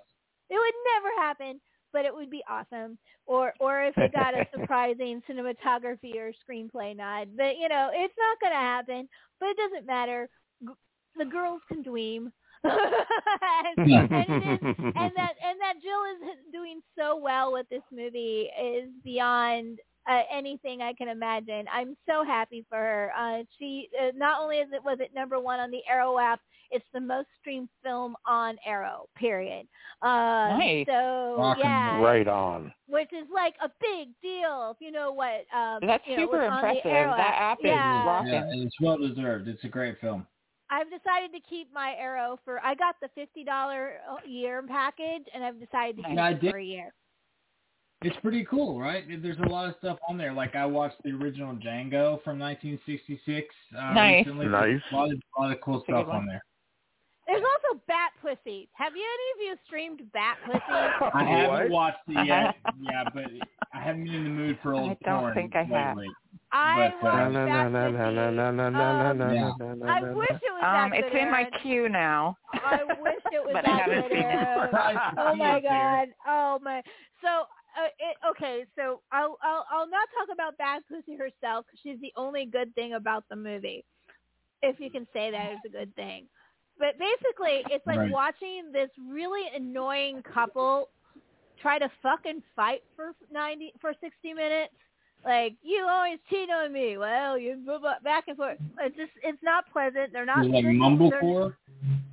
It 0.52 0.58
would 0.60 0.78
never 0.94 1.10
happen, 1.22 1.60
but 1.92 2.04
it 2.04 2.14
would 2.14 2.30
be 2.30 2.44
awesome. 2.48 2.98
Or 3.26 3.54
or 3.60 3.82
if 3.84 3.96
it 3.98 4.12
got 4.12 4.34
a 4.34 4.46
surprising 4.54 5.22
cinematography 5.28 6.16
or 6.16 6.32
screenplay 6.44 6.96
nod. 6.96 7.30
But 7.36 7.56
you 7.58 7.68
know, 7.68 7.90
it's 7.92 8.14
not 8.18 8.40
going 8.40 8.52
to 8.52 8.58
happen. 8.58 9.08
But 9.40 9.50
it 9.50 9.56
doesn't 9.56 9.86
matter. 9.86 10.28
G- 10.62 10.74
The 11.18 11.24
girls 11.26 11.62
can 11.68 11.82
dream. 11.82 12.32
and, 12.64 13.78
is, 13.78 14.60
and 14.96 15.12
that 15.16 15.34
and 15.44 15.58
that 15.60 15.74
Jill 15.82 16.04
is 16.12 16.52
doing 16.52 16.80
so 16.96 17.16
well 17.16 17.52
with 17.52 17.68
this 17.70 17.82
movie 17.92 18.48
is 18.60 18.88
beyond 19.04 19.78
uh, 20.08 20.22
anything 20.32 20.80
I 20.82 20.92
can 20.92 21.08
imagine. 21.08 21.66
I'm 21.72 21.96
so 22.08 22.24
happy 22.24 22.64
for 22.68 22.76
her. 22.78 23.12
Uh, 23.18 23.44
she 23.58 23.88
uh, 24.00 24.12
not 24.16 24.40
only 24.40 24.58
is 24.58 24.68
it 24.72 24.82
was 24.84 24.98
it 25.00 25.10
number 25.14 25.40
one 25.40 25.60
on 25.60 25.70
the 25.70 25.80
Arrow 25.88 26.18
app, 26.18 26.40
it's 26.72 26.84
the 26.92 27.00
most 27.00 27.28
streamed 27.40 27.68
film 27.84 28.16
on 28.26 28.56
Arrow. 28.66 29.06
Period. 29.16 29.66
Uh, 30.02 30.56
Nice. 30.58 30.86
So 30.86 31.36
Awesome. 31.38 31.60
yeah, 31.62 32.00
Right 32.00 32.26
on. 32.26 32.72
which 32.88 33.12
is 33.12 33.26
like 33.32 33.54
a 33.62 33.68
big 33.80 34.08
deal 34.22 34.72
if 34.74 34.78
you 34.80 34.90
know 34.90 35.12
what. 35.12 35.44
Um, 35.56 35.78
That's 35.82 36.02
you 36.06 36.16
know, 36.16 36.22
super 36.24 36.38
what's 36.38 36.52
on 36.52 36.62
the 36.62 36.68
impressive. 36.68 37.16
That 37.16 37.34
app 37.38 37.58
is 37.60 37.64
yeah. 37.66 38.06
rocking. 38.06 38.32
Yeah, 38.32 38.42
and 38.42 38.62
it's 38.64 38.76
well 38.80 38.98
deserved. 38.98 39.46
It's 39.48 39.62
a 39.64 39.68
great 39.68 40.00
film. 40.00 40.26
I've 40.70 40.86
decided 40.90 41.32
to 41.34 41.40
keep 41.48 41.72
my 41.72 41.94
Arrow 41.98 42.38
for. 42.44 42.58
I 42.64 42.74
got 42.74 42.96
the 43.02 43.08
fifty 43.14 43.44
dollar 43.44 43.96
year 44.26 44.62
package, 44.66 45.24
and 45.34 45.44
I've 45.44 45.60
decided 45.60 45.96
to 45.98 46.02
keep 46.04 46.14
Yeah, 46.16 46.24
I 46.24 46.30
it 46.30 46.40
did- 46.40 46.50
for 46.50 46.58
a 46.58 46.64
year. 46.64 46.94
It's 48.04 48.16
pretty 48.16 48.44
cool, 48.46 48.80
right? 48.80 49.04
There's 49.22 49.38
a 49.38 49.48
lot 49.48 49.68
of 49.68 49.76
stuff 49.78 49.96
on 50.08 50.18
there. 50.18 50.32
Like 50.32 50.56
I 50.56 50.66
watched 50.66 50.96
the 51.04 51.10
original 51.10 51.54
Django 51.54 52.20
from 52.24 52.36
1966 52.40 53.46
uh, 53.78 53.92
Nice. 53.92 54.26
recently. 54.26 54.46
Nice. 54.46 54.80
A 54.90 54.96
lot 54.96 55.12
of, 55.12 55.20
a 55.38 55.40
lot 55.40 55.52
of 55.52 55.60
cool 55.60 55.74
That's 55.74 55.84
stuff 55.84 56.08
on 56.08 56.26
there. 56.26 56.42
There's 57.32 57.44
also 57.64 57.80
Bat 57.88 58.10
Pussy. 58.20 58.68
Have 58.74 58.92
you 58.94 59.02
any 59.04 59.28
of 59.34 59.48
you 59.48 59.56
streamed 59.66 60.02
Bat 60.12 60.36
Pussy? 60.44 60.60
I 61.14 61.24
haven't 61.24 61.70
watched 61.72 61.98
it 62.08 62.26
yet. 62.26 62.56
yeah, 62.80 63.04
but 63.12 63.24
I 63.74 63.80
haven't 63.80 64.04
been 64.04 64.14
in 64.14 64.24
the 64.24 64.30
mood 64.30 64.58
for 64.62 64.74
old 64.74 64.90
I 64.90 64.96
don't 65.04 65.22
porn 65.22 65.34
think 65.34 65.56
I 65.56 65.64
have. 65.64 65.96
lately. 65.96 66.14
I 66.52 66.92
But, 67.00 67.08
uh, 67.08 67.54
I 69.88 70.00
wish 70.14 70.28
it 70.42 70.52
was 70.52 70.62
Um, 70.62 70.92
that 70.92 70.98
it's 70.98 71.08
good, 71.10 71.18
in 71.22 71.30
my 71.30 71.50
queue 71.62 71.88
now. 71.88 72.36
I 72.52 72.84
wish 72.84 73.22
it 73.32 73.40
was 73.46 73.54
But 73.54 73.64
I 73.64 73.68
that 73.68 73.78
haven't 73.80 74.02
good, 74.02 74.12
seen 74.12 74.18
it. 74.20 74.24
Aaron. 74.24 74.66
Surprised 74.68 75.16
to 75.16 75.22
Oh 75.22 75.34
my 75.36 75.60
god. 75.60 76.08
Oh 76.26 76.58
my. 76.62 76.82
So 77.22 77.28
uh, 77.28 77.88
it, 77.98 78.16
okay, 78.30 78.66
so 78.76 79.00
I'll 79.12 79.38
I'll 79.42 79.64
I'll 79.70 79.88
not 79.88 80.08
talk 80.18 80.28
about 80.32 80.58
Bat 80.58 80.82
Pussy 80.88 81.16
herself 81.16 81.64
'cause 81.66 81.80
she's 81.82 82.00
the 82.00 82.12
only 82.16 82.44
good 82.44 82.74
thing 82.74 82.92
about 82.94 83.24
the 83.30 83.36
movie, 83.36 83.84
if 84.62 84.78
you 84.80 84.90
can 84.90 85.06
say 85.12 85.30
that 85.30 85.52
is 85.52 85.60
a 85.64 85.70
good 85.70 85.94
thing. 85.96 86.28
But 86.82 86.98
basically, 86.98 87.62
it's 87.70 87.86
like 87.86 87.98
Right. 87.98 88.10
watching 88.10 88.72
this 88.72 88.90
really 89.08 89.46
annoying 89.54 90.20
couple 90.34 90.88
try 91.60 91.78
to 91.78 91.88
fucking 92.02 92.42
fight 92.56 92.82
for 92.96 93.12
ninety 93.30 93.72
for 93.80 93.94
sixty 94.00 94.34
minutes. 94.34 94.74
Like 95.24 95.54
you 95.62 95.86
always 95.88 96.18
cheat 96.28 96.50
on 96.50 96.72
me. 96.72 96.98
Well, 96.98 97.38
you 97.38 97.56
move 97.56 97.82
blah, 97.82 98.00
back 98.02 98.24
and 98.26 98.36
forth. 98.36 98.58
It's 98.80 98.96
just 98.96 99.12
it's 99.22 99.38
not 99.44 99.70
pleasant. 99.72 100.12
They're 100.12 100.26
not 100.26 100.44
Is 100.44 100.50
it 100.50 100.54
like 100.54 100.64
they're- 100.64 100.72
mumblecore? 100.74 101.54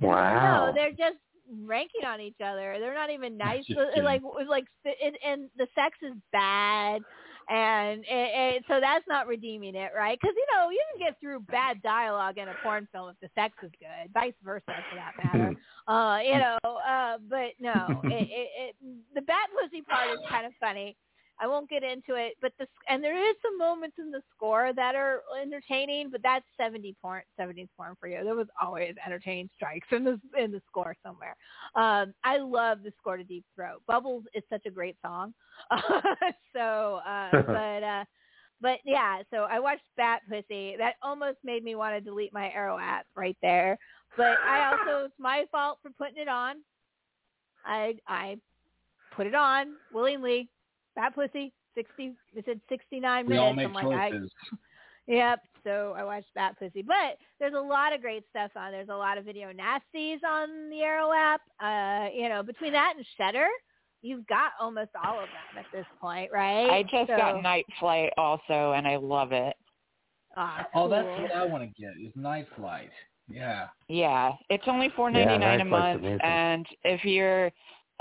Wow. 0.00 0.66
no, 0.66 0.72
they're 0.72 0.92
just 0.92 1.18
ranking 1.64 2.04
on 2.06 2.20
each 2.20 2.40
other. 2.40 2.76
They're 2.78 2.94
not 2.94 3.10
even 3.10 3.36
nice. 3.36 3.64
Just 3.66 3.78
So, 3.96 4.00
like, 4.02 4.22
like, 4.48 4.66
and, 4.84 5.16
and 5.26 5.50
the 5.58 5.66
sex 5.74 5.98
is 6.00 6.14
bad, 6.32 7.02
and, 7.50 8.04
and, 8.08 8.54
and 8.54 8.64
so 8.68 8.78
that's 8.80 9.04
not 9.08 9.26
redeeming 9.26 9.74
it, 9.74 9.90
right? 9.96 10.18
Because 10.20 10.34
you 10.36 10.46
know 10.54 10.70
you 10.70 10.82
can 10.92 11.08
get 11.08 11.20
through 11.20 11.40
bad 11.40 11.82
dialogue 11.82 12.38
in 12.38 12.48
a 12.48 12.54
porn 12.62 12.86
film 12.92 13.10
if 13.10 13.16
the 13.20 13.28
sex 13.34 13.54
is 13.62 13.70
good, 13.80 14.12
vice 14.14 14.34
versa 14.44 14.64
for 14.66 14.96
that 14.96 15.12
matter. 15.24 15.54
uh, 15.88 16.18
you 16.22 16.38
know, 16.38 16.58
uh, 16.64 17.18
but 17.28 17.50
no, 17.58 18.00
it, 18.04 18.28
it, 18.30 18.48
it, 18.56 18.76
the 19.14 19.22
bad 19.22 19.48
pussy 19.60 19.82
part 19.82 20.10
is 20.10 20.18
kind 20.28 20.46
of 20.46 20.52
funny. 20.60 20.96
I 21.40 21.46
won't 21.46 21.70
get 21.70 21.82
into 21.82 22.14
it, 22.16 22.36
but 22.42 22.52
the 22.58 22.66
and 22.88 23.02
there 23.02 23.16
is 23.16 23.34
some 23.40 23.56
moments 23.56 23.96
in 23.98 24.10
the 24.10 24.20
score 24.36 24.72
that 24.74 24.94
are 24.94 25.22
entertaining, 25.40 26.10
but 26.10 26.20
that's 26.22 26.44
seventy 26.56 26.94
porn, 27.00 27.22
seventies 27.36 27.68
porn 27.76 27.96
for 27.98 28.08
you. 28.08 28.22
There 28.22 28.34
was 28.34 28.48
always 28.60 28.94
entertaining 29.04 29.48
strikes 29.56 29.88
in 29.90 30.04
the 30.04 30.20
in 30.38 30.52
the 30.52 30.60
score 30.68 30.94
somewhere. 31.02 31.36
Um, 31.74 32.12
I 32.24 32.36
love 32.38 32.82
the 32.82 32.92
score 32.98 33.16
to 33.16 33.24
Deep 33.24 33.44
Throat. 33.54 33.82
Bubbles 33.86 34.24
is 34.34 34.42
such 34.50 34.66
a 34.66 34.70
great 34.70 34.96
song. 35.02 35.32
so, 36.52 37.00
uh, 37.06 37.30
but 37.46 37.82
uh, 37.82 38.04
but 38.60 38.78
yeah, 38.84 39.22
so 39.30 39.46
I 39.50 39.58
watched 39.58 39.82
Bat 39.96 40.22
Pussy. 40.28 40.76
That 40.76 40.94
almost 41.02 41.38
made 41.42 41.64
me 41.64 41.74
want 41.74 41.94
to 41.94 42.00
delete 42.00 42.34
my 42.34 42.50
Arrow 42.50 42.78
app 42.78 43.06
right 43.16 43.36
there. 43.40 43.78
But 44.16 44.36
I 44.46 44.70
also 44.70 45.06
it's 45.06 45.14
my 45.18 45.46
fault 45.50 45.78
for 45.82 45.90
putting 45.90 46.20
it 46.20 46.28
on. 46.28 46.56
I 47.64 47.94
I 48.06 48.36
put 49.16 49.26
it 49.26 49.34
on 49.34 49.74
willingly. 49.92 50.48
Bat 50.96 51.14
Pussy, 51.14 51.52
sixty. 51.74 52.12
It 52.34 52.44
said 52.46 52.60
sixty 52.68 53.00
nine 53.00 53.26
We 53.26 53.34
minutes. 53.34 53.46
all 53.46 53.52
make 53.54 53.66
I'm 53.66 53.72
like, 53.74 53.86
I, 53.86 54.10
choices. 54.10 54.30
Yep. 55.06 55.40
So 55.64 55.94
I 55.96 56.04
watched 56.04 56.32
Bat 56.34 56.56
Pussy, 56.58 56.82
but 56.82 57.16
there's 57.40 57.54
a 57.54 57.60
lot 57.60 57.92
of 57.92 58.00
great 58.00 58.24
stuff 58.30 58.52
on. 58.54 58.70
There's 58.70 58.90
a 58.90 58.94
lot 58.94 59.18
of 59.18 59.24
video 59.24 59.48
nasties 59.52 60.18
on 60.26 60.70
the 60.70 60.82
Arrow 60.82 61.10
app. 61.12 61.40
Uh, 61.60 62.10
you 62.14 62.28
know, 62.28 62.42
between 62.44 62.72
that 62.74 62.94
and 62.96 63.04
Shutter, 63.16 63.48
you've 64.02 64.26
got 64.28 64.52
almost 64.60 64.90
all 65.04 65.18
of 65.18 65.26
them 65.26 65.58
at 65.58 65.66
this 65.76 65.86
point, 66.00 66.30
right? 66.32 66.70
I 66.70 66.82
just 66.84 67.08
so, 67.08 67.16
got 67.16 67.42
Night 67.42 67.66
Flight 67.80 68.12
also, 68.16 68.72
and 68.72 68.86
I 68.86 68.96
love 68.96 69.32
it. 69.32 69.56
Ah, 70.36 70.66
Oh, 70.74 70.88
that's 70.88 71.08
what 71.20 71.32
I 71.34 71.44
want 71.44 71.64
to 71.64 71.82
get 71.82 71.92
is 72.00 72.12
Night 72.14 72.46
Flight. 72.56 72.90
Yeah. 73.28 73.66
Yeah, 73.88 74.32
it's 74.48 74.64
only 74.68 74.90
four 74.94 75.10
ninety 75.10 75.38
nine 75.38 75.58
Yeah, 75.58 75.64
a 75.64 75.68
month, 75.68 76.00
amazing. 76.00 76.20
and 76.22 76.66
if 76.84 77.04
you're 77.04 77.50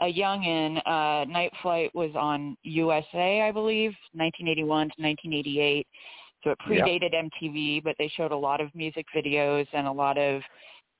a 0.02 0.12
youngin, 0.14 0.78
uh, 0.86 1.26
Night 1.26 1.52
Flight 1.62 1.94
was 1.94 2.12
on 2.16 2.56
USA, 2.64 3.42
I 3.42 3.52
believe, 3.52 3.92
1981 4.14 4.68
to 4.68 5.02
1988. 5.02 5.88
So 6.44 6.52
it 6.52 6.58
predated 6.66 7.14
MTV, 7.14 7.84
but 7.84 7.96
they 8.00 8.12
showed 8.16 8.32
a 8.32 8.38
lot 8.38 8.62
of 8.62 8.74
music 8.74 9.06
videos 9.16 9.68
and 9.74 9.88
a 9.88 9.92
lot 9.92 10.18
of 10.18 10.42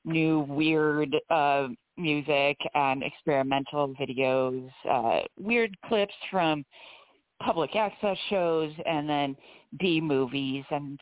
new 0.04 0.40
weird 0.40 1.16
uh, 1.30 1.68
music 1.96 2.56
and 2.74 3.02
experimental 3.02 3.94
videos, 4.00 4.68
uh, 4.90 5.20
weird 5.38 5.74
clips 5.86 6.14
from 6.30 6.64
public 7.42 7.74
access 7.74 8.16
shows, 8.28 8.72
and 8.86 9.08
then 9.08 9.36
B 9.78 10.00
movies 10.00 10.64
and 10.70 10.98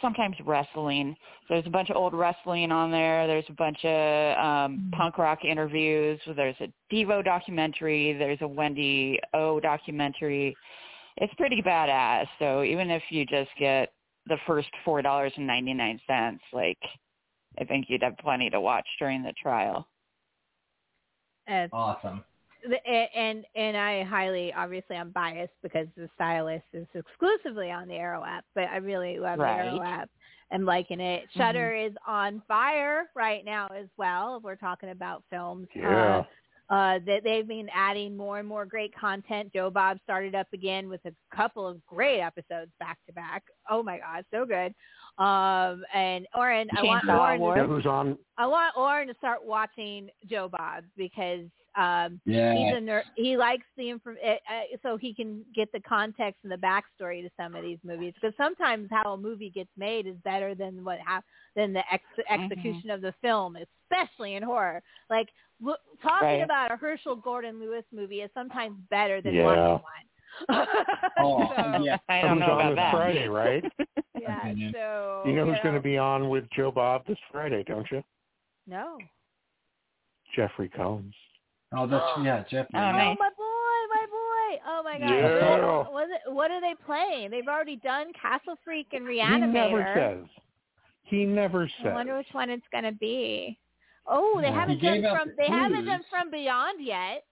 sometimes 0.00 0.36
wrestling. 0.44 1.16
There's 1.48 1.66
a 1.66 1.70
bunch 1.70 1.90
of 1.90 1.96
old 1.96 2.14
wrestling 2.14 2.70
on 2.72 2.90
there. 2.90 3.26
There's 3.26 3.44
a 3.48 3.54
bunch 3.54 3.84
of 3.84 4.38
um 4.38 4.90
punk 4.96 5.18
rock 5.18 5.44
interviews. 5.44 6.20
There's 6.36 6.56
a 6.60 6.68
Devo 6.92 7.24
documentary. 7.24 8.12
There's 8.12 8.38
a 8.40 8.48
Wendy 8.48 9.18
O 9.34 9.60
documentary. 9.60 10.56
It's 11.16 11.32
pretty 11.34 11.62
badass. 11.62 12.26
So 12.38 12.62
even 12.62 12.90
if 12.90 13.02
you 13.10 13.24
just 13.24 13.50
get 13.58 13.92
the 14.26 14.36
first 14.46 14.68
four 14.84 15.02
dollars 15.02 15.32
and 15.36 15.46
ninety 15.46 15.74
nine 15.74 16.00
cents, 16.06 16.42
like 16.52 16.78
I 17.58 17.64
think 17.64 17.86
you'd 17.88 18.02
have 18.02 18.18
plenty 18.18 18.50
to 18.50 18.60
watch 18.60 18.86
during 18.98 19.22
the 19.22 19.32
trial. 19.40 19.86
It's 21.46 21.72
Awesome. 21.72 22.24
The- 22.68 22.86
and 23.16 23.44
and 23.54 23.76
I 23.76 24.02
highly 24.04 24.52
obviously 24.52 24.96
I'm 24.96 25.10
biased 25.10 25.52
because 25.62 25.86
the 25.96 26.08
stylist 26.14 26.64
is 26.72 26.86
exclusively 26.94 27.70
on 27.70 27.86
the 27.88 27.94
Arrow 27.94 28.24
app, 28.24 28.44
but 28.54 28.64
I 28.64 28.76
really 28.78 29.18
love 29.18 29.38
Right. 29.38 29.56
the 29.62 29.68
Arrow 29.70 29.82
app. 29.82 30.10
I'm 30.52 30.64
liking 30.64 31.00
it. 31.00 31.24
Shutter 31.36 31.74
is 31.74 31.92
on 32.06 32.40
fire 32.46 33.04
right 33.14 33.44
now 33.44 33.66
as 33.68 33.86
well. 33.96 34.36
If 34.36 34.42
we're 34.44 34.56
talking 34.56 34.90
about 34.90 35.22
films, 35.30 35.68
Yeah. 35.74 36.18
uh, 36.18 36.24
uh, 36.68 36.98
that 37.06 37.22
they've 37.22 37.46
been 37.46 37.68
adding 37.72 38.16
more 38.16 38.40
and 38.40 38.48
more 38.48 38.64
great 38.66 38.92
content. 38.96 39.52
Joe 39.52 39.70
Bob 39.70 39.98
started 40.02 40.34
up 40.34 40.48
again 40.52 40.88
with 40.88 41.04
a 41.04 41.12
couple 41.34 41.66
of 41.66 41.84
great 41.86 42.20
episodes 42.20 42.72
back 42.80 42.98
to 43.06 43.12
back. 43.12 43.44
Oh 43.70 43.82
my 43.84 43.98
god, 43.98 44.24
so 44.32 44.44
good. 44.44 44.74
Um, 45.18 45.84
and 45.94 46.26
Orrin, 46.34 46.68
I 46.76 46.82
want 46.82 47.04
Chainsaw 47.04 47.20
Orrin. 47.20 47.40
You 47.40 47.46
War. 47.46 47.58
who's 47.66 47.86
on? 47.86 48.18
I 48.36 48.46
want 48.46 48.76
Orrin 48.76 49.06
to 49.08 49.14
start 49.14 49.44
watching 49.44 50.10
Joe 50.28 50.48
Bob 50.48 50.84
because 50.96 51.46
um, 51.76 52.20
Yeah. 52.24 52.54
he's 52.54 52.74
a 52.74 52.80
ner- 52.80 53.04
he 53.16 53.36
likes 53.36 53.66
the 53.76 53.90
info 53.90 54.12
uh, 54.12 54.30
uh, 54.30 54.36
so 54.82 54.96
he 54.96 55.12
can 55.12 55.44
get 55.54 55.70
the 55.72 55.80
context 55.80 56.40
and 56.42 56.50
the 56.52 56.56
backstory 56.56 57.22
to 57.22 57.30
some 57.36 57.54
of 57.54 57.62
these 57.62 57.78
movies 57.84 58.14
because 58.14 58.34
sometimes 58.36 58.88
how 58.90 59.12
a 59.12 59.16
movie 59.16 59.50
gets 59.50 59.70
made 59.76 60.06
is 60.06 60.16
better 60.24 60.54
than 60.54 60.84
what 60.84 60.98
hap- 61.00 61.24
than 61.54 61.72
the 61.72 61.82
ex- 61.92 62.02
execution 62.30 62.90
of 62.90 63.00
the 63.02 63.12
film 63.20 63.56
especially 63.90 64.34
in 64.34 64.42
horror 64.42 64.82
like 65.10 65.28
w- 65.60 65.76
talking 66.02 66.26
Right. 66.28 66.42
about 66.42 66.72
a 66.72 66.76
Herschell 66.76 67.16
Gordon 67.16 67.60
Lewis 67.60 67.84
movie 67.92 68.20
is 68.22 68.30
sometimes 68.34 68.76
better 68.90 69.20
than 69.20 69.34
Yeah. 69.34 69.44
watching 69.44 69.84
one 69.84 69.86
Oh, 71.18 71.52
so, 71.56 71.78
yeah. 71.84 71.98
I 72.08 72.22
don't 72.22 72.38
know 72.38 72.52
on 72.52 72.52
about 72.52 72.68
this 72.70 72.76
that. 72.76 72.92
Friday, 72.92 73.28
right? 73.28 73.64
yeah 74.20 74.42
so 74.72 75.22
You 75.26 75.34
know 75.34 75.44
who's 75.44 75.56
you 75.58 75.62
going 75.62 75.74
to 75.74 75.80
be 75.80 75.98
on 75.98 76.28
with 76.30 76.44
Joe 76.56 76.70
Bob 76.70 77.06
this 77.06 77.18
Friday, 77.30 77.62
don't 77.64 77.86
you? 77.90 78.02
no 78.66 78.98
Jeffrey 80.34 80.68
Combs. 80.68 81.14
Oh, 81.74 81.86
that's 81.86 82.04
yeah, 82.22 82.44
Jeff. 82.50 82.66
Oh, 82.74 82.78
Oh 82.78 82.92
my 82.92 83.14
boy, 83.14 83.80
my 83.94 84.06
boy! 84.06 84.62
Oh 84.66 84.82
my 84.84 84.98
god! 84.98 85.10
Yeah. 85.10 85.58
What, 85.58 85.92
what, 85.92 86.08
what 86.28 86.50
are 86.50 86.60
they 86.60 86.74
playing? 86.84 87.30
They've 87.30 87.48
already 87.48 87.76
done 87.76 88.12
Castle 88.20 88.56
Freak 88.64 88.88
and 88.92 89.04
Reanimator. 89.04 89.08
He 89.08 89.18
Reanimator. 89.18 89.52
never 89.52 89.92
says. 89.94 90.42
He 91.02 91.24
never 91.24 91.70
says. 91.82 91.86
I 91.90 91.94
wonder 91.94 92.16
which 92.16 92.28
one 92.32 92.50
it's 92.50 92.66
gonna 92.72 92.92
be. 92.92 93.58
Oh, 94.06 94.38
they 94.40 94.48
Yeah, 94.48 94.54
haven't 94.60 94.78
he 94.78 94.86
done 94.86 95.02
from 95.16 95.28
the 95.28 95.34
they 95.38 95.48
haven't 95.48 95.84
done 95.86 96.00
from 96.08 96.30
Beyond 96.30 96.84
yet. 96.84 97.24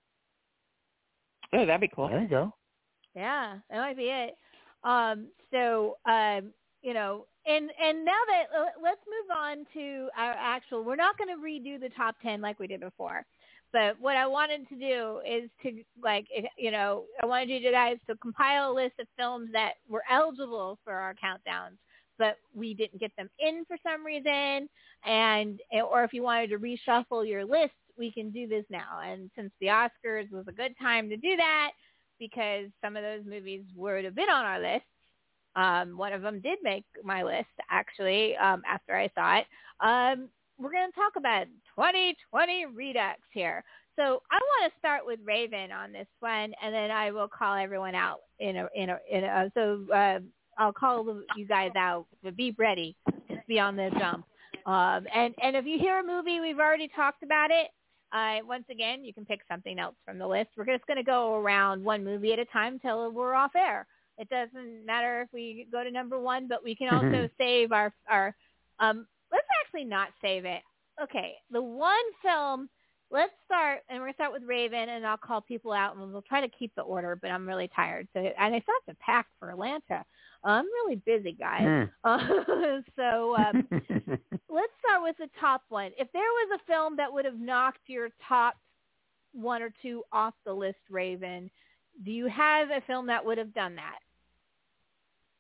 Oh, 1.53 1.65
that'd 1.65 1.81
be 1.81 1.91
cool. 1.95 2.09
There 2.09 2.21
you 2.23 2.29
go. 2.29 2.53
Yeah, 3.15 3.59
that 3.71 3.79
might 3.79 3.97
be 3.97 4.05
it. 4.11 4.37
Um, 4.83 5.29
so 5.53 5.97
um, 6.07 6.53
you 6.83 6.93
know, 6.95 7.27
and 7.47 7.71
and 7.81 8.05
now 8.05 8.19
that 8.29 8.45
uh, 8.59 8.65
let's 8.83 9.01
move 9.07 9.37
on 9.37 9.65
to 9.75 10.09
our 10.17 10.33
actual. 10.33 10.83
We're 10.85 10.97
not 10.97 11.17
going 11.17 11.29
to 11.29 11.41
redo 11.41 11.81
the 11.81 11.91
top 11.91 12.17
ten 12.23 12.41
like 12.41 12.59
we 12.59 12.67
did 12.67 12.81
before, 12.81 13.25
but 13.75 14.01
what 14.01 14.17
I 14.17 14.25
wanted 14.25 14.69
to 14.69 14.77
do 14.77 15.21
is 15.29 15.51
to 15.63 15.83
like 16.01 16.29
you 16.57 16.71
know 16.71 17.05
I 17.21 17.27
wanted 17.27 17.51
you 17.51 17.73
guys 17.73 17.99
to 18.09 18.15
compile 18.17 18.71
a 18.71 18.73
list 18.73 18.95
of 19.01 19.09
films 19.19 19.51
that 19.53 19.75
were 19.89 20.05
eligible 20.09 20.79
for 20.85 20.93
our 20.95 21.13
countdowns, 21.15 21.77
but 22.17 22.37
we 22.55 22.73
didn't 22.73 23.01
get 23.01 23.11
them 23.19 23.29
in 23.41 23.65
for 23.67 23.77
some 23.83 24.07
reason, 24.07 24.69
and 25.05 25.61
or 25.73 26.05
if 26.05 26.13
you 26.13 26.23
wanted 26.23 26.51
to 26.51 26.59
reshuffle 26.59 27.29
your 27.29 27.45
list, 27.45 27.75
we 27.99 28.13
can 28.13 28.31
do 28.31 28.47
this 28.47 28.65
now. 28.71 29.01
And 29.05 29.29
since 29.37 29.51
the 29.61 29.67
Oscars 29.67 30.31
was 30.31 30.47
a 30.49 30.53
good 30.53 30.75
time 30.81 31.09
to 31.09 31.17
do 31.17 31.37
that 31.37 31.73
because 32.21 32.67
some 32.81 32.97
of 32.97 33.03
those 33.03 33.25
movies 33.27 33.65
would 33.75 34.05
have 34.05 34.15
been 34.15 34.31
on 34.31 34.45
our 34.45 34.61
list. 34.61 34.85
Um, 35.57 35.97
one 35.97 36.13
of 36.13 36.23
them 36.23 36.41
did 36.41 36.59
make 36.63 36.85
my 37.03 37.25
list 37.25 37.47
actually 37.71 38.37
um, 38.37 38.63
after 38.69 38.97
I 38.97 39.11
saw 39.17 39.39
it. 39.39 39.47
Um, 39.81 40.29
we're 40.59 40.73
going 40.73 40.91
to 40.91 40.95
talk 40.95 41.13
about 41.17 41.47
2020 41.77 42.67
Redux 42.67 43.19
here. 43.33 43.65
So 43.97 44.23
I 44.31 44.35
want 44.37 44.73
to 44.73 44.79
start 44.79 45.07
with 45.07 45.21
Raven 45.25 45.71
on 45.71 45.93
this 45.93 46.09
one, 46.21 46.53
and 46.63 46.75
then 46.75 46.91
I 46.91 47.13
will 47.13 47.29
call 47.29 47.57
everyone 47.57 47.95
out 47.95 48.21
in 48.41 48.57
a 48.57 48.69
in 48.75 48.91
a, 48.91 48.99
in 49.11 49.25
a 49.25 49.51
so 49.55 49.87
uh, 49.95 50.19
I'll 50.59 50.73
call 50.73 51.21
you 51.37 51.47
guys 51.47 51.71
out. 51.77 52.07
But 52.23 52.37
be 52.37 52.55
ready, 52.59 52.97
just 53.29 53.47
be 53.47 53.61
on 53.61 53.77
the 53.77 53.91
jump. 53.99 54.27
Um, 54.67 55.07
and 55.15 55.35
and 55.41 55.55
if 55.55 55.65
you 55.65 55.79
hear 55.79 56.01
a 56.01 56.05
movie, 56.05 56.41
we've 56.41 56.59
already 56.59 56.89
talked 56.89 57.23
about 57.23 57.51
it. 57.51 57.69
Uh, 58.13 58.45
once 58.47 58.65
again, 58.71 59.05
you 59.05 59.13
can 59.13 59.25
pick 59.25 59.41
something 59.49 59.79
else 59.79 59.97
from 60.05 60.19
the 60.19 60.27
list. 60.27 60.51
We're 60.57 60.67
just 60.67 60.87
going 60.87 60.97
to 60.99 61.03
go 61.05 61.37
around 61.37 61.85
one 61.85 62.05
movie 62.05 62.33
at 62.33 62.39
a 62.39 62.45
time 62.47 62.79
till 62.79 63.11
we're 63.11 63.35
off 63.35 63.53
air. 63.57 63.87
It 64.19 64.29
doesn't 64.29 64.87
matter 64.87 65.23
if 65.23 65.29
we 65.33 65.67
go 65.71 65.83
to 65.83 65.91
number 65.91 66.21
one, 66.21 66.47
but 66.49 66.63
we 66.63 66.75
can 66.75 66.93
also 66.93 67.29
save 67.39 67.71
our 67.71 67.93
our. 68.09 68.35
Um, 68.81 69.07
actually 69.75 69.89
not 69.89 70.09
save 70.23 70.45
it. 70.45 70.63
Okay, 71.03 71.35
the 71.51 71.63
one 71.63 71.97
film. 72.23 72.69
Let's 73.11 73.33
start, 73.45 73.81
and 73.89 74.01
we're 74.01 74.07
gonna 74.07 74.15
start 74.15 74.33
with 74.33 74.43
Raven, 74.45 74.89
and 74.89 75.07
I'll 75.07 75.17
call 75.17 75.41
people 75.41 75.73
out, 75.73 75.95
and 75.95 76.13
we'll 76.13 76.23
try 76.23 76.41
to 76.41 76.49
keep 76.49 76.75
the 76.75 76.83
order. 76.83 77.17
But 77.21 77.31
I'm 77.31 77.47
really 77.47 77.71
tired, 77.75 78.09
so 78.13 78.21
and 78.21 78.55
I 78.55 78.61
still 78.61 78.75
have 78.87 78.97
to 78.97 79.01
pack 79.01 79.27
for 79.39 79.51
Atlanta. 79.51 80.05
I'm 80.43 80.65
really 80.65 80.97
busy, 80.97 81.33
guys. 81.33 81.89
Uh, 82.03 82.19
so 82.97 83.37
um, 83.37 83.69
let's 84.49 84.73
start 84.81 85.03
with 85.03 85.17
the 85.19 85.29
top 85.39 85.63
one. 85.69 85.93
If 85.99 86.09
there 86.13 86.23
was 86.23 86.61
a 86.61 86.73
film 86.73 86.97
that 86.97 87.13
would 87.13 87.25
have 87.25 87.39
knocked 87.39 87.87
your 87.87 88.09
top 88.27 88.57
one 89.33 89.63
or 89.63 89.73
two 89.83 90.03
off 90.13 90.35
the 90.45 90.53
list, 90.53 90.79
Raven, 90.91 91.51
do 92.05 92.11
you 92.11 92.27
have 92.27 92.71
a 92.71 92.83
film 92.87 93.07
that 93.07 93.25
would 93.25 93.39
have 93.39 93.55
done 93.55 93.77
that? 93.77 93.99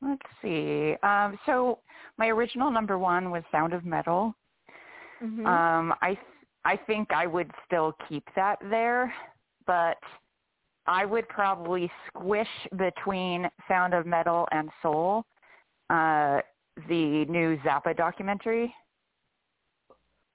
Let's 0.04 0.22
see. 0.42 0.94
Um, 1.02 1.38
so 1.46 1.78
my 2.18 2.28
original 2.28 2.70
number 2.70 2.98
one 2.98 3.30
was 3.30 3.42
Sound 3.50 3.72
of 3.72 3.84
Metal. 3.84 4.34
Mm-hmm. 5.22 5.46
Um, 5.46 5.94
I 6.02 6.18
I 6.64 6.76
think 6.76 7.12
I 7.12 7.26
would 7.26 7.50
still 7.66 7.94
keep 8.08 8.24
that 8.36 8.58
there, 8.70 9.12
but 9.66 9.98
I 10.86 11.04
would 11.04 11.28
probably 11.28 11.90
squish 12.08 12.48
between 12.76 13.48
Sound 13.68 13.94
of 13.94 14.06
Metal 14.06 14.46
and 14.52 14.68
Soul, 14.82 15.24
uh, 15.90 16.40
the 16.88 17.24
new 17.26 17.56
Zappa 17.58 17.96
documentary 17.96 18.74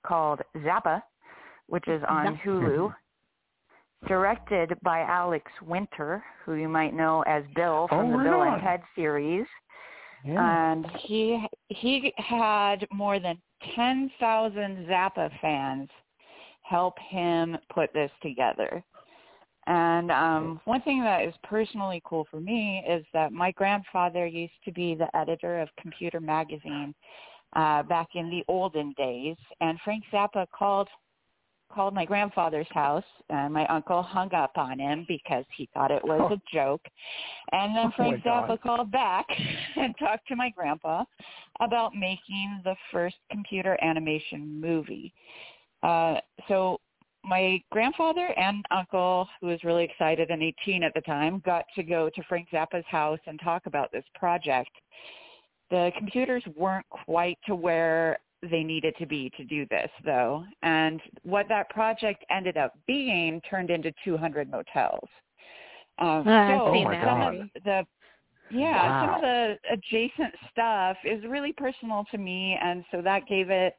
called 0.05 0.41
Zappa, 0.57 1.01
which 1.67 1.87
is 1.87 2.01
on 2.07 2.39
Hulu, 2.43 2.93
directed 4.07 4.73
by 4.81 5.01
Alex 5.01 5.51
Winter, 5.61 6.23
who 6.43 6.55
you 6.55 6.69
might 6.69 6.93
know 6.93 7.21
as 7.27 7.43
Bill 7.55 7.87
from 7.89 8.13
Oh, 8.13 8.17
the 8.17 8.23
Bill 8.23 8.39
on. 8.41 8.53
and 8.53 8.61
Ted 8.63 8.81
series 8.95 9.45
Yeah. 10.23 10.73
and 10.75 10.85
he 10.97 11.47
he 11.69 12.13
had 12.17 12.85
more 12.91 13.19
than 13.19 13.41
10,000 13.75 14.85
Zappa 14.87 15.29
fans 15.39 15.89
help 16.63 16.97
him 16.99 17.57
put 17.73 17.91
this 17.93 18.11
together. 18.21 18.83
And 19.67 20.11
um 20.11 20.59
one 20.65 20.81
thing 20.81 21.01
that 21.03 21.23
is 21.23 21.33
personally 21.43 22.01
cool 22.03 22.25
for 22.29 22.39
me 22.39 22.83
is 22.87 23.05
that 23.13 23.31
my 23.31 23.51
grandfather 23.51 24.25
used 24.25 24.61
to 24.65 24.71
be 24.71 24.95
the 24.95 25.13
editor 25.15 25.59
of 25.61 25.69
Computer 25.79 26.19
Magazine 26.19 26.93
uh 27.55 27.83
back 27.83 28.09
in 28.15 28.29
the 28.29 28.43
olden 28.47 28.93
days 28.97 29.37
and 29.61 29.79
Frank 29.83 30.03
Zappa 30.11 30.45
called 30.51 30.89
called 31.69 31.93
my 31.93 32.05
grandfather's 32.05 32.67
house 32.71 33.03
and 33.29 33.53
my 33.53 33.65
uncle 33.67 34.01
hung 34.01 34.33
up 34.33 34.51
on 34.57 34.79
him 34.79 35.05
because 35.07 35.45
he 35.55 35.69
thought 35.73 35.91
it 35.91 36.03
was 36.03 36.19
Oh. 36.31 36.33
a 36.33 36.41
joke. 36.53 36.85
And 37.51 37.75
then 37.75 37.87
Oh, 37.87 37.91
Frank 37.95 38.25
my 38.25 38.31
Zappa 38.31 38.61
called 38.61 38.91
back 38.91 39.27
and 39.75 39.97
talked 39.97 40.27
to 40.27 40.35
my 40.35 40.49
grandpa 40.49 41.05
about 41.59 41.95
making 41.95 42.61
the 42.63 42.75
first 42.91 43.17
computer 43.31 43.77
animation 43.81 44.59
movie. 44.59 45.13
Uh 45.83 46.19
so 46.47 46.79
my 47.23 47.61
grandfather 47.71 48.27
and 48.37 48.65
uncle, 48.71 49.27
who 49.41 49.47
was 49.47 49.63
really 49.63 49.83
excited 49.83 50.31
and 50.31 50.41
18 50.41 50.83
at 50.83 50.93
the 50.93 51.01
time, 51.01 51.41
got 51.45 51.65
to 51.75 51.83
go 51.83 52.09
to 52.09 52.23
Frank 52.23 52.47
Zappa's 52.49 52.85
house 52.87 53.19
and 53.27 53.39
talk 53.43 53.65
about 53.65 53.91
this 53.91 54.05
project. 54.15 54.71
The 55.69 55.91
computers 55.97 56.43
weren't 56.55 56.87
quite 56.89 57.37
to 57.45 57.55
where 57.55 58.19
they 58.41 58.63
needed 58.63 58.95
to 58.99 59.05
be 59.05 59.31
to 59.37 59.43
do 59.43 59.65
this, 59.69 59.89
though. 60.05 60.43
And 60.61 61.01
what 61.23 61.47
that 61.49 61.69
project 61.69 62.23
ended 62.29 62.57
up 62.57 62.73
being 62.87 63.41
turned 63.49 63.69
into 63.69 63.91
200 64.03 64.49
motels. 64.49 65.07
Um, 65.99 66.27
I've 66.27 66.59
so 66.59 66.71
seen 66.73 66.85
my 66.85 67.03
some 67.03 67.19
God. 67.19 67.35
of 67.35 67.63
the 67.63 67.85
yeah, 68.51 69.05
some 69.05 69.15
of 69.15 69.21
the 69.21 69.55
adjacent 69.71 70.33
stuff 70.51 70.97
is 71.05 71.23
really 71.27 71.53
personal 71.53 72.05
to 72.11 72.17
me, 72.17 72.57
and 72.61 72.83
so 72.91 73.01
that 73.01 73.27
gave 73.27 73.51
it 73.51 73.75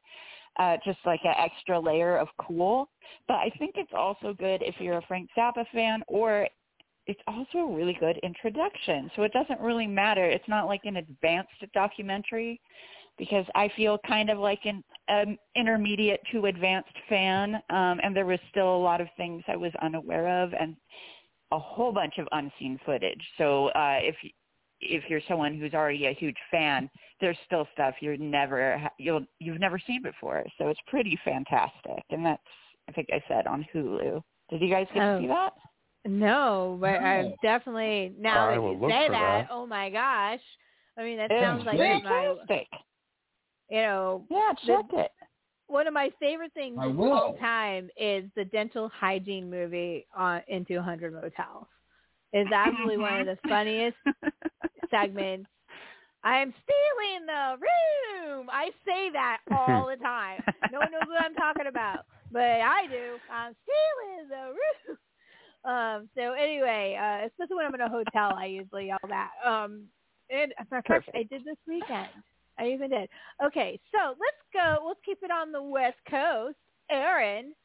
uh, 0.57 0.77
just 0.85 0.99
like 1.05 1.19
an 1.25 1.33
extra 1.37 1.77
layer 1.79 2.17
of 2.17 2.29
cool. 2.39 2.89
But 3.27 3.35
I 3.35 3.51
think 3.59 3.73
it's 3.75 3.91
also 3.93 4.33
good 4.33 4.61
if 4.61 4.75
you're 4.79 4.99
a 4.99 5.05
Frank 5.07 5.29
Zappa 5.37 5.65
fan, 5.73 6.03
or 6.07 6.47
it's 7.07 7.19
also 7.27 7.59
a 7.59 7.75
really 7.75 7.97
good 7.99 8.17
introduction. 8.23 9.11
So 9.15 9.23
it 9.23 9.33
doesn't 9.33 9.59
really 9.59 9.87
matter. 9.87 10.25
It's 10.25 10.47
not 10.47 10.67
like 10.67 10.81
an 10.85 10.97
advanced 10.97 11.49
documentary. 11.73 12.61
Because 13.21 13.45
I 13.53 13.69
feel 13.77 13.99
kind 14.07 14.31
of 14.31 14.39
like 14.39 14.61
an 14.65 14.83
um, 15.07 15.37
intermediate 15.55 16.21
to 16.31 16.47
advanced 16.47 16.89
fan, 17.07 17.53
um, 17.69 17.99
and 18.03 18.15
there 18.15 18.25
was 18.25 18.39
still 18.49 18.75
a 18.75 18.81
lot 18.81 18.99
of 18.99 19.07
things 19.15 19.43
I 19.47 19.55
was 19.55 19.71
unaware 19.79 20.41
of, 20.43 20.53
and 20.59 20.75
a 21.51 21.59
whole 21.59 21.91
bunch 21.91 22.17
of 22.17 22.27
unseen 22.31 22.79
footage. 22.83 23.21
So 23.37 23.67
uh, 23.67 23.99
if 24.01 24.15
if 24.79 25.03
you're 25.07 25.21
someone 25.27 25.55
who's 25.59 25.75
already 25.75 26.07
a 26.07 26.13
huge 26.13 26.35
fan, 26.49 26.89
there's 27.19 27.37
still 27.45 27.67
stuff 27.73 27.93
you're 27.99 28.17
never 28.17 28.81
you'll 28.97 29.23
you've 29.37 29.59
never 29.59 29.77
seen 29.77 30.01
before. 30.01 30.43
So 30.57 30.69
it's 30.69 30.79
pretty 30.87 31.15
fantastic, 31.23 32.03
and 32.09 32.25
that's 32.25 32.41
I 32.89 32.91
think 32.91 33.09
I 33.13 33.21
said 33.27 33.45
on 33.45 33.63
Hulu. 33.71 34.19
Did 34.49 34.61
you 34.61 34.69
guys 34.71 34.87
get 34.95 35.03
Oh. 35.03 35.17
to 35.17 35.21
see 35.21 35.27
that? 35.27 35.53
No, 36.07 36.79
but 36.81 36.95
I 36.95 37.31
definitely 37.43 38.15
now 38.17 38.49
I 38.49 38.55
that 38.55 38.63
you 38.63 38.79
say 38.89 39.07
that, 39.09 39.11
that. 39.11 39.47
oh 39.51 39.67
my 39.67 39.91
gosh. 39.91 40.39
I 40.97 41.03
mean, 41.03 41.17
that 41.17 41.29
It's 41.31 41.39
sounds 41.39 41.65
like 41.65 41.77
great. 41.77 42.03
my, 42.03 42.35
fantastic. 42.47 42.67
You 43.71 43.81
know, 43.81 44.25
Yeah, 44.29 44.51
check 44.67 44.85
it. 44.93 45.11
one 45.67 45.87
of 45.87 45.93
my 45.93 46.11
favorite 46.19 46.53
things 46.53 46.77
I 46.79 46.85
of 46.87 46.99
all 46.99 47.37
time 47.39 47.89
is 47.97 48.25
the 48.35 48.45
dental 48.45 48.89
hygiene 48.89 49.49
movie 49.49 50.05
on 50.15 50.41
Into 50.47 50.77
a 50.77 50.81
Hundred 50.81 51.13
Motels. 51.13 51.65
It's 52.33 52.51
absolutely 52.51 52.97
one 52.97 53.21
of 53.21 53.25
the 53.27 53.37
funniest 53.49 53.97
segments. 54.89 55.49
I'm 56.23 56.53
stealing 56.63 57.25
the 57.25 57.55
room. 57.59 58.47
I 58.51 58.69
say 58.85 59.09
that 59.13 59.39
all 59.49 59.87
the 59.87 59.95
time. 59.95 60.41
No 60.71 60.79
one 60.79 60.91
knows 60.91 61.07
what 61.07 61.23
I'm 61.23 61.33
talking 61.33 61.67
about, 61.67 62.05
but 62.31 62.41
I 62.41 62.85
do. 62.87 63.17
I'm 63.31 63.55
stealing 63.63 64.29
the 64.29 64.53
room. 64.53 64.97
Um, 65.63 66.09
so 66.15 66.33
anyway, 66.33 66.97
uh, 66.99 67.27
especially 67.27 67.55
when 67.57 67.65
I'm 67.67 67.75
in 67.75 67.81
a 67.81 67.89
hotel, 67.89 68.33
I 68.35 68.45
usually 68.47 68.87
yell 68.87 68.97
that. 69.09 69.29
Um, 69.45 69.83
and 70.29 70.53
as 70.59 70.67
a 70.71 70.75
matter 70.75 70.95
of 70.95 71.03
fact, 71.05 71.09
I 71.15 71.23
did 71.23 71.43
this 71.45 71.57
weekend. 71.67 72.09
I 72.61 72.67
even 72.69 72.91
did. 72.91 73.09
Okay, 73.43 73.79
so 73.91 74.09
let's 74.09 74.43
go. 74.53 74.85
Let's 74.87 74.99
keep 75.03 75.23
it 75.23 75.31
on 75.31 75.51
the 75.51 75.61
West 75.61 75.97
Coast. 76.09 76.57
Aaron, 76.91 77.55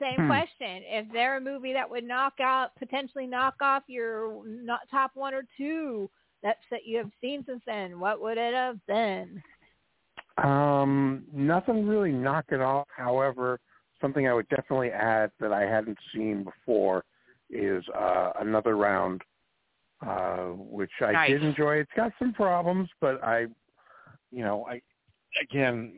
same 0.00 0.20
Hmm. 0.20 0.26
question. 0.28 0.82
Is 0.84 1.06
there 1.12 1.36
a 1.36 1.40
movie 1.40 1.72
that 1.72 1.88
would 1.88 2.04
knock 2.04 2.38
out, 2.40 2.74
potentially 2.76 3.26
knock 3.26 3.56
off 3.60 3.82
your 3.88 4.44
not 4.46 4.88
top 4.90 5.10
one 5.14 5.34
or 5.34 5.42
two 5.56 6.08
that's 6.42 6.64
that 6.70 6.86
you 6.86 6.98
have 6.98 7.10
seen 7.20 7.44
since 7.44 7.62
then? 7.66 7.98
What 7.98 8.20
would 8.20 8.38
it 8.38 8.54
have 8.54 8.84
been? 8.86 9.42
Um, 10.38 11.24
nothing 11.32 11.86
really 11.86 12.12
knock 12.12 12.46
it 12.50 12.60
off. 12.60 12.86
However, 12.94 13.60
something 14.00 14.28
I 14.28 14.34
would 14.34 14.48
definitely 14.48 14.90
add 14.90 15.30
that 15.40 15.52
I 15.52 15.62
hadn't 15.62 15.98
seen 16.12 16.44
before 16.44 17.04
is 17.50 17.84
uh, 17.88 18.32
another 18.40 18.76
round, 18.76 19.22
uh, 20.04 20.48
which 20.48 20.90
I 21.00 21.12
Nice. 21.12 21.30
did 21.30 21.42
enjoy. 21.44 21.76
It's 21.76 21.92
got 21.96 22.12
some 22.18 22.32
problems, 22.32 22.88
but 23.00 23.22
I, 23.22 23.46
you 24.34 24.44
know, 24.44 24.66
I 24.68 24.80
again, 25.40 25.92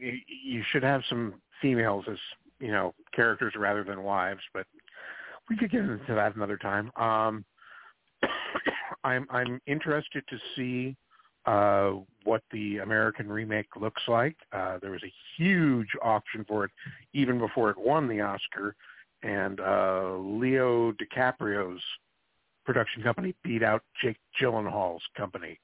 you, 0.44 0.62
should 0.70 0.82
have 0.82 1.02
some 1.08 1.34
females 1.60 2.04
as 2.10 2.18
you 2.60 2.70
know 2.70 2.94
characters 3.14 3.54
rather 3.56 3.84
than 3.84 4.02
wives, 4.02 4.40
but 4.52 4.66
we 5.48 5.56
could 5.56 5.70
get 5.70 5.80
into 5.80 6.14
that 6.14 6.36
another 6.36 6.56
time. 6.56 6.90
Um, 6.96 7.44
I'm 9.04 9.26
I'm 9.30 9.60
interested 9.66 10.24
to 10.28 10.38
see 10.54 10.96
uh, 11.46 12.00
what 12.24 12.42
the 12.52 12.78
American 12.78 13.28
remake 13.28 13.68
looks 13.80 14.02
like. 14.08 14.36
Uh, 14.52 14.78
there 14.80 14.90
was 14.90 15.02
a 15.04 15.12
huge 15.36 15.88
auction 16.02 16.44
for 16.46 16.64
it 16.64 16.70
even 17.12 17.38
before 17.38 17.70
it 17.70 17.78
won 17.78 18.08
the 18.08 18.20
Oscar, 18.20 18.74
and 19.22 19.60
uh, 19.60 20.16
Leo 20.18 20.92
DiCaprio's 20.92 21.82
production 22.64 23.02
company 23.02 23.34
beat 23.44 23.62
out 23.62 23.82
Jake 24.02 24.18
Gyllenhaal's 24.40 25.02
company. 25.16 25.58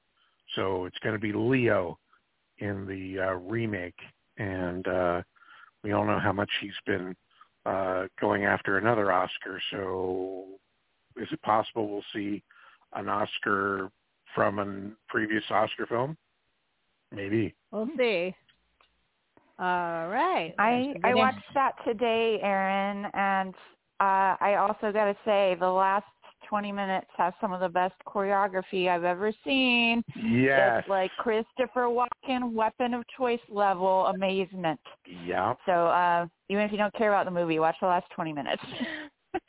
So 0.55 0.85
it's 0.85 0.97
going 0.99 1.15
to 1.15 1.19
be 1.19 1.33
Leo 1.33 1.97
in 2.59 2.85
the 2.85 3.21
uh, 3.21 3.33
remake, 3.33 3.99
and 4.37 4.87
uh, 4.87 5.21
we 5.83 5.91
all 5.91 6.05
know 6.05 6.19
how 6.19 6.33
much 6.33 6.49
he's 6.61 6.71
been 6.85 7.15
uh, 7.65 8.05
going 8.19 8.45
after 8.45 8.77
another 8.77 9.11
Oscar. 9.11 9.61
So 9.71 10.45
is 11.17 11.27
it 11.31 11.41
possible 11.41 11.89
we'll 11.89 12.03
see 12.13 12.43
an 12.93 13.09
Oscar 13.09 13.89
from 14.35 14.59
a 14.59 15.11
previous 15.11 15.43
Oscar 15.49 15.85
film? 15.87 16.17
Maybe. 17.11 17.53
We'll 17.71 17.89
see. 17.97 18.35
All 19.59 20.07
right. 20.07 20.53
I 20.57 20.93
I 21.03 21.13
watched 21.13 21.53
that 21.53 21.73
today, 21.85 22.39
Aaron, 22.41 23.05
and 23.13 23.53
uh, 23.99 24.35
I 24.41 24.55
also 24.55 24.91
got 24.91 25.05
to 25.05 25.15
say 25.23 25.55
the 25.59 25.69
last 25.69 26.05
20 26.49 26.71
minutes 26.71 27.07
has 27.17 27.33
some 27.41 27.53
of 27.53 27.59
the 27.59 27.69
best 27.69 27.95
choreography 28.07 28.89
I've 28.89 29.03
ever 29.03 29.31
seen. 29.43 30.03
Yes. 30.15 30.79
It's 30.79 30.89
like 30.89 31.11
Christopher 31.17 31.87
Walken, 31.87 32.53
weapon 32.53 32.93
of 32.93 33.03
choice 33.17 33.39
level 33.49 34.07
amazement. 34.07 34.79
Yeah. 35.25 35.53
So 35.65 35.87
uh, 35.87 36.27
even 36.49 36.63
if 36.63 36.71
you 36.71 36.77
don't 36.77 36.93
care 36.93 37.09
about 37.09 37.25
the 37.25 37.31
movie, 37.31 37.59
watch 37.59 37.75
the 37.81 37.87
last 37.87 38.05
20 38.15 38.33
minutes. 38.33 38.63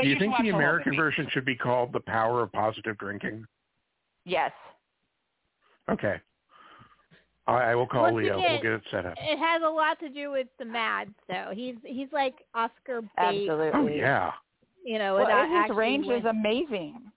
Do 0.00 0.06
you 0.06 0.14
should 0.14 0.20
think 0.20 0.32
watch 0.32 0.42
the 0.42 0.50
American 0.50 0.90
movie. 0.90 0.98
version 0.98 1.28
should 1.32 1.44
be 1.44 1.56
called 1.56 1.92
The 1.92 2.00
Power 2.00 2.42
of 2.42 2.52
Positive 2.52 2.96
Drinking? 2.98 3.44
Yes. 4.24 4.52
Okay. 5.90 6.20
I, 7.48 7.70
I 7.70 7.74
will 7.74 7.86
call 7.86 8.02
Once 8.02 8.16
Leo. 8.16 8.38
again, 8.38 8.52
we'll 8.52 8.62
get 8.62 8.72
it 8.72 8.82
set 8.90 9.06
up. 9.06 9.14
It 9.18 9.38
has 9.38 9.62
a 9.64 9.68
lot 9.68 9.98
to 10.00 10.08
do 10.10 10.30
with 10.30 10.46
the 10.58 10.66
Mads, 10.66 11.14
though. 11.28 11.50
He's 11.52 11.76
he's 11.82 12.08
like 12.12 12.34
Oscar 12.54 13.00
bait. 13.00 13.48
Absolutely. 13.48 13.70
Oh 13.74 13.88
yeah. 13.88 14.32
You 14.88 14.98
know, 14.98 15.16
Well, 15.16 15.24
without 15.26 15.66
his 15.68 15.76
range 15.76 16.06
win- 16.06 16.20
is 16.20 16.24
amazing. 16.24 17.12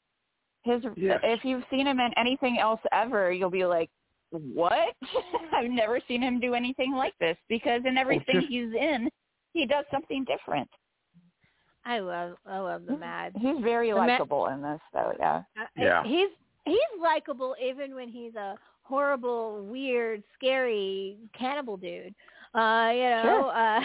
His 0.64 0.84
Yes. 0.98 1.22
if 1.24 1.46
you've 1.46 1.64
seen 1.70 1.88
him 1.88 2.00
in 2.02 2.12
anything 2.18 2.60
else 2.60 2.82
ever, 2.92 3.32
you'll 3.32 3.50
be 3.50 3.66
like, 3.66 3.90
"What? 4.30 4.94
I've 5.54 5.72
never 5.72 6.02
seen 6.08 6.22
him 6.22 6.42
do 6.42 6.54
anything 6.54 6.94
like 6.94 7.18
this." 7.20 7.38
Because 7.48 7.82
in 7.86 7.98
everything 7.98 8.42
just- 8.42 8.48
he's 8.48 8.74
in, 8.74 9.10
he 9.54 9.66
does 9.66 9.86
something 9.90 10.26
different. 10.26 10.70
I 11.86 12.00
love 12.00 12.38
I 12.46 12.60
love 12.60 12.86
the 12.86 12.98
Mad. 12.98 13.34
He's 13.40 13.58
very 13.64 13.90
The 13.92 13.96
Ma- 13.96 14.06
likable 14.06 14.48
in 14.48 14.62
this, 14.62 14.82
though. 14.94 15.14
Yeah. 15.18 15.44
Uh, 15.60 15.66
Yeah. 15.78 16.04
He's 16.04 16.30
he's 16.66 16.92
likable 17.02 17.56
even 17.64 17.96
when 17.96 18.10
he's 18.10 18.36
a 18.36 18.56
horrible, 18.84 19.64
weird, 19.66 20.22
scary 20.36 21.18
cannibal 21.34 21.78
dude. 21.78 22.14
Uh, 22.54 22.92
you 22.94 23.10
know, 23.10 23.48
uh, 23.54 23.82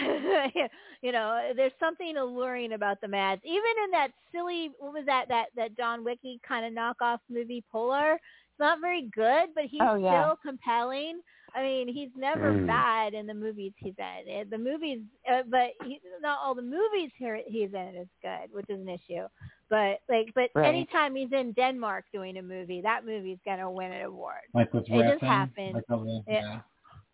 you 1.01 1.11
know, 1.11 1.51
there's 1.55 1.71
something 1.79 2.17
alluring 2.17 2.73
about 2.73 2.99
the 3.01 3.07
Mads. 3.07 3.41
Even 3.45 3.71
in 3.85 3.91
that 3.91 4.09
silly, 4.31 4.71
what 4.79 4.93
was 4.93 5.05
that 5.05 5.25
that 5.29 5.47
that 5.55 5.77
John 5.77 6.03
Wicky 6.03 6.39
kind 6.47 6.65
of 6.65 6.73
knockoff 6.73 7.19
movie 7.29 7.63
Polar? 7.71 8.13
It's 8.15 8.59
not 8.59 8.79
very 8.81 9.09
good, 9.15 9.49
but 9.55 9.65
he's 9.65 9.81
Oh, 9.83 9.95
yeah. 9.95 10.25
still 10.25 10.35
compelling. 10.43 11.21
I 11.55 11.61
mean, 11.63 11.87
he's 11.87 12.09
never 12.17 12.51
Mm. 12.51 12.67
bad 12.67 13.13
in 13.13 13.25
the 13.25 13.33
movies 13.33 13.73
he's 13.77 13.93
in. 13.97 14.39
Uh, 14.41 14.43
The 14.49 14.57
movies, 14.57 14.99
uh, 15.31 15.43
but 15.49 15.71
he, 15.85 15.99
not 16.21 16.39
all 16.43 16.53
the 16.53 16.61
movies 16.61 17.11
here 17.17 17.39
he's 17.47 17.73
in 17.73 17.95
is 17.95 18.07
good, 18.21 18.51
which 18.51 18.65
is 18.69 18.79
an 18.81 18.89
issue. 18.89 19.27
But 19.69 19.99
like, 20.09 20.27
but 20.35 20.49
Right. 20.55 20.67
anytime 20.67 21.15
he's 21.15 21.31
in 21.31 21.53
Denmark 21.53 22.05
doing 22.11 22.37
a 22.37 22.41
movie, 22.41 22.81
that 22.81 23.05
movie's 23.05 23.39
gonna 23.45 23.71
win 23.71 23.91
an 23.93 24.01
award. 24.05 24.43
Like 24.53 24.73
with 24.73 24.87
It 24.87 24.89
just 25.07 25.21
Refn, 25.21 25.29
happened. 25.29 25.73
Like 25.75 25.89
over, 25.89 26.05
Yeah. 26.27 26.41
yeah. 26.41 26.61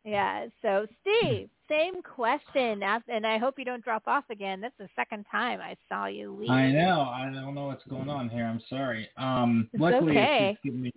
Yeah. 0.03 0.47
So 0.61 0.85
Steve, 1.01 1.49
same 1.69 2.01
question, 2.01 2.83
and 3.07 3.25
I 3.25 3.37
hope 3.37 3.55
you 3.57 3.65
don't 3.65 3.83
drop 3.83 4.03
off 4.05 4.25
again. 4.29 4.59
That's 4.59 4.77
the 4.77 4.89
second 4.95 5.25
time 5.31 5.59
I 5.61 5.75
saw 5.87 6.07
you 6.07 6.35
leave. 6.37 6.49
I 6.49 6.71
know. 6.71 7.01
I 7.01 7.31
don't 7.33 7.55
know 7.55 7.67
what's 7.67 7.85
going 7.85 8.09
on 8.09 8.29
here. 8.29 8.45
I'm 8.45 8.61
sorry. 8.69 9.07
Um, 9.17 9.69
It's 9.73 9.81
luckily, 9.81 10.11
okay. 10.11 10.51
it's 10.51 10.59
getting 10.63 10.81
me 10.81 10.91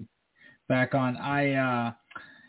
back 0.69 0.95
on. 0.95 1.17
I, 1.17 1.53
uh, 1.53 1.93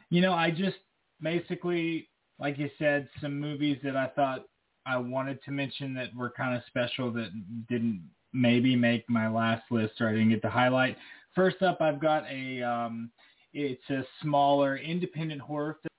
you 0.10 0.22
know, 0.22 0.34
I 0.34 0.50
just 0.50 0.78
basically, 1.22 2.10
like 2.40 2.58
you 2.58 2.70
said, 2.80 3.08
some 3.22 3.40
movies 3.40 3.78
that 3.84 3.96
I 3.96 4.08
thought 4.08 4.46
I 4.86 4.98
wanted 4.98 5.44
to 5.44 5.52
mention 5.52 5.94
that 5.96 6.16
were 6.16 6.32
kind 6.32 6.56
of 6.56 6.64
special 6.66 7.12
that 7.14 7.30
didn't 7.70 8.02
maybe 8.34 8.76
make 8.76 9.08
my 9.10 9.30
last 9.30 9.64
list 9.70 10.02
or 10.02 10.10
I 10.10 10.14
didn't 10.14 10.30
get 10.30 10.42
to 10.42 10.50
highlight. 10.50 10.98
First 11.36 11.62
up, 11.62 11.82
I've 11.82 12.00
got 12.00 12.24
a, 12.32 12.64
um, 12.64 13.12
it's 13.54 13.88
a 13.90 14.04
smaller 14.24 14.78
independent 14.78 15.42
horror 15.42 15.78
film. 15.84 15.97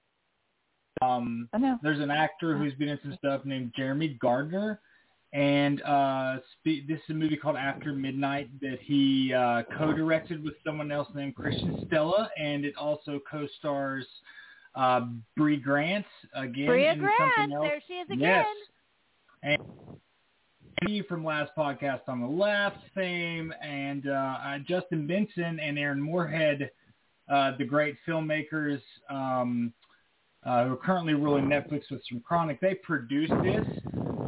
Um, 1.02 1.48
I 1.52 1.58
know. 1.58 1.78
there's 1.82 2.00
an 2.00 2.10
actor 2.10 2.56
who's 2.56 2.74
been 2.74 2.88
in 2.88 2.98
some 3.02 3.14
stuff 3.18 3.44
named 3.44 3.72
Jeremy 3.76 4.16
Gardner, 4.20 4.80
and 5.32 5.82
uh, 5.82 6.38
spe- 6.52 6.86
this 6.88 6.98
is 6.98 7.10
a 7.10 7.14
movie 7.14 7.36
called 7.36 7.56
After 7.56 7.92
Midnight 7.92 8.48
that 8.60 8.78
he 8.80 9.32
uh, 9.32 9.62
co-directed 9.76 10.42
with 10.42 10.54
someone 10.64 10.90
else 10.90 11.08
named 11.14 11.34
Christian 11.34 11.84
Stella, 11.86 12.30
and 12.38 12.64
it 12.64 12.74
also 12.76 13.20
co-stars 13.30 14.06
uh, 14.74 15.02
Brea 15.36 15.56
Grant 15.56 16.06
again 16.34 16.66
Brea 16.66 16.94
Grant, 16.96 17.14
something 17.36 17.56
else. 17.56 17.64
there 17.64 17.82
she 17.86 17.94
is 17.94 18.10
again. 18.10 18.20
Yes. 18.20 18.46
And 19.42 19.58
me 20.86 21.02
from 21.02 21.24
last 21.24 21.50
podcast 21.56 22.02
on 22.08 22.20
the 22.20 22.26
left 22.26 22.78
fame, 22.94 23.52
and 23.62 24.08
uh, 24.08 24.12
uh, 24.12 24.58
Justin 24.66 25.06
Benson 25.06 25.58
and 25.60 25.78
Aaron 25.78 26.00
Moorhead, 26.00 26.70
uh, 27.30 27.52
the 27.58 27.64
great 27.64 27.96
filmmakers 28.06 28.80
um, 29.10 29.72
uh, 30.44 30.64
who 30.64 30.72
are 30.72 30.76
currently 30.76 31.14
ruling 31.14 31.46
Netflix 31.46 31.90
with 31.90 32.00
Synchronic. 32.10 32.60
They 32.60 32.74
produced 32.74 33.32
this 33.42 33.66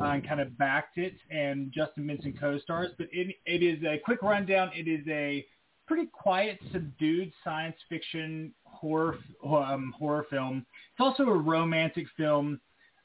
uh, 0.00 0.04
and 0.04 0.26
kind 0.26 0.40
of 0.40 0.56
backed 0.58 0.98
it, 0.98 1.14
and 1.30 1.72
Justin 1.72 2.06
Benson 2.06 2.34
co-stars. 2.38 2.90
But 2.98 3.08
it, 3.12 3.36
it 3.46 3.62
is 3.62 3.82
a 3.84 3.98
quick 4.04 4.22
rundown. 4.22 4.70
It 4.74 4.88
is 4.88 5.06
a 5.08 5.46
pretty 5.86 6.06
quiet, 6.06 6.58
subdued 6.72 7.32
science 7.42 7.76
fiction 7.88 8.52
horror 8.64 9.18
um, 9.44 9.94
horror 9.98 10.26
film. 10.30 10.64
It's 10.92 11.00
also 11.00 11.24
a 11.24 11.36
romantic 11.36 12.06
film. 12.16 12.60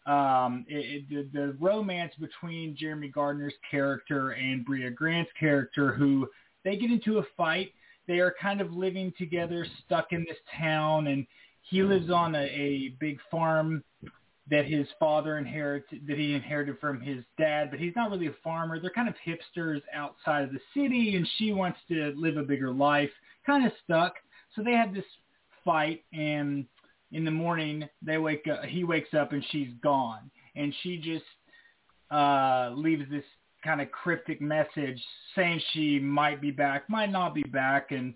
Um, 0.06 0.66
it, 0.68 1.04
it, 1.10 1.32
the, 1.34 1.40
the 1.40 1.58
romance 1.60 2.14
between 2.20 2.76
Jeremy 2.78 3.10
Gardner's 3.10 3.56
character 3.70 4.32
and 4.32 4.64
Brea 4.64 4.90
Grant's 4.92 5.32
character, 5.40 5.94
who 5.94 6.28
they 6.64 6.78
get 6.78 6.92
into 6.92 7.18
a 7.18 7.24
fight. 7.36 7.72
They 8.08 8.20
are 8.20 8.36
kind 8.40 8.62
of 8.62 8.72
living 8.72 9.12
together, 9.18 9.66
stuck 9.84 10.12
in 10.12 10.24
this 10.28 10.38
town, 10.60 11.08
and 11.08 11.26
he 11.70 11.84
lives 11.84 12.10
on 12.10 12.36
a, 12.36 12.44
a 12.44 12.96
big 13.00 13.18
farm 13.30 13.84
that 14.50 14.66
his 14.66 14.88
father 15.00 15.38
inherited 15.38 16.06
that 16.08 16.18
he 16.18 16.34
inherited 16.34 16.78
from 16.80 17.02
his 17.02 17.24
dad, 17.38 17.72
but 17.72 17.80
he's 17.80 17.96
not 17.96 18.12
really 18.12 18.28
a 18.28 18.36
farmer. 18.44 18.80
They're 18.80 18.92
kind 18.92 19.10
of 19.10 19.16
hipsters 19.26 19.82
outside 19.94 20.44
of 20.44 20.52
the 20.52 20.60
city 20.74 21.16
and 21.16 21.28
she 21.38 21.52
wants 21.52 21.80
to 21.88 22.14
live 22.16 22.38
a 22.38 22.44
bigger 22.44 22.72
life, 22.72 23.10
kind 23.46 23.66
of 23.66 23.72
stuck. 23.84 24.14
So 24.56 24.62
they 24.64 24.74
had 24.74 24.94
this 24.94 25.06
fight 25.64 26.04
and 26.14 26.66
in 27.12 27.26
the 27.26 27.32
morning 27.32 27.88
they 28.02 28.18
wake 28.18 28.48
up 28.48 28.64
he 28.66 28.84
wakes 28.84 29.14
up 29.14 29.32
and 29.32 29.44
she's 29.52 29.70
gone 29.82 30.30
and 30.56 30.74
she 30.82 30.98
just 30.98 31.26
uh 32.12 32.72
leaves 32.76 33.04
this 33.10 33.24
kind 33.64 33.82
of 33.82 33.92
cryptic 33.92 34.42
message 34.42 35.02
saying 35.36 35.60
she 35.74 36.00
might 36.00 36.40
be 36.40 36.52
back, 36.52 36.88
might 36.88 37.10
not 37.10 37.34
be 37.34 37.44
back 37.44 37.92
and 37.92 38.14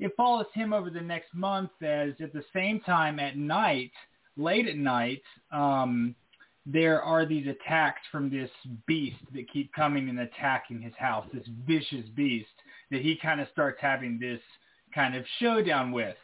it 0.00 0.12
follows 0.16 0.46
him 0.54 0.72
over 0.72 0.90
the 0.90 1.00
next 1.00 1.32
month 1.34 1.70
as 1.82 2.10
at 2.20 2.32
the 2.32 2.44
same 2.52 2.80
time 2.80 3.20
at 3.20 3.36
night 3.36 3.92
late 4.36 4.66
at 4.66 4.76
night, 4.76 5.22
um, 5.52 6.14
there 6.66 7.02
are 7.02 7.26
these 7.26 7.46
attacks 7.46 8.00
from 8.10 8.30
this 8.30 8.50
beast 8.86 9.16
that 9.34 9.50
keep 9.50 9.72
coming 9.72 10.08
and 10.08 10.20
attacking 10.20 10.80
his 10.80 10.94
house, 10.98 11.26
this 11.32 11.46
vicious 11.66 12.08
beast 12.14 12.48
that 12.90 13.00
he 13.00 13.16
kind 13.16 13.40
of 13.40 13.48
starts 13.52 13.78
having 13.80 14.18
this 14.18 14.40
kind 14.94 15.14
of 15.14 15.24
showdown 15.38 15.92
with. 15.92 16.16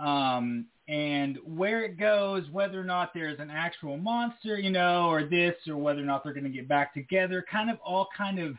Um, 0.00 0.66
and 0.88 1.38
where 1.44 1.84
it 1.84 1.98
goes, 1.98 2.44
whether 2.50 2.80
or 2.80 2.84
not 2.84 3.12
there's 3.14 3.38
an 3.38 3.50
actual 3.50 3.96
monster, 3.96 4.58
you 4.58 4.70
know, 4.70 5.08
or 5.08 5.24
this, 5.24 5.54
or 5.68 5.76
whether 5.76 6.00
or 6.00 6.04
not 6.04 6.24
they're 6.24 6.32
going 6.32 6.44
to 6.44 6.50
get 6.50 6.68
back 6.68 6.94
together, 6.94 7.44
kind 7.50 7.70
of 7.70 7.78
all 7.84 8.08
kind 8.16 8.38
of, 8.38 8.54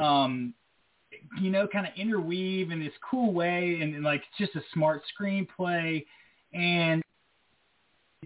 um, 0.00 0.54
you 1.40 1.50
know, 1.50 1.66
kind 1.66 1.86
of 1.86 1.92
interweave 1.96 2.70
in 2.70 2.80
this 2.80 2.92
cool 3.08 3.32
way, 3.32 3.78
and, 3.80 3.94
and 3.94 4.04
like 4.04 4.22
it's 4.28 4.52
just 4.52 4.56
a 4.56 4.66
smart 4.72 5.02
screenplay. 5.18 6.04
And 6.52 7.02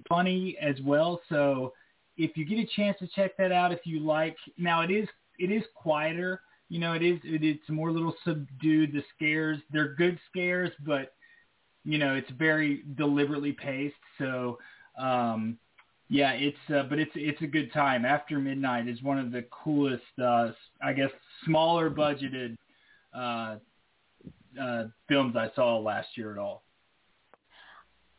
funny 0.08 0.56
as 0.60 0.76
well. 0.82 1.20
So 1.28 1.72
if 2.16 2.36
you 2.36 2.44
get 2.44 2.58
a 2.58 2.66
chance 2.76 2.98
to 3.00 3.08
check 3.08 3.36
that 3.38 3.52
out, 3.52 3.72
if 3.72 3.80
you 3.84 4.00
like, 4.00 4.36
now 4.58 4.82
it 4.82 4.90
is 4.90 5.08
it 5.38 5.50
is 5.50 5.62
quieter. 5.74 6.40
You 6.68 6.80
know, 6.80 6.94
it 6.94 7.02
is 7.02 7.18
it, 7.24 7.44
it's 7.44 7.68
more 7.68 7.90
little 7.90 8.14
subdued. 8.24 8.92
The 8.92 9.02
scares 9.14 9.58
they're 9.72 9.94
good 9.94 10.18
scares, 10.30 10.70
but 10.84 11.14
you 11.84 11.98
know 11.98 12.14
it's 12.14 12.30
very 12.32 12.84
deliberately 12.96 13.52
paced. 13.52 13.94
So 14.18 14.58
um, 14.98 15.58
yeah, 16.08 16.32
it's 16.32 16.56
uh, 16.74 16.84
but 16.88 16.98
it's 16.98 17.12
it's 17.14 17.42
a 17.42 17.46
good 17.46 17.72
time. 17.72 18.04
After 18.04 18.38
Midnight 18.38 18.88
is 18.88 19.02
one 19.02 19.18
of 19.18 19.32
the 19.32 19.44
coolest, 19.50 20.02
uh, 20.22 20.52
I 20.82 20.92
guess, 20.92 21.10
smaller 21.44 21.90
budgeted 21.90 22.56
uh, 23.14 23.56
uh, 24.60 24.84
films 25.08 25.36
I 25.36 25.50
saw 25.54 25.78
last 25.78 26.08
year 26.16 26.32
at 26.32 26.38
all. 26.38 26.64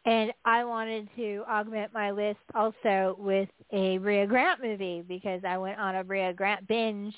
And 0.05 0.31
I 0.45 0.63
wanted 0.63 1.09
to 1.15 1.43
augment 1.49 1.91
my 1.91 2.11
list 2.11 2.39
also 2.53 3.15
with 3.17 3.49
a 3.71 3.97
Brea 3.97 4.27
Grant 4.27 4.61
movie 4.61 5.03
because 5.07 5.41
I 5.47 5.57
went 5.57 5.79
on 5.79 5.95
a 5.95 6.03
Brea 6.03 6.31
Grant 6.31 6.67
binge 6.67 7.15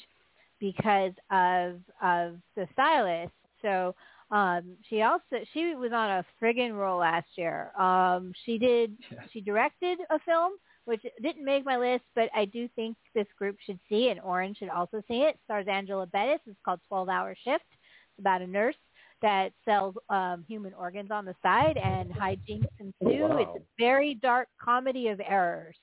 because 0.60 1.12
of 1.30 1.82
of 2.02 2.38
the 2.56 2.68
stylist. 2.74 3.34
So 3.62 3.94
um 4.32 4.78
she 4.90 5.02
also 5.02 5.44
she 5.54 5.76
was 5.76 5.92
on 5.92 6.10
a 6.10 6.26
friggin' 6.42 6.78
roll 6.78 7.00
last 7.00 7.28
year. 7.36 7.72
Um 7.78 8.32
she 8.46 8.58
did 8.58 8.96
she 9.34 9.42
directed 9.42 10.00
a 10.10 10.20
film 10.20 10.54
which 10.88 11.02
didn't 11.22 11.44
make 11.44 11.66
my 11.66 11.76
list, 11.76 12.06
but 12.16 12.30
I 12.34 12.46
do 12.46 12.70
think 12.76 12.96
this 13.14 13.28
group 13.38 13.58
should 13.66 13.80
see 13.90 14.10
and 14.10 14.22
Orrin 14.22 14.56
should 14.56 14.70
also 14.70 15.04
see 15.08 15.22
it. 15.22 15.38
stars 15.44 15.68
Angela 15.70 16.08
Bettis. 16.08 16.40
It's 16.48 16.58
called 16.64 16.80
Twelve 16.88 17.10
Hour 17.10 17.36
Shift. 17.44 17.66
It's 17.70 18.20
about 18.20 18.42
a 18.42 18.48
nurse 18.48 18.76
that 19.22 19.52
sells 19.66 19.96
um, 20.10 20.46
human 20.48 20.74
organs 20.74 21.12
on 21.12 21.26
the 21.26 21.36
side, 21.42 21.76
and 21.78 22.10
hijinks 22.12 22.68
ensue. 22.80 23.24
Oh, 23.24 23.28
wow. 23.28 23.38
It's 23.40 23.64
a 23.64 23.66
very 23.78 24.16
dark 24.16 24.48
comedy 24.64 25.10
of 25.10 25.20
errors, 25.20 25.76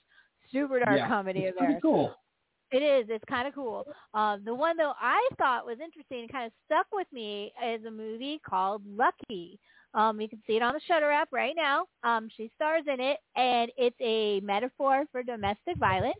super 0.50 0.80
dark 0.80 0.96
yeah. 0.98 1.08
comedy 1.08 1.40
it's 1.40 1.56
of 1.58 1.64
errors. 1.64 1.82
Cool. 1.82 2.14
It 2.72 2.82
is. 2.82 3.06
It's 3.08 3.24
kind 3.28 3.46
of 3.46 3.54
cool. 3.54 3.84
Um, 4.14 4.42
the 4.44 4.54
one 4.54 4.76
though 4.76 4.94
I 4.98 5.28
thought 5.36 5.66
was 5.66 5.78
interesting 5.84 6.20
and 6.20 6.32
kind 6.32 6.46
of 6.46 6.52
stuck 6.64 6.86
with 6.92 7.06
me 7.12 7.52
is 7.64 7.84
a 7.84 7.90
movie 7.90 8.40
called 8.48 8.82
Lucky. 8.86 9.60
Um, 9.94 10.20
you 10.20 10.28
can 10.28 10.42
see 10.46 10.56
it 10.56 10.62
on 10.62 10.74
the 10.74 10.80
Shudder 10.88 11.10
app 11.10 11.28
right 11.32 11.54
now. 11.56 11.84
Um, 12.02 12.28
she 12.36 12.50
stars 12.56 12.82
in 12.92 13.00
it, 13.00 13.18
and 13.36 13.70
it's 13.76 13.96
a 14.00 14.40
metaphor 14.40 15.04
for 15.12 15.22
domestic 15.22 15.76
violence. 15.76 16.16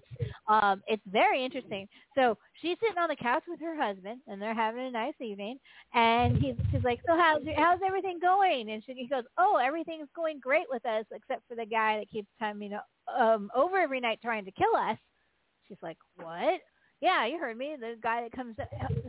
Um, 0.47 0.83
it's 0.87 1.03
very 1.11 1.45
interesting. 1.45 1.89
So 2.15 2.39
she's 2.63 2.77
sitting 2.81 2.99
on 2.99 3.09
the 3.09 3.17
couch 3.17 3.43
with 3.49 3.61
her 3.61 3.77
husband, 3.77 4.21
and 4.29 4.41
they're 4.41 4.55
having 4.55 4.87
a 4.87 4.91
nice 4.91 5.15
evening. 5.21 5.59
And 5.93 6.37
he's 6.37 6.55
she's 6.71 6.85
like, 6.85 7.01
"So 7.07 7.17
how's 7.17 7.43
how's 7.57 7.81
everything 7.85 8.21
going?" 8.21 8.71
And 8.71 8.83
she 8.85 8.95
he 8.95 9.09
goes, 9.09 9.25
"Oh, 9.39 9.57
everything's 9.57 10.09
going 10.15 10.39
great 10.39 10.67
with 10.71 10.87
us, 10.87 11.05
except 11.13 11.43
for 11.49 11.57
the 11.57 11.67
guy 11.67 11.99
that 11.99 12.11
keeps 12.11 12.29
coming 12.39 12.73
um, 13.19 13.51
over 13.55 13.79
every 13.79 14.01
night 14.01 14.21
trying 14.23 14.45
to 14.45 14.53
kill 14.53 14.77
us." 14.77 14.99
She's 15.67 15.83
like, 15.83 15.99
"What?" 16.17 16.61
Yeah, 17.01 17.27
you 17.27 17.39
heard 17.39 17.59
me. 17.59 17.77
The 17.79 17.97
guy 18.01 18.23
that 18.23 18.33
comes 18.33 18.57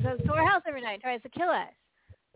goes 0.01 0.19
to 0.25 0.33
our 0.33 0.49
house 0.49 0.63
every 0.67 0.81
night 0.81 1.01
tries 1.01 1.21
to 1.21 1.29
kill 1.29 1.49
us 1.49 1.69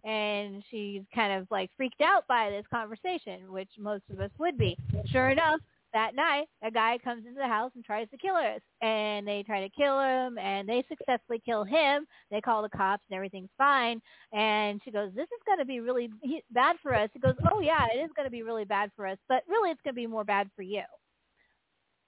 and 0.03 0.63
she's 0.69 1.01
kind 1.13 1.33
of 1.33 1.47
like 1.51 1.69
freaked 1.77 2.01
out 2.01 2.27
by 2.27 2.49
this 2.49 2.65
conversation, 2.71 3.51
which 3.51 3.69
most 3.77 4.03
of 4.11 4.19
us 4.19 4.31
would 4.39 4.57
be. 4.57 4.77
Sure 5.11 5.29
enough, 5.29 5.59
that 5.93 6.15
night, 6.15 6.47
a 6.63 6.69
guy 6.69 6.97
comes 7.03 7.25
into 7.25 7.39
the 7.39 7.47
house 7.47 7.71
and 7.75 7.83
tries 7.83 8.09
to 8.09 8.17
kill 8.17 8.35
us, 8.35 8.61
and 8.81 9.27
they 9.27 9.43
try 9.43 9.59
to 9.61 9.69
kill 9.69 9.99
him, 9.99 10.37
and 10.37 10.69
they 10.69 10.83
successfully 10.87 11.41
kill 11.43 11.63
him. 11.63 12.05
They 12.29 12.41
call 12.41 12.61
the 12.61 12.69
cops, 12.69 13.03
and 13.09 13.15
everything's 13.15 13.49
fine. 13.57 14.01
And 14.31 14.81
she 14.83 14.91
goes, 14.91 15.11
"This 15.13 15.23
is 15.23 15.43
going 15.45 15.59
to 15.59 15.65
be 15.65 15.79
really 15.79 16.09
bad 16.51 16.77
for 16.81 16.93
us." 16.93 17.09
He 17.13 17.19
goes, 17.19 17.35
"Oh 17.51 17.59
yeah, 17.59 17.87
it 17.93 17.97
is 17.97 18.11
going 18.15 18.27
to 18.27 18.31
be 18.31 18.43
really 18.43 18.65
bad 18.65 18.91
for 18.95 19.07
us, 19.07 19.17
but 19.27 19.43
really, 19.47 19.71
it's 19.71 19.81
going 19.81 19.95
to 19.95 20.01
be 20.01 20.07
more 20.07 20.23
bad 20.23 20.49
for 20.55 20.61
you." 20.61 20.83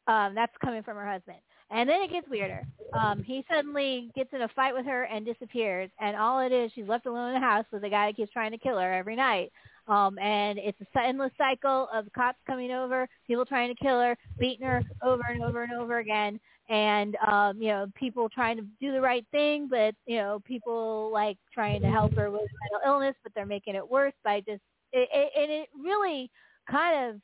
Um, 0.08 0.36
that's 0.36 0.56
coming 0.64 0.84
from 0.84 0.98
her 0.98 1.08
husband. 1.08 1.40
And 1.73 1.88
then 1.88 2.02
it 2.02 2.11
gets 2.11 2.27
weirder. 2.27 2.65
Um, 2.93 3.23
he 3.23 3.45
suddenly 3.49 4.11
gets 4.14 4.34
in 4.34 4.41
a 4.41 4.48
fight 4.49 4.73
with 4.73 4.85
her 4.85 5.03
and 5.03 5.26
disappears. 5.26 5.89
And 5.99 6.18
all 6.18 6.39
it 6.39 6.52
is, 6.52 6.72
she's 6.76 6.88
left 6.88 7.06
alone 7.06 7.30
in 7.30 7.41
the 7.41 7.48
house 7.48 7.65
with 7.72 7.84
a 7.85 7.89
guy 7.89 8.07
that 8.07 8.18
keeps 8.18 8.34
trying 8.34 8.52
to 8.52 8.57
kill 8.57 8.77
her 8.77 8.93
every 8.93 9.15
night. 9.15 9.52
Um, 9.88 10.19
and 10.19 10.60
it's 10.60 10.77
a 10.81 10.99
endless 10.99 11.31
cycle 11.38 11.88
of 11.93 12.11
cops 12.14 12.38
coming 12.45 12.72
over, 12.72 13.07
people 13.26 13.45
trying 13.45 13.73
to 13.73 13.84
kill 13.84 13.99
her, 14.02 14.18
beating 14.38 14.65
her 14.68 14.84
over 15.02 15.23
and 15.30 15.43
over 15.43 15.64
and 15.64 15.73
over 15.73 15.99
again. 15.99 16.39
And, 16.69 17.15
um, 17.27 17.61
you 17.61 17.69
know, 17.69 17.88
people 17.95 18.30
trying 18.30 18.57
to 18.57 18.64
do 18.80 18.91
the 18.91 19.02
right 19.02 19.26
thing, 19.31 19.68
but, 19.69 19.95
you 20.06 20.18
know, 20.18 20.41
people 20.45 21.10
like 21.11 21.38
trying 21.53 21.81
to 21.81 21.89
help 21.89 22.14
her 22.15 22.30
with 22.30 22.41
mental 22.41 22.93
illness, 22.93 23.15
but 23.23 23.34
they're 23.34 23.45
making 23.45 23.76
it 23.76 23.89
worse 23.89 24.14
by 24.23 24.39
just, 24.41 24.61
it, 24.93 25.10
it, 25.14 25.31
and 25.38 25.52
it 25.52 25.69
really 25.77 26.30
kind 26.69 27.10
of 27.10 27.22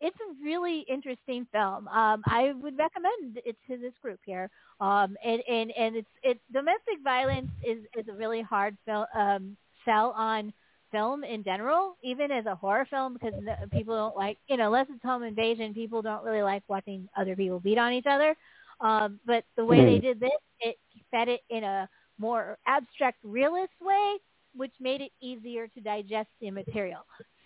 it's 0.00 0.16
a 0.16 0.44
really 0.44 0.84
interesting 0.88 1.46
film. 1.52 1.86
Um, 1.88 2.22
I 2.26 2.52
would 2.60 2.78
recommend 2.78 3.38
it 3.44 3.56
to 3.68 3.76
this 3.76 3.92
group 4.02 4.20
here. 4.24 4.50
Um, 4.80 5.16
and, 5.24 5.42
and, 5.48 5.70
and 5.78 5.96
it's, 5.96 6.08
it's 6.22 6.40
domestic 6.52 7.02
violence 7.04 7.50
is, 7.62 7.78
is 7.96 8.08
a 8.08 8.14
really 8.14 8.40
hard 8.40 8.76
film, 8.86 9.04
um, 9.14 9.56
sell 9.84 10.14
on 10.16 10.52
film 10.90 11.22
in 11.22 11.44
general, 11.44 11.96
even 12.02 12.30
as 12.30 12.46
a 12.46 12.54
horror 12.54 12.86
film, 12.90 13.14
because 13.14 13.34
people 13.70 13.94
don't 13.94 14.16
like, 14.16 14.38
you 14.48 14.56
know, 14.56 14.66
unless 14.66 14.86
it's 14.90 15.04
home 15.04 15.22
invasion, 15.22 15.74
people 15.74 16.02
don't 16.02 16.24
really 16.24 16.42
like 16.42 16.62
watching 16.68 17.08
other 17.16 17.36
people 17.36 17.60
beat 17.60 17.78
on 17.78 17.92
each 17.92 18.06
other. 18.08 18.34
Um, 18.80 19.20
but 19.26 19.44
the 19.56 19.64
way 19.64 19.84
they 19.84 19.96
mm-hmm. 19.96 20.06
did 20.06 20.20
this, 20.20 20.30
it 20.60 20.76
set 21.10 21.28
it 21.28 21.42
in 21.50 21.64
a 21.64 21.88
more 22.18 22.58
abstract, 22.66 23.18
realist 23.22 23.72
way, 23.80 24.16
which 24.56 24.72
made 24.80 25.00
it 25.00 25.12
easier 25.20 25.68
to 25.68 25.80
digest 25.80 26.28
the 26.40 26.50
material. 26.50 27.00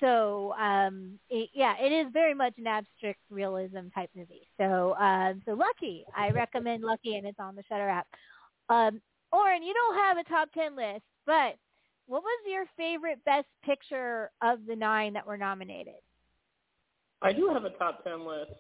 So 0.04 0.52
um, 0.60 1.18
it, 1.30 1.48
yeah, 1.54 1.76
it 1.80 1.90
is 1.90 2.12
very 2.12 2.34
much 2.34 2.52
an 2.58 2.66
abstract 2.66 3.20
realism 3.30 3.88
type 3.94 4.10
movie. 4.14 4.46
So 4.58 4.90
uh, 5.00 5.32
so 5.46 5.54
Lucky, 5.54 6.04
I 6.14 6.30
recommend 6.30 6.82
Lucky, 6.82 7.16
and 7.16 7.26
it's 7.26 7.40
on 7.40 7.56
the 7.56 7.62
Shudder 7.70 7.88
app. 7.88 8.06
Um, 8.68 9.00
Orrin, 9.32 9.62
you 9.62 9.72
don't 9.72 9.96
have 9.96 10.18
a 10.18 10.24
top 10.24 10.52
ten 10.52 10.76
list, 10.76 11.04
but 11.24 11.56
what 12.06 12.22
was 12.22 12.40
your 12.46 12.66
favorite 12.76 13.24
Best 13.24 13.46
Picture 13.64 14.30
of 14.42 14.58
the 14.68 14.76
nine 14.76 15.14
that 15.14 15.26
were 15.26 15.38
nominated? 15.38 15.94
I 17.22 17.32
do 17.32 17.48
have 17.48 17.64
a 17.64 17.70
top 17.70 18.04
ten 18.04 18.26
list. 18.26 18.52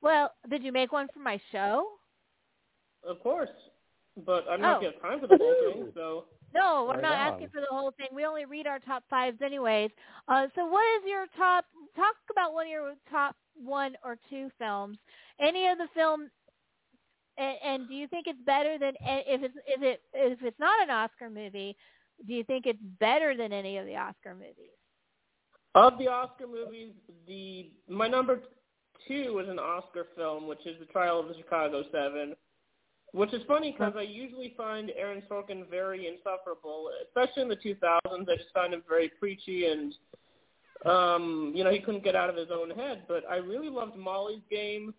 Well, 0.00 0.32
did 0.48 0.62
you 0.62 0.72
make 0.72 0.92
one 0.92 1.08
for 1.12 1.20
my 1.20 1.38
show? 1.52 1.88
Of 3.06 3.20
course, 3.22 3.50
but 4.24 4.46
I'm 4.50 4.62
not 4.62 4.80
know 4.80 4.88
if 4.88 4.94
you 4.94 4.98
have 4.98 5.10
time 5.10 5.20
for 5.20 5.26
the 5.26 5.36
whole 5.36 5.74
thing, 5.74 5.92
so. 5.94 6.24
No, 6.54 6.90
I'm 6.90 7.00
not 7.00 7.12
asking 7.12 7.48
for 7.48 7.60
the 7.60 7.68
whole 7.70 7.92
thing. 7.92 8.08
We 8.12 8.24
only 8.24 8.44
read 8.44 8.66
our 8.66 8.80
top 8.80 9.04
fives 9.08 9.38
anyways. 9.44 9.90
Uh, 10.28 10.46
so 10.54 10.66
what 10.66 10.82
is 10.98 11.08
your 11.08 11.26
top, 11.36 11.64
talk 11.94 12.16
about 12.30 12.54
one 12.54 12.66
of 12.66 12.70
your 12.70 12.94
top 13.10 13.36
one 13.54 13.94
or 14.04 14.16
two 14.28 14.50
films. 14.58 14.98
Any 15.40 15.68
of 15.68 15.78
the 15.78 15.86
film, 15.94 16.28
and, 17.38 17.56
and 17.64 17.88
do 17.88 17.94
you 17.94 18.08
think 18.08 18.26
it's 18.26 18.40
better 18.44 18.78
than, 18.78 18.94
if 19.00 19.42
it's, 19.42 19.54
if 19.66 19.82
it, 19.82 20.00
if 20.12 20.38
it's 20.42 20.58
not 20.58 20.82
an 20.82 20.90
Oscar 20.90 21.30
movie, 21.30 21.76
do 22.26 22.34
you 22.34 22.44
think 22.44 22.66
it's 22.66 22.82
better 22.98 23.36
than 23.36 23.52
any 23.52 23.78
of 23.78 23.86
the 23.86 23.96
Oscar 23.96 24.34
movies? 24.34 24.74
Of 25.74 25.98
the 25.98 26.08
Oscar 26.08 26.46
movies, 26.48 26.92
the 27.28 27.70
my 27.88 28.08
number 28.08 28.40
two 29.06 29.40
is 29.42 29.48
an 29.48 29.60
Oscar 29.60 30.08
film, 30.16 30.48
which 30.48 30.66
is 30.66 30.78
The 30.80 30.86
Trial 30.86 31.20
of 31.20 31.28
the 31.28 31.34
Chicago 31.34 31.84
Seven. 31.92 32.34
Which 33.12 33.34
is 33.34 33.42
funny 33.48 33.72
because 33.72 33.94
I 33.96 34.02
usually 34.02 34.54
find 34.56 34.92
Aaron 34.96 35.22
Sorkin 35.28 35.68
very 35.68 36.06
insufferable, 36.06 36.90
especially 37.06 37.42
in 37.42 37.48
the 37.48 37.56
2000s. 37.56 38.28
I 38.28 38.36
just 38.36 38.52
found 38.54 38.72
him 38.72 38.82
very 38.88 39.10
preachy 39.18 39.66
and, 39.66 39.94
um, 40.86 41.52
you 41.54 41.64
know, 41.64 41.72
he 41.72 41.80
couldn't 41.80 42.04
get 42.04 42.14
out 42.14 42.30
of 42.30 42.36
his 42.36 42.50
own 42.52 42.70
head. 42.70 43.02
But 43.08 43.24
I 43.28 43.36
really 43.36 43.68
loved 43.68 43.96
Molly's 43.96 44.42
Game, 44.48 44.94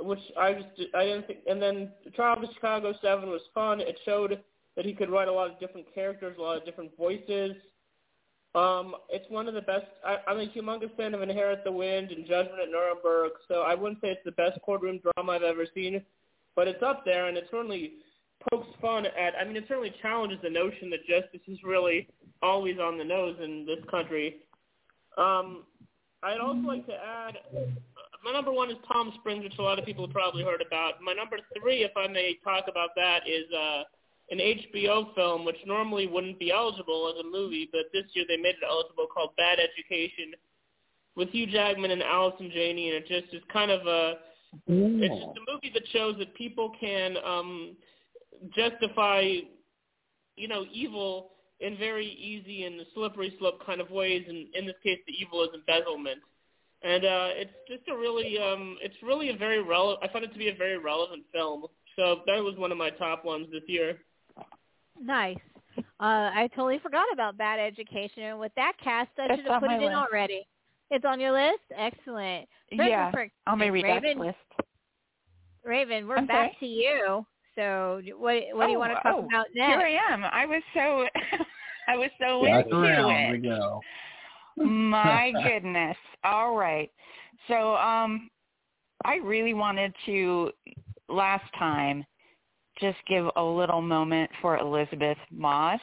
which 0.00 0.18
I 0.36 0.54
just 0.54 0.94
I 0.94 1.04
didn't 1.04 1.28
think. 1.28 1.38
And 1.48 1.62
then 1.62 1.92
Trial 2.16 2.34
of 2.34 2.42
the 2.42 2.52
Chicago 2.54 2.92
Seven 3.00 3.28
was 3.28 3.42
fun. 3.54 3.80
It 3.80 3.96
showed 4.04 4.40
that 4.74 4.84
he 4.84 4.92
could 4.92 5.08
write 5.08 5.28
a 5.28 5.32
lot 5.32 5.48
of 5.48 5.60
different 5.60 5.86
characters, 5.94 6.36
a 6.38 6.42
lot 6.42 6.56
of 6.56 6.64
different 6.64 6.96
voices. 6.96 7.52
Um, 8.56 8.96
it's 9.08 9.30
one 9.30 9.46
of 9.46 9.54
the 9.54 9.62
best. 9.62 9.86
I, 10.04 10.16
I'm 10.26 10.38
a 10.38 10.46
humongous 10.46 10.94
fan 10.96 11.14
of 11.14 11.22
Inherit 11.22 11.62
the 11.62 11.70
Wind 11.70 12.10
and 12.10 12.26
Judgment 12.26 12.60
at 12.60 12.70
Nuremberg, 12.70 13.32
so 13.46 13.60
I 13.60 13.74
wouldn't 13.74 14.00
say 14.00 14.08
it's 14.08 14.24
the 14.24 14.32
best 14.32 14.58
courtroom 14.62 14.98
drama 14.98 15.32
I've 15.32 15.42
ever 15.42 15.66
seen 15.74 16.02
but 16.56 16.66
it's 16.66 16.82
up 16.82 17.04
there, 17.04 17.26
and 17.26 17.36
it 17.36 17.46
certainly 17.50 17.92
pokes 18.50 18.68
fun 18.80 19.06
at. 19.06 19.34
I 19.40 19.44
mean, 19.44 19.56
it 19.56 19.64
certainly 19.68 19.94
challenges 20.02 20.38
the 20.42 20.50
notion 20.50 20.90
that 20.90 21.06
justice 21.06 21.46
is 21.46 21.58
really 21.62 22.08
always 22.42 22.78
on 22.78 22.98
the 22.98 23.04
nose 23.04 23.36
in 23.42 23.66
this 23.66 23.84
country. 23.90 24.36
Um, 25.16 25.64
I'd 26.22 26.40
also 26.40 26.66
like 26.66 26.86
to 26.86 26.94
add, 26.94 27.36
my 28.24 28.32
number 28.32 28.50
one 28.50 28.70
is 28.70 28.76
Palm 28.90 29.12
Springs, 29.20 29.44
which 29.44 29.58
a 29.58 29.62
lot 29.62 29.78
of 29.78 29.84
people 29.84 30.06
have 30.06 30.14
probably 30.14 30.42
heard 30.42 30.62
about. 30.66 30.94
My 31.02 31.12
number 31.12 31.36
three, 31.60 31.84
if 31.84 31.92
I 31.96 32.08
may 32.08 32.38
talk 32.42 32.64
about 32.68 32.90
that, 32.96 33.20
is 33.28 33.44
uh, 33.52 33.82
an 34.30 34.38
HBO 34.38 35.14
film, 35.14 35.44
which 35.44 35.56
normally 35.66 36.06
wouldn't 36.06 36.38
be 36.38 36.50
eligible 36.50 37.12
as 37.14 37.24
a 37.24 37.28
movie, 37.28 37.68
but 37.70 37.82
this 37.92 38.04
year 38.14 38.24
they 38.28 38.36
made 38.36 38.56
it 38.60 38.66
eligible, 38.68 39.06
called 39.12 39.30
Bad 39.36 39.58
Education, 39.60 40.32
with 41.14 41.30
Hugh 41.30 41.46
Jackman 41.46 41.92
and 41.92 42.02
Allison 42.02 42.50
Janney, 42.52 42.90
and 42.90 43.04
it 43.04 43.08
just 43.08 43.32
is 43.32 43.42
kind 43.52 43.70
of 43.70 43.86
a 43.86 44.14
it's 44.66 45.14
just 45.14 45.38
a 45.38 45.52
movie 45.52 45.70
that 45.74 45.82
shows 45.92 46.16
that 46.18 46.34
people 46.34 46.72
can 46.80 47.16
um, 47.24 47.76
justify, 48.54 49.22
you 50.36 50.48
know, 50.48 50.64
evil 50.72 51.30
in 51.60 51.76
very 51.78 52.06
easy 52.06 52.64
and 52.64 52.80
slippery 52.94 53.34
slope 53.38 53.64
kind 53.64 53.80
of 53.80 53.90
ways. 53.90 54.24
And 54.28 54.46
in 54.54 54.66
this 54.66 54.76
case, 54.82 54.98
the 55.06 55.14
evil 55.14 55.42
is 55.42 55.50
embezzlement. 55.54 56.20
And 56.82 57.04
uh, 57.04 57.28
it's 57.32 57.54
just 57.68 57.88
a 57.88 57.96
really, 57.96 58.38
um, 58.38 58.76
it's 58.82 58.96
really 59.02 59.30
a 59.30 59.36
very 59.36 59.62
relevant. 59.62 60.00
I 60.02 60.12
found 60.12 60.24
it 60.24 60.32
to 60.32 60.38
be 60.38 60.48
a 60.48 60.54
very 60.54 60.78
relevant 60.78 61.24
film. 61.32 61.64
So 61.96 62.20
that 62.26 62.42
was 62.42 62.56
one 62.56 62.70
of 62.70 62.78
my 62.78 62.90
top 62.90 63.24
ones 63.24 63.46
this 63.50 63.62
year. 63.66 63.98
Nice. 65.00 65.38
Uh, 65.78 66.30
I 66.34 66.48
totally 66.54 66.78
forgot 66.78 67.06
about 67.12 67.38
Bad 67.38 67.58
Education. 67.58 68.24
And 68.24 68.38
with 68.38 68.52
that 68.56 68.74
cast, 68.82 69.10
I 69.18 69.34
should 69.34 69.46
have 69.46 69.60
put 69.60 69.70
it 69.70 69.78
my 69.78 69.78
in 69.78 69.84
list. 69.84 69.96
already. 69.96 70.46
It's 70.90 71.04
on 71.04 71.20
your 71.20 71.32
list? 71.32 71.62
Excellent. 71.76 72.48
Frick, 72.76 72.88
Yeah, 72.88 73.10
frick, 73.10 73.32
on 73.46 73.58
my 73.58 73.66
frick. 73.66 73.84
read 73.84 73.84
Raven, 73.84 74.18
list. 74.18 74.36
Raven, 75.64 76.06
we're 76.06 76.18
I'm 76.18 76.26
back 76.26 76.52
sorry? 76.52 76.56
to 76.60 76.66
you. 76.66 77.26
So 77.54 78.00
what 78.18 78.42
what 78.52 78.66
do 78.66 78.72
you 78.72 78.76
Oh, 78.76 78.78
want 78.78 78.92
to 78.92 79.02
talk 79.02 79.16
oh, 79.16 79.26
about 79.26 79.46
Here? 79.54 79.78
I 79.80 80.12
am. 80.12 80.24
I 80.24 80.46
was 80.46 80.62
so 80.74 81.06
I 81.88 81.96
was 81.96 82.10
so 82.20 82.44
Back 82.44 82.66
into 82.66 82.76
around 82.76 83.10
it. 83.10 83.30
we 83.32 83.38
go. 83.38 83.80
My 84.56 85.32
goodness. 85.44 85.96
All 86.24 86.54
right. 86.56 86.90
So 87.48 87.76
um 87.76 88.30
I 89.04 89.16
really 89.16 89.54
wanted 89.54 89.94
to 90.06 90.50
last 91.08 91.44
time 91.58 92.04
just 92.80 92.98
give 93.08 93.26
a 93.36 93.42
little 93.42 93.80
moment 93.80 94.30
for 94.42 94.58
Elisabeth 94.58 95.18
Moss, 95.30 95.80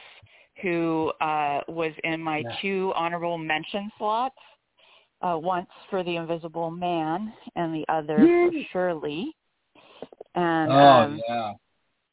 who 0.62 1.12
uh 1.20 1.60
was 1.68 1.92
in 2.04 2.20
my 2.22 2.42
Yeah. 2.42 2.56
two 2.60 2.92
honorable 2.96 3.38
mention 3.38 3.90
slots. 3.98 4.36
Uh 5.22 5.38
once 5.38 5.68
for 5.90 6.02
The 6.02 6.16
Invisible 6.16 6.70
Man 6.70 7.32
and 7.56 7.74
the 7.74 7.84
other 7.88 8.18
for 8.18 8.50
Shirley. 8.72 9.34
And 10.34 10.72
Oh 10.72 10.76
um 10.76 11.20
yeah. 11.28 11.52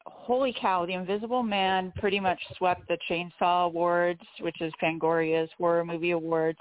holy 0.06 0.54
cow, 0.60 0.86
The 0.86 0.94
Invisible 0.94 1.42
Man 1.42 1.92
pretty 1.98 2.20
much 2.20 2.40
swept 2.56 2.82
the 2.88 2.98
Chainsaw 3.10 3.66
Awards, 3.66 4.20
which 4.40 4.60
is 4.60 4.72
Fangoria's 4.80 5.50
horror 5.58 5.84
movie 5.84 6.12
awards. 6.12 6.58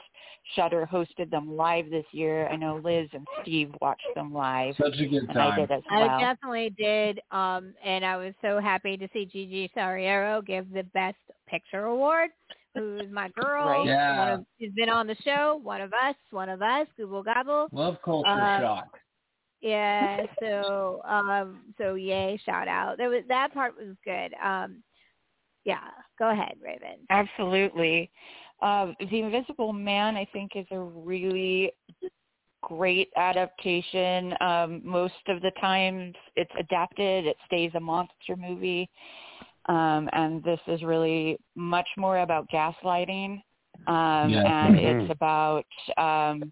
Shudder 0.55 0.89
hosted 0.91 1.29
them 1.29 1.55
live 1.55 1.89
this 1.91 2.05
year. 2.11 2.47
I 2.49 2.55
know 2.55 2.81
Liz 2.83 3.07
and 3.13 3.27
Steve 3.41 3.73
watched 3.79 4.01
them 4.15 4.33
live. 4.33 4.75
Such 4.75 4.99
a 4.99 5.05
good 5.05 5.29
and 5.29 5.37
I 5.37 5.49
time. 5.49 5.59
did 5.59 5.71
as 5.71 5.83
well. 5.89 6.09
I 6.09 6.19
definitely 6.19 6.71
did, 6.77 7.19
um, 7.31 7.73
and 7.83 8.03
I 8.03 8.17
was 8.17 8.33
so 8.41 8.59
happy 8.59 8.97
to 8.97 9.07
see 9.13 9.25
Gigi 9.25 9.69
Saul 9.75 9.93
Guerrero 9.93 10.41
give 10.41 10.71
the 10.71 10.83
Best 10.95 11.17
Picture 11.47 11.85
award. 11.85 12.31
Who's 12.75 13.11
my 13.11 13.29
girl? 13.35 13.65
Right. 13.65 13.77
One 13.79 13.87
Yeah. 13.87 14.33
of, 14.35 14.45
she's 14.59 14.71
been 14.73 14.89
on 14.89 15.07
the 15.07 15.15
show. 15.23 15.59
One 15.63 15.81
of 15.81 15.93
us. 15.93 16.15
One 16.31 16.49
of 16.49 16.61
us. 16.61 16.87
Google 16.97 17.23
Gobble. 17.23 17.67
Love 17.71 17.97
culture 18.03 18.29
Uh, 18.29 18.59
shock. 18.59 18.97
Yeah. 19.61 20.25
So, 20.41 21.01
um, 21.05 21.73
so 21.77 21.93
yay! 21.95 22.39
Shout 22.45 22.67
out. 22.67 22.97
That 22.97 23.07
was 23.09 23.23
that 23.27 23.53
part 23.53 23.75
was 23.77 23.95
good. 24.03 24.33
Um, 24.43 24.81
yeah. 25.65 25.89
Go 26.17 26.31
ahead, 26.31 26.55
Raven. 26.59 26.97
Absolutely. 27.11 28.09
Uh, 28.61 28.87
the 29.09 29.19
Invisible 29.21 29.73
Man, 29.73 30.15
I 30.15 30.25
think, 30.33 30.51
is 30.55 30.65
a 30.71 30.79
really 30.79 31.71
great 32.63 33.09
adaptation. 33.17 34.33
Um, 34.39 34.81
most 34.83 35.13
of 35.27 35.41
the 35.41 35.51
times 35.59 36.15
it's 36.35 36.51
adapted, 36.59 37.25
it 37.25 37.37
stays 37.45 37.71
a 37.75 37.79
monster 37.79 38.35
movie. 38.35 38.89
Um, 39.67 40.09
and 40.13 40.43
this 40.43 40.59
is 40.67 40.81
really 40.83 41.37
much 41.55 41.87
more 41.97 42.19
about 42.19 42.47
gaslighting. 42.49 43.41
Um, 43.87 44.31
Yes. 44.31 44.45
And 44.45 44.75
Mhm. 44.75 45.01
it's 45.01 45.11
about 45.11 45.65
um, 45.97 46.51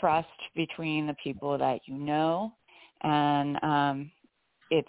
trust 0.00 0.28
between 0.54 1.06
the 1.06 1.14
people 1.14 1.56
that 1.58 1.80
you 1.86 1.94
know. 1.96 2.52
And 3.02 3.62
um, 3.62 4.10
it's 4.70 4.88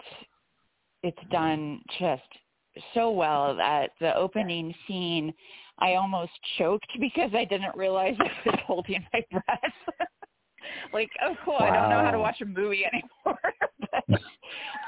it's 1.02 1.22
done 1.30 1.80
just 1.98 2.22
so 2.94 3.10
well 3.10 3.54
that 3.56 3.90
the 4.00 4.14
opening 4.16 4.74
scene 4.86 5.32
I 5.78 5.94
almost 5.94 6.32
choked 6.58 6.90
because 7.00 7.30
I 7.34 7.44
didn't 7.44 7.76
realize 7.76 8.16
I 8.18 8.30
was 8.48 8.58
holding 8.66 9.04
my 9.12 9.22
breath. 9.30 9.72
like, 10.92 11.10
oh 11.22 11.36
cool, 11.44 11.56
I 11.58 11.70
don't 11.70 11.90
know 11.90 12.04
how 12.04 12.10
to 12.10 12.18
watch 12.18 12.40
a 12.40 12.44
movie 12.44 12.84
anymore. 12.84 13.38
but, 13.80 14.20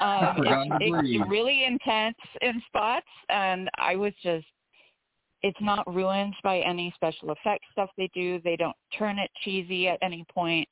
um, 0.05 0.35
to 0.43 0.67
it's, 0.79 1.29
really 1.29 1.65
intense 1.65 2.17
in 2.41 2.61
spots, 2.67 3.07
and 3.29 3.69
I 3.77 3.95
was 3.95 4.13
just. 4.23 4.45
It's 5.43 5.57
not 5.59 5.91
ruined 5.91 6.35
by 6.43 6.59
any 6.59 6.93
special 6.93 7.31
effects 7.31 7.65
stuff 7.71 7.89
they 7.97 8.11
do. 8.13 8.39
They 8.43 8.55
don't 8.55 8.75
turn 8.95 9.17
it 9.17 9.31
cheesy 9.43 9.87
at 9.87 9.97
any 10.03 10.23
point. 10.31 10.69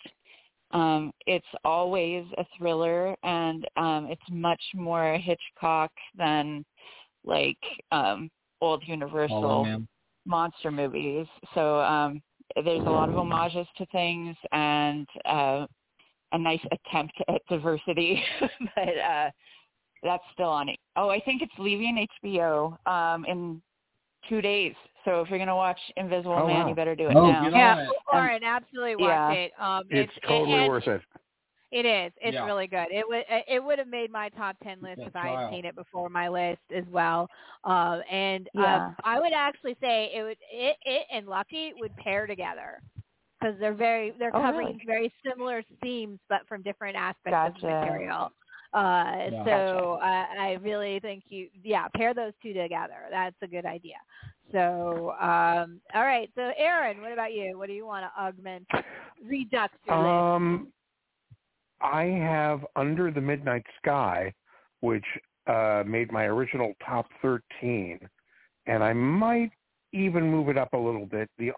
Um, 0.70 1.12
it's 1.26 1.48
always 1.66 2.24
a 2.38 2.46
thriller, 2.56 3.16
and 3.24 3.68
um, 3.78 4.06
it's 4.12 4.22
much 4.30 4.62
more 4.76 5.18
Hitchcock 5.18 5.90
than 6.16 6.64
like 7.26 7.58
um, 7.92 8.30
old 8.62 8.84
Universal 8.86 9.66
monster 10.26 10.72
movies. 10.72 11.26
So 11.56 11.80
um, 11.80 12.22
there's 12.56 12.84
a 12.86 12.90
lot 12.90 13.10
of 13.10 13.16
homages 13.16 13.68
to 13.78 13.86
things 13.88 14.36
and 14.52 15.08
uh, 15.26 15.66
a 16.32 16.38
nice 16.38 16.62
attempt 16.72 17.14
at 17.28 17.42
diversity, 17.50 18.24
but 18.76 18.98
uh, 18.98 19.30
that's 20.04 20.24
still 20.34 20.50
on 20.50 20.70
it. 20.70 20.78
Oh, 20.96 21.10
I 21.10 21.20
think 21.20 21.42
it's 21.42 21.52
leaving 21.58 22.08
HBO 22.24 22.78
um, 22.88 23.26
in 23.26 23.62
two 24.28 24.42
days. 24.42 24.74
So 25.06 25.22
if 25.22 25.30
you're 25.30 25.40
gonna 25.40 25.56
watch 25.56 25.80
Invisible 25.98 26.34
Oh, 26.34 26.48
Man, 26.48 26.62
wow. 26.64 26.70
you 26.70 26.76
better 26.76 26.96
do 26.96 27.08
it 27.10 27.16
Oh, 27.16 27.32
now. 27.32 27.50
Yeah, 27.50 27.74
on 27.74 27.80
it. 27.80 27.88
go 27.88 27.94
for 28.12 28.28
it. 28.28 28.44
Absolutely 28.44 28.96
watch 28.98 29.08
yeah. 29.10 29.32
it. 29.32 29.52
Um, 29.60 29.84
It's 29.90 30.12
it- 30.18 30.28
totally 30.28 30.60
and 30.60 30.68
worth 30.70 30.88
it. 30.88 31.02
It 31.72 31.86
is. 31.86 32.12
It's 32.22 32.34
Yeah. 32.34 32.46
really 32.46 32.68
good. 32.68 32.88
It 32.92 33.08
would 33.08 33.24
it 33.30 33.64
would 33.64 33.78
have 33.80 33.88
made 33.88 34.12
my 34.12 34.30
top 34.30 34.58
ten 34.64 34.82
list 34.82 34.98
That 34.98 35.08
if 35.08 35.16
I 35.16 35.30
had 35.30 35.50
seen 35.52 35.66
it 35.66 35.76
before 35.76 36.10
my 36.10 36.28
list 36.28 36.62
as 36.76 36.84
well. 36.92 37.28
Um, 37.64 38.02
and 38.10 38.50
Yeah. 38.54 38.88
um, 38.88 38.96
I 39.04 39.20
would 39.20 39.34
actually 39.34 39.78
say 39.82 40.12
it 40.16 40.24
would 40.24 40.38
it 40.52 40.78
it 40.84 41.06
and 41.12 41.28
Lucky 41.28 41.74
would 41.76 41.96
pair 41.98 42.26
together 42.26 42.82
because 43.40 43.56
they're 43.60 43.74
very 43.74 44.12
they're 44.18 44.32
Oh, 44.34 44.42
covering 44.42 44.68
really? 44.68 44.84
very 44.86 45.14
similar 45.28 45.64
themes 45.82 46.20
but 46.30 46.48
from 46.48 46.62
different 46.64 46.96
aspects 46.96 47.40
of 47.46 47.54
the 47.54 47.62
Gotcha. 47.62 47.82
material. 47.82 48.32
Uh, 48.74 49.30
Yeah. 49.32 49.44
so 49.46 50.00
I, 50.02 50.26
I 50.40 50.52
really 50.62 51.00
think 51.00 51.24
you 51.28 51.50
yeah 51.64 51.88
pair 51.96 52.14
those 52.14 52.34
two 52.42 52.54
together. 52.54 53.08
That's 53.12 53.36
a 53.42 53.48
good 53.48 53.66
idea. 53.66 53.98
So 54.52 55.12
um, 55.20 55.82
all 55.94 56.04
right. 56.04 56.30
So 56.36 56.52
Aaron, 56.58 57.02
what 57.02 57.12
about 57.12 57.34
you? 57.34 57.58
What 57.58 57.68
do 57.68 57.74
you 57.74 57.86
want 57.86 58.06
to 58.06 58.22
augment, 58.22 58.68
redux 59.24 59.74
your 59.86 59.98
list? 59.98 60.30
I 61.82 62.04
have 62.04 62.66
Under 62.76 63.12
the 63.12 63.22
Midnight 63.22 63.66
Sky, 63.82 64.34
which 64.82 65.06
uh, 65.48 65.84
made 65.86 66.12
my 66.12 66.26
original 66.26 66.74
top 66.86 67.08
13, 67.22 68.00
and 68.68 68.84
I 68.84 68.94
might 68.94 69.52
even 69.94 70.30
move 70.30 70.50
it 70.50 70.58
up 70.58 70.74
a 70.74 70.78
little 70.78 71.06
bit. 71.06 71.30
The 71.38 71.52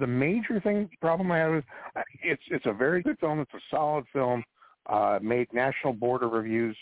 the 0.00 0.06
major 0.06 0.60
thing 0.60 0.90
problem 1.00 1.30
I 1.30 1.38
have 1.38 1.54
is 1.54 1.64
uh, 1.94 2.02
it's 2.22 2.42
it's 2.50 2.66
a 2.66 2.72
very 2.72 3.02
good 3.02 3.18
film. 3.20 3.38
It's 3.40 3.54
a 3.54 3.60
solid 3.70 4.04
film. 4.12 4.42
Uh, 4.86 5.18
made 5.22 5.46
National 5.52 5.92
Board 5.92 6.22
of 6.22 6.32
Reviews 6.32 6.76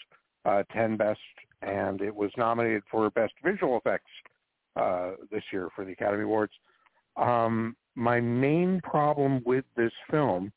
uh, 0.44 0.62
10 0.72 0.96
best, 0.96 1.18
and 1.62 2.00
it 2.00 2.14
was 2.14 2.30
nominated 2.36 2.82
for 2.90 3.10
Best 3.10 3.34
Visual 3.44 3.76
Effects 3.78 4.10
uh, 4.76 5.12
this 5.30 5.42
year 5.52 5.68
for 5.74 5.84
the 5.84 5.92
Academy 5.92 6.22
Awards. 6.22 6.52
Um, 7.16 7.76
my 7.96 8.20
main 8.20 8.80
problem 8.82 9.42
with 9.44 9.64
this 9.76 9.92
film 10.10 10.52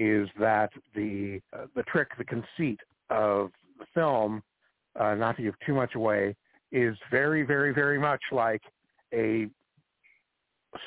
is 0.00 0.28
that 0.40 0.70
the 0.94 1.40
uh, 1.52 1.66
the 1.76 1.82
trick, 1.84 2.08
the 2.16 2.24
conceit 2.24 2.80
of 3.10 3.50
the 3.78 3.84
film, 3.94 4.42
uh, 4.98 5.14
not 5.14 5.36
to 5.36 5.42
give 5.42 5.54
too 5.64 5.74
much 5.74 5.94
away, 5.94 6.34
is 6.72 6.96
very, 7.10 7.42
very, 7.42 7.72
very 7.72 7.98
much 7.98 8.22
like 8.32 8.62
a 9.12 9.46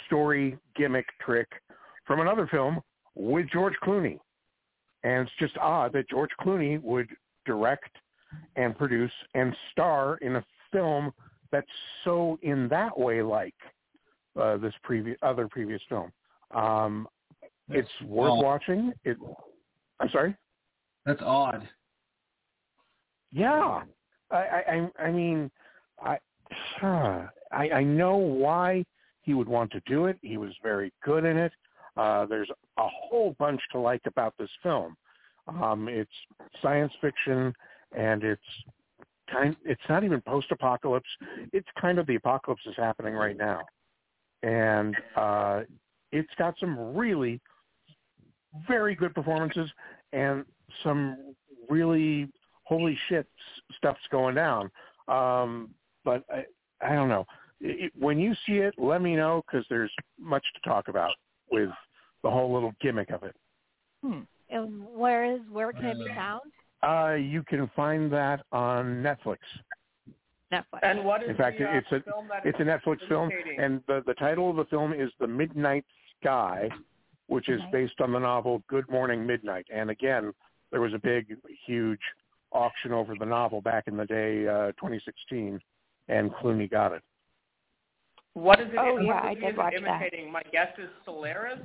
story 0.08 0.58
gimmick 0.76 1.06
trick 1.24 1.48
from 2.06 2.22
another 2.22 2.48
film 2.48 2.82
with 3.16 3.46
George 3.54 3.76
Clooney. 3.84 4.18
And 5.04 5.28
it's 5.28 5.32
just 5.40 5.58
odd 5.60 5.94
that 5.94 6.10
George 6.10 6.32
Clooney 6.42 6.82
would 6.82 7.08
direct 7.46 7.96
and 8.56 8.76
produce 8.76 9.12
and 9.36 9.56
star 9.72 10.18
in 10.18 10.38
a 10.38 10.44
film 10.72 11.12
that's 11.52 11.68
so 12.04 12.40
in 12.42 12.68
that 12.70 12.98
way 12.98 13.22
like 13.22 13.54
uh, 14.42 14.58
this 14.58 14.74
previous 14.82 15.18
other 15.22 15.48
previous 15.48 15.82
film. 15.88 16.12
Um, 16.52 17.08
it's 17.70 17.90
worth 18.06 18.32
odd. 18.32 18.44
watching. 18.44 18.94
It. 19.04 19.18
I'm 20.00 20.10
sorry. 20.10 20.36
That's 21.06 21.22
odd. 21.22 21.68
Yeah, 23.32 23.82
I, 24.32 24.36
I, 24.36 24.90
I 25.00 25.04
I 25.06 25.12
mean, 25.12 25.50
I, 26.02 26.18
I, 26.82 27.70
I 27.70 27.84
know 27.84 28.16
why 28.18 28.86
he 29.22 29.34
would 29.34 29.48
want 29.48 29.72
to 29.72 29.82
do 29.86 30.06
it. 30.06 30.18
He 30.22 30.38
was 30.38 30.52
very 30.62 30.92
good 31.04 31.26
in 31.26 31.38
it. 31.38 31.52
Uh, 31.96 32.26
there's 32.26 32.50
a 32.78 32.88
whole 32.88 33.36
bunch 33.40 33.62
to 33.72 33.80
like 33.80 34.02
about 34.06 34.34
this 34.38 34.50
film. 34.62 34.96
Um, 35.48 35.88
it's 35.90 36.12
science 36.62 36.92
fiction, 37.02 37.54
and 37.96 38.24
it's 38.24 38.42
kind. 39.32 39.56
It's 39.66 39.82
not 39.90 40.04
even 40.04 40.22
post-apocalypse. 40.22 41.10
It's 41.52 41.68
kind 41.80 42.00
of 42.00 42.08
the 42.08 42.16
apocalypse 42.16 42.64
is 42.66 42.76
happening 42.78 43.14
right 43.14 43.38
now, 43.38 43.62
and 44.42 44.96
uh, 45.16 45.62
it's 46.12 46.34
got 46.38 46.56
some 46.60 46.96
really 46.96 47.42
very 48.68 48.96
good 48.96 49.14
performances 49.14 49.70
and 50.12 50.46
some 50.84 51.36
really 51.70 52.30
holy 52.64 52.98
shit 53.10 53.28
stuff's 53.78 54.00
going 54.12 54.36
down. 54.36 54.70
Um, 55.08 55.70
but 56.06 56.24
I, 56.30 56.46
I 56.86 56.96
don't 56.96 57.10
know. 57.10 57.26
It, 57.62 57.92
when 57.98 58.20
you 58.20 58.34
see 58.46 58.58
it, 58.58 58.74
let 58.78 59.02
me 59.02 59.16
know 59.16 59.44
because 59.46 59.66
there's 59.70 59.92
much 60.20 60.44
to 60.56 60.70
talk 60.70 60.88
about 60.88 61.12
with 61.52 61.70
the 62.24 62.30
whole 62.30 62.54
little 62.54 62.74
gimmick 62.82 63.10
of 63.12 63.24
it. 63.24 63.36
Hmm. 64.04 64.20
And 64.50 64.84
where 64.94 65.26
is 65.26 65.40
where 65.52 65.72
can 65.72 65.86
it 65.86 65.98
be 65.98 66.08
found? 66.14 66.42
Uh, 66.84 67.16
you 67.16 67.44
can 67.44 67.70
find 67.76 68.12
that 68.12 68.42
on 68.52 69.02
Netflix. 69.02 69.38
Netflix. 70.52 70.80
And 70.84 71.06
what 71.06 71.24
is 71.24 71.30
In 71.30 71.38
fact, 71.38 71.58
the, 71.58 71.66
uh, 71.66 71.78
it's 71.78 71.88
a 71.92 72.02
film 72.02 72.28
that 72.28 72.46
it's 72.46 72.60
a 72.60 72.64
Netflix 72.64 73.08
film, 73.08 73.30
and 73.58 73.82
the 73.88 74.04
the 74.06 74.14
title 74.16 74.50
of 74.50 74.58
the 74.58 74.66
film 74.66 74.94
is 74.94 75.10
The 75.20 75.28
Midnight 75.28 75.86
Sky, 76.20 76.70
which 77.28 77.50
is 77.50 77.60
Nice. 77.62 77.72
based 77.72 78.02
on 78.02 78.12
the 78.12 78.20
novel 78.20 78.64
Good 78.68 78.90
Morning 78.90 79.26
Midnight. 79.26 79.66
And 79.74 79.90
again, 79.90 80.34
there 80.72 80.82
was 80.82 80.94
a 80.94 81.00
big, 81.00 81.36
huge 81.66 82.00
auction 82.52 82.92
over 82.92 83.16
the 83.18 83.26
novel 83.26 83.62
back 83.62 83.88
in 83.88 83.98
the 83.98 84.06
day, 84.06 84.48
uh, 84.48 84.72
2016, 84.74 85.60
and 86.10 86.32
Clooney 86.34 86.70
got 86.70 86.92
it. 86.92 87.02
What 88.34 88.60
is 88.60 88.68
it? 88.68 88.78
Oh, 88.78 88.94
what 88.96 89.04
yeah, 89.04 89.14
movie 89.24 89.28
I 89.28 89.34
did 89.36 89.44
is 89.44 89.50
it 89.50 89.58
watch 89.58 89.74
that. 89.74 89.82
imitating? 89.82 90.32
My 90.32 90.42
guess 90.52 90.70
is 90.78 90.90
Solaris. 91.06 91.60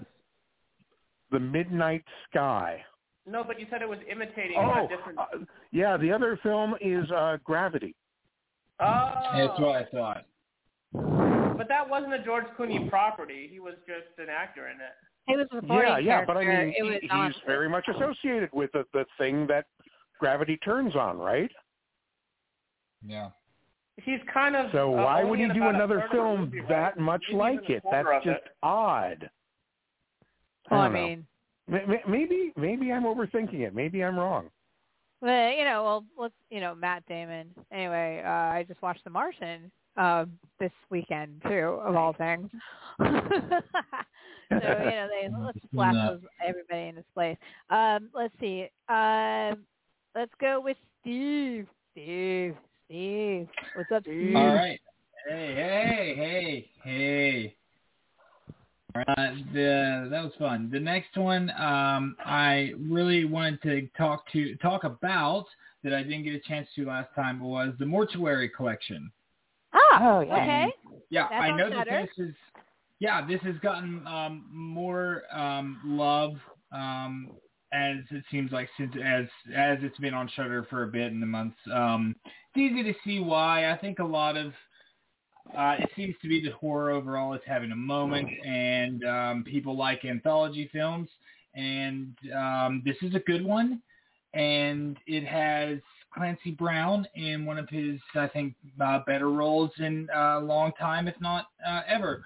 The 1.31 1.41
Midnight 1.41 2.05
Sky. 2.31 2.83
No, 3.27 3.45
but 3.45 3.59
you 3.61 3.67
said 3.71 3.83
it 3.83 3.89
was 3.89 3.99
imitating 4.11 4.57
Oh, 4.59 4.87
a 4.87 4.89
different. 4.89 5.19
uh, 5.19 5.25
yeah. 5.71 5.97
The 5.99 6.11
other 6.13 6.39
film 6.43 6.75
is 6.81 7.11
uh, 7.11 7.37
Gravity. 7.45 7.95
oh, 8.81 9.13
That's 9.37 9.61
what 9.61 9.77
I 9.77 9.85
thought. 9.93 10.25
but 11.59 11.69
that 11.69 11.87
wasn't 11.89 12.15
a 12.15 12.23
George 12.23 12.47
Clooney 12.59 12.89
property. 12.89 13.49
He 13.53 13.61
was 13.61 13.75
just 13.87 14.19
an 14.19 14.29
actor 14.31 14.69
in 14.69 14.77
it. 14.77 14.95
It 15.29 15.37
was 15.37 15.47
a 15.53 15.57
supporting 15.57 15.89
Yeah, 15.91 15.99
yeah. 15.99 16.25
But 16.25 16.37
I 16.37 16.45
mean, 16.45 16.75
it 16.77 16.83
was 16.83 16.95
he, 17.03 17.09
on- 17.11 17.33
he's 17.33 17.41
very 17.47 17.69
much 17.69 17.87
associated 17.89 18.51
with 18.53 18.71
the, 18.73 18.85
the 18.93 19.05
thing 19.19 19.47
that 19.49 19.67
gravity 20.19 20.57
turns 20.59 20.97
on, 20.97 21.19
right? 21.19 21.51
Yeah. 23.07 23.31
He's 24.03 24.21
kind 24.33 24.57
of. 24.57 24.71
So 24.73 24.93
uh, 24.99 25.03
why 25.05 25.25
would 25.25 25.39
he 25.39 25.47
do 25.49 25.65
another 25.69 25.97
third 25.97 26.05
of 26.05 26.11
the 26.11 26.17
film 26.17 26.41
movie, 26.43 26.61
right? 26.61 26.69
that 26.69 26.99
much 26.99 27.23
Maybe 27.29 27.39
like 27.39 27.71
it? 27.71 27.83
That's 27.91 28.09
just 28.25 28.37
it. 28.47 28.57
odd. 28.63 29.31
Well, 30.71 30.81
I 30.81 30.85
don't 30.85 30.93
know. 30.95 31.01
mean, 31.07 31.27
M- 31.71 31.91
m- 31.93 32.11
Maybe 32.11 32.53
maybe 32.57 32.93
I'm 32.93 33.05
overthinking 33.05 33.61
it. 33.61 33.75
Maybe 33.75 34.03
I'm 34.05 34.17
wrong. 34.19 34.51
well, 35.21 35.53
you 35.53 35.65
know, 35.65 35.83
well, 35.83 36.05
let's, 36.19 36.35
you 36.51 36.61
know, 36.61 36.75
Matt 36.75 37.05
Damon. 37.07 37.49
Anyway, 37.73 38.23
uh, 38.25 38.29
I 38.29 38.65
just 38.69 38.81
watched 38.83 39.05
The 39.05 39.11
Martian 39.11 39.71
um, 39.99 40.33
this 40.59 40.73
weekend 40.91 41.43
too, 41.43 41.81
of 41.83 41.97
all 41.97 42.13
things. 42.15 42.49
so 42.99 43.05
you 43.05 43.11
know, 44.61 45.09
they 45.09 45.29
let's 45.45 45.59
slap 45.73 45.95
those, 45.95 46.21
everybody 46.47 46.89
in 46.89 46.97
his 46.97 47.05
place. 47.15 47.37
Um, 47.71 48.09
let's 48.15 48.35
see. 48.41 48.69
Um, 48.89 49.65
let's 50.15 50.33
go 50.41 50.61
with 50.61 50.77
Steve. 51.01 51.67
Steve. 51.93 52.55
Steve. 52.87 53.49
What's 53.75 53.93
up, 53.93 54.03
Steve? 54.05 54.37
All 54.37 54.55
right. 54.55 54.81
Hey, 55.29 55.55
hey, 55.55 56.15
hey, 56.17 56.71
hey. 56.83 57.55
All 58.95 59.03
right, 59.07 59.53
the, 59.53 60.09
that 60.11 60.25
was 60.25 60.33
fun. 60.39 60.71
The 60.73 60.81
next 60.81 61.17
one, 61.17 61.51
um, 61.51 62.17
I 62.25 62.73
really 62.79 63.27
wanted 63.27 63.63
to 63.63 63.89
talk 63.99 64.25
to 64.33 64.57
talk 64.57 64.85
about 64.85 65.45
that 65.85 65.93
I 65.93 66.03
didn't 66.03 66.25
get 66.25 66.35
a 66.35 66.41
chance 66.41 66.67
to 66.77 66.87
last 66.87 67.15
time 67.15 67.41
was 67.41 67.75
the 67.79 67.87
mortuary 67.87 68.49
collection. 68.49 69.13
Oh, 70.01 70.21
yeah. 70.21 70.37
okay. 70.37 70.67
Yeah, 71.11 71.29
That 71.31 71.43
I 71.43 71.49
sounds 71.49 71.59
know 71.59 71.71
that 71.71 71.89
this 71.89 72.27
is 72.27 72.35
yeah, 73.01 73.27
this 73.27 73.41
has 73.43 73.55
gotten 73.63 74.07
um, 74.07 74.47
more 74.53 75.23
um, 75.33 75.81
love 75.85 76.35
um, 76.73 77.31
as 77.73 77.99
it 78.11 78.25
seems 78.31 78.51
like 78.51 78.69
since 78.77 78.93
as 78.97 79.27
as 79.55 79.79
it's 79.83 79.99
been 79.99 80.15
on 80.15 80.29
Shudder 80.35 80.67
for 80.69 80.83
a 80.83 80.89
bit 80.89 81.13
in 81.13 81.21
the 81.21 81.27
months. 81.27 81.57
Um, 81.73 82.17
it's 82.25 82.57
easy 82.57 82.83
to 82.83 82.95
see 83.05 83.21
why. 83.21 83.71
I 83.71 83.77
think 83.77 84.01
a 84.01 84.05
lot 84.05 84.37
of 84.37 84.53
uh, 85.57 85.77
it 85.79 85.89
seems 85.97 86.15
to 86.23 86.29
be 86.29 86.43
that 86.43 86.53
horror 86.53 86.91
overall 86.91 87.35
is 87.35 87.41
having 87.47 87.73
a 87.73 87.77
moment, 87.77 88.29
and 88.45 89.05
um, 89.05 89.45
people 89.45 89.77
like 89.77 90.05
anthology 90.05 90.69
films, 90.73 91.09
and 91.55 92.17
um, 92.37 92.83
this 92.85 92.97
is 93.03 93.15
a 93.15 93.21
good 93.21 93.45
one, 93.45 93.81
and 94.35 94.99
it 95.07 95.25
has 95.25 95.79
Clancy 96.13 96.53
Brown 96.53 97.07
in 97.15 97.45
one 97.45 97.59
of 97.59 97.69
his, 97.69 98.01
I 98.15 98.29
think, 98.29 98.55
uh, 98.81 99.01
better 99.07 99.31
roles 99.31 99.71
in 99.79 100.09
a 100.15 100.41
long 100.41 100.73
time, 100.79 101.09
if 101.09 101.15
not 101.21 101.47
uh, 101.67 101.83
ever. 101.87 102.25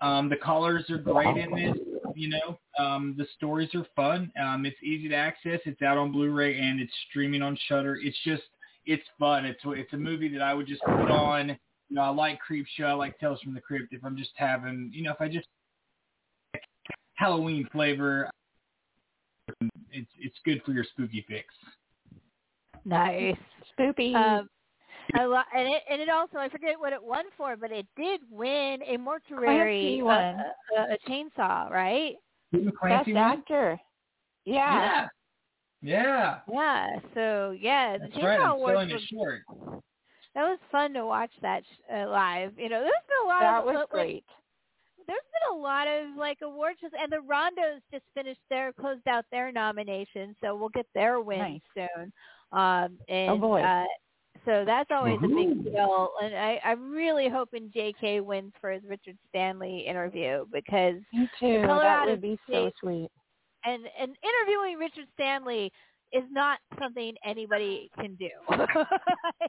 Um, 0.00 0.28
the 0.28 0.36
colors 0.36 0.88
are 0.90 0.98
great 0.98 1.36
in 1.36 1.50
this. 1.54 1.76
You 2.14 2.28
know, 2.28 2.58
um, 2.78 3.14
the 3.16 3.26
stories 3.36 3.70
are 3.74 3.86
fun. 3.94 4.32
Um, 4.42 4.66
it's 4.66 4.82
easy 4.82 5.08
to 5.08 5.14
access. 5.14 5.60
It's 5.64 5.80
out 5.82 5.96
on 5.96 6.12
Blu-ray 6.12 6.58
and 6.58 6.80
it's 6.80 6.92
streaming 7.08 7.40
on 7.42 7.56
Shudder. 7.68 7.96
It's 8.02 8.16
just, 8.24 8.42
it's 8.86 9.04
fun. 9.18 9.44
It's 9.44 9.60
it's 9.64 9.92
a 9.92 9.96
movie 9.96 10.28
that 10.28 10.42
I 10.42 10.52
would 10.54 10.66
just 10.66 10.82
put 10.82 11.10
on. 11.10 11.48
You 11.88 11.96
know, 11.96 12.02
I 12.02 12.08
like 12.08 12.40
Creep 12.40 12.66
Show. 12.76 12.84
I 12.84 12.92
like 12.92 13.18
Tales 13.18 13.40
from 13.42 13.54
the 13.54 13.60
Crypt. 13.60 13.92
If 13.92 14.04
I'm 14.04 14.16
just 14.16 14.30
having, 14.34 14.90
you 14.92 15.02
know, 15.02 15.12
if 15.12 15.20
I 15.20 15.28
just 15.28 15.46
Halloween 17.14 17.68
flavor, 17.70 18.30
it's 19.92 20.10
it's 20.18 20.36
good 20.44 20.62
for 20.64 20.72
your 20.72 20.84
spooky 20.84 21.24
fix. 21.28 21.46
Nice. 22.84 23.36
Spoopy. 23.78 24.14
Um, 24.14 24.48
I 25.14 25.24
lo- 25.24 25.42
and 25.56 25.68
it 25.68 25.82
and 25.90 26.00
it 26.00 26.08
also 26.08 26.38
I 26.38 26.48
forget 26.48 26.78
what 26.78 26.92
it 26.92 27.02
won 27.02 27.24
for, 27.36 27.56
but 27.56 27.72
it 27.72 27.86
did 27.96 28.20
win 28.30 28.80
a 28.86 28.96
mortuary 28.96 29.98
Clancy 29.98 30.00
uh, 30.02 30.04
won. 30.04 30.40
a, 30.76 30.94
a 30.94 30.98
chainsaw, 31.08 31.70
right? 31.70 32.14
Best 32.52 33.08
actor. 33.16 33.80
Yeah. 34.44 34.80
Yeah. 34.82 35.08
Yeah. 35.82 36.38
Yeah. 36.52 36.86
So 37.14 37.56
yeah, 37.60 37.98
the 37.98 38.04
That's 38.04 38.14
chainsaw 38.14 38.22
right. 38.24 38.40
I'm 38.40 38.50
awards 38.52 38.92
was, 38.92 39.02
short. 39.02 39.42
that 40.34 40.42
was 40.42 40.58
fun 40.70 40.92
to 40.94 41.04
watch 41.06 41.30
that 41.42 41.64
sh- 41.64 41.92
uh, 41.92 42.08
live. 42.08 42.52
You 42.58 42.68
know, 42.68 42.80
there's 42.80 42.92
been 43.08 43.24
a 43.24 43.28
lot 43.28 43.40
That 43.40 43.58
of 43.60 43.64
was 43.66 43.74
like, 43.76 43.88
great. 43.90 44.24
there's 45.06 45.18
been 45.32 45.58
a 45.58 45.60
lot 45.60 45.88
of 45.88 46.16
like 46.16 46.38
awards 46.42 46.78
shows, 46.80 46.90
and 47.00 47.10
the 47.10 47.16
Rondos 47.16 47.80
just 47.90 48.04
finished 48.14 48.40
their 48.48 48.72
closed 48.72 49.06
out 49.08 49.24
their 49.32 49.50
nomination, 49.50 50.36
so 50.40 50.54
we'll 50.54 50.68
get 50.68 50.86
their 50.94 51.20
wins 51.20 51.62
soon. 51.74 52.12
Um, 52.52 52.98
and 53.08 53.30
Oh, 53.30 53.38
boy. 53.38 53.62
uh, 53.62 53.84
so 54.44 54.64
that's 54.64 54.90
always 54.90 55.18
a 55.22 55.28
big 55.28 55.64
deal. 55.64 56.10
And 56.22 56.34
I, 56.34 56.60
I'm 56.64 56.90
really 56.90 57.28
hoping 57.28 57.70
J.K. 57.72 58.20
wins 58.20 58.52
for 58.60 58.70
his 58.70 58.82
Richard 58.88 59.16
Stanley 59.28 59.80
interview 59.86 60.46
because 60.52 60.96
Me 61.12 61.28
too. 61.38 61.60
That 61.62 61.66
Colorado 61.66 62.10
would 62.12 62.22
be 62.22 62.38
so 62.50 62.70
sweet. 62.80 63.10
and 63.64 63.82
and 64.00 64.16
interviewing 64.24 64.78
Richard 64.78 65.06
Stanley 65.14 65.70
is 66.12 66.24
not 66.30 66.58
something 66.80 67.14
anybody 67.24 67.90
can 67.98 68.14
do. 68.16 68.30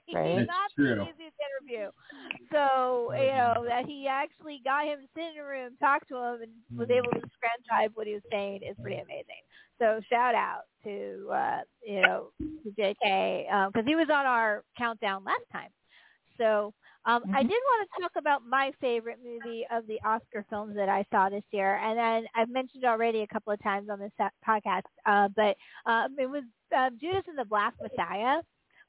He's 0.05 0.15
Right. 0.15 0.35
That's 0.35 0.47
not 0.47 0.71
true. 0.75 0.95
the 0.95 1.01
easiest 1.03 1.35
interview. 1.41 1.89
So 2.51 3.11
you 3.13 3.31
know 3.31 3.65
that 3.67 3.85
he 3.85 4.07
actually 4.07 4.61
got 4.63 4.85
him 4.85 4.99
to 4.99 5.07
sit 5.15 5.33
in 5.35 5.41
a 5.41 5.45
room, 5.45 5.71
talk 5.79 6.07
to 6.09 6.15
him, 6.15 6.41
and 6.43 6.51
was 6.77 6.89
able 6.89 7.11
to 7.11 7.21
transcribe 7.39 7.91
what 7.95 8.07
he 8.07 8.13
was 8.13 8.23
saying 8.31 8.61
is 8.67 8.75
pretty 8.81 9.01
amazing. 9.01 9.41
So 9.79 9.99
shout 10.09 10.35
out 10.35 10.63
to 10.83 11.29
uh, 11.33 11.61
you 11.85 12.01
know 12.01 12.27
to 12.39 12.69
JK 12.77 13.71
because 13.71 13.87
he 13.87 13.95
was 13.95 14.07
on 14.11 14.25
our 14.25 14.63
countdown 14.77 15.23
last 15.23 15.45
time. 15.51 15.69
So 16.37 16.73
Um, 17.05 17.23
Mm-hmm. 17.23 17.35
I 17.35 17.41
did 17.43 17.51
want 17.51 17.89
to 17.89 18.01
talk 18.01 18.11
about 18.17 18.41
my 18.47 18.71
favorite 18.79 19.19
movie 19.23 19.65
of 19.71 19.87
the 19.87 19.99
Oscar 20.05 20.45
films 20.49 20.75
that 20.75 20.89
I 20.89 21.05
saw 21.11 21.29
this 21.29 21.43
year, 21.51 21.77
and 21.77 21.97
then 21.97 22.25
I've 22.35 22.49
mentioned 22.49 22.85
already 22.85 23.21
a 23.21 23.27
couple 23.27 23.53
of 23.53 23.61
times 23.63 23.89
on 23.89 23.99
this 23.99 24.11
podcast, 24.47 24.83
uh, 25.05 25.29
but 25.35 25.55
um, 25.85 26.15
it 26.19 26.29
was 26.29 26.43
uh, 26.75 26.89
Judas 26.99 27.23
and 27.27 27.37
the 27.37 27.45
Black 27.45 27.73
Messiah. 27.81 28.37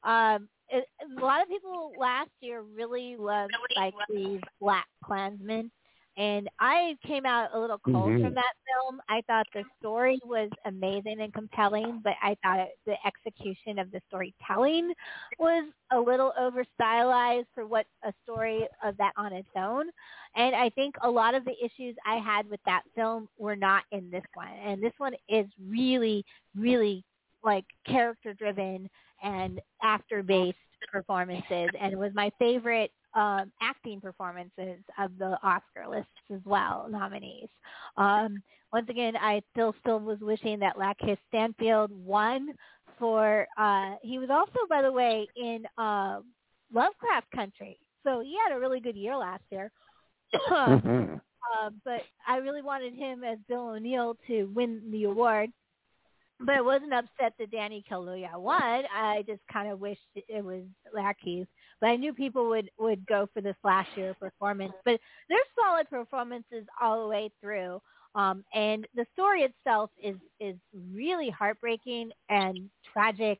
Um, 0.05 0.49
it, 0.69 0.85
a 1.19 1.21
lot 1.25 1.43
of 1.43 1.49
people 1.49 1.93
last 1.99 2.31
year 2.41 2.63
really 2.63 3.17
loved 3.17 3.53
like 3.77 3.95
these 4.13 4.41
Black 4.61 4.87
Klansmen, 5.05 5.71
and 6.17 6.49
I 6.61 6.97
came 7.07 7.25
out 7.27 7.51
a 7.55 7.59
little 7.59 7.79
cold 7.79 8.11
Mhm. 8.11 8.25
from 8.25 8.35
that 8.35 8.55
film. 8.67 9.01
I 9.09 9.23
thought 9.23 9.47
the 9.53 9.65
story 9.79 10.19
was 10.25 10.51
amazing 10.65 11.21
and 11.21 11.33
compelling, 11.33 12.01
but 12.01 12.15
I 12.23 12.35
thought 12.43 12.61
it, 12.61 12.79
the 12.87 12.97
execution 13.07 13.79
of 13.79 13.91
the 13.91 14.01
storytelling 14.09 14.93
was 15.39 15.71
a 15.91 15.99
little 16.01 16.33
over 16.39 16.65
stylized 16.75 17.49
for 17.55 17.67
what 17.67 17.87
a 18.03 18.13
story 18.23 18.69
of 18.83 18.97
that 18.99 19.13
on 19.17 19.33
its 19.33 19.49
own. 19.57 19.91
And 20.35 20.55
I 20.55 20.71
think 20.71 20.97
a 21.03 21.11
lot 21.11 21.35
of 21.35 21.45
the 21.45 21.55
issues 21.65 21.97
I 22.07 22.17
had 22.17 22.49
with 22.49 22.61
that 22.65 22.83
film 22.95 23.29
were 23.39 23.57
not 23.57 23.85
in 23.93 24.11
this 24.11 24.25
one. 24.35 24.49
And 24.65 24.83
this 24.83 24.95
one 24.99 25.15
is 25.29 25.47
really, 25.69 26.25
really 26.57 27.05
like 27.43 27.65
character 27.87 28.33
driven 28.35 28.89
and 29.23 29.61
actor 29.83 30.23
based 30.23 30.57
performances 30.91 31.71
and 31.81 31.93
it 31.93 31.99
was 31.99 32.13
my 32.15 32.31
favorite 32.39 32.91
um, 33.15 33.53
acting 33.61 34.01
performances 34.01 34.79
of 34.99 35.17
the 35.19 35.39
Oscar 35.43 35.87
lists 35.89 36.09
as 36.33 36.41
well, 36.45 36.87
nominees. 36.91 37.49
Um, 37.97 38.43
once 38.73 38.89
again, 38.89 39.15
I 39.17 39.43
still 39.53 39.75
still 39.81 40.01
was 40.01 40.19
wishing 40.21 40.59
that 40.61 40.77
Lakeith 40.77 41.19
Stanfield 41.29 41.91
won 41.93 42.55
for. 42.99 43.47
Uh, 43.59 43.97
he 44.03 44.19
was 44.19 44.31
also, 44.31 44.67
by 44.69 44.81
the 44.81 44.91
way, 44.93 45.29
in 45.37 45.65
uh, 45.77 46.21
Lovecraft 46.73 47.31
Country, 47.35 47.79
so 48.03 48.21
he 48.21 48.37
had 48.47 48.57
a 48.57 48.61
really 48.61 48.81
good 48.81 48.97
year 48.97 49.17
last 49.17 49.43
year. 49.51 49.71
Mhm. 50.35 51.21
uh, 51.61 51.71
but 51.85 52.03
I 52.27 52.39
really 52.39 52.63
wanted 52.63 52.95
him 52.95 53.25
as 53.25 53.39
Bill 53.47 53.69
O'Neal 53.69 54.17
to 54.27 54.45
win 54.55 54.81
the 54.91 55.05
award. 55.05 55.51
But 56.41 56.57
I 56.57 56.61
wasn't 56.61 56.93
upset 56.93 57.35
that 57.39 57.51
Danny 57.53 57.85
Kaluuya 57.91 58.37
won. 58.39 58.85
I 58.95 59.23
just 59.27 59.43
kind 59.53 59.71
of 59.71 59.81
wished 59.81 60.01
it 60.15 60.45
was 60.45 60.65
Lackey's. 60.93 61.47
But 61.81 61.91
I 61.91 61.97
knew 61.97 62.13
people 62.13 62.49
would 62.49 62.71
would 62.79 63.07
go 63.07 63.29
for 63.33 63.41
this 63.41 63.57
last 63.65 63.89
year 63.97 64.15
performance. 64.15 64.73
But 64.85 65.01
there's 65.29 65.41
solid 65.59 65.89
performances 65.89 66.67
all 66.81 67.03
the 67.03 67.09
way 67.09 67.31
through. 67.41 67.81
Um, 68.15 68.45
and 68.53 68.87
the 68.95 69.07
story 69.13 69.43
itself 69.43 69.91
is 70.03 70.17
is 70.41 70.57
really 70.93 71.31
heartbreaking 71.31 72.11
and 72.29 72.71
tragic. 72.93 73.39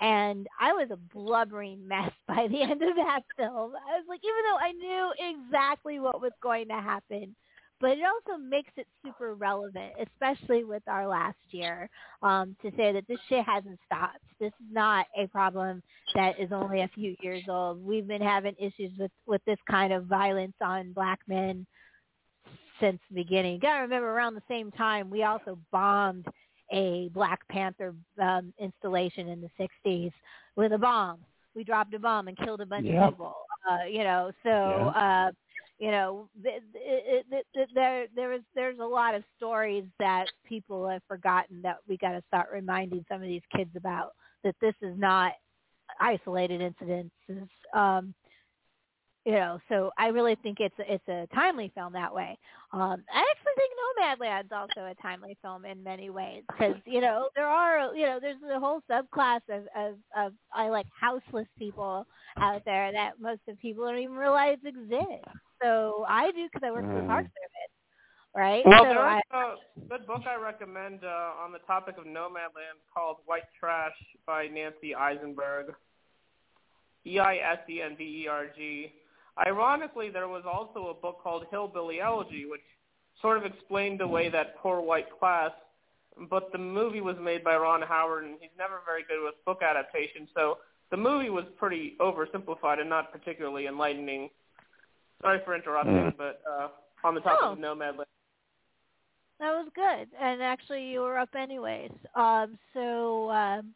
And 0.00 0.46
I 0.58 0.72
was 0.72 0.88
a 0.90 0.96
blubbering 0.96 1.86
mess 1.86 2.10
by 2.28 2.48
the 2.48 2.62
end 2.62 2.82
of 2.82 2.96
that 2.96 3.20
film. 3.36 3.72
I 3.76 3.98
was 3.98 4.04
like, 4.08 4.20
even 4.24 4.44
though 4.48 4.58
I 4.58 4.72
knew 4.72 5.12
exactly 5.18 6.00
what 6.00 6.20
was 6.20 6.32
going 6.42 6.68
to 6.68 6.74
happen, 6.74 7.36
but 7.80 7.92
it 7.92 8.00
also 8.04 8.38
makes 8.38 8.70
it 8.76 8.86
super 9.04 9.34
relevant, 9.34 9.92
especially 10.00 10.64
with 10.64 10.82
our 10.86 11.06
last 11.08 11.38
year, 11.50 11.88
um, 12.22 12.54
to 12.62 12.70
say 12.76 12.92
that 12.92 13.06
this 13.08 13.18
shit 13.28 13.44
hasn't 13.44 13.78
stopped. 13.86 14.18
This 14.38 14.48
is 14.60 14.66
not 14.70 15.06
a 15.16 15.26
problem 15.28 15.82
that 16.14 16.38
is 16.38 16.50
only 16.52 16.82
a 16.82 16.88
few 16.94 17.16
years 17.20 17.42
old. 17.48 17.84
We've 17.84 18.06
been 18.06 18.22
having 18.22 18.54
issues 18.58 18.92
with 18.98 19.10
with 19.26 19.42
this 19.46 19.58
kind 19.70 19.92
of 19.92 20.04
violence 20.04 20.54
on 20.60 20.92
black 20.92 21.20
men 21.26 21.66
since 22.80 22.98
the 23.08 23.14
beginning. 23.14 23.54
You 23.54 23.60
got 23.60 23.76
to 23.76 23.80
remember, 23.82 24.10
around 24.10 24.34
the 24.34 24.42
same 24.48 24.70
time, 24.72 25.10
we 25.10 25.22
also 25.24 25.58
bombed 25.70 26.26
a 26.72 27.08
Black 27.12 27.46
Panther 27.48 27.94
um, 28.22 28.52
installation 28.58 29.28
in 29.28 29.40
the 29.40 29.68
'60s 29.86 30.12
with 30.56 30.72
a 30.72 30.78
bomb. 30.78 31.18
We 31.54 31.64
dropped 31.64 31.94
a 31.94 31.98
bomb 31.98 32.28
and 32.28 32.36
killed 32.38 32.60
a 32.60 32.66
bunch 32.66 32.86
Yeah. 32.86 33.06
of 33.06 33.10
people. 33.10 33.34
Uh, 33.70 33.84
you 33.86 34.04
know, 34.04 34.32
so. 34.42 34.50
Uh, 34.50 35.30
you 35.80 35.90
know, 35.90 36.28
there 37.74 38.06
there 38.14 38.32
is 38.34 38.42
there's 38.54 38.78
a 38.78 38.84
lot 38.84 39.14
of 39.14 39.24
stories 39.38 39.84
that 39.98 40.26
people 40.44 40.86
have 40.86 41.02
forgotten 41.08 41.62
that 41.62 41.78
we 41.88 41.96
got 41.96 42.12
to 42.12 42.22
start 42.28 42.50
reminding 42.52 43.04
some 43.08 43.22
of 43.22 43.26
these 43.26 43.42
kids 43.56 43.70
about. 43.74 44.12
That 44.44 44.54
this 44.60 44.74
is 44.82 44.98
not 44.98 45.32
isolated 45.98 46.60
incidents. 46.60 47.14
Um, 47.74 48.14
you 49.24 49.32
know, 49.32 49.58
so 49.70 49.90
I 49.96 50.08
really 50.08 50.36
think 50.42 50.58
it's 50.60 50.74
it's 50.78 51.08
a 51.08 51.26
timely 51.34 51.72
film 51.74 51.94
that 51.94 52.14
way. 52.14 52.38
Um, 52.72 53.02
I 53.12 53.24
actually 53.30 53.52
think 53.56 53.72
Nomadland's 53.98 54.52
also 54.52 54.86
a 54.86 54.94
timely 55.00 55.38
film 55.40 55.64
in 55.64 55.82
many 55.82 56.10
ways 56.10 56.42
because 56.46 56.76
you 56.84 57.00
know 57.00 57.30
there 57.34 57.46
are 57.46 57.94
you 57.94 58.04
know 58.04 58.18
there's 58.20 58.36
a 58.54 58.60
whole 58.60 58.82
subclass 58.90 59.40
of, 59.48 59.62
of 59.74 59.94
of 60.14 60.32
I 60.54 60.68
like 60.68 60.86
houseless 60.98 61.48
people 61.58 62.06
out 62.36 62.62
there 62.66 62.92
that 62.92 63.12
most 63.18 63.40
of 63.48 63.58
people 63.60 63.86
don't 63.86 63.98
even 63.98 64.16
realize 64.16 64.58
exist. 64.62 65.24
So 65.62 66.04
I 66.08 66.30
do 66.32 66.46
because 66.46 66.66
I 66.66 66.70
work 66.70 66.84
for 66.84 66.94
the 66.94 67.02
Mm. 67.02 67.06
Park 67.06 67.26
Service, 67.26 67.72
right? 68.34 68.64
Well, 68.66 68.84
so 68.84 68.94
there's 68.94 69.22
I, 69.30 69.56
a 69.76 69.80
good 69.88 70.06
book 70.06 70.22
I 70.26 70.36
recommend 70.36 71.04
uh, 71.04 71.32
on 71.38 71.52
the 71.52 71.58
topic 71.60 71.98
of 71.98 72.04
Nomadland 72.04 72.80
called 72.92 73.18
White 73.26 73.48
Trash 73.58 73.96
by 74.26 74.48
Nancy 74.48 74.94
Eisenberg. 74.94 75.74
E 77.06 77.18
I 77.18 77.36
S 77.36 77.58
E 77.68 77.80
N 77.80 77.94
B 77.96 78.24
E 78.24 78.28
R 78.28 78.46
G. 78.56 78.92
Ironically, 79.46 80.10
there 80.10 80.28
was 80.28 80.44
also 80.44 80.88
a 80.88 80.94
book 80.94 81.20
called 81.22 81.46
Hillbilly 81.50 82.00
Elegy, 82.00 82.44
which 82.44 82.60
sort 83.22 83.38
of 83.38 83.44
explained 83.44 84.00
away 84.00 84.28
that 84.28 84.56
poor 84.58 84.80
white 84.80 85.10
class. 85.18 85.52
But 86.28 86.52
the 86.52 86.58
movie 86.58 87.00
was 87.00 87.16
made 87.18 87.42
by 87.42 87.56
Ron 87.56 87.80
Howard, 87.82 88.24
and 88.24 88.36
he's 88.40 88.50
never 88.58 88.80
very 88.84 89.02
good 89.02 89.24
with 89.24 89.42
book 89.46 89.62
adaptation. 89.62 90.28
So 90.34 90.58
the 90.90 90.96
movie 90.96 91.30
was 91.30 91.44
pretty 91.56 91.96
oversimplified 92.00 92.80
and 92.80 92.90
not 92.90 93.12
particularly 93.12 93.66
enlightening. 93.66 94.28
Sorry 95.22 95.40
for 95.44 95.54
interrupting, 95.54 95.94
Mm. 95.94 96.16
but 96.16 96.40
uh, 96.50 96.68
on 97.04 97.14
the 97.14 97.20
topic 97.20 97.40
No. 97.42 97.52
of 97.52 97.58
Nomadland. 97.58 98.06
that 99.38 99.52
was 99.52 99.68
good, 99.74 100.08
and 100.18 100.42
actually 100.42 100.84
you 100.90 101.00
were 101.00 101.18
up 101.18 101.34
anyways. 101.34 101.92
Um, 102.14 102.58
so 102.74 103.30
um, 103.30 103.74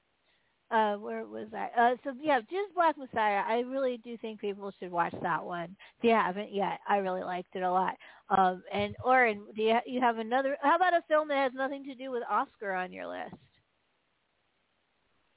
uh, 0.70 0.96
where 0.96 1.24
was 1.24 1.48
I? 1.54 1.68
Uh, 1.76 1.96
so 2.04 2.14
yeah, 2.20 2.40
just 2.40 2.74
Black 2.74 2.96
Messiah. 2.98 3.42
I 3.46 3.60
really 3.60 3.98
do 3.98 4.16
think 4.18 4.40
people 4.40 4.72
should 4.78 4.90
watch 4.90 5.14
that 5.22 5.44
one. 5.44 5.76
If 5.98 6.04
you 6.04 6.10
haven't 6.10 6.52
yet, 6.52 6.80
I 6.88 6.96
really 6.98 7.22
liked 7.22 7.54
it 7.54 7.62
a 7.62 7.70
lot. 7.70 7.94
Um, 8.30 8.62
and 8.72 8.96
Orrin, 9.04 9.42
do 9.54 9.62
you 9.62 9.78
you 9.86 10.00
have 10.00 10.18
another? 10.18 10.56
How 10.62 10.76
about 10.76 10.94
a 10.94 11.02
film 11.08 11.28
that 11.28 11.36
has 11.38 11.52
nothing 11.54 11.84
to 11.84 11.94
do 11.94 12.10
with 12.10 12.22
Oscar 12.28 12.72
on 12.72 12.92
your 12.92 13.06
list? 13.06 13.34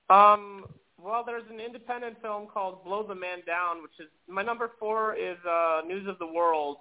Um, 0.09 0.65
well, 1.01 1.23
there's 1.25 1.43
an 1.51 1.59
independent 1.59 2.21
film 2.21 2.47
called 2.51 2.83
Blow 2.83 3.05
the 3.05 3.15
Man 3.15 3.39
Down, 3.45 3.81
which 3.83 3.99
is 3.99 4.07
my 4.27 4.41
number 4.43 4.71
four 4.79 5.15
is 5.15 5.37
uh, 5.47 5.81
News 5.87 6.07
of 6.07 6.17
the 6.19 6.27
World. 6.27 6.77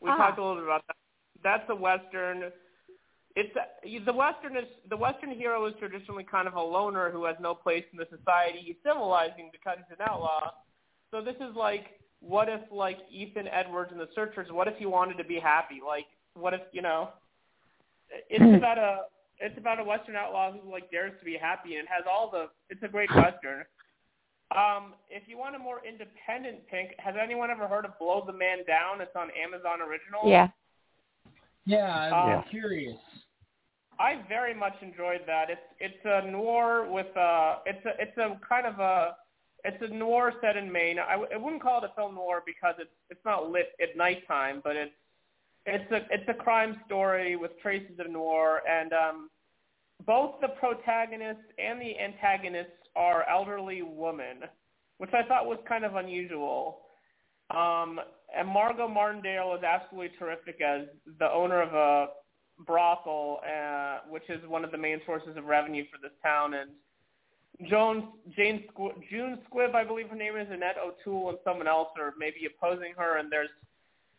We 0.00 0.10
Ah. 0.10 0.16
talked 0.16 0.38
a 0.38 0.42
little 0.42 0.56
bit 0.56 0.64
about 0.64 0.86
that. 0.88 0.96
That's 1.42 1.68
a 1.70 1.74
western. 1.74 2.50
It's 3.36 3.54
a, 3.56 4.04
the 4.04 4.12
western 4.12 4.56
is 4.56 4.64
the 4.88 4.96
western 4.96 5.30
hero 5.30 5.66
is 5.66 5.74
traditionally 5.78 6.24
kind 6.24 6.46
of 6.46 6.54
a 6.54 6.60
loner 6.62 7.10
who 7.10 7.24
has 7.24 7.36
no 7.40 7.54
place 7.54 7.84
in 7.92 7.98
the 7.98 8.06
society 8.16 8.58
he's 8.64 8.76
civilizing 8.84 9.50
because 9.52 9.78
he's 9.78 9.96
an 9.98 10.06
outlaw. 10.08 10.52
So 11.10 11.20
this 11.22 11.36
is 11.36 11.54
like, 11.56 12.00
what 12.20 12.48
if 12.48 12.60
like 12.70 12.98
Ethan 13.10 13.48
Edwards 13.48 13.92
in 13.92 13.98
The 13.98 14.08
Searchers? 14.14 14.48
What 14.50 14.68
if 14.68 14.76
he 14.78 14.86
wanted 14.86 15.16
to 15.18 15.24
be 15.24 15.38
happy? 15.38 15.80
Like, 15.84 16.06
what 16.34 16.54
if 16.54 16.60
you 16.72 16.82
know? 16.82 17.10
It's 18.30 18.56
about 18.56 18.78
a 18.78 19.02
it's 19.40 19.56
about 19.58 19.80
a 19.80 19.84
western 19.84 20.16
outlaw 20.16 20.52
who 20.52 20.70
like 20.70 20.90
dares 20.90 21.12
to 21.18 21.24
be 21.24 21.36
happy 21.40 21.76
and 21.76 21.84
it 21.84 21.90
has 21.90 22.04
all 22.10 22.30
the. 22.30 22.48
It's 22.70 22.82
a 22.82 22.88
great 22.88 23.10
western. 23.14 23.64
Um, 24.54 24.94
if 25.10 25.26
you 25.26 25.36
want 25.38 25.56
a 25.56 25.58
more 25.58 25.80
independent 25.86 26.66
pink, 26.68 26.90
has 26.98 27.14
anyone 27.20 27.50
ever 27.50 27.66
heard 27.66 27.84
of 27.84 27.98
Blow 27.98 28.22
the 28.26 28.32
Man 28.32 28.58
Down? 28.66 29.00
It's 29.00 29.16
on 29.16 29.28
Amazon 29.32 29.80
Original. 29.80 30.28
Yeah. 30.30 30.48
Yeah, 31.66 31.92
I'm 31.92 32.28
Yeah. 32.28 32.42
curious. 32.50 32.98
I 33.98 34.16
very 34.28 34.54
much 34.54 34.74
enjoyed 34.82 35.22
that. 35.26 35.50
It's 35.50 35.60
it's 35.80 36.04
a 36.04 36.28
noir 36.30 36.90
with 36.90 37.16
uh 37.16 37.58
it's 37.64 37.84
a 37.86 37.90
it's 38.00 38.16
a 38.18 38.38
kind 38.46 38.66
of 38.66 38.78
a 38.80 39.16
it's 39.64 39.82
a 39.82 39.88
noir 39.94 40.34
set 40.42 40.56
in 40.56 40.70
Maine. 40.70 40.98
I, 40.98 41.12
w- 41.12 41.30
I 41.32 41.36
wouldn't 41.38 41.62
call 41.62 41.82
it 41.82 41.90
a 41.90 41.94
film 41.94 42.16
noir 42.16 42.42
because 42.44 42.74
it's 42.78 42.90
it's 43.08 43.24
not 43.24 43.50
lit 43.50 43.68
at 43.80 43.96
nighttime, 43.96 44.60
but 44.62 44.76
it's 44.76 44.92
it's 45.66 45.90
a 45.92 45.96
it's 46.10 46.28
a 46.28 46.34
crime 46.34 46.76
story 46.86 47.36
with 47.36 47.52
traces 47.60 47.98
of 47.98 48.10
noir 48.10 48.60
and 48.68 48.92
um 48.92 49.30
both 50.06 50.34
the 50.40 50.48
protagonists 50.48 51.44
and 51.58 51.80
the 51.80 51.98
antagonists 51.98 52.72
are 52.96 53.24
elderly 53.28 53.82
women, 53.82 54.40
which 54.98 55.10
I 55.12 55.26
thought 55.26 55.46
was 55.46 55.58
kind 55.68 55.84
of 55.84 55.96
unusual. 55.96 56.80
Um, 57.50 58.00
and 58.36 58.48
Margot 58.48 58.88
Martindale 58.88 59.54
is 59.56 59.64
absolutely 59.64 60.16
terrific 60.18 60.60
as 60.60 60.86
the 61.18 61.30
owner 61.30 61.62
of 61.62 61.74
a 61.74 62.06
brothel, 62.64 63.40
uh, 63.44 63.98
which 64.08 64.24
is 64.28 64.40
one 64.48 64.64
of 64.64 64.72
the 64.72 64.78
main 64.78 65.00
sources 65.06 65.36
of 65.36 65.44
revenue 65.44 65.84
for 65.90 65.98
this 66.02 66.16
town. 66.22 66.54
And 66.54 66.70
Joan, 67.68 68.08
Jane, 68.36 68.64
Squ- 68.74 68.94
June 69.10 69.38
Squibb, 69.48 69.74
I 69.74 69.84
believe 69.84 70.08
her 70.08 70.16
name 70.16 70.36
is, 70.36 70.48
Annette 70.50 70.76
O'Toole, 70.84 71.30
and 71.30 71.38
someone 71.44 71.68
else 71.68 71.88
are 71.98 72.14
maybe 72.18 72.46
opposing 72.46 72.94
her. 72.96 73.18
And 73.18 73.30
there's 73.30 73.50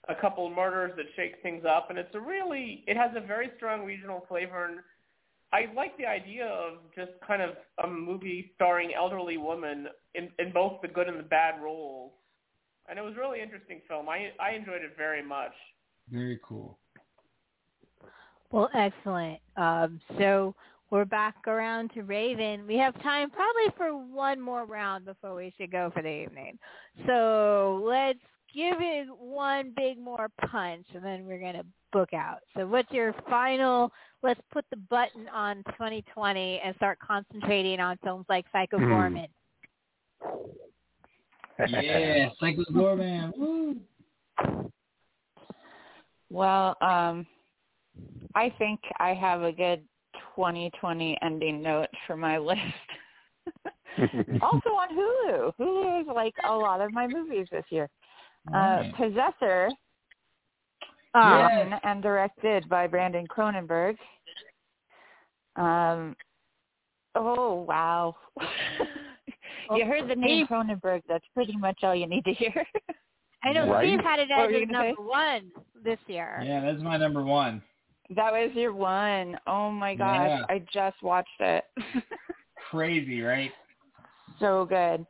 a 0.10 0.16
couple 0.16 0.46
of 0.48 0.54
murders 0.54 0.92
that 0.98 1.06
shake 1.16 1.42
things 1.42 1.64
up. 1.66 1.90
And 1.90 1.98
it's 2.00 2.14
a 2.16 2.20
really, 2.20 2.84
it 2.88 2.98
has 2.98 3.12
a 3.16 3.26
very 3.26 3.50
strong 3.58 3.84
regional 3.86 4.26
flavor. 4.28 4.66
And 4.66 4.80
I 5.54 5.74
like 5.76 5.98
the 5.98 6.06
idea 6.06 6.46
of 6.48 6.80
just 6.96 7.12
kind 7.26 7.42
of 7.42 7.52
a 7.84 7.88
movie 7.88 8.52
starring 8.56 8.92
elderly 8.96 9.38
women 9.38 9.88
in, 10.14 10.30
in 10.40 10.52
both 10.52 10.82
the 10.82 10.88
good 10.88 11.08
and 11.08 11.20
the 11.20 11.24
bad 11.24 11.62
roles. 11.62 12.12
and 12.88 13.00
it 13.00 13.02
was 13.02 13.14
a 13.16 13.20
really 13.20 13.42
interesting 13.42 13.82
film. 13.88 14.08
I 14.10 14.32
I 14.40 14.52
enjoyed 14.56 14.82
it 14.84 14.96
very 14.98 15.24
much. 15.24 15.54
Very 16.12 16.40
cool. 16.48 16.78
Well, 18.52 18.70
excellent. 18.76 19.40
Um, 19.58 20.00
so 20.20 20.56
we're 20.92 21.06
back 21.06 21.36
around 21.48 21.92
to 21.96 22.04
Raven. 22.04 22.68
We 22.68 22.78
have 22.78 22.94
time 23.02 23.30
probably 23.32 23.74
for 23.76 23.98
one 23.98 24.40
more 24.40 24.66
round 24.66 25.06
before 25.06 25.36
we 25.36 25.54
should 25.58 25.72
go 25.72 25.92
for 25.94 26.02
the 26.02 26.10
evening. 26.24 26.58
So 27.08 27.82
let's 27.84 28.20
give 28.56 28.78
it 28.80 29.08
one 29.20 29.74
big 29.76 30.00
more 30.00 30.30
punch, 30.50 30.86
and 30.96 31.04
then 31.04 31.26
we're 31.26 31.40
going 31.40 31.56
to 31.56 31.66
book 31.92 32.14
out. 32.14 32.40
So 32.56 32.66
what's 32.66 32.92
your 32.92 33.14
final, 33.30 33.92
let's 34.24 34.40
put 34.52 34.66
the 34.72 34.78
button 34.78 35.28
on 35.34 35.58
2020 35.68 36.62
and 36.64 36.76
start 36.78 36.98
concentrating 37.06 37.80
on 37.80 37.98
films 38.04 38.26
like 38.30 38.46
Psycho 38.52 38.78
Hmm. 38.78 38.86
Goreman. 38.86 39.28
Yeah, 41.70 42.30
Psycho 42.40 42.64
Goreman. 42.72 43.38
Woo. 43.38 43.76
Well, 46.30 46.76
um, 46.82 47.28
I 48.34 48.54
think 48.58 48.80
I 49.00 49.14
have 49.14 49.44
a 49.44 49.52
good 49.52 49.84
2020 50.36 51.18
ending 51.22 51.62
note 51.62 51.88
for 52.08 52.18
my 52.18 52.38
list. 52.40 52.60
also 54.42 54.70
on 54.70 54.90
Hulu. 54.90 55.54
Hulu 55.60 56.02
is 56.02 56.08
like 56.14 56.34
a 56.48 56.54
lot 56.54 56.82
of 56.82 56.92
my 56.92 57.08
movies 57.08 57.48
this 57.52 57.64
year. 57.70 57.90
Uh, 58.54 58.58
Right. 58.58 58.94
Possessor, 58.96 59.70
written 61.16 61.74
and 61.84 62.04
directed 62.04 62.68
by 62.70 62.88
Brandon 62.88 63.26
Cronenberg. 63.28 63.98
Um, 65.56 66.16
oh 67.16 67.66
wow! 67.68 68.16
you 69.76 69.86
heard 69.86 70.10
the 70.10 70.16
name 70.16 70.48
Cronenberg. 70.48 71.02
That's 71.08 71.26
pretty 71.34 71.56
much 71.58 71.80
all 71.84 71.96
you 71.96 72.08
need 72.08 72.26
to 72.26 72.34
hear. 72.34 72.66
I 73.44 73.54
know 73.54 73.70
Right? 73.72 73.88
Steve 73.88 74.00
had 74.02 74.20
it 74.20 74.30
What 74.30 74.40
as 74.40 74.48
were 74.48 74.52
you 74.52 74.60
his 74.62 74.70
gonna 74.70 74.88
number 74.88 75.02
one 75.02 75.52
this 75.84 76.00
year. 76.08 76.42
Yeah, 76.44 76.62
that's 76.62 76.82
my 76.84 76.98
number 76.98 77.24
one. 77.24 77.62
that 78.16 78.32
was 78.34 78.52
your 78.54 78.74
one. 78.74 79.38
Oh 79.48 79.72
my 79.72 79.96
gosh! 79.96 80.28
Yeah. 80.30 80.46
I 80.50 80.60
just 80.74 81.02
watched 81.02 81.30
it. 81.40 81.64
Crazy, 82.70 83.22
right? 83.22 83.52
so 84.40 84.66
good. 84.66 85.06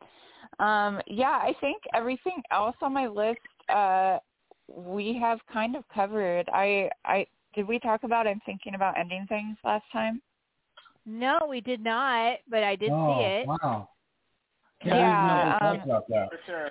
Um, 0.59 1.01
yeah, 1.07 1.39
I 1.41 1.53
think 1.59 1.81
everything 1.93 2.41
else 2.51 2.75
on 2.81 2.93
my 2.93 3.07
list 3.07 3.39
uh, 3.69 4.19
we 4.67 5.17
have 5.21 5.39
kind 5.51 5.75
of 5.75 5.83
covered. 5.93 6.49
I 6.53 6.89
I 7.03 7.27
did 7.53 7.67
we 7.67 7.79
talk 7.79 8.03
about 8.03 8.27
I'm 8.27 8.41
thinking 8.45 8.75
about 8.75 8.97
ending 8.97 9.25
things 9.27 9.57
last 9.63 9.85
time? 9.91 10.21
No, 11.05 11.45
we 11.47 11.61
did 11.61 11.83
not, 11.83 12.37
but 12.49 12.63
I 12.63 12.75
did 12.75 12.91
oh, 12.91 13.17
see 13.19 13.25
it. 13.25 13.47
Wow. 13.47 13.89
Yeah, 14.83 14.95
Yeah, 14.95 15.57
um, 15.61 15.81
about 15.81 16.07
that. 16.09 16.29
For 16.29 16.39
sure. 16.45 16.69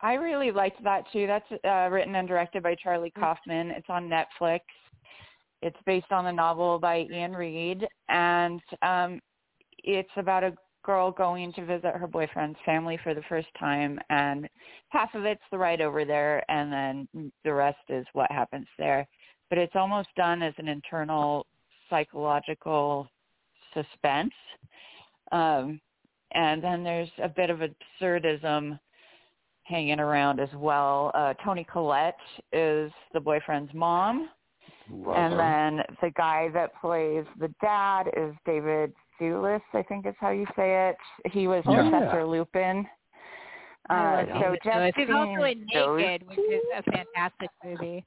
I 0.00 0.14
really 0.14 0.50
liked 0.50 0.82
that 0.84 1.04
too. 1.12 1.26
That's 1.26 1.64
uh, 1.64 1.88
written 1.90 2.14
and 2.14 2.28
directed 2.28 2.62
by 2.62 2.76
Charlie 2.76 3.12
Kaufman. 3.18 3.70
It's 3.70 3.88
on 3.88 4.08
Netflix. 4.08 4.60
It's 5.60 5.76
based 5.86 6.12
on 6.12 6.24
the 6.24 6.32
novel 6.32 6.78
by 6.78 7.06
Iain 7.12 7.32
Reid, 7.32 7.84
and 8.08 8.60
um, 8.82 9.20
it's 9.82 10.10
about 10.16 10.44
a 10.44 10.52
girl 10.88 11.10
going 11.10 11.52
to 11.52 11.66
visit 11.66 11.94
her 11.94 12.06
boyfriend's 12.06 12.58
family 12.64 12.98
for 13.04 13.12
the 13.12 13.20
first 13.28 13.48
time, 13.60 14.00
and 14.08 14.48
half 14.88 15.14
of 15.14 15.26
it's 15.26 15.42
the 15.50 15.58
ride 15.58 15.82
over 15.82 16.06
there, 16.06 16.42
and 16.50 16.72
then 16.72 17.30
the 17.44 17.52
rest 17.52 17.76
is 17.90 18.06
what 18.14 18.32
happens 18.32 18.66
there. 18.78 19.06
But 19.50 19.58
it's 19.58 19.76
almost 19.76 20.08
done 20.16 20.42
as 20.42 20.54
an 20.56 20.66
internal 20.66 21.44
psychological 21.90 23.06
suspense. 23.74 24.32
Um, 25.30 25.78
and 26.32 26.64
then 26.64 26.82
there's 26.82 27.10
a 27.22 27.28
bit 27.28 27.50
of 27.50 27.60
absurdism 27.60 28.80
hanging 29.64 30.00
around 30.00 30.40
as 30.40 30.48
well. 30.56 31.10
Uh, 31.14 31.34
Toni 31.44 31.66
Collette 31.70 32.16
is 32.50 32.90
the 33.12 33.20
boyfriend's 33.20 33.74
mom, 33.74 34.30
Love 34.90 35.16
and 35.18 35.32
her. 35.34 35.36
then 35.36 35.96
the 36.00 36.10
guy 36.16 36.48
that 36.54 36.70
plays 36.80 37.26
the 37.38 37.52
dad 37.60 38.04
is 38.16 38.32
David 38.46 38.94
Thewlis, 39.20 39.60
I 39.74 39.82
think 39.82 40.06
is 40.06 40.14
how 40.18 40.30
you 40.30 40.46
say 40.56 40.90
it. 40.90 40.96
He 41.32 41.48
was 41.48 41.62
Oh, 41.66 41.72
yeah. 41.72 41.90
Professor 41.90 42.26
Lupin. 42.26 42.86
Uh, 43.90 43.94
love 43.94 44.26
so 44.28 44.40
David 44.40 44.60
just 44.64 44.76
Lewis. 44.76 44.92
He's 44.96 45.10
also 45.10 45.42
in 45.44 45.66
seeing 45.72 45.86
those 45.86 46.00
Naked, 46.00 46.28
which 46.28 46.38
is 46.38 46.62
a 46.76 46.82
fantastic 46.82 47.50
movie. 47.64 48.04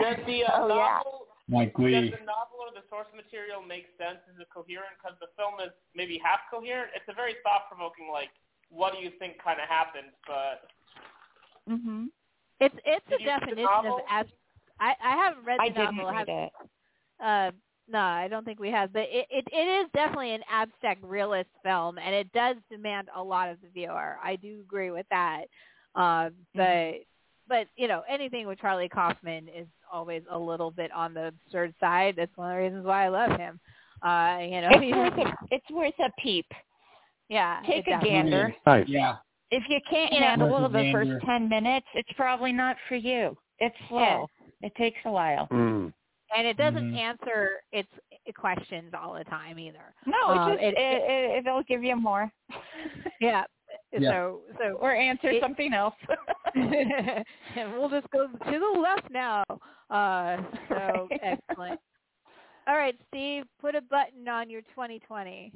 Does 0.00 0.16
the 0.26 0.44
uh, 0.44 0.62
Oh, 0.62 0.68
yeah. 0.68 1.00
novel 1.04 1.26
Like 1.48 1.72
does 1.76 2.10
the 2.18 2.26
novel 2.26 2.58
or 2.66 2.74
the 2.74 2.82
source 2.90 3.06
material 3.14 3.62
make 3.62 3.86
sense? 3.98 4.18
Is 4.32 4.40
it 4.40 4.48
coherent? 4.52 4.98
Because 4.98 5.16
the 5.20 5.30
film 5.38 5.60
is 5.62 5.70
maybe 5.94 6.18
half 6.18 6.40
coherent. 6.50 6.90
It's 6.96 7.06
a 7.08 7.14
very 7.14 7.38
thought-provoking, 7.46 8.10
like, 8.10 8.30
what 8.70 8.92
do 8.92 8.98
you 8.98 9.10
think 9.20 9.38
kind 9.38 9.60
of 9.62 9.68
happened? 9.68 10.10
But 10.26 10.66
hmm 11.70 12.06
It's 12.58 12.74
it's 12.84 13.06
Did 13.08 13.20
a 13.20 13.22
you 13.22 13.26
definition 13.26 13.86
of 13.86 14.00
as 14.10 14.26
I 14.80 14.94
I 14.98 15.14
haven't 15.16 15.44
read 15.44 15.58
the 15.58 15.62
I 15.62 15.68
didn't 15.68 15.96
novel. 15.96 16.10
read 16.10 16.28
have, 16.28 16.28
it. 16.28 16.52
Uh, 17.22 17.50
no, 17.88 17.98
I 17.98 18.28
don't 18.28 18.44
think 18.44 18.58
we 18.60 18.70
have. 18.70 18.92
But 18.92 19.02
it, 19.10 19.26
it 19.30 19.44
it 19.52 19.84
is 19.84 19.90
definitely 19.94 20.32
an 20.34 20.42
abstract 20.50 21.02
realist 21.04 21.50
film, 21.62 21.98
and 21.98 22.14
it 22.14 22.32
does 22.32 22.56
demand 22.70 23.08
a 23.16 23.22
lot 23.22 23.48
of 23.48 23.58
the 23.60 23.68
viewer. 23.68 24.16
I 24.22 24.36
do 24.36 24.60
agree 24.60 24.90
with 24.90 25.06
that. 25.10 25.44
Um, 25.94 26.32
but 26.54 26.94
but 27.48 27.68
you 27.76 27.88
know 27.88 28.02
anything 28.08 28.46
with 28.46 28.58
Charlie 28.60 28.88
Kaufman 28.88 29.48
is 29.48 29.66
always 29.92 30.22
a 30.30 30.38
little 30.38 30.70
bit 30.70 30.90
on 30.92 31.14
the 31.14 31.28
absurd 31.28 31.74
side. 31.80 32.14
That's 32.16 32.36
one 32.36 32.50
of 32.50 32.56
the 32.56 32.62
reasons 32.64 32.84
why 32.86 33.04
I 33.04 33.08
love 33.08 33.38
him. 33.38 33.60
Uh, 34.02 34.38
you 34.42 34.60
know, 34.60 34.68
It's 34.72 34.92
worth 34.96 35.18
a 35.26 35.34
it's 35.54 35.70
worth 35.70 35.98
a 36.00 36.10
peep. 36.20 36.46
yeah, 37.28 37.60
Take 37.66 37.86
it 37.88 37.92
a 37.92 38.04
gander. 38.04 38.54
Nice. 38.66 38.84
Yeah. 38.88 39.16
If 39.50 39.62
you 39.68 39.78
can't 39.88 40.12
You 40.12 40.20
know- 40.20 40.26
handle 40.26 40.50
Worth 40.50 40.72
the 40.72 40.82
gander. 40.82 41.14
first 41.14 41.24
ten 41.26 41.48
minutes, 41.48 41.86
it's 41.94 42.12
probably 42.16 42.52
not 42.52 42.76
for 42.88 42.96
you. 42.96 43.36
It's 43.58 43.76
slow. 43.88 44.28
It 44.60 44.74
takes 44.76 44.98
a 45.04 45.10
while. 45.10 45.46
Mm. 45.52 45.92
And 46.34 46.46
it 46.46 46.56
doesn't 46.56 46.92
Mhm. 46.92 46.98
answer 46.98 47.62
its 47.72 47.88
questions 48.36 48.92
all 48.94 49.14
the 49.14 49.24
time 49.24 49.58
either. 49.58 49.94
No, 50.06 50.32
it's 50.32 50.52
just 50.54 50.62
it- 50.62 50.78
it, 50.78 51.02
it, 51.10 51.46
it'll 51.46 51.62
give 51.64 51.84
you 51.84 51.96
more. 51.96 52.32
Yeah. 53.20 53.44
Yeah. 53.92 54.10
So 54.10 54.40
so 54.58 54.64
or 54.80 54.94
answer 54.94 55.30
It- 55.30 55.42
something 55.42 55.72
else. 55.72 55.94
and 56.54 57.24
we'll 57.72 57.88
just 57.88 58.08
go 58.10 58.26
to 58.26 58.58
the 58.58 58.80
left 58.80 59.10
now. 59.10 59.44
Uh, 59.90 60.36
so 60.68 61.08
Right. 61.10 61.20
excellent. 61.22 61.80
All 62.66 62.76
right, 62.76 62.96
Steve, 63.08 63.44
put 63.60 63.74
a 63.76 63.80
button 63.80 64.28
on 64.28 64.50
your 64.50 64.62
2020. 64.62 65.52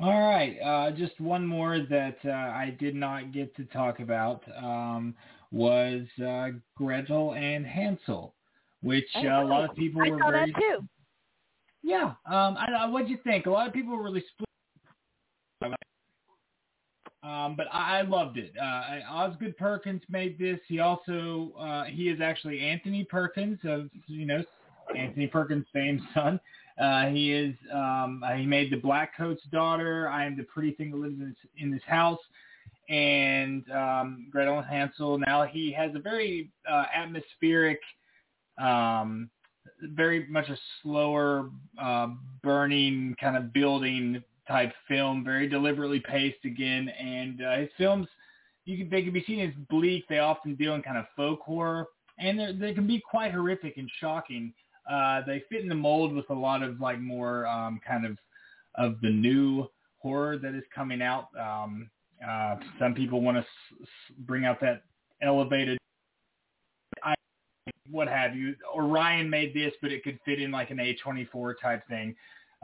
All 0.00 0.28
right. 0.28 0.58
Uh, 0.60 0.90
just 0.90 1.18
one 1.20 1.46
more 1.46 1.78
that 1.88 2.16
uh, 2.24 2.30
I 2.30 2.76
did 2.78 2.94
not 2.94 3.32
get 3.32 3.54
to 3.56 3.64
talk 3.66 4.00
about 4.00 4.42
um, 4.56 5.14
was 5.50 6.02
uh, 6.24 6.48
Gretel 6.76 7.34
and 7.34 7.64
Hansel, 7.64 8.34
which 8.84 9.08
uh, 9.16 9.20
a 9.20 9.44
lot 9.44 9.68
of 9.68 9.76
people 9.76 10.02
I 10.02 10.10
were 10.10 10.18
saw 10.18 10.30
very 10.30 10.52
that 10.52 10.60
too. 10.60 10.88
yeah. 11.82 12.14
Um, 12.26 12.56
I, 12.56 12.66
I, 12.80 12.86
what'd 12.86 13.08
you 13.08 13.18
think? 13.24 13.46
A 13.46 13.50
lot 13.50 13.66
of 13.66 13.72
people 13.72 13.96
were 13.96 14.02
really 14.02 14.24
split. 14.32 14.48
Um, 17.22 17.56
but 17.56 17.66
I, 17.72 18.00
I 18.00 18.02
loved 18.02 18.36
it. 18.36 18.52
Uh, 18.60 19.10
Osgood 19.10 19.56
Perkins 19.56 20.02
made 20.10 20.38
this. 20.38 20.58
He 20.68 20.80
also 20.80 21.52
uh, 21.58 21.84
he 21.84 22.10
is 22.10 22.20
actually 22.20 22.60
Anthony 22.60 23.02
Perkins 23.02 23.58
of 23.64 23.88
you 24.06 24.26
know 24.26 24.44
Anthony 24.94 25.26
Perkins' 25.26 25.64
famed 25.72 26.02
son. 26.12 26.38
Uh, 26.78 27.06
he 27.06 27.32
is 27.32 27.54
um, 27.72 28.22
uh, 28.26 28.34
he 28.34 28.44
made 28.44 28.70
the 28.70 28.76
Black 28.76 29.16
Coat's 29.16 29.42
daughter. 29.52 30.08
I 30.08 30.26
am 30.26 30.36
the 30.36 30.42
pretty 30.42 30.72
thing 30.72 30.90
that 30.90 30.98
lives 30.98 31.18
in 31.18 31.28
this, 31.28 31.50
in 31.56 31.70
this 31.70 31.82
house. 31.86 32.20
And 32.90 33.64
um, 33.70 34.26
Gretel 34.30 34.58
and 34.58 34.66
Hansel. 34.66 35.18
Now 35.18 35.44
he 35.44 35.72
has 35.72 35.94
a 35.94 35.98
very 35.98 36.50
uh, 36.70 36.84
atmospheric, 36.94 37.80
um, 38.58 39.30
very 39.82 40.26
much 40.28 40.48
a 40.48 40.58
slower 40.82 41.50
uh, 41.80 42.08
burning 42.42 43.14
kind 43.20 43.36
of 43.36 43.52
building 43.52 44.22
type 44.46 44.72
film, 44.88 45.24
very 45.24 45.48
deliberately 45.48 46.00
paced 46.00 46.44
again. 46.44 46.88
And 46.88 47.42
uh, 47.42 47.56
his 47.58 47.70
films, 47.78 48.06
you 48.64 48.78
can 48.78 48.90
they 48.90 49.02
can 49.02 49.12
be 49.12 49.24
seen 49.24 49.40
as 49.40 49.54
bleak. 49.68 50.04
They 50.08 50.18
often 50.18 50.54
deal 50.54 50.74
in 50.74 50.82
kind 50.82 50.98
of 50.98 51.06
folk 51.16 51.40
horror, 51.40 51.86
and 52.18 52.60
they 52.60 52.72
can 52.72 52.86
be 52.86 53.00
quite 53.00 53.32
horrific 53.32 53.76
and 53.76 53.90
shocking. 54.00 54.52
Uh, 54.90 55.22
they 55.26 55.42
fit 55.50 55.62
in 55.62 55.68
the 55.68 55.74
mold 55.74 56.14
with 56.14 56.28
a 56.30 56.34
lot 56.34 56.62
of 56.62 56.80
like 56.80 57.00
more 57.00 57.46
um, 57.46 57.80
kind 57.86 58.06
of 58.06 58.18
of 58.76 59.00
the 59.00 59.10
new 59.10 59.66
horror 59.98 60.36
that 60.38 60.54
is 60.54 60.64
coming 60.74 61.00
out. 61.00 61.28
Um, 61.38 61.90
uh, 62.26 62.56
some 62.78 62.94
people 62.94 63.20
want 63.20 63.36
to 63.36 63.40
s- 63.40 63.46
s- 63.82 64.16
bring 64.20 64.44
out 64.44 64.60
that 64.60 64.82
elevated, 65.22 65.78
what 67.90 68.08
have 68.08 68.34
you. 68.34 68.54
Orion 68.74 69.28
made 69.28 69.54
this, 69.54 69.72
but 69.82 69.92
it 69.92 70.02
could 70.02 70.18
fit 70.24 70.40
in 70.40 70.50
like 70.50 70.70
an 70.70 70.78
A24 70.78 71.54
type 71.60 71.86
thing. 71.88 72.14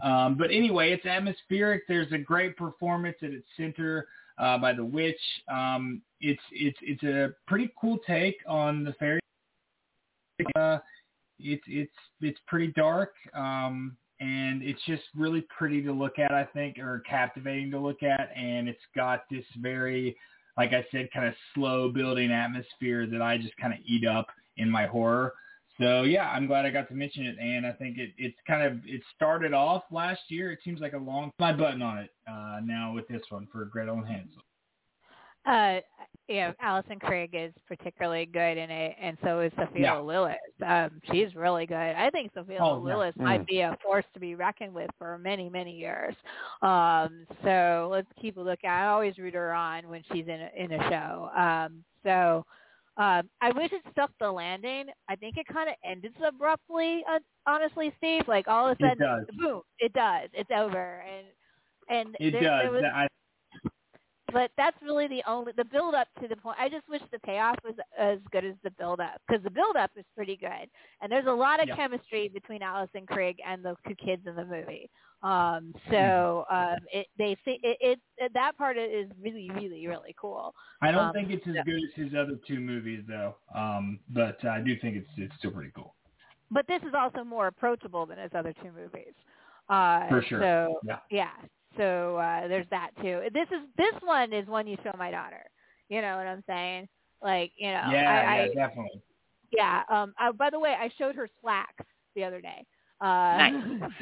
Um, 0.03 0.37
but 0.37 0.51
anyway, 0.51 0.93
it's 0.93 1.05
atmospheric. 1.05 1.83
There's 1.87 2.11
a 2.13 2.19
great 2.19 2.57
performance 2.57 3.17
at 3.23 3.31
its 3.31 3.47
center 3.57 4.09
uh, 4.39 4.57
by 4.59 4.73
the 4.73 4.85
witch. 4.85 5.21
Um, 5.53 6.01
it's 6.21 6.41
it's 6.53 6.79
it's 6.83 7.03
a 7.03 7.35
pretty 7.47 7.71
cool 7.79 7.99
take 8.07 8.37
on 8.47 8.85
the 8.85 8.95
fairy. 8.95 9.21
Uh, 10.57 10.79
it's 11.39 11.63
it's 11.67 11.93
it's 12.23 12.39
pretty 12.47 12.69
dark, 12.69 13.13
um, 13.35 13.97
and 14.21 14.63
it's 14.63 14.81
just 14.87 15.03
really 15.15 15.45
pretty 15.57 15.83
to 15.83 15.93
look 15.93 16.19
at. 16.19 16.33
I 16.33 16.45
think, 16.45 16.79
or 16.79 17.03
captivating 17.09 17.71
to 17.73 17.79
look 17.79 18.03
at, 18.03 18.31
and 18.35 18.69
it's 18.69 18.79
got 18.97 19.25
this 19.31 19.45
very 19.61 20.17
like 20.57 20.73
I 20.73 20.85
said, 20.91 21.09
kind 21.13 21.27
of 21.27 21.35
slow 21.55 21.91
building 21.91 22.31
atmosphere 22.31 23.07
that 23.07 23.23
I 23.23 23.39
just 23.39 23.57
kind 23.57 23.73
of 23.73 23.79
eat 23.87 24.07
up 24.07 24.27
in 24.57 24.71
my 24.71 24.87
horror. 24.87 25.35
So 25.81 26.03
yeah, 26.03 26.29
I'm 26.31 26.47
glad 26.47 26.67
I 26.67 26.71
got 26.71 26.89
to 26.89 26.95
mention 26.95 27.25
it, 27.25 27.37
and 27.41 27.67
I 27.67 27.73
think 27.73 27.97
it 27.97 28.11
it's 28.19 28.37
kind 28.47 28.63
of 28.63 28.81
it 28.85 29.01
started 29.17 29.55
off 29.55 29.83
last 29.91 30.21
year. 30.29 30.53
It 30.53 30.59
seems 30.65 30.81
like 30.81 30.93
a 30.93 30.99
long 30.99 31.31
my 31.39 31.53
button 31.53 31.81
on 31.81 31.99
it 31.99 32.11
uh, 32.31 32.59
now 32.63 32.93
with 32.95 33.09
this 33.09 33.23
one 33.31 33.49
for 33.51 33.65
Gretel 33.65 33.97
and 33.97 34.07
Hansel. 34.07 34.43
Uh, 35.47 35.81
you 36.29 36.37
know, 36.37 36.53
Alison 36.61 36.99
Krige 36.99 37.49
is 37.49 37.53
particularly 37.67 38.27
good 38.27 38.59
in 38.59 38.71
it, 38.71 38.95
and 39.01 39.17
so 39.25 39.41
is 39.41 39.51
Sophia 39.57 39.83
Yeah. 39.83 39.95
Lillis. 39.95 40.35
Um, 40.65 41.01
she's 41.11 41.35
really 41.35 41.65
good. 41.67 41.75
I 41.75 42.11
think 42.11 42.31
Sophia 42.35 42.59
Oh, 42.61 42.87
yeah. 42.87 42.95
Lillis 42.95 43.17
might 43.17 43.47
be 43.47 43.61
a 43.61 43.77
force 43.83 44.05
to 44.15 44.21
be 44.21 44.35
reckoned 44.35 44.75
with 44.75 44.91
for 44.99 45.17
many, 45.19 45.49
many 45.49 45.73
years. 45.73 46.15
Um, 46.63 47.27
so 47.43 47.89
let's 47.91 48.07
keep 48.21 48.37
a 48.37 48.41
look. 48.41 48.65
I 48.65 48.87
always 48.89 49.17
root 49.19 49.35
her 49.35 49.53
on 49.53 49.89
when 49.89 50.03
she's 50.13 50.27
in 50.29 50.41
a, 50.43 50.51
in 50.57 50.73
a 50.73 50.91
show. 50.91 51.31
Um, 51.37 51.83
so 52.05 52.45
um, 53.01 53.31
I 53.41 53.51
wish 53.53 53.73
it 53.73 53.83
stuck 53.93 54.11
the 54.21 54.31
landing. 54.31 54.87
I 55.09 55.17
think 55.17 55.39
it 55.39 55.47
kind 55.51 55.71
of 55.71 55.75
ended 55.85 56.13
abruptly. 56.27 57.03
Uh, 57.11 57.19
honestly, 57.47 57.95
Steve, 57.97 58.29
like 58.29 58.47
all 58.47 58.69
of 58.69 58.77
a 58.79 58.83
sudden, 58.83 58.99
does. 58.99 59.25
boom, 59.39 59.63
it 59.79 59.93
does. 59.95 60.29
It's 60.35 60.51
over, 60.55 61.03
and 61.09 61.27
and 61.89 62.17
It 62.21 62.33
there, 62.33 62.43
does. 62.43 62.63
there 62.63 62.71
was 62.71 62.85
I, 62.95 63.09
but 64.33 64.51
that's 64.57 64.77
really 64.83 65.07
the 65.09 65.23
only 65.27 65.53
the 65.57 65.65
build 65.65 65.95
up 65.95 66.09
to 66.21 66.29
the 66.29 66.37
point. 66.37 66.59
I 66.61 66.69
just 66.69 66.89
wish 66.89 67.03
the 67.13 67.19
payoff 67.21 67.57
was 67.65 67.75
as 67.99 68.19
good 68.31 68.45
as 68.45 68.55
the 68.63 68.71
build 68.73 69.01
up 69.01 69.21
because 69.27 69.43
the 69.43 69.51
build 69.51 69.77
up 69.77 69.91
is 69.97 70.05
pretty 70.15 70.37
good, 70.37 70.69
and 71.01 71.11
there's 71.11 71.27
a 71.27 71.33
lot 71.33 71.61
of 71.63 71.69
Yeah. 71.69 71.77
chemistry 71.77 72.29
between 72.29 72.63
Allison 72.63 73.07
Krige 73.07 73.39
and 73.47 73.65
the 73.65 73.77
two 73.87 73.95
kids 73.97 74.27
in 74.27 74.37
the 74.37 74.45
movie. 74.45 74.91
Um, 75.23 75.75
so 75.91 76.47
um, 76.51 76.79
it 76.93 77.07
they 77.19 77.37
see 77.45 77.61
it, 77.63 78.01
it 78.19 78.33
that 78.35 78.57
part 78.57 78.79
is 78.79 79.11
really 79.21 79.51
really 79.55 79.87
really 79.87 80.15
cool. 80.19 80.55
I 80.81 80.91
don't 80.93 81.07
Um, 81.09 81.13
think 81.13 81.31
it's 81.31 81.47
as 81.47 81.57
good 81.65 81.75
as 81.77 81.95
his 81.95 82.15
other 82.15 82.39
two 82.47 82.59
movies 82.61 83.05
though. 83.07 83.37
Um, 83.55 84.01
but 84.09 84.43
I 84.45 84.61
do 84.61 84.79
think 84.81 84.97
it's 84.97 85.11
it's 85.19 85.35
still 85.39 85.51
pretty 85.51 85.73
cool. 85.75 85.95
But 86.51 86.67
this 86.67 86.83
is 86.83 86.95
also 86.95 87.23
more 87.23 87.47
approachable 87.49 88.07
than 88.07 88.19
his 88.19 88.33
other 88.35 88.53
two 88.63 88.73
movies. 88.73 89.15
Uh, 89.69 90.09
For 90.09 90.23
sure. 90.23 90.41
So 90.41 90.81
Yeah. 90.83 90.99
yeah. 91.11 91.33
So 91.77 92.17
uh, 92.17 92.49
there's 92.49 92.67
that 92.71 92.91
too. 93.01 93.23
This 93.33 93.47
is 93.49 93.61
this 93.77 93.95
one 94.03 94.33
is 94.33 94.47
one 94.47 94.67
you 94.67 94.77
show 94.83 94.93
my 94.99 95.11
daughter. 95.11 95.43
You 95.89 96.01
know 96.03 96.17
what 96.17 96.27
I'm 96.27 96.43
saying? 96.47 96.89
Like 97.23 97.53
you 97.57 97.69
know, 97.69 97.89
yeah, 97.91 98.25
I, 98.29 98.37
yeah, 98.37 98.43
I, 98.43 98.55
definitely. 98.55 99.03
Yeah. 99.53 99.83
Um. 99.89 100.15
I, 100.19 100.31
by 100.33 100.51
the 100.51 100.59
way, 100.59 100.75
I 100.79 100.91
showed 100.99 101.15
her 101.17 101.29
Slaxx 101.45 101.85
the 102.15 102.25
other 102.25 102.41
day. 102.41 102.65
Uh, 103.01 103.07
Nice. 103.39 103.55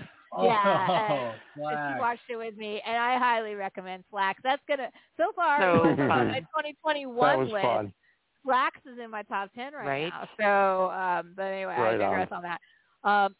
Yeah, 0.43 0.87
Oh, 1.11 1.33
and 1.57 1.79
she 1.95 1.99
watched 1.99 2.21
it 2.29 2.37
with 2.37 2.57
me, 2.57 2.83
and 2.87 2.97
I 2.97 3.19
highly 3.19 3.55
recommend 3.55 4.05
Slaxx. 4.13 4.35
That's 4.45 4.63
gonna 4.69 4.91
so 5.17 5.33
far 5.35 5.59
So 5.61 5.83
fun. 5.97 6.29
my 6.29 6.41
2021 6.41 7.17
That 7.17 7.39
was 7.39 7.51
list. 7.51 7.63
fun. 7.63 7.93
Slaxx 8.47 8.93
is 8.93 8.99
in 9.03 9.11
my 9.11 9.23
top 9.23 9.51
10 9.55 9.73
right, 9.73 9.87
Right. 9.87 10.13
now. 10.13 10.29
So, 10.39 10.91
um, 10.95 11.33
but 11.35 11.45
anyway, 11.45 11.73
I 11.77 11.81
Right 11.83 11.99
digress 11.99 12.29
on. 12.31 12.43
that. 12.43 12.61
Um, 13.05 13.35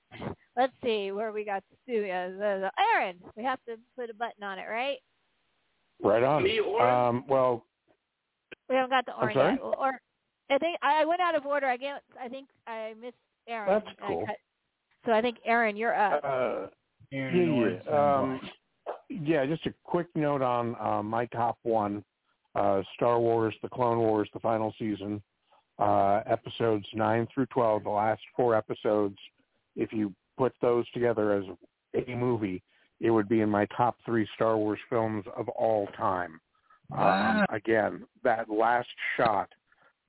let's 0.59 0.73
see 0.85 1.13
where 1.13 1.33
we 1.33 1.45
got 1.45 1.63
studios. 1.85 2.39
Uh, 2.39 2.69
Aaron, 2.95 3.17
we 3.37 3.45
have 3.45 3.61
to 3.67 3.77
put 3.97 4.11
a 4.11 4.15
button 4.15 4.43
on 4.43 4.59
it, 4.59 4.67
right? 4.69 4.99
Right 6.03 6.23
on. 6.23 6.43
Me, 6.43 6.61
orange? 6.61 6.83
Um, 6.83 7.25
well, 7.29 7.65
We 8.69 8.75
haven't 8.77 8.91
got 8.91 9.07
the 9.07 9.13
I'm 9.15 9.23
orange 9.23 9.35
sorry? 9.37 9.53
yet. 9.55 9.61
Or 9.63 10.01
I 10.51 10.59
think 10.59 10.79
I 10.83 11.05
went 11.05 11.21
out 11.21 11.35
of 11.35 11.47
order. 11.47 11.67
I 11.67 11.77
get. 11.77 12.03
I 12.21 12.29
think 12.29 12.49
I 12.67 12.95
missed 13.01 13.17
Aaron. 13.49 13.69
That's 13.69 13.97
I 14.03 14.07
cool. 14.07 14.27
cut- 14.27 14.37
so 15.07 15.13
I 15.13 15.23
think 15.23 15.39
Aaron, 15.47 15.77
you're 15.77 15.95
up. 15.95 16.21
uh, 16.25 16.67
Aaron 17.13 17.55
yeah, 17.55 17.79
yeah. 17.91 18.19
Um, 18.19 18.41
yeah, 19.09 19.47
just 19.47 19.65
a 19.67 19.73
quick 19.85 20.09
note 20.15 20.43
on 20.43 20.77
uh, 20.81 21.03
my 21.03 21.27
top 21.27 21.59
one: 21.63 22.05
uh, 22.55 22.83
Star 22.95 23.19
Wars: 23.19 23.55
The 23.63 23.69
Clone 23.69 23.99
Wars, 23.99 24.29
the 24.35 24.41
final 24.41 24.75
season, 24.79 25.23
uh, 25.79 26.21
episodes 26.27 26.87
nine 26.95 27.27
through 27.33 27.47
twelve. 27.47 27.85
The 27.85 27.91
last 27.91 28.21
four 28.37 28.55
episodes, 28.55 29.17
if 29.77 29.93
you 29.93 30.13
put 30.39 30.55
those 30.63 30.89
together 30.91 31.33
as 31.33 31.45
a 32.07 32.15
movie, 32.15 32.63
it 33.01 33.11
would 33.11 33.29
be 33.29 33.41
in 33.41 33.51
my 33.51 33.67
top 33.77 33.97
three 34.07 34.27
Star 34.35 34.57
Wars 34.57 34.79
films 34.89 35.25
of 35.37 35.49
all 35.51 35.89
time. 35.97 36.41
Wow. 36.91 37.45
Um, 37.49 37.55
again, 37.55 38.05
that 38.25 38.49
last 38.49 38.89
shot 39.17 39.49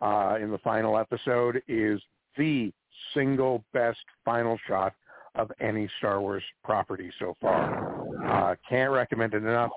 uh, 0.01 0.37
in 0.41 0.51
the 0.51 0.59
final 0.59 0.97
episode 0.97 1.61
is 1.67 1.99
the 2.37 2.71
single 3.13 3.63
best 3.73 3.99
final 4.23 4.57
shot 4.67 4.93
of 5.35 5.51
any 5.59 5.89
Star 5.97 6.21
Wars 6.21 6.43
property 6.63 7.11
so 7.19 7.35
far. 7.41 8.05
Uh, 8.25 8.55
can't 8.67 8.91
recommend 8.91 9.33
it 9.33 9.43
enough. 9.43 9.71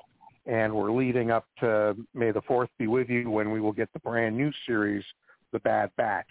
And 0.47 0.74
we're 0.74 0.91
leading 0.91 1.31
up 1.31 1.47
to 1.61 1.97
May 2.15 2.33
the 2.33 2.43
4th 2.43 2.69
be 2.79 2.89
with 2.89 3.09
you 3.09 3.31
when 3.31 3.53
we 3.53 3.61
will 3.61 3.73
get 3.73 3.93
the 3.93 4.01
brand 4.01 4.37
new 4.37 4.51
series, 4.66 5.05
The 5.53 5.61
Bad 5.61 5.91
Batch. 5.97 6.27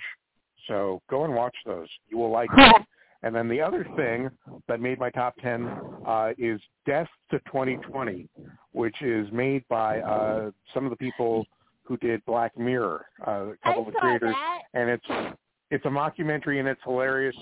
So 0.68 1.02
go 1.10 1.24
and 1.24 1.34
watch 1.34 1.56
those. 1.66 1.88
You 2.10 2.18
will 2.18 2.32
like 2.32 2.50
them. 2.56 2.86
And 3.24 3.36
then 3.36 3.48
the 3.48 3.62
other 3.62 3.86
thing 3.96 4.30
that 4.68 4.80
made 4.80 5.00
my 5.00 5.10
top 5.12 5.36
10 5.42 5.70
uh, 6.08 6.32
is 6.38 6.60
Death 6.86 7.08
to 7.30 7.38
2020, 7.46 8.28
which 8.72 9.00
is 9.02 9.28
made 9.32 9.64
by 9.70 10.00
uh, 10.00 10.52
some 10.74 10.86
of 10.86 10.90
the 10.90 10.98
people 10.98 11.46
who 11.84 11.98
did 11.98 12.24
Black 12.26 12.58
Mirror, 12.58 13.06
uh, 13.28 13.32
a 13.32 13.52
I 13.64 13.68
couple 13.68 13.82
of 13.82 13.86
the 13.88 13.92
saw 13.94 14.00
creators 14.02 14.36
that. 14.36 14.62
and 14.74 14.90
it's 14.90 15.38
it's 15.72 15.86
a 15.86 15.90
mockumentary 15.90 16.60
and 16.60 16.68
it's 16.68 16.82
hilarious. 16.84 17.36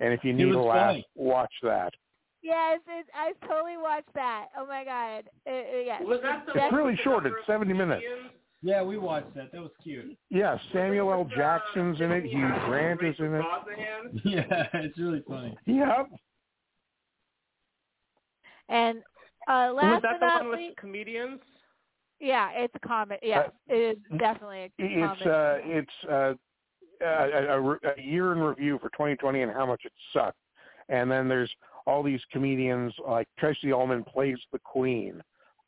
And 0.00 0.12
if 0.12 0.22
you 0.24 0.32
need 0.32 0.46
was 0.46 0.56
a 0.56 0.60
laugh, 0.60 0.88
funny. 0.90 1.06
watch 1.14 1.52
that. 1.62 1.92
Yes, 2.42 2.80
it, 2.88 3.06
I 3.14 3.32
totally 3.46 3.76
watched 3.76 4.12
that. 4.14 4.46
Oh 4.58 4.66
my 4.66 4.84
god. 4.84 5.24
Uh, 5.46 5.50
uh, 5.50 5.80
yes. 5.84 6.02
Was 6.04 6.20
that 6.22 6.44
the 6.46 6.52
It's 6.64 6.72
really 6.74 6.96
short. 7.04 7.24
It's 7.26 7.34
70 7.46 7.72
minutes. 7.72 8.02
comedians? 8.02 8.32
Yeah, 8.62 8.82
we 8.82 8.96
watched 8.96 9.34
that. 9.34 9.50
That 9.52 9.60
was 9.60 9.72
cute. 9.82 10.16
Yeah, 10.30 10.56
Samuel 10.72 11.10
L. 11.12 11.28
Jackson's 11.36 12.00
in 12.00 12.12
it. 12.12 12.22
Tiffany 12.22 12.30
Hugh 12.40 12.52
Grant 12.66 13.02
is 13.02 13.16
in 13.18 13.34
it. 13.34 13.44
Yeah, 14.24 14.66
it's 14.74 14.96
really 14.98 15.22
funny. 15.26 15.56
Yep. 15.66 16.08
And 18.68 18.98
uh, 19.48 19.72
Was 19.74 19.82
last 19.82 20.02
that 20.02 20.12
but 20.12 20.20
the 20.20 20.26
not 20.26 20.40
one 20.42 20.50
with 20.50 20.58
least, 20.60 20.76
comedians? 20.76 21.40
yeah, 22.20 22.50
it's 22.54 22.72
a 22.76 22.86
comedy. 22.86 23.20
Yeah, 23.22 23.48
it 23.68 23.74
is 23.98 24.18
definitely 24.18 24.60
a 24.62 24.70
It's 24.78 25.22
comedy. 25.22 25.30
uh, 25.30 25.78
it's 25.78 26.04
uh, 26.08 26.34
a, 27.04 27.58
a, 27.58 27.72
a 27.98 28.00
year 28.02 28.32
in 28.32 28.38
review 28.38 28.78
for 28.80 28.88
2020 28.90 29.42
and 29.42 29.52
how 29.52 29.66
much 29.66 29.82
it 29.84 29.92
sucked. 30.12 30.38
And 30.88 31.10
then 31.10 31.28
there's 31.28 31.50
all 31.86 32.02
these 32.02 32.20
comedians 32.30 32.94
like 33.06 33.26
Tracey 33.38 33.72
Ullman 33.72 34.04
plays 34.04 34.38
the 34.52 34.60
Queen, 34.60 35.20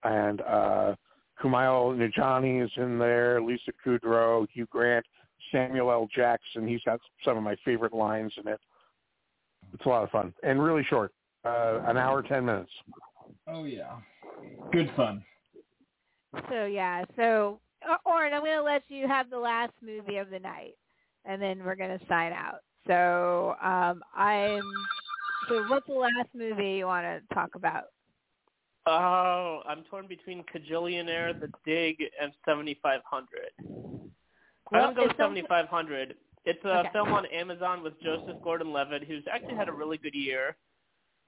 and 0.05 0.41
uh, 0.43 0.95
Kumail 1.43 1.97
Nanjiani 1.97 2.65
is 2.65 2.71
in 2.77 2.99
there, 2.99 3.41
Lisa 3.41 3.73
Kudrow, 3.85 4.47
Hugh 4.53 4.67
Grant, 4.71 5.05
Samuel 5.51 5.91
L. 5.91 6.09
Jackson. 6.15 6.67
He's 6.67 6.83
got 6.85 7.01
some 7.25 7.37
of 7.37 7.43
my 7.43 7.57
favorite 7.65 7.93
lines 7.93 8.33
in 8.37 8.49
it. 8.49 8.61
It's 9.73 9.85
a 9.85 9.89
lot 9.89 10.05
of 10.05 10.11
fun 10.11 10.33
and 10.43 10.63
really 10.63 10.85
short, 10.85 11.13
uh, 11.45 11.81
an 11.87 11.97
hour 11.97 12.23
ten 12.23 12.45
minutes. 12.45 12.71
Oh 13.49 13.65
yeah, 13.65 13.97
good 14.73 14.91
fun. 14.97 15.25
So 16.51 16.67
yeah, 16.67 17.05
so 17.17 17.61
uh, 17.89 17.97
Orrin, 18.05 18.33
I'm 18.33 18.43
going 18.43 18.57
to 18.57 18.63
let 18.63 18.83
you 18.89 19.09
have 19.09 19.31
the 19.31 19.39
last 19.39 19.73
movie 19.83 20.17
of 20.17 20.31
the 20.31 20.39
night, 20.39 20.75
and 21.25 21.41
then 21.41 21.65
we're 21.65 21.75
going 21.77 21.99
to 21.99 22.07
sign 22.07 22.33
out. 22.33 22.61
So 22.87 23.57
um, 23.63 24.03
I'm. 24.15 24.63
So 25.49 25.65
what's 25.69 25.87
the 25.87 25.95
last 25.95 26.29
movie 26.35 26.73
you 26.79 26.87
want 26.87 27.05
to 27.05 27.35
talk 27.35 27.55
about? 27.55 27.85
Oh, 28.87 29.63
I'm 29.67 29.83
torn 29.85 30.07
between 30.07 30.45
Kajillionaire, 30.45 31.39
The 31.41 31.49
Dig, 31.65 32.03
and 32.21 32.33
7500. 32.45 33.53
I'm 33.59 34.95
gonna 34.95 34.95
go 34.95 35.07
with 35.07 35.17
7500. 35.17 36.17
It's 36.45 36.63
a 36.65 36.81
Okay. 36.81 36.91
film 36.93 37.13
on 37.13 37.25
Amazon 37.27 37.83
with 37.83 37.99
Joseph 38.03 38.43
Gordon-Levitt, 38.43 39.05
who's 39.05 39.27
actually 39.27 39.55
had 39.55 39.69
a 39.69 39.73
really 39.73 39.97
good 39.97 40.15
year. 40.15 40.57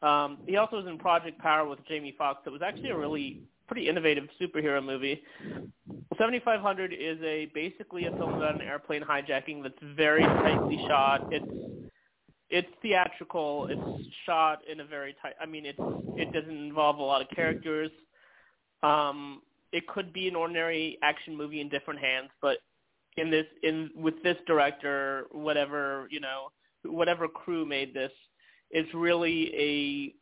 Um, 0.03 0.39
he 0.47 0.57
also 0.57 0.77
was 0.77 0.87
in 0.87 0.99
Project 0.99 1.39
Power 1.39 1.67
with 1.67 1.83
Jamie 1.87 2.13
Foxx. 2.13 2.47
It 2.47 2.51
was 2.51 2.61
actually 2.61 2.91
a 2.91 2.97
really 2.97 3.43
pretty 3.67 3.89
innovative 3.89 4.29
superhero 4.39 4.85
movie. 4.85 5.25
7500 6.19 6.93
is 6.93 7.21
a 7.23 7.47
basically 7.47 8.05
a 8.05 8.11
film 8.13 8.35
about 8.35 8.55
an 8.55 8.63
airplane 8.63 9.03
hijacking 9.03 9.63
that's 9.63 9.79
very 9.83 10.23
tightly 10.23 10.77
shot. 10.87 11.33
It's 11.33 11.47
it's 12.51 12.69
theatrical. 12.81 13.67
It's 13.71 14.09
shot 14.25 14.61
in 14.71 14.81
a 14.81 14.85
very 14.85 15.17
tight. 15.21 15.35
I 15.41 15.47
mean, 15.47 15.67
it's 15.67 15.79
it 16.17 16.33
doesn't 16.33 16.57
involve 16.57 16.99
a 16.99 17.03
lot 17.03 17.23
of 17.23 17.29
characters. 17.31 17.91
Um, 18.83 19.43
it 19.73 19.87
could 19.89 20.13
be 20.13 20.29
an 20.29 20.37
ordinary 20.37 20.99
action 21.03 21.37
movie 21.37 21.61
in 21.61 21.69
different 21.69 22.01
hands, 22.01 22.31
but 22.41 22.59
in 23.17 23.31
this 23.31 23.47
in 23.63 23.91
with 23.97 24.23
this 24.23 24.37
director, 24.47 25.27
whatever 25.33 26.07
you 26.11 26.21
know, 26.21 26.49
whatever 26.85 27.27
crew 27.27 27.67
made 27.67 27.93
this, 27.93 28.13
it's 28.71 28.93
really 28.95 29.55
a 29.55 30.15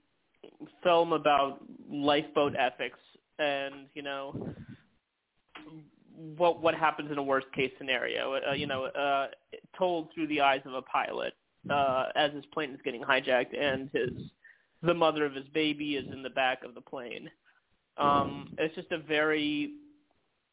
film 0.83 1.13
about 1.13 1.61
lifeboat 1.91 2.55
ethics 2.59 2.99
and 3.39 3.87
you 3.95 4.03
know 4.03 4.55
what 6.37 6.63
what 6.63 6.75
happens 6.75 7.11
in 7.11 7.19
a 7.19 7.23
worst 7.23 7.47
case 7.53 7.73
scenario. 7.77 8.39
Uh, 8.49 8.53
you 8.53 8.67
know, 8.67 8.85
uh, 8.85 9.27
told 9.77 10.09
through 10.15 10.29
the 10.29 10.41
eyes 10.41 10.61
of 10.65 10.73
a 10.73 10.83
pilot 10.83 11.35
uh, 11.71 12.07
as 12.15 12.33
his 12.33 12.45
plane 12.47 12.71
is 12.71 12.81
getting 12.85 13.03
hijacked 13.03 13.59
and 13.59 13.91
his 13.93 14.11
the 14.83 14.95
mother 14.95 15.25
of 15.25 15.35
his 15.35 15.47
baby 15.55 15.97
is 15.97 16.05
in 16.13 16.23
the 16.23 16.31
back 16.31 16.63
of 16.63 16.75
the 16.75 16.81
plane. 16.81 17.31
Um, 17.97 18.55
it's 18.59 18.75
just 18.75 18.93
a 18.93 18.99
very 18.99 19.73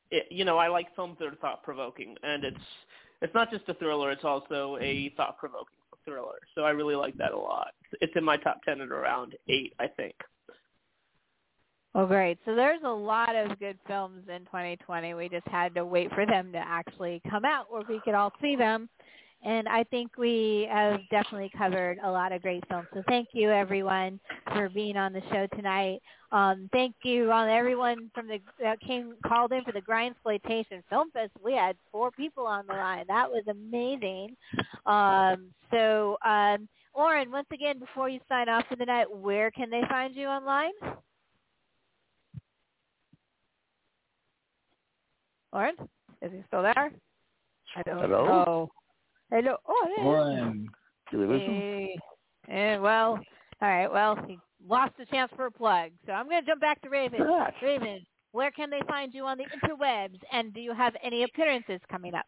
it, 0.10 0.28
you 0.30 0.46
know 0.46 0.58
I 0.58 0.68
like 0.68 0.96
films 0.96 1.18
that 1.20 1.28
are 1.28 1.36
thought 1.36 1.64
provoking, 1.64 2.16
and 2.24 2.44
it's 2.44 2.58
it's 3.22 3.34
not 3.34 3.52
just 3.52 3.68
a 3.68 3.74
thriller; 3.76 4.12
it's 4.12 4.24
also 4.24 4.78
a 4.82 5.14
thought 5.18 5.38
provoking 5.38 5.78
thriller. 6.06 6.40
So 6.56 6.64
I 6.64 6.72
really 6.72 6.96
like 6.96 7.18
that 7.18 7.32
a 7.32 7.38
lot. 7.38 7.72
It's 8.00 8.14
in 8.16 8.24
my 8.24 8.38
top 8.38 8.62
ten 8.64 8.82
at 8.82 8.90
around 8.90 9.36
eight, 9.48 9.74
I 9.80 9.88
think. 9.88 10.16
Well, 11.94 12.08
great. 12.08 12.38
So 12.46 12.56
there's 12.56 12.82
a 12.86 12.90
lot 12.90 13.36
of 13.36 13.60
good 13.60 13.78
films 13.86 14.24
in 14.34 14.46
2020. 14.46 15.14
We 15.14 15.28
just 15.28 15.48
had 15.48 15.76
to 15.76 15.84
wait 15.84 16.10
for 16.14 16.26
them 16.26 16.52
to 16.54 16.58
actually 16.58 17.22
come 17.30 17.44
out 17.44 17.70
where 17.70 17.84
we 17.88 18.00
could 18.00 18.14
all 18.14 18.32
see 18.42 18.56
them. 18.56 18.88
And 19.44 19.68
I 19.68 19.84
think 19.86 20.18
we 20.18 20.68
have 20.72 21.00
definitely 21.10 21.52
covered 21.58 21.98
a 22.04 22.12
lot 22.12 22.32
of 22.32 22.44
great 22.44 22.64
films. 22.68 22.88
So 22.94 23.02
thank 23.08 23.30
you, 23.34 23.50
everyone, 23.50 24.20
for 24.54 24.70
being 24.70 24.98
on 24.98 25.14
the 25.14 25.22
show 25.32 25.48
tonight. 25.56 26.00
Um, 26.32 26.70
thank 26.72 26.96
you 27.04 27.32
on 27.32 27.50
everyone 27.50 28.12
from 28.14 28.28
the 28.28 28.40
that 28.62 28.80
came 28.82 29.16
called 29.26 29.52
in 29.52 29.64
for 29.64 29.72
the 29.72 29.82
Grindsploitation 29.82 30.84
Film 30.90 31.10
Fest. 31.12 31.32
We 31.44 31.54
had 31.54 31.76
four 31.92 32.12
people 32.12 32.46
on 32.46 32.68
the 32.68 32.74
line. 32.74 33.06
That 33.08 33.30
was 33.30 33.44
amazing. 33.50 34.38
Um, 34.86 35.48
so, 35.72 36.18
um, 36.24 36.70
Orrin, 36.94 37.32
once 37.32 37.48
again, 37.52 37.80
before 37.80 38.10
you 38.10 38.20
sign 38.30 38.48
off 38.48 38.66
for 38.70 38.76
the 38.76 38.86
night, 38.86 39.12
where 39.12 39.50
can 39.50 39.70
they 39.70 39.82
find 39.90 40.16
you 40.16 40.28
online? 40.28 40.72
Orrin, 45.52 45.76
is 46.22 46.32
he 46.32 46.44
still 46.48 46.62
there? 46.62 46.92
I 47.76 47.82
don't 47.84 48.00
Hello? 48.00 48.26
know. 48.26 48.70
Hello. 49.32 49.56
Oh, 49.66 49.88
there. 49.95 50.06
Orrin. 50.06 50.68
Do 51.10 51.28
we? 51.28 51.40
Hey. 51.40 51.95
Eh, 52.49 52.78
well, 52.78 53.20
all 53.62 53.70
right. 53.70 53.91
Well, 53.91 54.18
he 54.28 54.38
lost 54.68 54.94
the 54.99 55.06
chance 55.06 55.32
for 55.36 55.45
a 55.45 55.52
plug, 55.52 55.91
so 56.06 56.12
I'm 56.12 56.28
going 56.28 56.41
to 56.41 56.48
jump 56.48 56.60
back 56.60 56.82
to 56.82 56.90
Raven. 56.90 57.20
That. 57.20 57.53
Raven, 57.64 58.06
where 58.34 58.52
can 58.52 58.70
they 58.70 58.82
find 58.88 59.14
you 59.14 59.26
on 59.26 59.38
the 59.38 59.45
interwebs, 59.45 60.20
and 60.34 60.53
do 60.53 60.60
you 60.60 60.74
have 60.74 60.95
any 61.02 61.24
appearances 61.24 61.80
coming 61.90 62.14
up? 62.14 62.26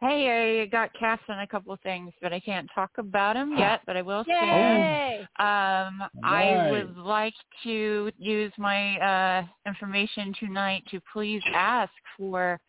Hey, 0.00 0.62
I 0.62 0.66
got 0.66 0.90
cast 0.98 1.22
on 1.30 1.40
a 1.40 1.46
couple 1.46 1.72
of 1.72 1.80
things, 1.80 2.12
but 2.20 2.32
I 2.32 2.40
can't 2.40 2.68
talk 2.74 2.90
about 2.98 3.34
them 3.34 3.56
yet. 3.56 3.80
But 3.86 3.96
I 3.96 4.02
will 4.02 4.24
soon. 4.26 4.34
Yay! 4.34 5.20
Um, 5.38 6.02
I 6.22 6.68
would 6.70 6.98
like 6.98 7.34
to 7.62 8.10
use 8.18 8.52
my 8.58 8.98
uh, 8.98 9.46
information 9.66 10.34
tonight 10.38 10.82
to 10.90 11.00
please 11.10 11.40
ask 11.54 11.92
for 12.18 12.60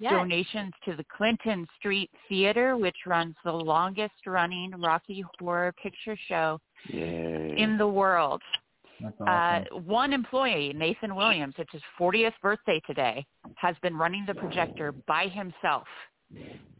Yes. 0.00 0.12
donations 0.12 0.72
to 0.84 0.94
the 0.94 1.04
Clinton 1.04 1.66
Street 1.78 2.10
Theater, 2.28 2.76
which 2.76 2.96
runs 3.06 3.34
the 3.44 3.52
longest 3.52 4.14
running 4.26 4.70
Rocky 4.80 5.24
Horror 5.40 5.72
Picture 5.82 6.16
Show 6.28 6.60
Yay. 6.88 7.54
in 7.58 7.76
the 7.76 7.86
world. 7.86 8.40
That's 9.00 9.20
Uh, 9.20 9.64
one 9.74 10.12
employee, 10.12 10.72
Nathan 10.72 11.14
Williams, 11.14 11.54
it's 11.58 11.72
his 11.72 11.82
40th 11.96 12.34
birthday 12.40 12.80
today, 12.86 13.24
has 13.56 13.76
been 13.78 13.96
running 13.96 14.24
the 14.26 14.34
projector 14.34 14.92
by 14.92 15.28
himself. 15.28 15.88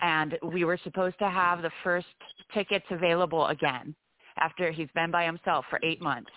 And 0.00 0.38
we 0.42 0.64
were 0.64 0.76
supposed 0.76 1.18
to 1.20 1.28
have 1.28 1.62
the 1.62 1.70
first 1.82 2.06
tickets 2.52 2.86
available 2.90 3.46
again 3.46 3.94
after 4.36 4.70
he's 4.70 4.90
been 4.94 5.10
by 5.10 5.24
himself 5.24 5.64
for 5.70 5.80
eight 5.82 6.00
months. 6.00 6.30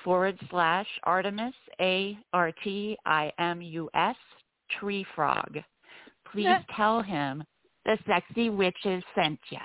forward 0.04 0.38
slash 0.50 0.88
Artimus, 1.06 1.54
A-R-T-I-M-U-S, 3.02 4.16
tree 4.80 5.06
frog. 5.16 5.58
Please 6.32 6.44
Yeah. 6.46 6.62
tell 6.76 7.02
him 7.02 7.44
the 7.86 7.98
sexy 8.08 8.50
witches 8.50 9.04
sent 9.16 9.40
you. 9.50 9.58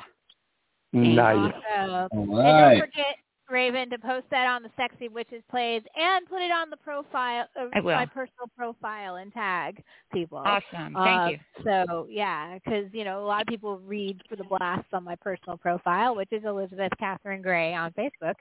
Nice. 0.93 1.53
Awesome. 1.79 2.31
All 2.31 2.41
And 2.41 2.59
don't 2.59 2.81
forget, 2.81 3.17
Raven, 3.51 3.91
to 3.91 3.99
post 3.99 4.27
that 4.31 4.47
on 4.49 4.63
the 4.63 4.71
Sexy 4.77 5.09
Witches 5.09 5.43
plays 5.51 5.83
and 5.95 6.27
put 6.27 6.41
it 6.43 6.51
on 6.51 6.69
the 6.71 6.77
profile, 6.79 7.47
uh, 7.61 7.67
I 7.75 7.81
will. 7.81 7.95
my 7.95 8.07
personal 8.07 8.49
profile, 8.57 9.17
and 9.17 9.33
tag 9.33 9.83
people. 10.13 10.39
Awesome. 10.39 10.95
Thank 10.95 10.97
Uh, 10.97 11.29
you. 11.31 11.39
So 11.65 12.07
yeah, 12.11 12.55
because 12.55 12.93
you 12.93 13.05
know 13.05 13.23
a 13.23 13.27
lot 13.27 13.43
of 13.43 13.47
people 13.47 13.79
read 13.81 14.21
for 14.29 14.35
the 14.37 14.45
blasts 14.45 14.89
on 14.93 15.05
my 15.05 15.15
personal 15.17 15.59
profile, 15.59 16.17
which 16.17 16.33
is 16.33 16.45
Elizabeth 16.45 16.93
Catherine 16.99 17.43
Gray 17.43 17.75
on 17.75 17.93
Facebook. 17.93 18.35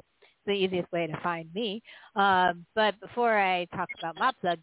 The 0.46 0.52
easiest 0.52 0.92
way 0.92 1.08
to 1.08 1.20
find 1.22 1.52
me. 1.54 1.82
Um, 2.16 2.66
but 2.76 3.00
before 3.00 3.38
I 3.38 3.66
talk 3.76 3.90
about 4.00 4.20
mop 4.20 4.36
plugs, 4.42 4.62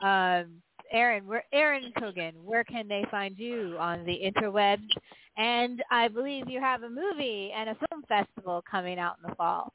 um, 0.00 0.62
Aaron, 0.92 1.26
where 1.26 1.44
Aaron 1.52 1.90
Cogan, 1.98 2.34
where 2.44 2.64
can 2.64 2.86
they 2.86 3.04
find 3.10 3.38
you 3.38 3.76
on 3.78 4.04
the 4.04 4.20
interwebs? 4.22 4.88
And 5.38 5.82
I 5.90 6.08
believe 6.08 6.50
you 6.50 6.60
have 6.60 6.82
a 6.82 6.90
movie 6.90 7.50
and 7.56 7.70
a 7.70 7.76
film 7.88 8.02
festival 8.06 8.62
coming 8.70 8.98
out 8.98 9.16
in 9.22 9.30
the 9.30 9.34
fall. 9.36 9.72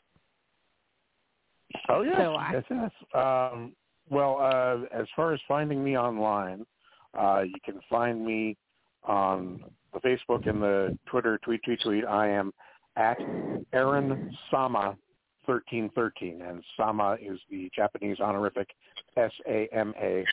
Oh 1.89 2.01
yes, 2.01 2.15
So 2.17 2.35
I- 2.35 2.51
yes, 2.53 2.63
yes. 2.69 2.91
Um, 3.13 3.73
well, 4.09 4.37
uh, 4.39 4.85
as 4.95 5.07
far 5.15 5.33
as 5.33 5.39
finding 5.47 5.83
me 5.83 5.97
online, 5.97 6.65
uh, 7.17 7.43
you 7.45 7.59
can 7.65 7.81
find 7.89 8.25
me 8.25 8.55
on 9.03 9.63
the 9.93 9.99
Facebook 9.99 10.47
and 10.47 10.61
the 10.61 10.97
Twitter. 11.07 11.39
Tweet, 11.39 11.63
tweet, 11.63 11.81
tweet. 11.81 12.05
I 12.05 12.29
am 12.29 12.53
at 12.95 13.17
Aaron 13.73 14.35
Sama 14.51 14.95
thirteen 15.47 15.89
thirteen, 15.95 16.43
and 16.43 16.63
Sama 16.75 17.17
is 17.19 17.39
the 17.49 17.71
Japanese 17.75 18.19
honorific 18.19 18.69
S 19.15 19.31
A 19.47 19.67
M 19.73 19.93
A, 19.99 20.23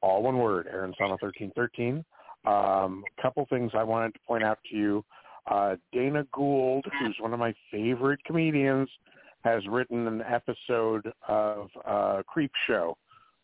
all 0.00 0.22
one 0.22 0.38
word. 0.38 0.66
Aaron 0.66 0.94
Sama 0.98 1.16
thirteen 1.20 1.52
thirteen. 1.54 2.04
Um, 2.44 3.04
a 3.16 3.22
couple 3.22 3.46
things 3.48 3.70
I 3.74 3.84
wanted 3.84 4.14
to 4.14 4.20
point 4.26 4.42
out 4.42 4.58
to 4.70 4.76
you. 4.76 5.04
Uh, 5.46 5.76
Dana 5.92 6.26
Gould, 6.32 6.84
who's 6.98 7.16
one 7.20 7.32
of 7.32 7.38
my 7.38 7.54
favorite 7.70 8.22
comedians, 8.24 8.88
has 9.44 9.66
written 9.66 10.08
an 10.08 10.22
episode 10.22 11.12
of 11.28 11.68
uh, 11.86 12.22
Creep 12.26 12.50
Show 12.66 12.96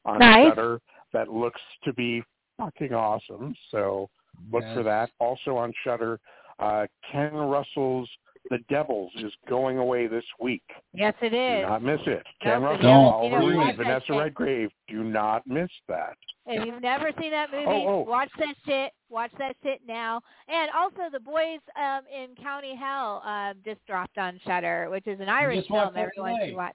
on 0.05 0.19
Nice. 0.19 0.49
Shudder 0.49 0.81
that 1.13 1.29
looks 1.29 1.61
to 1.85 1.93
be 1.93 2.23
fucking 2.57 2.95
awesome. 2.95 3.55
So 3.71 4.09
look 4.53 4.65
for 4.75 4.83
that. 4.83 5.11
Also 5.19 5.57
on 5.57 5.73
Shudder, 5.85 6.19
uh, 6.59 6.87
Ken 7.11 7.35
Russell's 7.35 8.09
The 8.49 8.59
Devils 8.69 9.13
is 9.17 9.33
going 9.49 9.79
away 9.79 10.07
this 10.07 10.25
week. 10.41 10.63
Yes, 10.95 11.15
it 11.21 11.35
is. 11.35 11.63
Do 11.63 11.69
not 11.69 11.83
miss 11.83 12.01
it. 12.07 12.23
Ken 12.43 12.63
Nope, 12.63 12.73
Russell. 12.77 12.91
Oliver 12.91 13.47
Reed, 13.47 13.77
Vanessa. 13.77 14.13
Redgrave. 14.13 14.71
Do 14.89 15.05
not 15.05 15.47
miss 15.47 15.71
that. 15.89 16.17
If 16.47 16.67
you've 16.67 16.83
never 16.83 17.11
seen 17.21 17.31
that 17.31 17.51
movie, 17.53 17.67
Oh, 17.69 17.87
oh. 17.87 18.05
watch 18.09 18.31
that 18.39 18.55
shit. 18.67 18.93
Watch 19.09 19.31
that 19.39 19.57
shit 19.63 19.81
now. 19.87 20.21
And 20.49 20.71
also, 20.77 21.11
The 21.13 21.21
Boys 21.21 21.61
um, 21.77 22.01
in 22.13 22.35
County 22.43 22.75
Hell 22.75 23.23
um, 23.25 23.55
just 23.65 23.85
dropped 23.87 24.19
on 24.19 24.41
Shudder, 24.47 24.89
which 24.91 25.07
is 25.07 25.21
an 25.21 25.29
Irish 25.29 25.67
film 25.69 25.95
everyone 25.97 26.37
should 26.45 26.57
watch. 26.57 26.75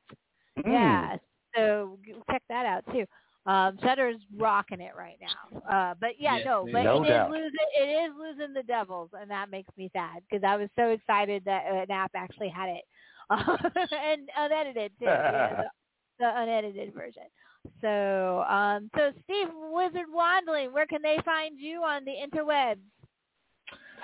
Mm. 0.59 0.63
Yeah, 0.67 1.17
so 1.55 1.97
check 2.31 2.43
that 2.47 2.65
out 2.65 2.85
too. 2.93 3.05
Um, 3.45 3.77
Shudder's 3.81 4.17
rocking 4.37 4.81
it 4.81 4.93
right 4.97 5.17
now. 5.21 5.61
Uh, 5.69 5.93
but 5.99 6.11
yeah, 6.19 6.37
Yes, 6.37 6.45
no, 6.45 6.67
but 6.71 6.83
No 6.83 7.03
it 7.03 7.07
doubt. 7.07 7.27
is 7.27 7.31
losing. 7.35 7.67
It 7.79 8.09
is 8.09 8.11
losing 8.17 8.53
the 8.53 8.63
Devils, 8.63 9.09
and 9.13 9.29
that 9.29 9.49
makes 9.49 9.69
me 9.77 9.89
sad 9.93 10.21
because 10.29 10.43
I 10.43 10.55
was 10.57 10.69
so 10.75 10.89
excited 10.89 11.43
that 11.45 11.65
an 11.65 11.91
app 11.91 12.11
actually 12.15 12.49
had 12.49 12.69
it 12.69 12.83
and 13.29 14.29
unedited 14.37 14.91
too. 14.99 15.05
yeah, 15.05 15.63
the, 15.63 15.69
the 16.19 16.31
unedited 16.35 16.93
version. 16.93 17.23
So, 17.81 18.43
um, 18.47 18.89
so 18.95 19.11
Steve 19.23 19.47
Wizard 19.71 20.07
Wandling, 20.13 20.71
where 20.71 20.85
can 20.87 21.01
they 21.01 21.17
find 21.25 21.59
you 21.59 21.83
on 21.83 22.05
the 22.05 22.11
interwebs? 22.11 22.77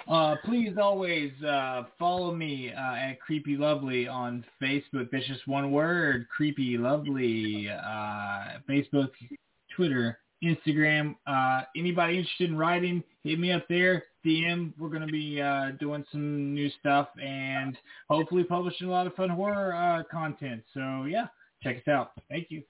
Uh, 0.07 0.35
please 0.43 0.77
always 0.81 1.31
uh, 1.43 1.83
follow 1.97 2.33
me 2.33 2.71
uh, 2.71 2.95
at 2.95 3.19
Creepy 3.19 3.55
Lovely 3.57 4.07
on 4.07 4.43
Facebook. 4.61 5.09
That's 5.11 5.27
just 5.27 5.47
one 5.47 5.71
word, 5.71 6.27
Creepy 6.29 6.77
Lovely. 6.77 7.69
Uh, 7.69 8.59
Facebook, 8.69 9.09
Twitter, 9.75 10.19
Instagram. 10.43 11.15
Uh, 11.27 11.61
anybody 11.75 12.17
interested 12.17 12.49
in 12.49 12.57
writing, 12.57 13.03
hit 13.23 13.39
me 13.39 13.51
up 13.51 13.67
there. 13.69 14.03
DM. 14.25 14.73
We're 14.77 14.89
going 14.89 15.05
to 15.05 15.11
be 15.11 15.41
uh, 15.41 15.71
doing 15.79 16.05
some 16.11 16.53
new 16.53 16.69
stuff 16.79 17.07
and 17.21 17.77
hopefully 18.09 18.43
publishing 18.43 18.87
a 18.87 18.91
lot 18.91 19.07
of 19.07 19.15
fun 19.15 19.29
horror 19.29 19.73
uh, 19.73 20.03
content. 20.11 20.63
So 20.73 21.05
yeah, 21.05 21.25
check 21.63 21.77
us 21.77 21.87
out. 21.87 22.11
Thank 22.29 22.47
you. 22.51 22.61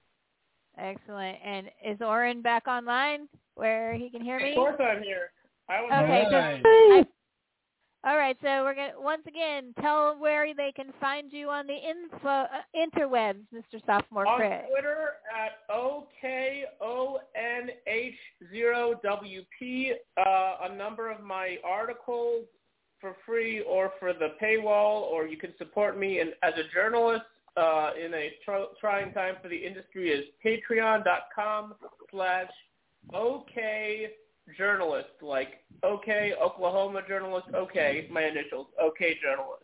Excellent. 0.77 1.37
And 1.43 1.67
is 1.85 1.99
Orrin 2.01 2.41
back 2.41 2.67
online 2.67 3.27
where 3.55 3.93
he 3.95 4.09
can 4.09 4.21
hear 4.21 4.39
me? 4.39 4.51
Of 4.51 4.55
course 4.55 4.79
I'm 4.79 5.03
here. 5.03 5.31
I 5.69 5.81
was 5.81 5.91
Okay, 5.93 6.25
so 6.29 6.35
Alright. 6.35 6.61
I- 6.65 7.07
all 8.03 8.17
right, 8.17 8.35
so 8.41 8.63
we're 8.63 8.73
gonna 8.73 8.93
once 8.97 9.21
again 9.27 9.75
tell 9.79 10.17
where 10.17 10.55
they 10.55 10.71
can 10.75 10.91
find 10.99 11.31
you 11.31 11.49
on 11.49 11.67
the 11.67 11.75
info 11.75 12.27
uh, 12.27 12.47
interwebs, 12.75 13.45
Mr. 13.53 13.79
Sophomore 13.85 14.27
on 14.27 14.39
Chris. 14.39 14.63
Twitter 14.71 15.11
at 15.31 15.69
OKONH0 15.69 16.65
WP 19.05 19.91
uh, 20.17 20.55
a 20.69 20.75
number 20.75 21.11
of 21.11 21.21
my 21.21 21.59
articles 21.63 22.45
for 22.99 23.15
free 23.25 23.61
or 23.61 23.91
for 23.99 24.13
the 24.13 24.29
paywall, 24.41 25.01
or 25.01 25.27
you 25.27 25.37
can 25.37 25.53
support 25.57 25.95
me 25.97 26.21
in, 26.21 26.29
as 26.43 26.53
a 26.53 26.63
journalist 26.73 27.25
uh, 27.57 27.91
in 28.03 28.13
a 28.13 28.31
tr- 28.45 28.73
trying 28.79 29.11
time 29.13 29.35
for 29.41 29.49
the 29.49 29.57
industry 29.57 30.09
is 30.09 30.23
patreon.com 30.45 31.73
slash 32.11 32.49
okay 33.13 34.11
journalist, 34.57 35.09
like 35.21 35.63
okay 35.83 36.33
Oklahoma 36.41 37.01
journalist, 37.07 37.47
okay, 37.55 38.07
my 38.11 38.23
initials, 38.25 38.67
okay 38.81 39.17
journalist. 39.21 39.63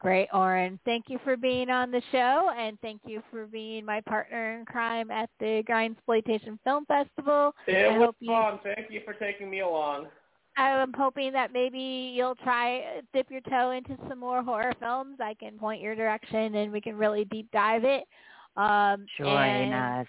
Great, 0.00 0.28
Orrin. 0.32 0.78
Thank 0.86 1.06
you 1.08 1.18
for 1.24 1.36
being 1.36 1.68
on 1.68 1.90
the 1.90 2.00
show, 2.10 2.50
and 2.56 2.80
thank 2.80 3.02
you 3.04 3.22
for 3.30 3.46
being 3.46 3.84
my 3.84 4.00
partner 4.00 4.58
in 4.58 4.64
crime 4.64 5.10
at 5.10 5.28
the 5.40 5.62
Grindsploitation 5.68 6.58
Film 6.64 6.86
Festival. 6.86 7.54
It 7.66 7.84
I 7.84 7.98
was 7.98 8.06
hope 8.06 8.16
you- 8.20 8.32
fun. 8.32 8.60
Thank 8.62 8.90
you 8.90 9.02
for 9.04 9.12
taking 9.12 9.50
me 9.50 9.60
along. 9.60 10.06
I'm 10.56 10.92
hoping 10.94 11.32
that 11.32 11.52
maybe 11.52 11.78
you'll 12.14 12.34
try 12.34 13.02
dip 13.12 13.30
your 13.30 13.40
toe 13.42 13.70
into 13.72 13.96
some 14.08 14.18
more 14.18 14.42
horror 14.42 14.72
films. 14.80 15.18
I 15.20 15.34
can 15.34 15.58
point 15.58 15.82
your 15.82 15.94
direction, 15.94 16.54
and 16.54 16.72
we 16.72 16.80
can 16.80 16.96
really 16.96 17.24
deep 17.26 17.50
dive 17.52 17.84
it. 17.84 18.04
Um, 18.56 19.06
Join 19.18 19.72
us. 19.72 20.06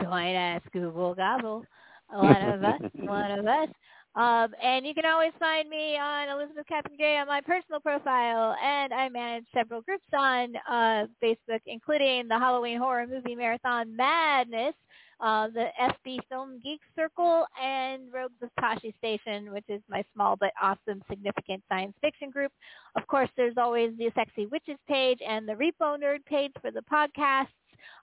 Join 0.00 0.36
us, 0.36 0.62
Google 0.72 1.14
Gobble. 1.14 1.64
One 2.10 2.42
of 2.42 2.64
us, 2.64 2.80
one 2.94 3.30
of 3.38 3.46
us. 3.46 3.68
Um, 4.16 4.54
and 4.62 4.86
you 4.86 4.94
can 4.94 5.06
always 5.06 5.32
find 5.40 5.68
me 5.68 5.98
on 5.98 6.28
Elizabeth 6.28 6.66
Captain 6.68 6.96
J 6.96 7.16
on 7.18 7.26
my 7.26 7.40
personal 7.40 7.80
profile, 7.80 8.54
and 8.62 8.92
I 8.92 9.08
manage 9.08 9.44
several 9.52 9.82
groups 9.82 10.04
on 10.16 10.54
uh, 10.70 11.06
Facebook, 11.22 11.60
including 11.66 12.28
the 12.28 12.38
Halloween 12.38 12.78
Horror 12.78 13.08
Movie 13.08 13.34
Marathon 13.34 13.96
Madness, 13.96 14.74
uh, 15.20 15.48
the 15.48 15.66
FB 15.80 16.18
Film 16.28 16.60
Geek 16.62 16.80
Circle, 16.94 17.44
and 17.60 18.02
Rogues 18.12 18.34
of 18.40 18.50
Tosche 18.60 18.94
Station, 18.98 19.52
which 19.52 19.64
is 19.68 19.80
my 19.90 20.04
small 20.14 20.36
but 20.36 20.52
awesome, 20.62 21.02
significant 21.10 21.64
science 21.68 21.94
fiction 22.00 22.30
group. 22.30 22.52
Of 22.96 23.08
course, 23.08 23.30
there's 23.36 23.56
always 23.56 23.96
the 23.98 24.12
Sexy 24.14 24.46
Witches 24.46 24.78
page 24.86 25.18
and 25.26 25.48
the 25.48 25.54
Repo 25.54 25.98
Nerd 25.98 26.24
page 26.24 26.52
for 26.60 26.70
the 26.70 26.82
podcasts. 26.82 27.48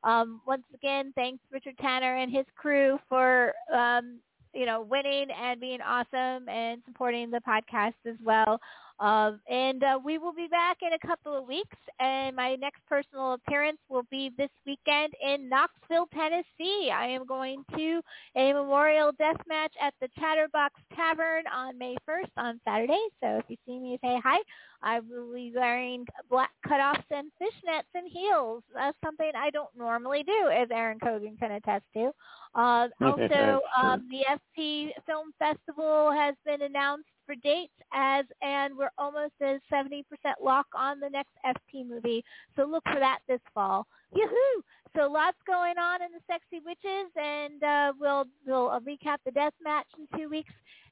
Um, 0.04 0.42
once 0.48 0.64
again, 0.74 1.12
thanks 1.16 1.44
Richard 1.52 1.78
Tanner 1.80 2.16
and 2.18 2.32
his 2.32 2.46
crew 2.56 3.00
for 3.10 3.54
um, 3.74 4.20
you 4.54 4.66
know 4.66 4.82
winning 4.82 5.28
and 5.32 5.60
being 5.60 5.82
awesome 5.82 6.48
and 6.50 6.82
supporting 6.86 7.32
the 7.32 7.42
podcast 7.48 7.94
as 8.06 8.16
well. 8.24 8.60
Um, 9.02 9.40
and 9.50 9.84
uh, 9.84 10.00
we 10.04 10.20
will 10.20 10.32
be 10.32 10.48
back 10.48 10.78
in 10.84 10.94
a 10.94 11.08
couple 11.08 11.36
of 11.36 11.48
weeks. 11.48 11.76
And 12.00 12.36
my 12.36 12.56
next 12.56 12.82
personal 12.88 13.34
appearance 13.34 13.80
will 13.90 14.06
be 14.12 14.32
this 14.38 14.52
weekend 14.66 15.14
in 15.26 15.50
Knoxville, 15.50 16.08
Tennessee. 16.14 16.92
I 16.94 17.08
am 17.08 17.26
going 17.26 17.66
to 17.76 18.02
a 18.36 18.54
memorial 18.54 19.12
death 19.18 19.42
match 19.48 19.74
at 19.82 19.96
the 20.02 20.08
Chatterbox 20.20 20.76
Tavern 20.96 21.46
on 21.52 21.80
May 21.80 21.96
1st 22.08 22.30
on 22.38 22.62
Saturday. 22.64 23.04
So 23.24 23.40
if 23.40 23.46
you 23.48 23.58
see 23.66 23.80
me, 23.80 23.98
say 24.04 24.22
hi. 24.24 24.38
I 24.84 25.00
will 25.00 25.34
be 25.34 25.52
wearing 25.56 26.06
black 26.30 26.52
cutoffs 26.68 27.04
and 27.12 27.32
fishnets 27.42 27.90
and 27.94 28.10
heels. 28.12 28.64
That's 28.74 28.98
something 29.04 29.32
I 29.36 29.50
don't 29.50 29.76
normally 29.78 30.24
do, 30.24 30.50
as 30.52 30.70
Aaron 30.72 31.00
Cogan 31.00 31.38
can 31.40 31.52
attest 31.52 31.86
to. 31.94 32.12
Uh, 32.56 32.88
also, 33.02 33.62
um, 33.82 34.08
the 34.10 34.26
FP 34.30 34.90
Film 35.06 35.32
Festival 35.38 36.12
has 36.12 36.36
been 36.46 36.64
announced 36.64 37.08
for 37.26 37.36
dates 37.36 37.74
as, 37.94 38.26
and 38.42 38.76
we're 38.78 38.92
almost 38.98 39.34
at 39.42 39.62
70% 39.72 40.04
lock 40.44 40.66
on 40.76 41.00
the 41.00 41.10
next 41.10 41.32
FP 41.46 41.88
movie. 41.88 42.24
So 42.56 42.66
look 42.66 42.84
for 42.92 43.00
that 43.00 43.20
this 43.28 43.40
fall. 43.54 43.86
Yoo-hoo! 44.14 44.64
So 44.96 45.10
lots 45.10 45.38
going 45.48 45.78
on 45.78 46.02
in 46.02 46.10
the 46.12 46.20
Sexy 46.28 46.62
Witches, 46.66 47.12
and 47.16 47.64
uh, 47.64 47.94
we'll 47.98 48.26
we'll 48.46 48.78
recap 48.82 49.18
the 49.26 49.32
death 49.32 49.54
match 49.64 49.86
in 49.98 50.18
two 50.18 50.30
weeks, 50.30 50.52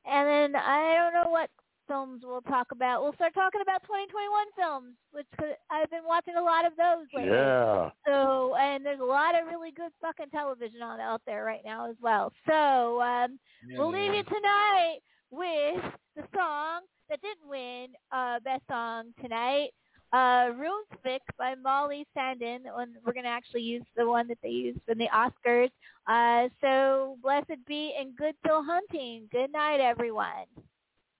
and 0.10 0.28
then 0.28 0.61
I 0.61 0.95
don't 0.95 1.14
know 1.14 1.30
what 1.30 1.49
films 1.90 2.22
we'll 2.24 2.41
talk 2.44 2.68
about. 2.72 3.02
We'll 3.03 3.14
start 3.16 3.34
talking 3.34 3.61
about 3.61 3.82
2021 3.84 4.48
films, 4.56 4.95
which 5.11 5.26
could, 5.38 5.57
I've 5.70 5.90
been 5.90 6.06
watching 6.07 6.36
a 6.36 6.41
lot 6.41 6.66
of 6.66 6.74
those 6.78 7.07
lately. 7.14 7.32
Yeah. 7.32 7.90
So, 8.06 8.56
and 8.56 8.86
there's 8.86 9.02
a 9.02 9.03
lot 9.03 9.36
of 9.38 9.48
really 9.48 9.72
good 9.72 9.91
fucking 10.02 10.30
television 10.32 10.82
on 10.82 11.02
out 11.02 11.22
there 11.26 11.44
right 11.44 11.61
now 11.66 11.90
as 11.90 11.98
well. 12.02 12.32
So, 12.48 13.02
um, 13.02 13.40
Yeah, 13.68 13.80
we'll 13.80 13.91
leave 13.91 14.14
you 14.14 14.24
tonight 14.24 14.99
with 15.32 15.84
the 16.16 16.24
song 16.36 16.82
that 17.10 17.20
didn't 17.22 17.49
win 17.49 17.88
uh, 18.11 18.40
best 18.40 18.64
song 18.70 19.14
tonight. 19.22 19.72
Uh, 20.11 20.49
Husavik 20.57 21.20
by 21.38 21.53
Molly 21.56 22.06
Sandén. 22.18 22.61
And 22.66 22.95
we're 23.06 23.14
going 23.14 23.26
to 23.26 23.30
actually 23.30 23.61
use 23.61 23.84
the 23.95 24.07
one 24.07 24.28
that 24.30 24.40
they 24.41 24.49
used 24.49 24.80
in 24.88 24.98
the 24.98 25.10
Oscars. 25.14 25.70
Uh, 26.07 26.49
so 26.61 27.18
blessed 27.22 27.64
be 27.68 27.94
and 27.99 28.16
good 28.16 28.36
till 28.45 28.64
hunting. 28.64 29.28
Good 29.32 29.52
night, 29.52 29.80
everyone. 29.80 30.45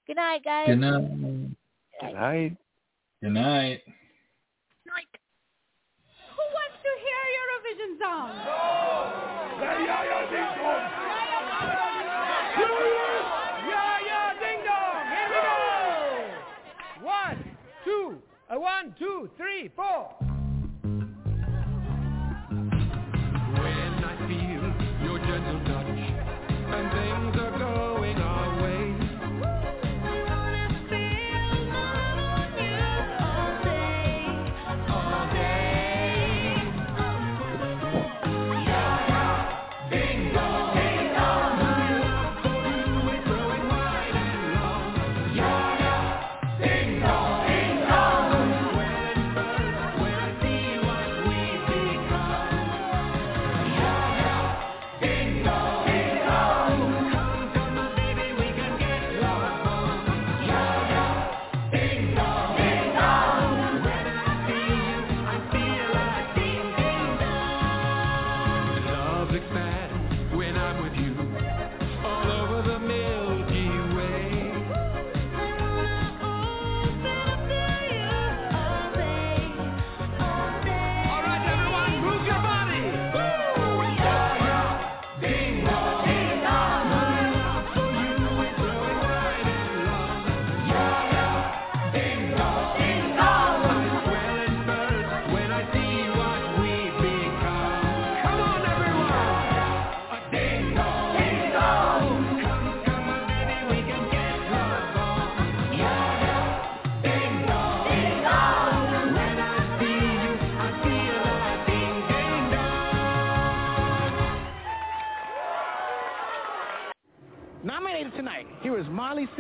Good 0.10 0.16
night, 0.16 0.44
guys. 0.44 0.66
Good 0.66 0.80
night. 0.80 1.06
Good 2.02 2.14
night. 2.16 2.58
Good 3.22 3.30
night. 3.30 3.82
Who 6.34 6.44
wants 6.50 6.78
to 6.82 6.90
hear 7.06 7.22
Eurovision 7.38 7.94
song? 8.02 8.34
Yeah, 9.62 9.86
yeah, 9.86 10.26
ding 10.32 10.50
dong. 10.58 10.82
Yeah 13.70 13.98
yeah 14.08 14.34
ding 14.40 14.60
dong. 14.66 15.06
Here 15.14 15.30
we 15.30 15.38
go. 15.46 17.06
One, 17.06 17.38
two, 17.86 18.18
a 18.50 18.60
one, 18.60 18.96
two, 18.98 19.30
three, 19.38 19.70
four. 19.76 20.16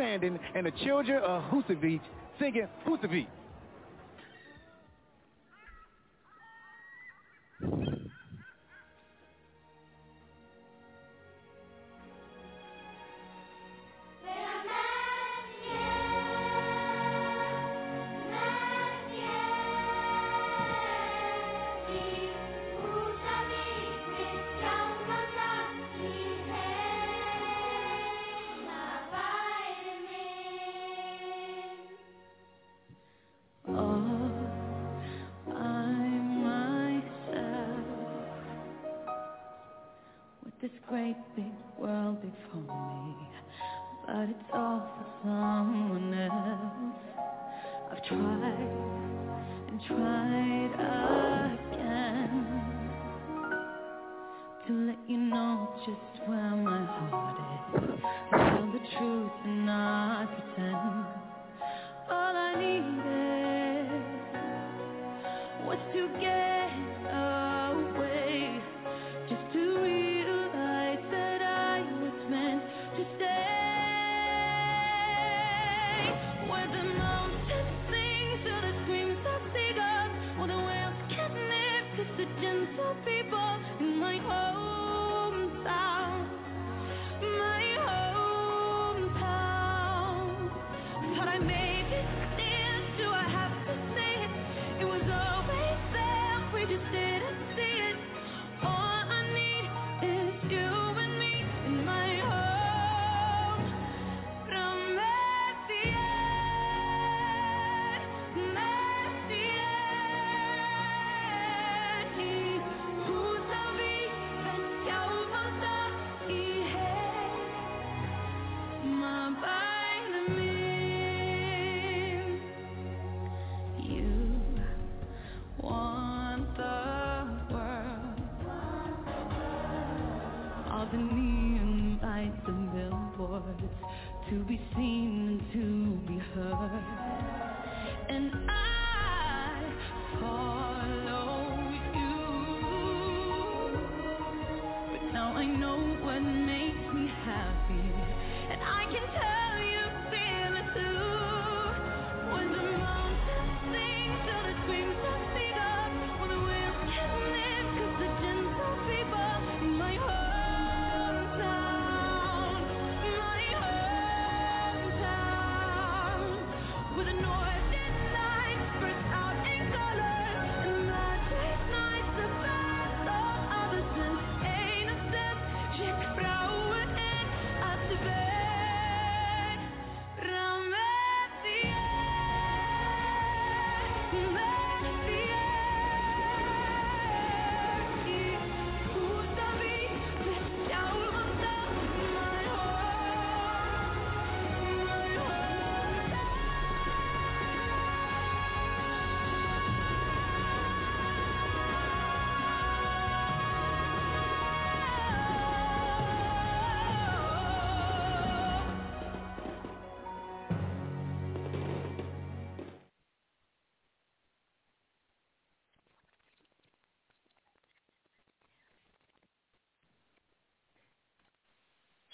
Sandén 0.09 0.39
and 0.55 0.65
the 0.65 0.71
Children 0.83 1.21
of 1.23 1.43
Husavik 1.51 2.01
singing 2.39 2.67
Husavik. 2.85 3.27